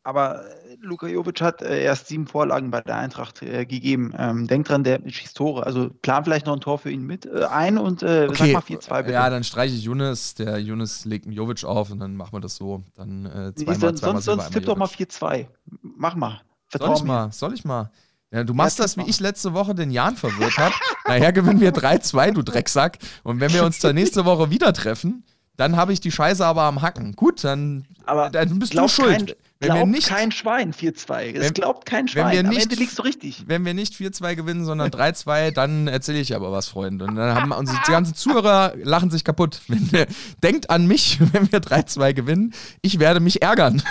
aber 0.05 0.45
Luka 0.81 1.07
Jovic 1.07 1.41
hat 1.41 1.63
äh, 1.63 1.83
erst 1.83 2.09
sieben 2.09 2.27
Vorlagen 2.27 2.71
bei 2.71 2.83
der 2.83 2.97
Eintracht 2.97 3.43
äh, 3.43 3.65
gegeben. 3.65 4.15
Ähm, 4.17 4.47
denkt 4.47 4.69
dran, 4.69 4.85
der 4.85 5.01
schießt 5.05 5.37
Tore. 5.37 5.65
Also 5.65 5.91
plan 6.03 6.25
vielleicht 6.25 6.47
noch 6.47 6.53
ein 6.53 6.61
Tor 6.61 6.79
für 6.79 6.91
ihn 6.91 7.05
mit 7.05 7.27
äh, 7.27 7.45
ein 7.45 7.79
und 7.79 8.03
äh, 8.03 8.29
okay. 8.29 8.53
sag 8.53 8.69
mal 8.69 8.77
4-2 8.77 9.03
bitte. 9.03 9.13
Ja, 9.15 9.31
dann 9.31 9.45
streiche 9.45 9.75
ich 9.75 9.83
Younes. 9.83 10.35
Der 10.35 10.59
Younes 10.59 11.07
legt 11.07 11.25
einen 11.25 11.35
Jovic 11.35 11.65
auf 11.65 11.91
und 11.91 12.01
dann 12.01 12.17
machen 12.17 12.35
wir 12.35 12.41
das 12.41 12.57
so. 12.57 12.83
Dann 12.97 13.25
äh, 13.25 13.55
zweimal, 13.55 13.81
sonst, 13.81 14.01
zweimal 14.01 14.23
sonst, 14.23 14.25
sonst 14.25 14.53
tipp 14.53 14.67
doch 14.67 14.77
mal 14.77 14.89
4-2. 14.89 15.47
Mach 15.81 16.15
mal. 16.15 16.43
Vertrau 16.69 16.89
soll 16.89 16.97
ich 16.97 17.03
mir. 17.03 17.09
mal? 17.09 17.33
Soll 17.33 17.55
ich 17.55 17.65
mal? 17.65 17.91
Ja, 18.31 18.45
du 18.45 18.53
machst 18.53 18.81
das, 18.81 18.97
wie 18.97 19.09
ich 19.09 19.21
letzte 19.21 19.55
Woche 19.55 19.75
den 19.75 19.91
Jan 19.91 20.17
verwirrt 20.17 20.59
habe. 20.59 20.75
Nachher 21.07 21.33
gewinnen 21.33 21.61
wir 21.61 21.73
3-2, 21.73 22.33
du 22.33 22.43
Drecksack. 22.43 22.99
Und 23.23 23.41
wenn 23.41 23.53
wir 23.53 23.65
uns 23.65 23.79
dann 23.79 23.95
nächste 23.95 24.25
Woche 24.25 24.51
wieder 24.51 24.73
treffen, 24.73 25.25
dann 25.57 25.77
habe 25.77 25.93
ich 25.93 26.01
die 26.01 26.11
Scheiße 26.11 26.45
aber 26.45 26.63
am 26.63 26.83
Hacken. 26.83 27.15
Gut, 27.15 27.45
dann, 27.45 27.87
aber 28.05 28.31
dann 28.31 28.59
bist 28.59 28.75
du 28.75 28.89
schuld. 28.89 29.29
Kein, 29.29 29.37
wenn 29.61 29.69
glaubt 29.69 29.81
wir 29.81 29.87
nicht, 29.87 30.09
kein 30.09 30.33
Schwein 30.33 30.73
4-2. 30.73 31.37
Es 31.39 31.53
glaubt 31.55 31.87
kein 31.87 32.09
Schwein. 32.09 32.27
Wenn 32.27 32.33
wir 32.33 32.43
nicht, 32.43 32.57
Am 32.57 32.63
Ende 32.63 32.75
liegst 32.75 32.99
du 32.99 33.03
richtig. 33.03 33.45
Wenn 33.47 33.65
wir 33.65 33.73
nicht 33.73 33.95
4-2 33.95 34.35
gewinnen, 34.35 34.65
sondern 34.65 34.91
3-2, 34.93 35.53
dann 35.53 35.87
erzähle 35.87 36.19
ich 36.19 36.35
aber 36.35 36.51
was, 36.53 36.69
Freunde. 36.69 37.05
Und 37.07 37.17
dann 37.17 37.35
haben 37.35 37.53
unsere 37.53 37.79
ganzen 37.87 38.15
Zuhörer 38.15 38.75
lachen 38.83 39.11
sich 39.11 39.25
kaputt. 39.25 39.61
Wenn, 39.69 39.93
äh, 39.95 40.07
denkt 40.43 40.71
an 40.71 40.87
mich, 40.87 41.21
wenn 41.33 41.51
wir 41.53 41.61
3-2 41.61 42.13
gewinnen. 42.15 42.55
Ich 42.83 42.99
werde 42.99 43.21
mich 43.21 43.43
ärgern. 43.43 43.83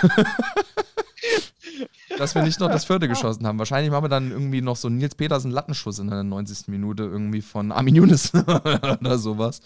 dass 2.18 2.34
wir 2.34 2.42
nicht 2.42 2.60
noch 2.60 2.70
das 2.70 2.84
vierte 2.84 3.08
geschossen 3.08 3.46
haben. 3.46 3.58
Wahrscheinlich 3.58 3.90
machen 3.90 4.04
wir 4.04 4.08
dann 4.08 4.30
irgendwie 4.30 4.60
noch 4.60 4.76
so 4.76 4.88
Nils 4.88 5.14
Petersen 5.14 5.50
Lattenschuss 5.50 5.98
in 5.98 6.08
der 6.08 6.22
90. 6.22 6.68
Minute 6.68 7.04
irgendwie 7.04 7.42
von 7.42 7.72
Armin 7.72 7.96
Younes 7.96 8.32
oder 8.34 9.18
sowas. 9.18 9.60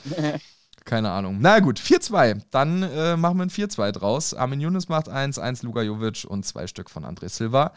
Keine 0.88 1.10
Ahnung. 1.10 1.36
Na 1.38 1.58
gut, 1.58 1.78
4-2. 1.78 2.40
Dann 2.50 2.82
äh, 2.82 3.14
machen 3.18 3.36
wir 3.36 3.44
ein 3.44 3.50
4-2 3.50 3.92
draus. 3.92 4.32
Armin 4.32 4.58
Younes 4.58 4.88
macht 4.88 5.10
1, 5.10 5.38
1 5.38 5.62
Luka 5.62 5.82
Jovic 5.82 6.24
und 6.26 6.46
zwei 6.46 6.66
Stück 6.66 6.88
von 6.88 7.04
André 7.04 7.28
Silva. 7.28 7.74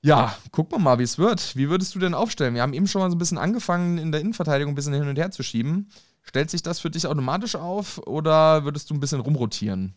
Ja, 0.00 0.34
gucken 0.50 0.78
wir 0.78 0.78
mal, 0.78 0.98
wie 0.98 1.02
es 1.02 1.18
wird. 1.18 1.54
Wie 1.54 1.68
würdest 1.68 1.94
du 1.94 1.98
denn 1.98 2.14
aufstellen? 2.14 2.54
Wir 2.54 2.62
haben 2.62 2.72
eben 2.72 2.86
schon 2.86 3.02
mal 3.02 3.10
so 3.10 3.16
ein 3.16 3.18
bisschen 3.18 3.36
angefangen, 3.36 3.98
in 3.98 4.10
der 4.10 4.22
Innenverteidigung 4.22 4.72
ein 4.72 4.74
bisschen 4.74 4.94
hin 4.94 5.06
und 5.06 5.18
her 5.18 5.30
zu 5.30 5.42
schieben. 5.42 5.90
Stellt 6.22 6.48
sich 6.48 6.62
das 6.62 6.80
für 6.80 6.88
dich 6.88 7.06
automatisch 7.06 7.56
auf 7.56 7.98
oder 8.06 8.64
würdest 8.64 8.88
du 8.88 8.94
ein 8.94 9.00
bisschen 9.00 9.20
rumrotieren? 9.20 9.94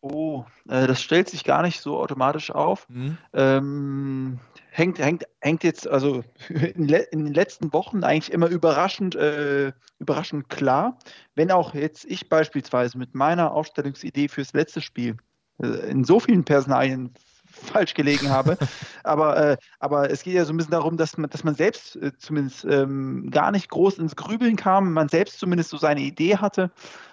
Oh, 0.00 0.46
äh, 0.70 0.86
das 0.86 1.02
stellt 1.02 1.28
sich 1.28 1.44
gar 1.44 1.60
nicht 1.60 1.82
so 1.82 2.00
automatisch 2.00 2.50
auf. 2.50 2.88
Mhm. 2.88 3.18
Ähm, 3.34 4.40
hängt, 4.78 4.98
hängt, 4.98 5.24
hängt 5.40 5.64
jetzt 5.64 5.86
also 5.86 6.22
in, 6.48 6.88
in, 6.88 7.24
den 7.24 7.34
letzten 7.34 7.72
Wochen 7.72 8.04
eigentlich 8.04 8.32
immer 8.32 8.48
überraschend, 8.48 9.16
äh, 9.16 9.72
überraschend 9.98 10.48
klar. 10.48 10.98
Wenn 11.34 11.50
auch 11.50 11.74
jetzt 11.74 12.04
ich 12.04 12.28
beispielsweise 12.28 12.96
mit 12.96 13.14
meiner 13.14 13.52
Aufstellungsidee 13.52 14.28
fürs 14.28 14.52
letzte 14.52 14.80
Spiel 14.80 15.16
äh, 15.62 15.90
in 15.90 16.04
so 16.04 16.20
vielen 16.20 16.44
Personalien 16.44 17.12
falsch 17.46 17.94
gelegen 17.94 18.30
habe. 18.30 18.56
aber, 19.04 19.36
äh, 19.36 19.56
aber 19.80 20.10
es 20.10 20.22
geht 20.22 20.34
ja 20.34 20.44
so 20.44 20.52
ein 20.52 20.56
bisschen 20.56 20.72
darum, 20.72 20.96
dass 20.96 21.18
man, 21.18 21.28
dass 21.28 21.44
man 21.44 21.54
selbst 21.54 21.96
äh, 21.96 22.12
zumindest 22.18 22.64
ähm, 22.64 23.30
gar 23.30 23.50
nicht 23.50 23.68
groß 23.68 23.98
ins 23.98 24.16
Grübeln 24.16 24.56
kam, 24.56 24.92
man 24.92 25.08
selbst 25.08 25.40
zumindest 25.40 25.70
so 25.70 25.76
seine 25.76 26.00
Idee 26.00 26.36
hatte, 26.36 26.70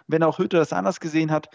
wenn 0.08 0.24
auch 0.24 0.38
Hütter 0.38 0.60
das 0.60 0.72
anders 0.72 1.00
gesehen 1.00 1.32
hat. 1.32 1.50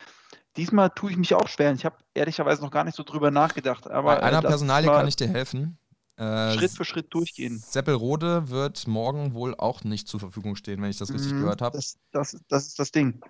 Diesmal 0.56 0.90
tue 0.90 1.12
ich 1.12 1.16
mich 1.16 1.32
auch 1.34 1.46
schwer. 1.46 1.72
Ich 1.72 1.84
habe 1.84 1.96
ehrlicherweise 2.12 2.60
noch 2.62 2.72
gar 2.72 2.82
nicht 2.82 2.96
so 2.96 3.04
drüber 3.04 3.30
nachgedacht. 3.30 3.88
Aber, 3.88 4.16
Bei 4.16 4.22
einer 4.24 4.38
äh, 4.38 4.48
Personalie 4.48 4.90
kann 4.90 5.06
ich 5.06 5.14
dir 5.14 5.28
helfen. 5.28 5.78
Äh, 6.20 6.58
Schritt 6.58 6.72
für 6.72 6.84
Schritt 6.84 7.14
durchgehen. 7.14 7.58
Seppelrode 7.58 8.50
wird 8.50 8.86
morgen 8.86 9.32
wohl 9.32 9.54
auch 9.54 9.84
nicht 9.84 10.06
zur 10.06 10.20
Verfügung 10.20 10.54
stehen, 10.54 10.82
wenn 10.82 10.90
ich 10.90 10.98
das 10.98 11.10
richtig 11.10 11.32
mhm, 11.32 11.40
gehört 11.40 11.62
habe. 11.62 11.78
Das, 11.78 11.96
das, 12.12 12.36
das, 12.48 12.66
ist 12.66 12.78
das 12.78 12.92
Ding. 12.92 13.22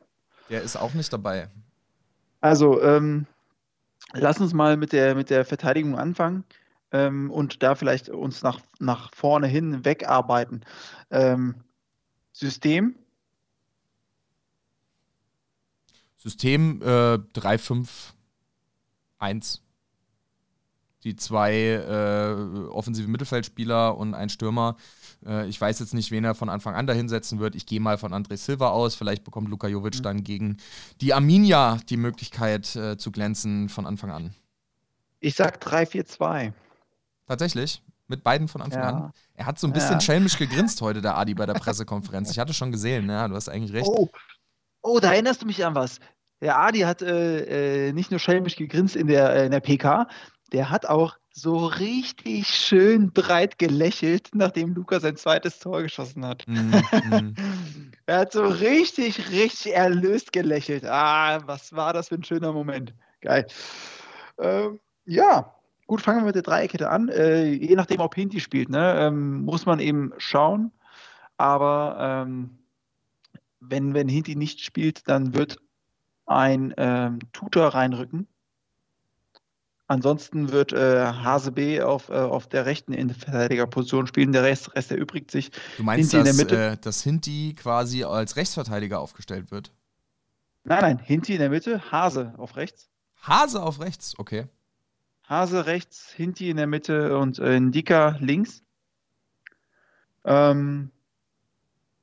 Der 0.48 0.62
ist 0.62 0.74
auch 0.74 0.92
nicht 0.92 1.12
dabei. 1.12 1.48
Also, 2.40 2.82
ähm, 2.82 3.26
lass 4.12 4.40
uns 4.40 4.52
mal 4.52 4.76
mit 4.76 4.90
der, 4.90 5.14
mit 5.14 5.30
der 5.30 5.44
Verteidigung 5.44 5.96
anfangen. 5.96 6.42
ähm, 6.90 7.30
und 7.30 7.62
da 7.62 7.76
vielleicht 7.76 8.08
uns 8.08 8.42
nach, 8.42 8.58
nach 8.80 9.14
vorne 9.14 9.46
hin 9.46 9.84
wegarbeiten. 9.84 10.64
Ähm, 11.12 11.54
System? 12.32 12.96
System 16.16 16.82
äh, 16.82 17.18
3-5-1 17.38 19.60
die 21.04 21.16
zwei 21.16 21.54
äh, 21.54 22.68
offensive 22.68 23.08
Mittelfeldspieler 23.08 23.96
und 23.96 24.14
ein 24.14 24.28
Stürmer. 24.28 24.76
Äh, 25.24 25.48
ich 25.48 25.60
weiß 25.60 25.78
jetzt 25.80 25.94
nicht, 25.94 26.10
wen 26.10 26.24
er 26.24 26.34
von 26.34 26.48
Anfang 26.48 26.74
an 26.74 26.86
dahinsetzen 26.86 27.40
wird. 27.40 27.54
Ich 27.54 27.66
gehe 27.66 27.80
mal 27.80 27.98
von 27.98 28.12
André 28.12 28.36
Silva 28.36 28.70
aus. 28.70 28.94
Vielleicht 28.94 29.24
bekommt 29.24 29.48
Luka 29.48 29.68
Jovic 29.68 29.98
mhm. 29.98 30.02
dann 30.02 30.24
gegen 30.24 30.56
die 31.00 31.14
Arminia 31.14 31.78
die 31.88 31.96
Möglichkeit 31.96 32.74
äh, 32.76 32.96
zu 32.96 33.10
glänzen 33.10 33.68
von 33.68 33.86
Anfang 33.86 34.10
an. 34.10 34.34
Ich 35.20 35.34
sag 35.34 35.62
3-4-2. 35.62 36.52
Tatsächlich? 37.26 37.82
Mit 38.08 38.24
beiden 38.24 38.48
von 38.48 38.60
Anfang 38.60 38.82
ja. 38.82 38.88
an? 38.88 39.12
Er 39.34 39.46
hat 39.46 39.58
so 39.58 39.66
ein 39.66 39.72
bisschen 39.72 39.94
ja. 39.94 40.00
schelmisch 40.00 40.36
gegrinst 40.38 40.80
heute, 40.80 41.00
der 41.00 41.16
Adi, 41.16 41.34
bei 41.34 41.46
der 41.46 41.54
Pressekonferenz. 41.54 42.30
Ich 42.30 42.38
hatte 42.38 42.52
schon 42.52 42.72
gesehen, 42.72 43.08
ja, 43.08 43.28
du 43.28 43.34
hast 43.36 43.48
eigentlich 43.48 43.72
recht. 43.72 43.88
Oh, 43.88 44.08
oh 44.82 44.98
da 44.98 45.12
erinnerst 45.12 45.42
du 45.42 45.46
mich 45.46 45.64
an 45.64 45.74
was. 45.74 46.00
Der 46.40 46.58
Adi 46.58 46.80
hat 46.80 47.02
äh, 47.02 47.88
äh, 47.88 47.92
nicht 47.92 48.10
nur 48.10 48.18
schelmisch 48.18 48.56
gegrinst 48.56 48.96
in 48.96 49.06
der, 49.06 49.30
äh, 49.34 49.44
in 49.44 49.50
der 49.52 49.60
PK, 49.60 50.08
der 50.52 50.70
hat 50.70 50.86
auch 50.86 51.16
so 51.32 51.66
richtig 51.66 52.48
schön 52.48 53.12
breit 53.12 53.58
gelächelt, 53.58 54.30
nachdem 54.34 54.74
Luca 54.74 55.00
sein 55.00 55.16
zweites 55.16 55.58
Tor 55.58 55.82
geschossen 55.82 56.26
hat. 56.26 56.44
Mm, 56.46 56.70
mm. 57.10 57.34
er 58.06 58.18
hat 58.18 58.32
so 58.32 58.44
richtig, 58.44 59.30
richtig 59.30 59.74
erlöst 59.74 60.32
gelächelt. 60.32 60.84
Ah, 60.84 61.40
was 61.46 61.72
war 61.72 61.92
das 61.92 62.08
für 62.08 62.16
ein 62.16 62.24
schöner 62.24 62.52
Moment. 62.52 62.94
Geil. 63.20 63.46
Ähm, 64.38 64.80
ja, 65.04 65.54
gut, 65.86 66.00
fangen 66.00 66.20
wir 66.20 66.26
mit 66.26 66.34
der 66.34 66.42
Dreierkette 66.42 66.90
an. 66.90 67.08
Äh, 67.08 67.44
je 67.44 67.76
nachdem, 67.76 68.00
ob 68.00 68.14
Hinti 68.14 68.40
spielt, 68.40 68.68
ne, 68.68 68.96
ähm, 68.98 69.42
muss 69.42 69.66
man 69.66 69.78
eben 69.78 70.12
schauen. 70.18 70.72
Aber 71.36 71.96
ähm, 72.26 72.58
wenn, 73.60 73.94
wenn 73.94 74.08
Hinti 74.08 74.34
nicht 74.34 74.60
spielt, 74.60 75.08
dann 75.08 75.34
wird 75.34 75.58
ein 76.26 76.74
ähm, 76.76 77.20
Tutor 77.32 77.68
reinrücken 77.68 78.26
Ansonsten 79.90 80.52
wird 80.52 80.72
äh, 80.72 81.04
Hase 81.04 81.50
B 81.50 81.82
auf, 81.82 82.10
äh, 82.10 82.12
auf 82.12 82.46
der 82.46 82.64
rechten 82.64 82.92
Innenverteidigerposition 82.92 84.06
spielen. 84.06 84.30
Der 84.30 84.44
Rest, 84.44 84.72
Rest 84.76 84.92
erübrigt 84.92 85.32
sich. 85.32 85.50
Du 85.78 85.82
meinst, 85.82 86.12
Hinti 86.12 86.28
dass, 86.28 86.30
in 86.30 86.36
der 86.36 86.44
Mitte. 86.44 86.72
Äh, 86.74 86.76
dass 86.80 87.02
Hinti 87.02 87.56
quasi 87.58 88.04
als 88.04 88.36
Rechtsverteidiger 88.36 89.00
aufgestellt 89.00 89.50
wird? 89.50 89.72
Nein, 90.62 90.82
nein, 90.82 90.98
Hinti 91.00 91.32
in 91.32 91.40
der 91.40 91.50
Mitte, 91.50 91.90
Hase 91.90 92.34
auf 92.36 92.54
rechts. 92.54 92.88
Hase 93.20 93.60
auf 93.60 93.80
rechts, 93.80 94.16
okay. 94.16 94.46
Hase 95.24 95.66
rechts, 95.66 96.12
Hinti 96.12 96.50
in 96.50 96.58
der 96.58 96.68
Mitte 96.68 97.18
und 97.18 97.40
äh, 97.40 97.58
Ndika 97.58 98.16
links. 98.20 98.62
Ähm, 100.24 100.92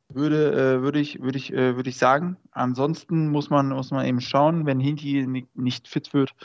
würde, 0.09 0.51
äh, 0.51 0.81
würde 0.81 0.99
ich, 0.99 1.21
würde 1.21 1.37
ich, 1.37 1.53
äh, 1.53 1.77
würde 1.77 1.89
ich 1.89 1.97
sagen. 1.97 2.35
Ansonsten 2.51 3.29
muss 3.29 3.49
man, 3.49 3.69
muss 3.69 3.91
man 3.91 4.05
eben 4.05 4.19
schauen, 4.19 4.65
wenn 4.65 4.81
Hinti 4.81 5.45
nicht 5.53 5.87
fit 5.87 6.13
wird, 6.13 6.35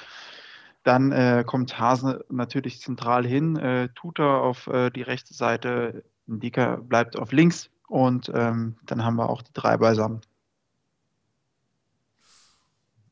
dann 0.83 1.13
äh, 1.13 1.45
kommt 1.47 1.79
Hase 1.79 2.25
natürlich 2.29 2.81
zentral 2.81 3.27
hin, 3.27 3.57
äh, 3.57 3.89
Tuta 3.95 4.39
auf 4.39 4.67
äh, 4.67 4.91
die 4.91 5.03
rechte 5.03 5.35
Seite, 5.35 6.05
Ndika 6.27 6.77
bleibt 6.77 7.17
auf 7.17 7.33
links 7.33 7.71
und 7.89 8.31
ähm, 8.35 8.77
dann 8.87 9.05
haben 9.05 9.17
wir 9.17 9.29
auch 9.29 9.43
die 9.43 9.53
drei 9.53 9.77
beisammen. 9.77 10.21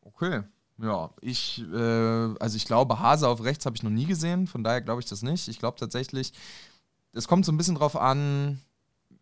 Okay, 0.02 0.42
ja, 0.78 1.10
ich, 1.20 1.62
äh, 1.72 2.34
also 2.40 2.56
ich 2.56 2.64
glaube, 2.64 2.98
Hase 2.98 3.28
auf 3.28 3.44
rechts 3.44 3.66
habe 3.66 3.76
ich 3.76 3.82
noch 3.82 3.90
nie 3.90 4.06
gesehen, 4.06 4.46
von 4.46 4.64
daher 4.64 4.80
glaube 4.80 5.00
ich 5.00 5.08
das 5.08 5.22
nicht. 5.22 5.48
Ich 5.48 5.58
glaube 5.58 5.78
tatsächlich, 5.78 6.32
es 7.12 7.28
kommt 7.28 7.44
so 7.44 7.52
ein 7.52 7.56
bisschen 7.56 7.74
drauf 7.74 7.96
an, 7.96 8.60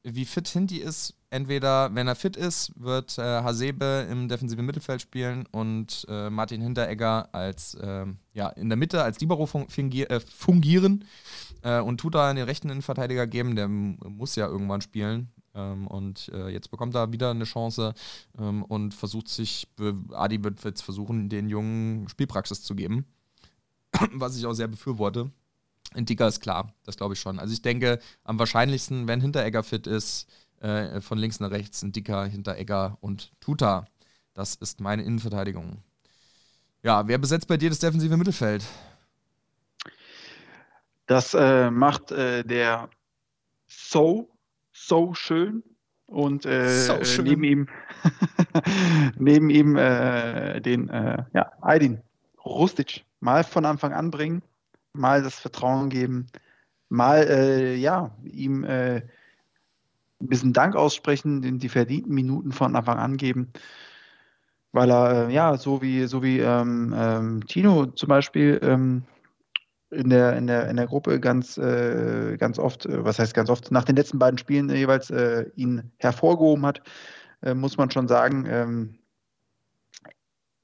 wie 0.02 0.24
fit 0.24 0.48
Hinti 0.48 0.78
ist. 0.78 1.14
Entweder, 1.30 1.94
wenn 1.94 2.08
er 2.08 2.14
fit 2.14 2.36
ist, 2.36 2.72
wird 2.76 3.18
äh, 3.18 3.22
Hasebe 3.22 4.06
im 4.10 4.28
defensiven 4.28 4.64
Mittelfeld 4.64 5.02
spielen 5.02 5.44
und 5.50 6.06
äh, 6.08 6.30
Martin 6.30 6.62
Hinteregger 6.62 7.28
als 7.32 7.74
äh, 7.74 8.06
ja, 8.32 8.48
in 8.48 8.70
der 8.70 8.78
Mitte 8.78 9.02
als 9.02 9.20
Libero 9.20 9.44
äh, 9.44 10.20
fungieren 10.20 11.04
äh, 11.62 11.80
und 11.80 11.98
tut 11.98 12.14
da 12.14 12.32
den 12.32 12.44
rechten 12.44 12.70
Innenverteidiger 12.70 13.26
geben, 13.26 13.56
der 13.56 13.68
muss 13.68 14.36
ja 14.36 14.46
irgendwann 14.46 14.80
spielen. 14.80 15.30
Ähm, 15.54 15.86
und 15.86 16.30
äh, 16.32 16.48
jetzt 16.48 16.70
bekommt 16.70 16.94
er 16.94 17.12
wieder 17.12 17.30
eine 17.30 17.44
Chance 17.44 17.92
ähm, 18.38 18.62
und 18.64 18.94
versucht 18.94 19.28
sich, 19.28 19.68
Adi 20.12 20.42
wird 20.42 20.64
jetzt 20.64 20.82
versuchen, 20.82 21.28
den 21.28 21.50
Jungen 21.50 22.08
Spielpraxis 22.08 22.62
zu 22.62 22.74
geben, 22.74 23.04
was 24.12 24.36
ich 24.38 24.46
auch 24.46 24.54
sehr 24.54 24.68
befürworte. 24.68 25.30
Indika 25.94 26.26
ist 26.26 26.40
klar, 26.40 26.74
das 26.84 26.96
glaube 26.96 27.14
ich 27.14 27.20
schon. 27.20 27.38
Also 27.38 27.52
ich 27.52 27.62
denke, 27.62 27.98
am 28.24 28.38
wahrscheinlichsten, 28.38 29.08
wenn 29.08 29.20
Hinteregger 29.20 29.62
fit 29.62 29.86
ist, 29.86 30.26
äh, 30.60 31.00
von 31.00 31.18
links 31.18 31.40
nach 31.40 31.50
rechts, 31.50 31.82
Indika, 31.82 32.24
Hinteregger 32.24 32.98
und 33.00 33.32
Tuta. 33.40 33.86
Das 34.34 34.54
ist 34.56 34.80
meine 34.80 35.02
Innenverteidigung. 35.02 35.82
Ja, 36.82 37.08
wer 37.08 37.18
besetzt 37.18 37.48
bei 37.48 37.56
dir 37.56 37.70
das 37.70 37.80
defensive 37.80 38.16
Mittelfeld? 38.16 38.64
Das 41.06 41.34
äh, 41.34 41.70
macht 41.70 42.12
äh, 42.12 42.44
der 42.44 42.88
So, 43.66 44.30
So 44.72 45.14
schön. 45.14 45.62
Und 46.06 46.46
äh, 46.46 46.84
so 46.84 47.04
schön. 47.04 47.24
neben 47.24 47.44
ihm, 47.44 47.68
neben 49.18 49.50
ihm 49.50 49.76
äh, 49.76 50.60
den 50.60 50.88
äh, 50.88 51.24
ja, 51.34 51.52
Aydin 51.60 52.00
Rustic 52.44 53.04
mal 53.20 53.44
von 53.44 53.66
Anfang 53.66 53.92
an 53.92 54.10
bringen 54.10 54.42
mal 54.98 55.22
das 55.22 55.38
Vertrauen 55.38 55.88
geben, 55.88 56.26
mal 56.88 57.26
äh, 57.28 57.74
ja, 57.76 58.10
ihm 58.24 58.64
äh, 58.64 59.02
ein 60.20 60.28
bisschen 60.28 60.52
Dank 60.52 60.76
aussprechen, 60.76 61.42
den, 61.42 61.58
die 61.58 61.68
verdienten 61.68 62.14
Minuten 62.14 62.52
von 62.52 62.74
Anfang 62.76 62.98
an 62.98 63.16
geben. 63.16 63.52
Weil 64.72 64.90
er, 64.90 65.28
äh, 65.28 65.32
ja, 65.32 65.56
so 65.56 65.80
wie, 65.82 66.06
so 66.06 66.22
wie 66.22 66.40
ähm, 66.40 66.94
ähm, 66.96 67.46
Tino 67.46 67.86
zum 67.86 68.08
Beispiel 68.08 68.60
ähm, 68.62 69.04
in, 69.90 70.10
der, 70.10 70.36
in, 70.36 70.46
der, 70.46 70.68
in 70.68 70.76
der 70.76 70.86
Gruppe 70.86 71.20
ganz, 71.20 71.56
äh, 71.56 72.36
ganz 72.36 72.58
oft, 72.58 72.86
äh, 72.86 73.04
was 73.04 73.18
heißt 73.18 73.34
ganz 73.34 73.48
oft, 73.48 73.70
nach 73.70 73.84
den 73.84 73.96
letzten 73.96 74.18
beiden 74.18 74.38
Spielen 74.38 74.68
jeweils 74.68 75.10
äh, 75.10 75.46
ihn 75.56 75.90
hervorgehoben 75.98 76.66
hat, 76.66 76.82
muss 77.54 77.76
man 77.76 77.88
schon 77.88 78.08
sagen, 78.08 78.46
ähm, 78.50 78.98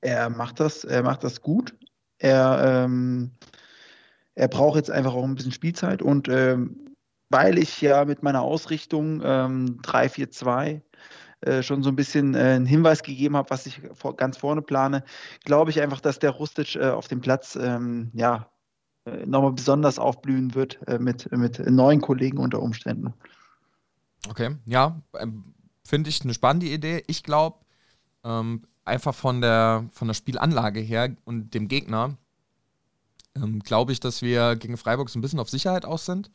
er 0.00 0.28
macht 0.28 0.59
das, 0.59 0.82
er 0.82 1.05
macht 1.05 1.22
das 1.22 1.40
gut. 1.40 1.72
Er 2.18 2.82
ähm, 2.84 3.30
er 4.34 4.48
braucht 4.48 4.76
jetzt 4.76 4.90
einfach 4.90 5.14
auch 5.14 5.24
ein 5.24 5.34
bisschen 5.34 5.52
Spielzeit 5.52 6.02
und 6.02 6.28
ähm, 6.28 6.84
weil 7.35 7.59
ich 7.59 7.80
ja 7.80 8.05
mit 8.05 8.22
meiner 8.22 8.43
Ausrichtung 8.43 9.20
ähm, 9.24 9.80
3-4-2 9.82 10.80
äh, 11.41 11.62
schon 11.64 11.82
so 11.82 11.89
ein 11.89 11.97
bisschen 11.97 12.37
äh, 12.37 12.39
einen 12.39 12.64
Hinweis 12.64 13.03
gegeben 13.03 13.37
habe, 13.37 13.51
was 13.51 13.66
ich 13.66 13.82
ganz 14.16 14.37
vorne 14.37 14.62
plane, 14.62 15.03
glaube 15.45 15.72
ich 15.72 15.80
einfach, 15.82 16.01
dass 16.01 16.20
der 16.20 16.30
Rustic 16.30 16.76
äh, 16.76 16.91
auf 16.91 17.09
dem 17.09 17.20
Platz 17.20 17.59
ähm, 17.61 18.12
ja, 18.14 18.49
nochmal 19.26 19.53
besonders 19.53 19.99
aufblühen 19.99 20.55
wird 20.55 20.78
mit, 20.99 21.30
mit 21.30 21.59
neuen 21.59 22.01
Kollegen 22.01 22.39
unter 22.39 22.62
Umständen. 22.62 23.12
Okay, 24.30 24.57
ja, 24.64 25.03
ähm, 25.18 25.53
finde 25.85 26.09
ich 26.09 26.22
eine 26.22 26.32
spannende 26.32 26.68
Idee. 26.68 27.03
Ich 27.09 27.22
glaube, 27.22 27.59
ähm, 28.22 28.62
einfach 28.87 29.14
von 29.14 29.43
der, 29.43 29.87
von 29.91 30.09
der 30.09 30.14
Spielanlage 30.14 30.80
her 30.80 31.14
und 31.24 31.53
dem 31.53 31.68
Gegner 31.68 32.16
ähm, 33.36 33.59
glaube 33.59 33.93
ich, 33.93 34.01
dass 34.01 34.23
wir 34.23 34.56
gegen 34.56 34.78
Freiburg 34.78 35.11
so 35.11 35.19
ein 35.19 35.23
bisschen 35.23 35.40
auf 35.40 35.51
Sicherheit 35.51 35.85
aus 35.85 36.06
sind 36.06 36.31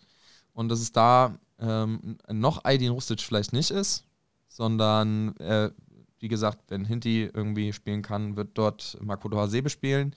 und 0.59 0.67
dass 0.67 0.81
es 0.81 0.91
da 0.91 1.39
ähm, 1.57 2.17
noch 2.29 2.65
Aydin 2.65 2.91
Rustic 2.91 3.21
vielleicht 3.21 3.53
nicht 3.53 3.71
ist, 3.71 4.03
sondern 4.49 5.33
äh, 5.37 5.69
wie 6.19 6.27
gesagt, 6.27 6.59
wenn 6.67 6.83
Hinti 6.83 7.29
irgendwie 7.33 7.71
spielen 7.71 8.01
kann, 8.01 8.35
wird 8.35 8.49
dort 8.55 8.97
Makoto 9.01 9.37
Hasebe 9.37 9.69
spielen. 9.69 10.13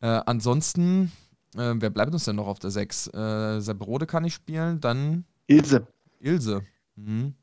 Äh, 0.00 0.20
ansonsten, 0.24 1.10
äh, 1.56 1.74
wer 1.74 1.90
bleibt 1.90 2.12
uns 2.12 2.26
denn 2.26 2.36
noch 2.36 2.46
auf 2.46 2.60
der 2.60 2.70
6? 2.70 3.08
Äh, 3.08 3.60
Sebrode 3.60 4.06
kann 4.06 4.24
ich 4.24 4.34
spielen, 4.34 4.80
dann 4.80 5.24
Ilse. 5.48 5.84
Ilse. 6.20 6.62
Mhm. 6.94 7.34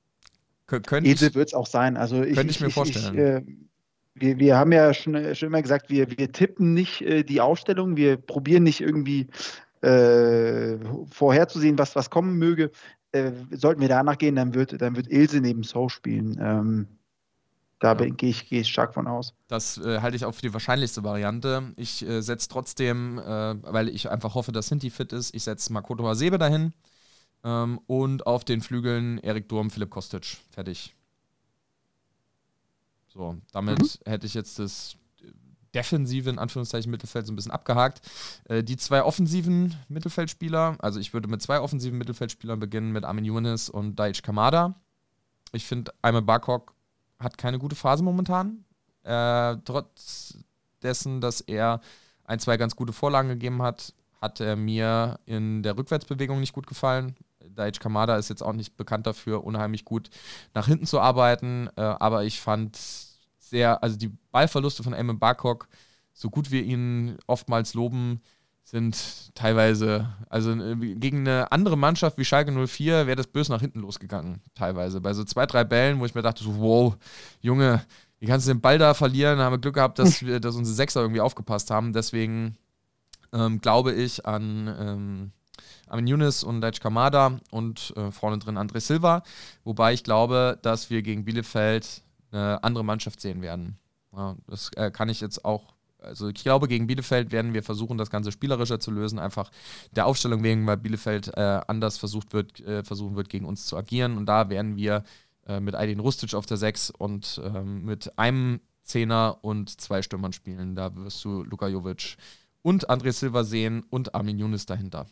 Ilse 0.72 1.36
wird 1.36 1.50
es 1.50 1.54
auch 1.54 1.68
sein. 1.68 1.98
Also 1.98 2.24
ich, 2.24 2.36
könnte 2.36 2.52
ich, 2.52 2.56
ich 2.56 2.62
mir 2.62 2.70
vorstellen. 2.70 3.16
Ich, 3.16 3.20
äh, 3.20 3.42
wir, 4.16 4.40
wir 4.40 4.56
haben 4.56 4.72
ja 4.72 4.94
schon, 4.94 5.36
schon 5.36 5.48
immer 5.48 5.62
gesagt, 5.62 5.90
wir, 5.90 6.10
wir 6.18 6.32
tippen 6.32 6.74
nicht 6.74 7.02
äh, 7.02 7.24
die 7.24 7.42
Aufstellung, 7.42 7.98
wir 7.98 8.16
probieren 8.16 8.64
nicht 8.64 8.80
irgendwie 8.80 9.28
äh, 9.84 10.78
vorherzusehen, 11.10 11.78
was, 11.78 11.96
was 11.96 12.10
kommen 12.10 12.38
möge. 12.38 12.72
Äh, 13.12 13.32
sollten 13.52 13.82
wir 13.82 13.90
danach 13.90 14.18
gehen, 14.18 14.36
dann 14.36 14.54
wird, 14.54 14.82
dann 14.82 14.96
wird 14.96 15.12
Ilse 15.12 15.42
neben 15.42 15.64
So 15.64 15.90
spielen. 15.90 16.40
Ähm, 16.42 16.88
da 17.80 17.96
ja. 17.96 18.10
gehe 18.10 18.30
ich, 18.30 18.48
geh 18.48 18.62
ich 18.62 18.70
stark 18.70 18.94
von 18.94 19.08
aus. 19.08 19.34
Das 19.50 19.78
äh, 19.78 20.00
halte 20.00 20.16
ich 20.16 20.24
auch 20.24 20.34
für 20.34 20.42
die 20.42 20.54
wahrscheinlichste 20.54 21.04
Variante. 21.04 21.74
Ich 21.76 22.08
äh, 22.08 22.22
setze 22.22 22.48
trotzdem, 22.48 23.20
äh, 23.20 23.24
weil 23.62 23.90
ich 23.90 24.10
einfach 24.10 24.36
hoffe, 24.36 24.54
dass 24.54 24.68
Sinti 24.68 24.90
fit 24.90 25.12
ist, 25.12 25.36
ich 25.36 25.44
setze 25.44 25.74
Makoto 25.74 26.08
Hasebe 26.08 26.38
dahin 26.38 26.74
ähm, 27.44 27.80
und 27.88 28.26
auf 28.26 28.46
den 28.46 28.62
Flügeln 28.62 29.18
Erik 29.18 29.50
Durm, 29.50 29.70
Philipp 29.70 29.90
Kostic. 29.90 30.38
Fertig. 30.52 30.96
So, 33.10 33.36
damit 33.52 33.80
mhm. 33.80 34.10
hätte 34.10 34.26
ich 34.26 34.34
jetzt 34.34 34.60
das, 34.60 34.96
defensive, 35.74 36.30
in 36.30 36.40
Anführungszeichen, 36.40 36.92
Mittelfeld 36.92 37.26
so 37.26 37.34
ein 37.34 37.36
bisschen 37.36 37.52
abgehakt. 37.52 38.02
Äh, 38.46 38.64
die 38.64 38.78
zwei 38.78 39.04
offensiven 39.04 39.76
Mittelfeldspieler, 39.88 40.78
also 40.80 41.00
ich 41.00 41.14
würde 41.14 41.28
mit 41.28 41.42
zwei 41.42 41.60
offensiven 41.60 41.98
Mittelfeldspielern 41.98 42.60
beginnen, 42.60 42.92
mit 42.92 43.06
Armin 43.06 43.26
Younes 43.26 43.70
und 43.70 43.96
Daichi 43.98 44.22
Kamada. 44.22 44.76
Ich 45.52 45.66
finde, 45.66 45.94
Aime 46.02 46.22
Barkok 46.22 46.74
hat 47.20 47.38
keine 47.38 47.60
gute 47.60 47.76
Phase 47.76 48.04
momentan. 48.04 48.66
Äh, 49.04 49.58
trotz 49.66 50.38
dessen, 50.82 51.22
dass 51.22 51.42
er 51.42 51.82
ein, 52.26 52.40
zwei 52.40 52.58
ganz 52.58 52.76
gute 52.76 52.94
Vorlagen 52.94 53.30
gegeben 53.30 53.62
hat, 53.62 53.94
hat 54.22 54.40
er 54.40 54.56
mir 54.56 55.20
in 55.26 55.64
der 55.64 55.78
Rückwärtsbewegung 55.78 56.40
nicht 56.40 56.54
gut 56.54 56.68
gefallen. 56.68 57.16
Daichi 57.50 57.80
Kamada 57.80 58.16
ist 58.18 58.30
jetzt 58.30 58.42
auch 58.42 58.54
nicht 58.54 58.78
bekannt 58.78 59.06
dafür, 59.06 59.44
unheimlich 59.44 59.86
gut 59.86 60.10
nach 60.54 60.68
hinten 60.68 60.86
zu 60.86 61.00
arbeiten, 61.00 61.70
äh, 61.76 61.82
aber 61.82 62.24
ich 62.24 62.40
fand 62.40 62.78
sehr, 63.54 63.84
also 63.84 63.96
die 63.96 64.12
Ballverluste 64.32 64.82
von 64.82 64.94
Eamon 64.94 65.20
Barcock, 65.20 65.68
so 66.12 66.32
gut 66.32 66.50
wir 66.50 66.64
ihn 66.64 67.18
oftmals 67.28 67.76
loben, 67.76 68.20
sind 68.64 69.36
teilweise, 69.36 70.10
also 70.28 70.52
äh, 70.54 70.96
gegen 70.96 71.20
eine 71.20 71.52
andere 71.52 71.78
Mannschaft 71.78 72.18
wie 72.18 72.26
Schalke 72.26 72.52
04 72.52 73.06
wäre 73.06 73.16
das 73.16 73.28
böse 73.28 73.52
nach 73.52 73.62
hinten 73.62 73.82
losgegangen, 73.82 74.42
teilweise. 74.56 75.02
Bei 75.02 75.14
so 75.14 75.24
zwei, 75.24 75.46
drei 75.46 75.64
Bällen, 75.64 76.00
wo 76.00 76.06
ich 76.06 76.16
mir 76.16 76.24
dachte, 76.24 76.44
so, 76.44 76.58
wow, 76.58 76.96
Junge, 77.42 77.86
wie 78.20 78.26
kannst 78.26 78.48
du 78.48 78.54
den 78.54 78.62
Ball 78.62 78.80
da 78.80 78.96
verlieren? 78.96 79.38
Da 79.38 79.46
haben 79.46 79.54
wir 79.54 79.60
Glück 79.60 79.76
gehabt, 79.76 80.00
dass, 80.00 80.22
wir, 80.26 80.40
dass 80.40 80.56
unsere 80.56 80.76
Sechser 80.76 81.02
irgendwie 81.02 81.22
aufgepasst 81.22 81.70
haben. 81.70 81.94
Deswegen 81.94 82.58
ähm, 83.34 83.62
glaube 83.62 83.94
ich 83.94 84.26
an 84.26 84.76
ähm, 84.80 85.32
Amin 85.88 86.08
Younes 86.08 86.44
und 86.44 86.62
Deitch 86.62 86.80
Kamada 86.80 87.40
und 87.52 87.94
äh, 87.98 88.10
vorne 88.10 88.40
drin 88.40 88.58
André 88.58 88.80
Silva. 88.80 89.22
Wobei 89.64 89.94
ich 89.94 90.04
glaube, 90.04 90.58
dass 90.64 90.90
wir 90.90 91.04
gegen 91.04 91.26
Bielefeld 91.26 92.03
eine 92.34 92.64
andere 92.64 92.84
Mannschaft 92.84 93.22
sehen 93.22 93.42
werden. 93.42 93.78
Ja, 94.16 94.36
das 94.48 94.72
äh, 94.76 94.92
kann 94.92 95.10
ich 95.10 95.22
jetzt 95.22 95.46
auch 95.46 95.74
also 96.04 96.28
ich 96.28 96.36
glaube, 96.36 96.68
gegen 96.68 96.88
Bielefeld 96.88 97.32
werden 97.32 97.54
wir 97.54 97.64
versuchen, 97.64 97.98
das 97.98 98.10
Ganze 98.10 98.32
spielerischer 98.32 98.80
zu 98.80 98.92
lösen, 98.92 99.20
einfach 99.20 99.52
der 99.92 100.06
Aufstellung 100.06 100.44
wegen, 100.44 100.68
weil 100.68 100.78
Bielefeld 100.78 101.30
äh, 101.30 101.62
anders 101.68 101.98
versucht 101.98 102.34
wird, 102.34 102.60
äh, 102.60 102.84
versuchen 102.84 103.16
wird, 103.16 103.30
gegen 103.30 103.46
uns 103.46 103.66
zu 103.66 103.78
agieren. 103.78 104.18
Und 104.18 104.26
da 104.26 104.50
werden 104.50 104.76
wir 104.76 105.04
äh, 105.48 105.60
mit 105.60 105.76
Aydin 105.76 106.00
Rustic 106.00 106.34
auf 106.34 106.46
der 106.46 106.58
6 106.58 106.90
und 106.92 107.42
ähm, 107.44 107.86
mit 107.86 108.18
einem 108.20 108.60
Zehner 108.84 109.40
und 109.42 109.70
zwei 109.82 110.02
Stürmern 110.02 110.34
spielen. 110.34 110.76
Da 110.76 110.96
wirst 110.96 111.24
du 111.24 111.44
Luka 111.44 111.68
Jovic 111.68 112.18
und 112.62 112.90
André 112.90 113.12
Silva 113.12 113.44
sehen 113.44 113.84
und 113.90 114.14
Armin 114.14 114.40
Younes 114.40 114.66
dahinter. 114.66 115.06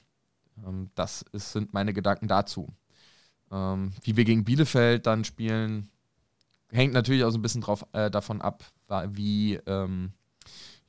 Ähm, 0.66 0.90
das 0.96 1.24
ist, 1.32 1.54
sind 1.54 1.74
meine 1.74 1.94
Gedanken 1.94 2.28
dazu. 2.28 2.68
Ähm, 3.52 3.92
wie 4.04 4.18
wir 4.18 4.26
gegen 4.26 4.44
Bielefeld 4.44 5.06
dann 5.06 5.24
spielen, 5.24 5.90
hängt 6.72 6.94
natürlich 6.94 7.24
auch 7.24 7.32
so 7.32 7.38
ein 7.38 7.42
bisschen 7.42 7.62
drauf, 7.62 7.86
äh, 7.94 8.10
davon 8.10 8.42
ab, 8.42 8.64
wie, 9.10 9.56
ähm, 9.66 10.12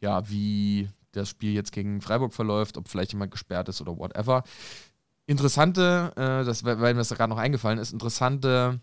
ja, 0.01 0.29
wie 0.29 0.89
das 1.13 1.29
Spiel 1.29 1.53
jetzt 1.53 1.73
gegen 1.73 2.01
Freiburg 2.01 2.33
verläuft, 2.33 2.77
ob 2.77 2.89
vielleicht 2.89 3.13
jemand 3.13 3.31
gesperrt 3.31 3.69
ist 3.69 3.81
oder 3.81 3.97
whatever. 3.97 4.45
Interessante, 5.27 6.13
äh, 6.17 6.45
das, 6.45 6.65
weil 6.65 6.77
mir 6.77 6.95
das 6.95 7.11
gerade 7.11 7.31
noch 7.31 7.39
eingefallen 7.39 7.79
ist, 7.79 7.93
interessante, 7.93 8.81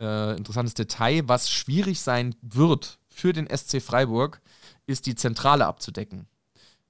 äh, 0.00 0.36
interessantes 0.36 0.74
Detail, 0.74 1.28
was 1.28 1.50
schwierig 1.50 2.00
sein 2.00 2.34
wird 2.42 2.98
für 3.08 3.32
den 3.32 3.46
SC 3.46 3.80
Freiburg, 3.80 4.40
ist 4.86 5.06
die 5.06 5.14
Zentrale 5.14 5.66
abzudecken 5.66 6.26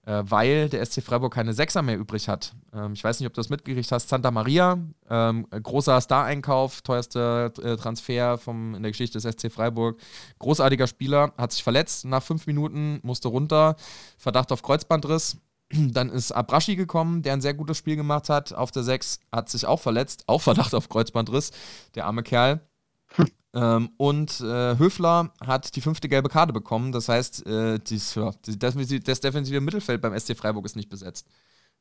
weil 0.09 0.69
der 0.69 0.85
SC 0.85 1.03
Freiburg 1.03 1.35
keine 1.35 1.53
Sechser 1.53 1.83
mehr 1.83 1.99
übrig 1.99 2.29
hat. 2.29 2.55
Ähm, 2.73 2.95
ich 2.95 3.05
weiß 3.05 3.21
nicht, 3.21 3.27
ob 3.27 3.35
du 3.35 3.41
das 3.41 3.51
mitgekriegt 3.51 3.93
hast. 3.93 4.09
Santa 4.09 4.31
Maria, 4.31 4.79
ähm, 5.11 5.47
großer 5.51 6.01
Star-Einkauf, 6.01 6.81
teuerster 6.83 7.53
äh, 7.63 7.77
Transfer 7.77 8.39
vom, 8.39 8.75
in 8.75 8.83
der 8.83 8.93
Geschichte 8.93 9.19
des 9.19 9.31
SC 9.31 9.53
Freiburg. 9.53 9.99
Großartiger 10.39 10.87
Spieler, 10.87 11.33
hat 11.37 11.53
sich 11.53 11.63
verletzt 11.63 12.05
nach 12.05 12.23
fünf 12.23 12.47
Minuten, 12.47 13.01
musste 13.03 13.29
runter. 13.29 13.77
Verdacht 14.17 14.51
auf 14.53 14.63
Kreuzbandriss. 14.63 15.37
Dann 15.71 16.09
ist 16.11 16.33
Abrashi 16.33 16.77
gekommen, 16.77 17.23
der 17.23 17.35
ein 17.35 17.41
sehr 17.41 17.55
gutes 17.55 17.77
Spiel 17.77 17.97
gemacht 17.97 18.31
hat. 18.31 18.55
Auf 18.55 18.71
der 18.71 18.85
6 18.85 19.21
hat 19.31 19.51
sich 19.51 19.67
auch 19.67 19.81
verletzt, 19.81 20.25
auch 20.27 20.41
Verdacht 20.41 20.75
auf 20.75 20.89
Kreuzbandriss, 20.89 21.51
der 21.95 22.07
arme 22.07 22.23
Kerl. 22.23 22.61
Ähm, 23.55 23.91
und 23.97 24.41
äh, 24.41 24.79
Höfler 24.79 25.33
hat 25.41 25.75
die 25.75 25.81
fünfte 25.81 26.09
gelbe 26.09 26.29
Karte 26.29 26.53
bekommen. 26.53 26.93
Das 26.93 27.09
heißt, 27.09 27.47
äh, 27.47 27.79
dies, 27.79 28.15
ja, 28.15 28.33
das, 28.59 28.77
das 29.05 29.21
defensive 29.21 29.61
Mittelfeld 29.61 30.03
beim 30.03 30.19
SC 30.19 30.37
Freiburg 30.37 30.67
ist 30.67 30.77
nicht 30.77 30.91
besetzt. 30.91 31.27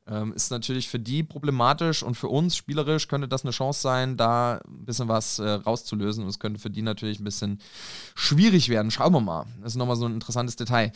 Ähm, 0.06 0.32
ist 0.32 0.50
natürlich 0.50 0.88
für 0.88 0.98
die 0.98 1.22
problematisch 1.22 2.02
und 2.02 2.14
für 2.14 2.28
uns 2.28 2.56
spielerisch 2.56 3.08
könnte 3.08 3.28
das 3.28 3.44
eine 3.44 3.50
Chance 3.50 3.82
sein, 3.82 4.16
da 4.16 4.60
ein 4.66 4.86
bisschen 4.86 5.08
was 5.08 5.38
äh, 5.38 5.48
rauszulösen. 5.50 6.24
Und 6.24 6.30
es 6.30 6.38
könnte 6.38 6.58
für 6.58 6.70
die 6.70 6.80
natürlich 6.82 7.20
ein 7.20 7.24
bisschen 7.24 7.60
schwierig 8.14 8.70
werden. 8.70 8.90
Schauen 8.90 9.12
wir 9.12 9.20
mal. 9.20 9.44
Das 9.60 9.72
ist 9.72 9.76
nochmal 9.76 9.96
so 9.96 10.06
ein 10.06 10.14
interessantes 10.14 10.56
Detail 10.56 10.92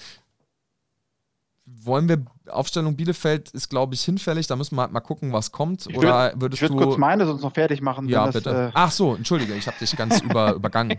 wollen 1.83 2.09
wir, 2.09 2.25
Aufstellung 2.49 2.97
Bielefeld 2.97 3.51
ist, 3.51 3.69
glaube 3.69 3.95
ich, 3.95 4.03
hinfällig. 4.03 4.47
Da 4.47 4.57
müssen 4.57 4.77
wir 4.77 4.83
halt 4.83 4.93
mal 4.93 5.01
gucken, 5.01 5.33
was 5.33 5.53
kommt. 5.53 5.87
Ich 5.89 5.97
Oder 5.97 6.33
würd, 6.37 6.55
ich 6.55 6.63
würde 6.63 6.75
kurz 6.75 6.99
meine 6.99 7.27
sonst 7.27 7.43
noch 7.43 7.55
fertig 7.55 7.81
machen. 7.81 8.09
Ja, 8.09 8.27
das, 8.27 8.35
bitte. 8.35 8.69
Äh 8.69 8.71
Ach 8.75 8.91
so, 8.91 9.15
entschuldige, 9.15 9.55
ich 9.55 9.67
habe 9.67 9.79
dich 9.79 9.97
ganz 9.97 10.21
über, 10.23 10.55
übergangen. 10.55 10.99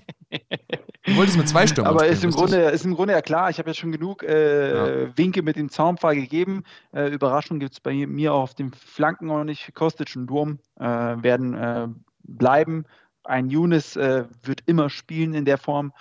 Du 1.06 1.16
wolltest 1.16 1.38
mit 1.38 1.50
zwei 1.50 1.68
Stürmern 1.68 1.94
Aber 1.94 2.08
ist, 2.08 2.24
im 2.24 2.32
Grunde, 2.32 2.58
ist 2.70 2.86
im 2.86 2.96
Grunde 2.96 3.14
ja 3.14 3.22
klar, 3.22 3.50
ich 3.50 3.60
habe 3.60 3.70
ja 3.70 3.74
schon 3.74 3.92
genug 3.92 4.24
äh, 4.24 5.04
ja. 5.04 5.18
Winke 5.18 5.42
mit 5.42 5.58
dem 5.58 5.70
Zaunpfahl 5.70 6.16
gegeben. 6.16 6.64
Äh, 6.94 7.10
Überraschung 7.10 7.60
gibt 7.60 7.74
es 7.74 7.80
bei 7.80 7.94
mir 8.08 8.34
auch 8.34 8.44
auf 8.44 8.54
den 8.54 8.72
Flanken 8.74 9.30
auch 9.30 9.44
nicht. 9.44 9.74
Kostic 9.76 10.16
und 10.16 10.28
Durm 10.28 10.60
äh, 10.80 10.86
werden 10.86 11.54
äh, 11.54 11.88
bleiben. 12.24 12.86
Ein 13.26 13.50
Younes 13.50 13.96
äh, 13.96 14.26
wird 14.44 14.62
immer 14.66 14.90
spielen 14.90 15.34
in 15.34 15.46
der 15.46 15.58
Form 15.58 15.94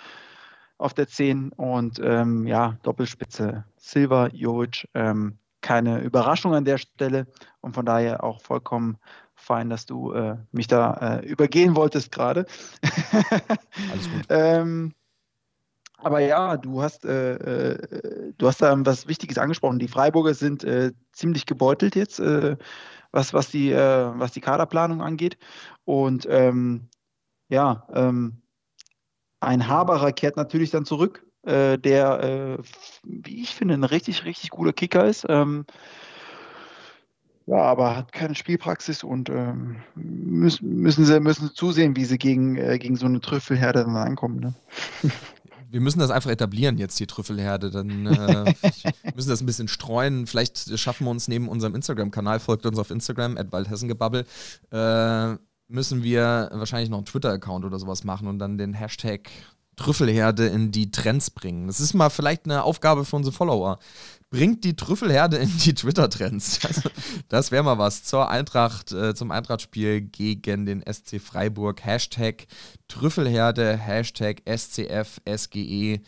auf 0.77 0.93
der 0.93 1.07
10 1.07 1.51
und 1.51 1.99
ähm, 2.03 2.47
ja, 2.47 2.77
Doppelspitze 2.83 3.65
Silva, 3.77 4.27
Jovic. 4.27 4.87
Ähm, 4.93 5.37
keine 5.63 6.01
Überraschung 6.01 6.53
an 6.53 6.65
der 6.65 6.77
Stelle 6.77 7.25
und 7.61 7.73
von 7.73 7.85
daher 7.85 8.23
auch 8.23 8.41
vollkommen 8.41 8.97
fein, 9.33 9.69
dass 9.69 9.85
du 9.87 10.11
äh, 10.11 10.37
mich 10.51 10.67
da 10.67 11.19
äh, 11.21 11.25
übergehen 11.25 11.75
wolltest 11.75 12.11
gerade. 12.11 12.45
Alles 13.91 14.09
gut. 14.09 14.25
ähm, 14.29 14.93
aber 15.97 16.19
ja, 16.19 16.57
du 16.57 16.81
hast, 16.81 17.05
äh, 17.05 17.71
äh, 17.71 18.33
du 18.37 18.47
hast 18.47 18.61
da 18.61 18.75
was 18.85 19.07
Wichtiges 19.07 19.37
angesprochen. 19.37 19.79
Die 19.79 19.87
Freiburger 19.87 20.33
sind 20.33 20.63
äh, 20.65 20.91
ziemlich 21.13 21.45
gebeutelt 21.45 21.95
jetzt, 21.95 22.19
äh, 22.19 22.57
was, 23.11 23.33
was, 23.33 23.49
die, 23.49 23.73
was 23.73 24.31
die 24.31 24.41
Kaderplanung 24.41 25.01
angeht. 25.01 25.37
Und 25.85 26.27
ähm, 26.29 26.89
ja, 27.47 27.87
ähm, 27.93 28.42
ein 29.43 29.67
Haberer 29.67 30.11
kehrt 30.11 30.37
natürlich 30.37 30.71
dann 30.71 30.85
zurück, 30.85 31.25
äh, 31.43 31.77
der, 31.77 32.23
äh, 32.23 32.63
wie 33.03 33.41
ich 33.41 33.55
finde, 33.55 33.75
ein 33.75 33.83
richtig, 33.83 34.25
richtig 34.25 34.49
guter 34.49 34.73
Kicker 34.73 35.05
ist. 35.05 35.25
Ähm, 35.29 35.65
ja, 37.45 37.57
aber 37.57 37.97
hat 37.97 38.13
keine 38.13 38.35
Spielpraxis 38.35 39.03
und 39.03 39.29
ähm, 39.29 39.77
müssen, 39.95 40.77
müssen, 40.77 41.03
sie, 41.03 41.19
müssen 41.19 41.51
zusehen, 41.53 41.95
wie 41.95 42.05
sie 42.05 42.17
gegen, 42.17 42.55
äh, 42.55 42.79
gegen 42.79 42.95
so 42.95 43.05
eine 43.05 43.19
Trüffelherde 43.19 43.83
dann 43.83 43.97
ankommen. 43.97 44.39
Ne? 44.39 44.53
wir 45.69 45.81
müssen 45.81 45.99
das 45.99 46.11
einfach 46.11 46.29
etablieren 46.29 46.77
jetzt, 46.77 46.99
die 46.99 47.07
Trüffelherde. 47.07 47.71
Dann 47.71 48.05
äh, 48.05 48.53
müssen 49.15 49.29
das 49.29 49.41
ein 49.41 49.45
bisschen 49.45 49.67
streuen. 49.67 50.27
Vielleicht 50.27 50.79
schaffen 50.79 51.05
wir 51.05 51.11
uns 51.11 51.27
neben 51.27 51.49
unserem 51.49 51.75
Instagram-Kanal, 51.75 52.39
folgt 52.39 52.65
uns 52.65 52.77
auf 52.77 52.91
Instagram, 52.91 53.37
at 53.37 53.51
Waldhessengebabbel, 53.51 54.25
äh, 54.71 55.35
müssen 55.73 56.03
wir 56.03 56.49
wahrscheinlich 56.53 56.89
noch 56.89 56.99
einen 56.99 57.05
Twitter-Account 57.05 57.65
oder 57.65 57.79
sowas 57.79 58.03
machen 58.03 58.27
und 58.27 58.39
dann 58.39 58.57
den 58.57 58.73
Hashtag 58.73 59.29
Trüffelherde 59.75 60.45
in 60.47 60.71
die 60.71 60.91
Trends 60.91 61.31
bringen. 61.31 61.65
Das 61.65 61.79
ist 61.79 61.95
mal 61.95 62.11
vielleicht 62.11 62.45
eine 62.45 62.63
Aufgabe 62.63 63.05
für 63.05 63.15
unsere 63.15 63.35
Follower. 63.35 63.79
Bringt 64.29 64.63
die 64.63 64.75
Trüffelherde 64.75 65.37
in 65.37 65.57
die 65.57 65.73
Twitter-Trends. 65.73 66.59
Also, 66.67 66.89
das 67.27 67.51
wäre 67.51 67.63
mal 67.63 67.79
was 67.79 68.03
zur 68.03 68.29
Eintracht, 68.29 68.91
äh, 68.91 69.15
zum 69.15 69.31
Eintrachtspiel 69.31 70.01
gegen 70.01 70.67
den 70.67 70.81
SC 70.81 71.19
Freiburg. 71.19 71.83
Hashtag 71.83 72.45
Trüffelherde, 72.87 73.75
Hashtag 73.75 74.43
SCFSGE. 74.45 76.01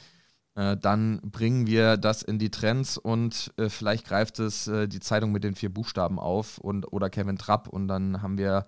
Äh, 0.55 0.77
dann 0.77 1.19
bringen 1.21 1.67
wir 1.67 1.97
das 1.97 2.23
in 2.23 2.39
die 2.39 2.49
Trends 2.49 2.97
und 2.97 3.51
äh, 3.57 3.67
vielleicht 3.69 4.05
greift 4.05 4.39
es 4.39 4.67
äh, 4.67 4.87
die 4.87 5.01
Zeitung 5.01 5.33
mit 5.33 5.43
den 5.43 5.53
vier 5.53 5.73
Buchstaben 5.73 6.17
auf 6.17 6.57
und 6.59 6.91
oder 6.93 7.09
Kevin 7.09 7.37
Trapp 7.37 7.67
und 7.67 7.89
dann 7.89 8.21
haben 8.21 8.37
wir 8.37 8.65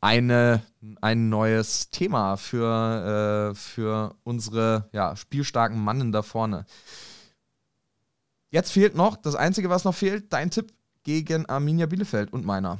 eine, 0.00 0.62
ein 1.00 1.28
neues 1.28 1.90
Thema 1.90 2.36
für, 2.36 3.50
äh, 3.50 3.54
für 3.54 4.14
unsere 4.24 4.88
ja, 4.92 5.16
spielstarken 5.16 5.82
Mannen 5.82 6.12
da 6.12 6.22
vorne. 6.22 6.66
Jetzt 8.50 8.72
fehlt 8.72 8.94
noch, 8.94 9.16
das 9.16 9.34
Einzige, 9.34 9.70
was 9.70 9.84
noch 9.84 9.94
fehlt, 9.94 10.32
dein 10.32 10.50
Tipp 10.50 10.72
gegen 11.02 11.46
Arminia 11.46 11.86
Bielefeld 11.86 12.32
und 12.32 12.44
meiner. 12.44 12.78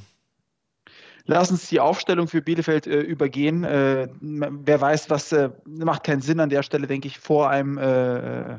Lass 1.31 1.51
uns 1.51 1.69
die 1.69 1.79
Aufstellung 1.79 2.27
für 2.27 2.41
Bielefeld 2.41 2.87
äh, 2.87 3.01
übergehen. 3.01 3.63
Äh, 3.63 4.09
wer 4.19 4.81
weiß, 4.81 5.11
was 5.11 5.31
äh, 5.31 5.51
macht 5.67 6.05
keinen 6.05 6.23
Sinn 6.23 6.41
an 6.41 6.49
der 6.49 6.63
Stelle, 6.63 6.87
denke 6.87 7.07
ich, 7.07 7.19
vor 7.19 7.51
einem 7.51 7.77
äh, 7.77 8.53
äh, 8.55 8.57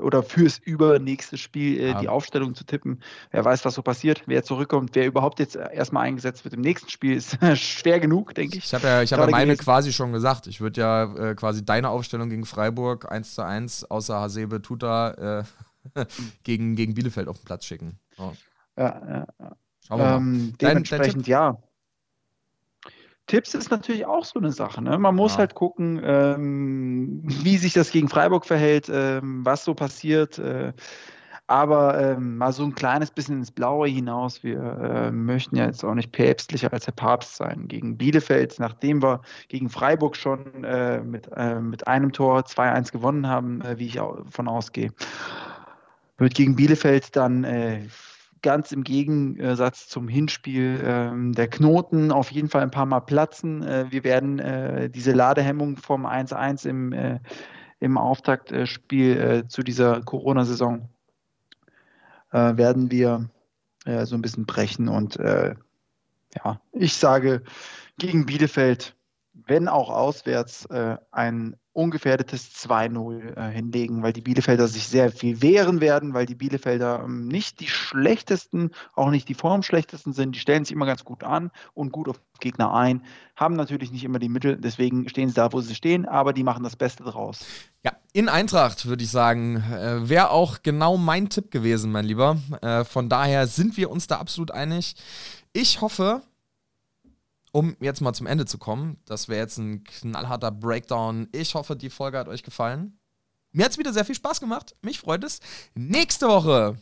oder 0.00 0.22
fürs 0.22 0.58
übernächste 0.58 1.36
Spiel 1.36 1.80
äh, 1.80 1.88
ja. 1.88 2.00
die 2.00 2.08
Aufstellung 2.08 2.54
zu 2.54 2.62
tippen. 2.62 3.02
Wer 3.32 3.44
weiß, 3.44 3.64
was 3.64 3.74
so 3.74 3.82
passiert, 3.82 4.22
wer 4.26 4.44
zurückkommt, 4.44 4.90
wer 4.94 5.04
überhaupt 5.04 5.40
jetzt 5.40 5.56
erstmal 5.56 6.04
eingesetzt 6.04 6.44
wird 6.44 6.54
im 6.54 6.60
nächsten 6.60 6.88
Spiel, 6.90 7.16
ist 7.16 7.38
schwer 7.58 7.98
genug, 7.98 8.36
denke 8.36 8.58
ich. 8.58 8.66
Ich 8.66 8.74
habe 8.74 8.86
ja, 8.86 9.02
ich 9.02 9.12
hab 9.12 9.18
ja 9.18 9.26
meine 9.26 9.54
gewesen. 9.54 9.64
quasi 9.64 9.92
schon 9.92 10.12
gesagt. 10.12 10.46
Ich 10.46 10.60
würde 10.60 10.80
ja 10.80 11.34
quasi 11.34 11.64
deine 11.64 11.88
Aufstellung 11.88 12.30
gegen 12.30 12.44
Freiburg 12.44 13.10
1 13.10 13.34
zu 13.34 13.44
1, 13.44 13.90
außer 13.90 14.20
Hasebe 14.20 14.62
Tuta 14.62 15.44
gegen, 16.44 16.76
gegen 16.76 16.94
Bielefeld 16.94 17.26
auf 17.26 17.38
den 17.38 17.46
Platz 17.46 17.64
schicken. 17.64 17.98
Oh. 18.16 18.30
Ja, 18.78 19.26
ja. 19.40 19.56
Schauen 19.88 19.98
wir 19.98 20.06
ähm, 20.06 20.46
mal. 20.46 20.52
Dementsprechend, 20.60 21.14
dein, 21.14 21.22
dein 21.22 21.30
ja. 21.30 21.58
Tipps 23.26 23.54
ist 23.54 23.70
natürlich 23.70 24.04
auch 24.04 24.24
so 24.24 24.38
eine 24.38 24.52
Sache. 24.52 24.82
Ne? 24.82 24.98
Man 24.98 25.14
muss 25.14 25.32
ja. 25.32 25.38
halt 25.38 25.54
gucken, 25.54 26.00
ähm, 26.04 27.22
wie 27.24 27.56
sich 27.56 27.72
das 27.72 27.90
gegen 27.90 28.08
Freiburg 28.08 28.44
verhält, 28.44 28.90
ähm, 28.92 29.44
was 29.44 29.64
so 29.64 29.74
passiert. 29.74 30.38
Äh, 30.38 30.72
aber 31.46 32.00
ähm, 32.00 32.38
mal 32.38 32.52
so 32.52 32.64
ein 32.64 32.74
kleines 32.74 33.10
bisschen 33.10 33.38
ins 33.38 33.50
Blaue 33.50 33.88
hinaus. 33.88 34.42
Wir 34.42 34.60
äh, 34.60 35.10
möchten 35.10 35.56
ja 35.56 35.66
jetzt 35.66 35.84
auch 35.84 35.94
nicht 35.94 36.12
päpstlicher 36.12 36.72
als 36.72 36.86
der 36.86 36.92
Papst 36.92 37.36
sein. 37.36 37.68
Gegen 37.68 37.98
Bielefeld, 37.98 38.58
nachdem 38.58 39.02
wir 39.02 39.20
gegen 39.48 39.68
Freiburg 39.68 40.16
schon 40.16 40.64
äh, 40.64 41.00
mit, 41.02 41.28
äh, 41.36 41.60
mit 41.60 41.86
einem 41.86 42.12
Tor 42.12 42.40
2-1 42.40 42.92
gewonnen 42.92 43.26
haben, 43.26 43.60
äh, 43.62 43.78
wie 43.78 43.86
ich 43.86 43.94
davon 43.94 44.48
ausgehe, 44.48 44.92
wird 46.16 46.34
gegen 46.34 46.56
Bielefeld 46.56 47.14
dann 47.16 47.44
äh, 47.44 47.82
ganz 48.42 48.72
im 48.72 48.84
Gegensatz 48.84 49.88
zum 49.88 50.08
Hinspiel 50.08 50.80
ähm, 50.84 51.32
der 51.32 51.48
Knoten 51.48 52.12
auf 52.12 52.30
jeden 52.30 52.48
Fall 52.48 52.62
ein 52.62 52.70
paar 52.70 52.86
Mal 52.86 53.00
platzen. 53.00 53.62
Äh, 53.62 53.86
wir 53.90 54.04
werden 54.04 54.38
äh, 54.38 54.90
diese 54.90 55.12
Ladehemmung 55.12 55.76
vom 55.76 56.04
1-1 56.04 56.68
im, 56.68 56.92
äh, 56.92 57.20
im 57.80 57.96
Auftaktspiel 57.96 59.16
äh, 59.18 59.48
zu 59.48 59.62
dieser 59.62 60.02
Corona-Saison 60.02 60.88
äh, 62.32 62.56
werden 62.56 62.90
wir 62.90 63.30
äh, 63.84 64.04
so 64.04 64.16
ein 64.16 64.22
bisschen 64.22 64.46
brechen. 64.46 64.88
Und 64.88 65.16
ja, 65.16 66.60
ich 66.72 66.94
sage 66.96 67.42
gegen 67.98 68.24
Bielefeld, 68.24 68.96
wenn 69.34 69.68
auch 69.68 69.90
auswärts, 69.90 70.66
ein 71.10 71.56
ungefährdetes 71.72 72.50
2-0 72.66 73.36
äh, 73.36 73.50
hinlegen, 73.50 74.02
weil 74.02 74.12
die 74.12 74.20
Bielefelder 74.20 74.68
sich 74.68 74.86
sehr 74.88 75.10
viel 75.10 75.40
wehren 75.40 75.80
werden, 75.80 76.12
weil 76.12 76.26
die 76.26 76.34
Bielefelder 76.34 77.02
ähm, 77.04 77.28
nicht 77.28 77.60
die 77.60 77.68
schlechtesten, 77.68 78.70
auch 78.94 79.10
nicht 79.10 79.28
die 79.28 79.34
formschlechtesten 79.34 80.12
sind. 80.12 80.34
Die 80.34 80.40
stellen 80.40 80.64
sich 80.64 80.74
immer 80.74 80.86
ganz 80.86 81.04
gut 81.04 81.24
an 81.24 81.50
und 81.74 81.90
gut 81.90 82.08
auf 82.08 82.20
Gegner 82.40 82.74
ein, 82.74 83.02
haben 83.36 83.54
natürlich 83.54 83.90
nicht 83.90 84.04
immer 84.04 84.18
die 84.18 84.28
Mittel, 84.28 84.58
deswegen 84.58 85.08
stehen 85.08 85.28
sie 85.28 85.34
da, 85.34 85.52
wo 85.52 85.60
sie 85.60 85.74
stehen, 85.74 86.06
aber 86.06 86.32
die 86.32 86.42
machen 86.42 86.64
das 86.64 86.76
Beste 86.76 87.04
draus. 87.04 87.44
Ja, 87.84 87.92
in 88.12 88.28
Eintracht 88.28 88.84
würde 88.86 89.04
ich 89.04 89.10
sagen, 89.10 89.56
äh, 89.56 90.08
wäre 90.08 90.30
auch 90.30 90.62
genau 90.62 90.98
mein 90.98 91.30
Tipp 91.30 91.50
gewesen, 91.50 91.90
mein 91.90 92.04
Lieber. 92.04 92.36
Äh, 92.60 92.84
von 92.84 93.08
daher 93.08 93.46
sind 93.46 93.76
wir 93.76 93.90
uns 93.90 94.06
da 94.06 94.18
absolut 94.18 94.50
einig. 94.50 94.96
Ich 95.52 95.80
hoffe, 95.80 96.22
um 97.52 97.76
jetzt 97.80 98.00
mal 98.00 98.14
zum 98.14 98.26
Ende 98.26 98.46
zu 98.46 98.58
kommen, 98.58 98.98
das 99.04 99.28
wäre 99.28 99.40
jetzt 99.40 99.58
ein 99.58 99.84
knallharter 99.84 100.50
Breakdown. 100.50 101.28
Ich 101.32 101.54
hoffe, 101.54 101.76
die 101.76 101.90
Folge 101.90 102.18
hat 102.18 102.28
euch 102.28 102.42
gefallen. 102.42 102.98
Mir 103.52 103.66
hat 103.66 103.72
es 103.72 103.78
wieder 103.78 103.92
sehr 103.92 104.06
viel 104.06 104.14
Spaß 104.14 104.40
gemacht. 104.40 104.74
Mich 104.80 104.98
freut 104.98 105.22
es. 105.22 105.40
Nächste 105.74 106.26
Woche 106.28 106.76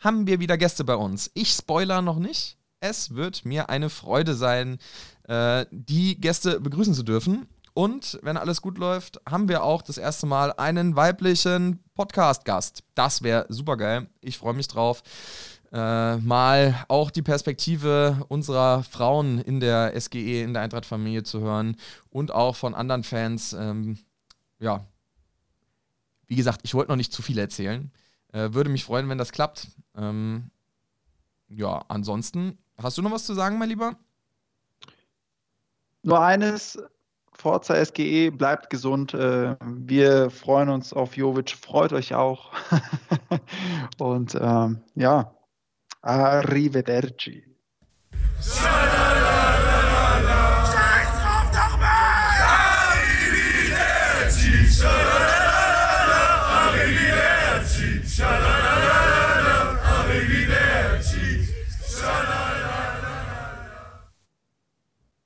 haben 0.00 0.26
wir 0.26 0.40
wieder 0.40 0.58
Gäste 0.58 0.84
bei 0.84 0.96
uns. 0.96 1.30
Ich 1.34 1.50
spoiler 1.50 2.02
noch 2.02 2.18
nicht. 2.18 2.58
Es 2.80 3.14
wird 3.14 3.44
mir 3.44 3.70
eine 3.70 3.88
Freude 3.88 4.34
sein, 4.34 4.78
äh, 5.28 5.64
die 5.70 6.20
Gäste 6.20 6.60
begrüßen 6.60 6.94
zu 6.94 7.04
dürfen. 7.04 7.46
Und 7.72 8.18
wenn 8.22 8.36
alles 8.36 8.62
gut 8.62 8.78
läuft, 8.78 9.20
haben 9.28 9.48
wir 9.48 9.62
auch 9.62 9.82
das 9.82 9.98
erste 9.98 10.26
Mal 10.26 10.52
einen 10.54 10.96
weiblichen 10.96 11.84
Podcast-Gast. 11.94 12.82
Das 12.94 13.22
wäre 13.22 13.46
super 13.48 13.76
geil. 13.76 14.08
Ich 14.20 14.38
freue 14.38 14.54
mich 14.54 14.66
drauf 14.66 15.02
äh, 15.76 16.16
mal 16.16 16.86
auch 16.88 17.10
die 17.10 17.20
Perspektive 17.20 18.24
unserer 18.28 18.82
Frauen 18.82 19.38
in 19.38 19.60
der 19.60 19.92
SGE, 20.00 20.42
in 20.42 20.54
der 20.54 20.62
Eintracht-Familie 20.62 21.22
zu 21.22 21.40
hören 21.40 21.76
und 22.08 22.32
auch 22.32 22.56
von 22.56 22.74
anderen 22.74 23.02
Fans. 23.02 23.52
Ähm, 23.52 23.98
ja, 24.58 24.86
wie 26.26 26.36
gesagt, 26.36 26.62
ich 26.64 26.72
wollte 26.72 26.90
noch 26.90 26.96
nicht 26.96 27.12
zu 27.12 27.20
viel 27.20 27.38
erzählen. 27.38 27.92
Äh, 28.32 28.54
würde 28.54 28.70
mich 28.70 28.84
freuen, 28.84 29.10
wenn 29.10 29.18
das 29.18 29.32
klappt. 29.32 29.68
Ähm, 29.94 30.50
ja, 31.48 31.84
ansonsten, 31.88 32.56
hast 32.78 32.96
du 32.96 33.02
noch 33.02 33.12
was 33.12 33.26
zu 33.26 33.34
sagen, 33.34 33.58
mein 33.58 33.68
Lieber? 33.68 33.96
Nur 36.02 36.22
eines, 36.22 36.78
Forza 37.34 37.84
SGE, 37.84 38.30
bleibt 38.30 38.70
gesund. 38.70 39.12
Äh, 39.12 39.56
wir 39.60 40.30
freuen 40.30 40.70
uns 40.70 40.94
auf 40.94 41.18
Jovic, 41.18 41.50
freut 41.50 41.92
euch 41.92 42.14
auch. 42.14 42.52
Und 43.98 44.34
ähm, 44.40 44.80
ja, 44.94 45.35
Arrivederci. 46.08 47.42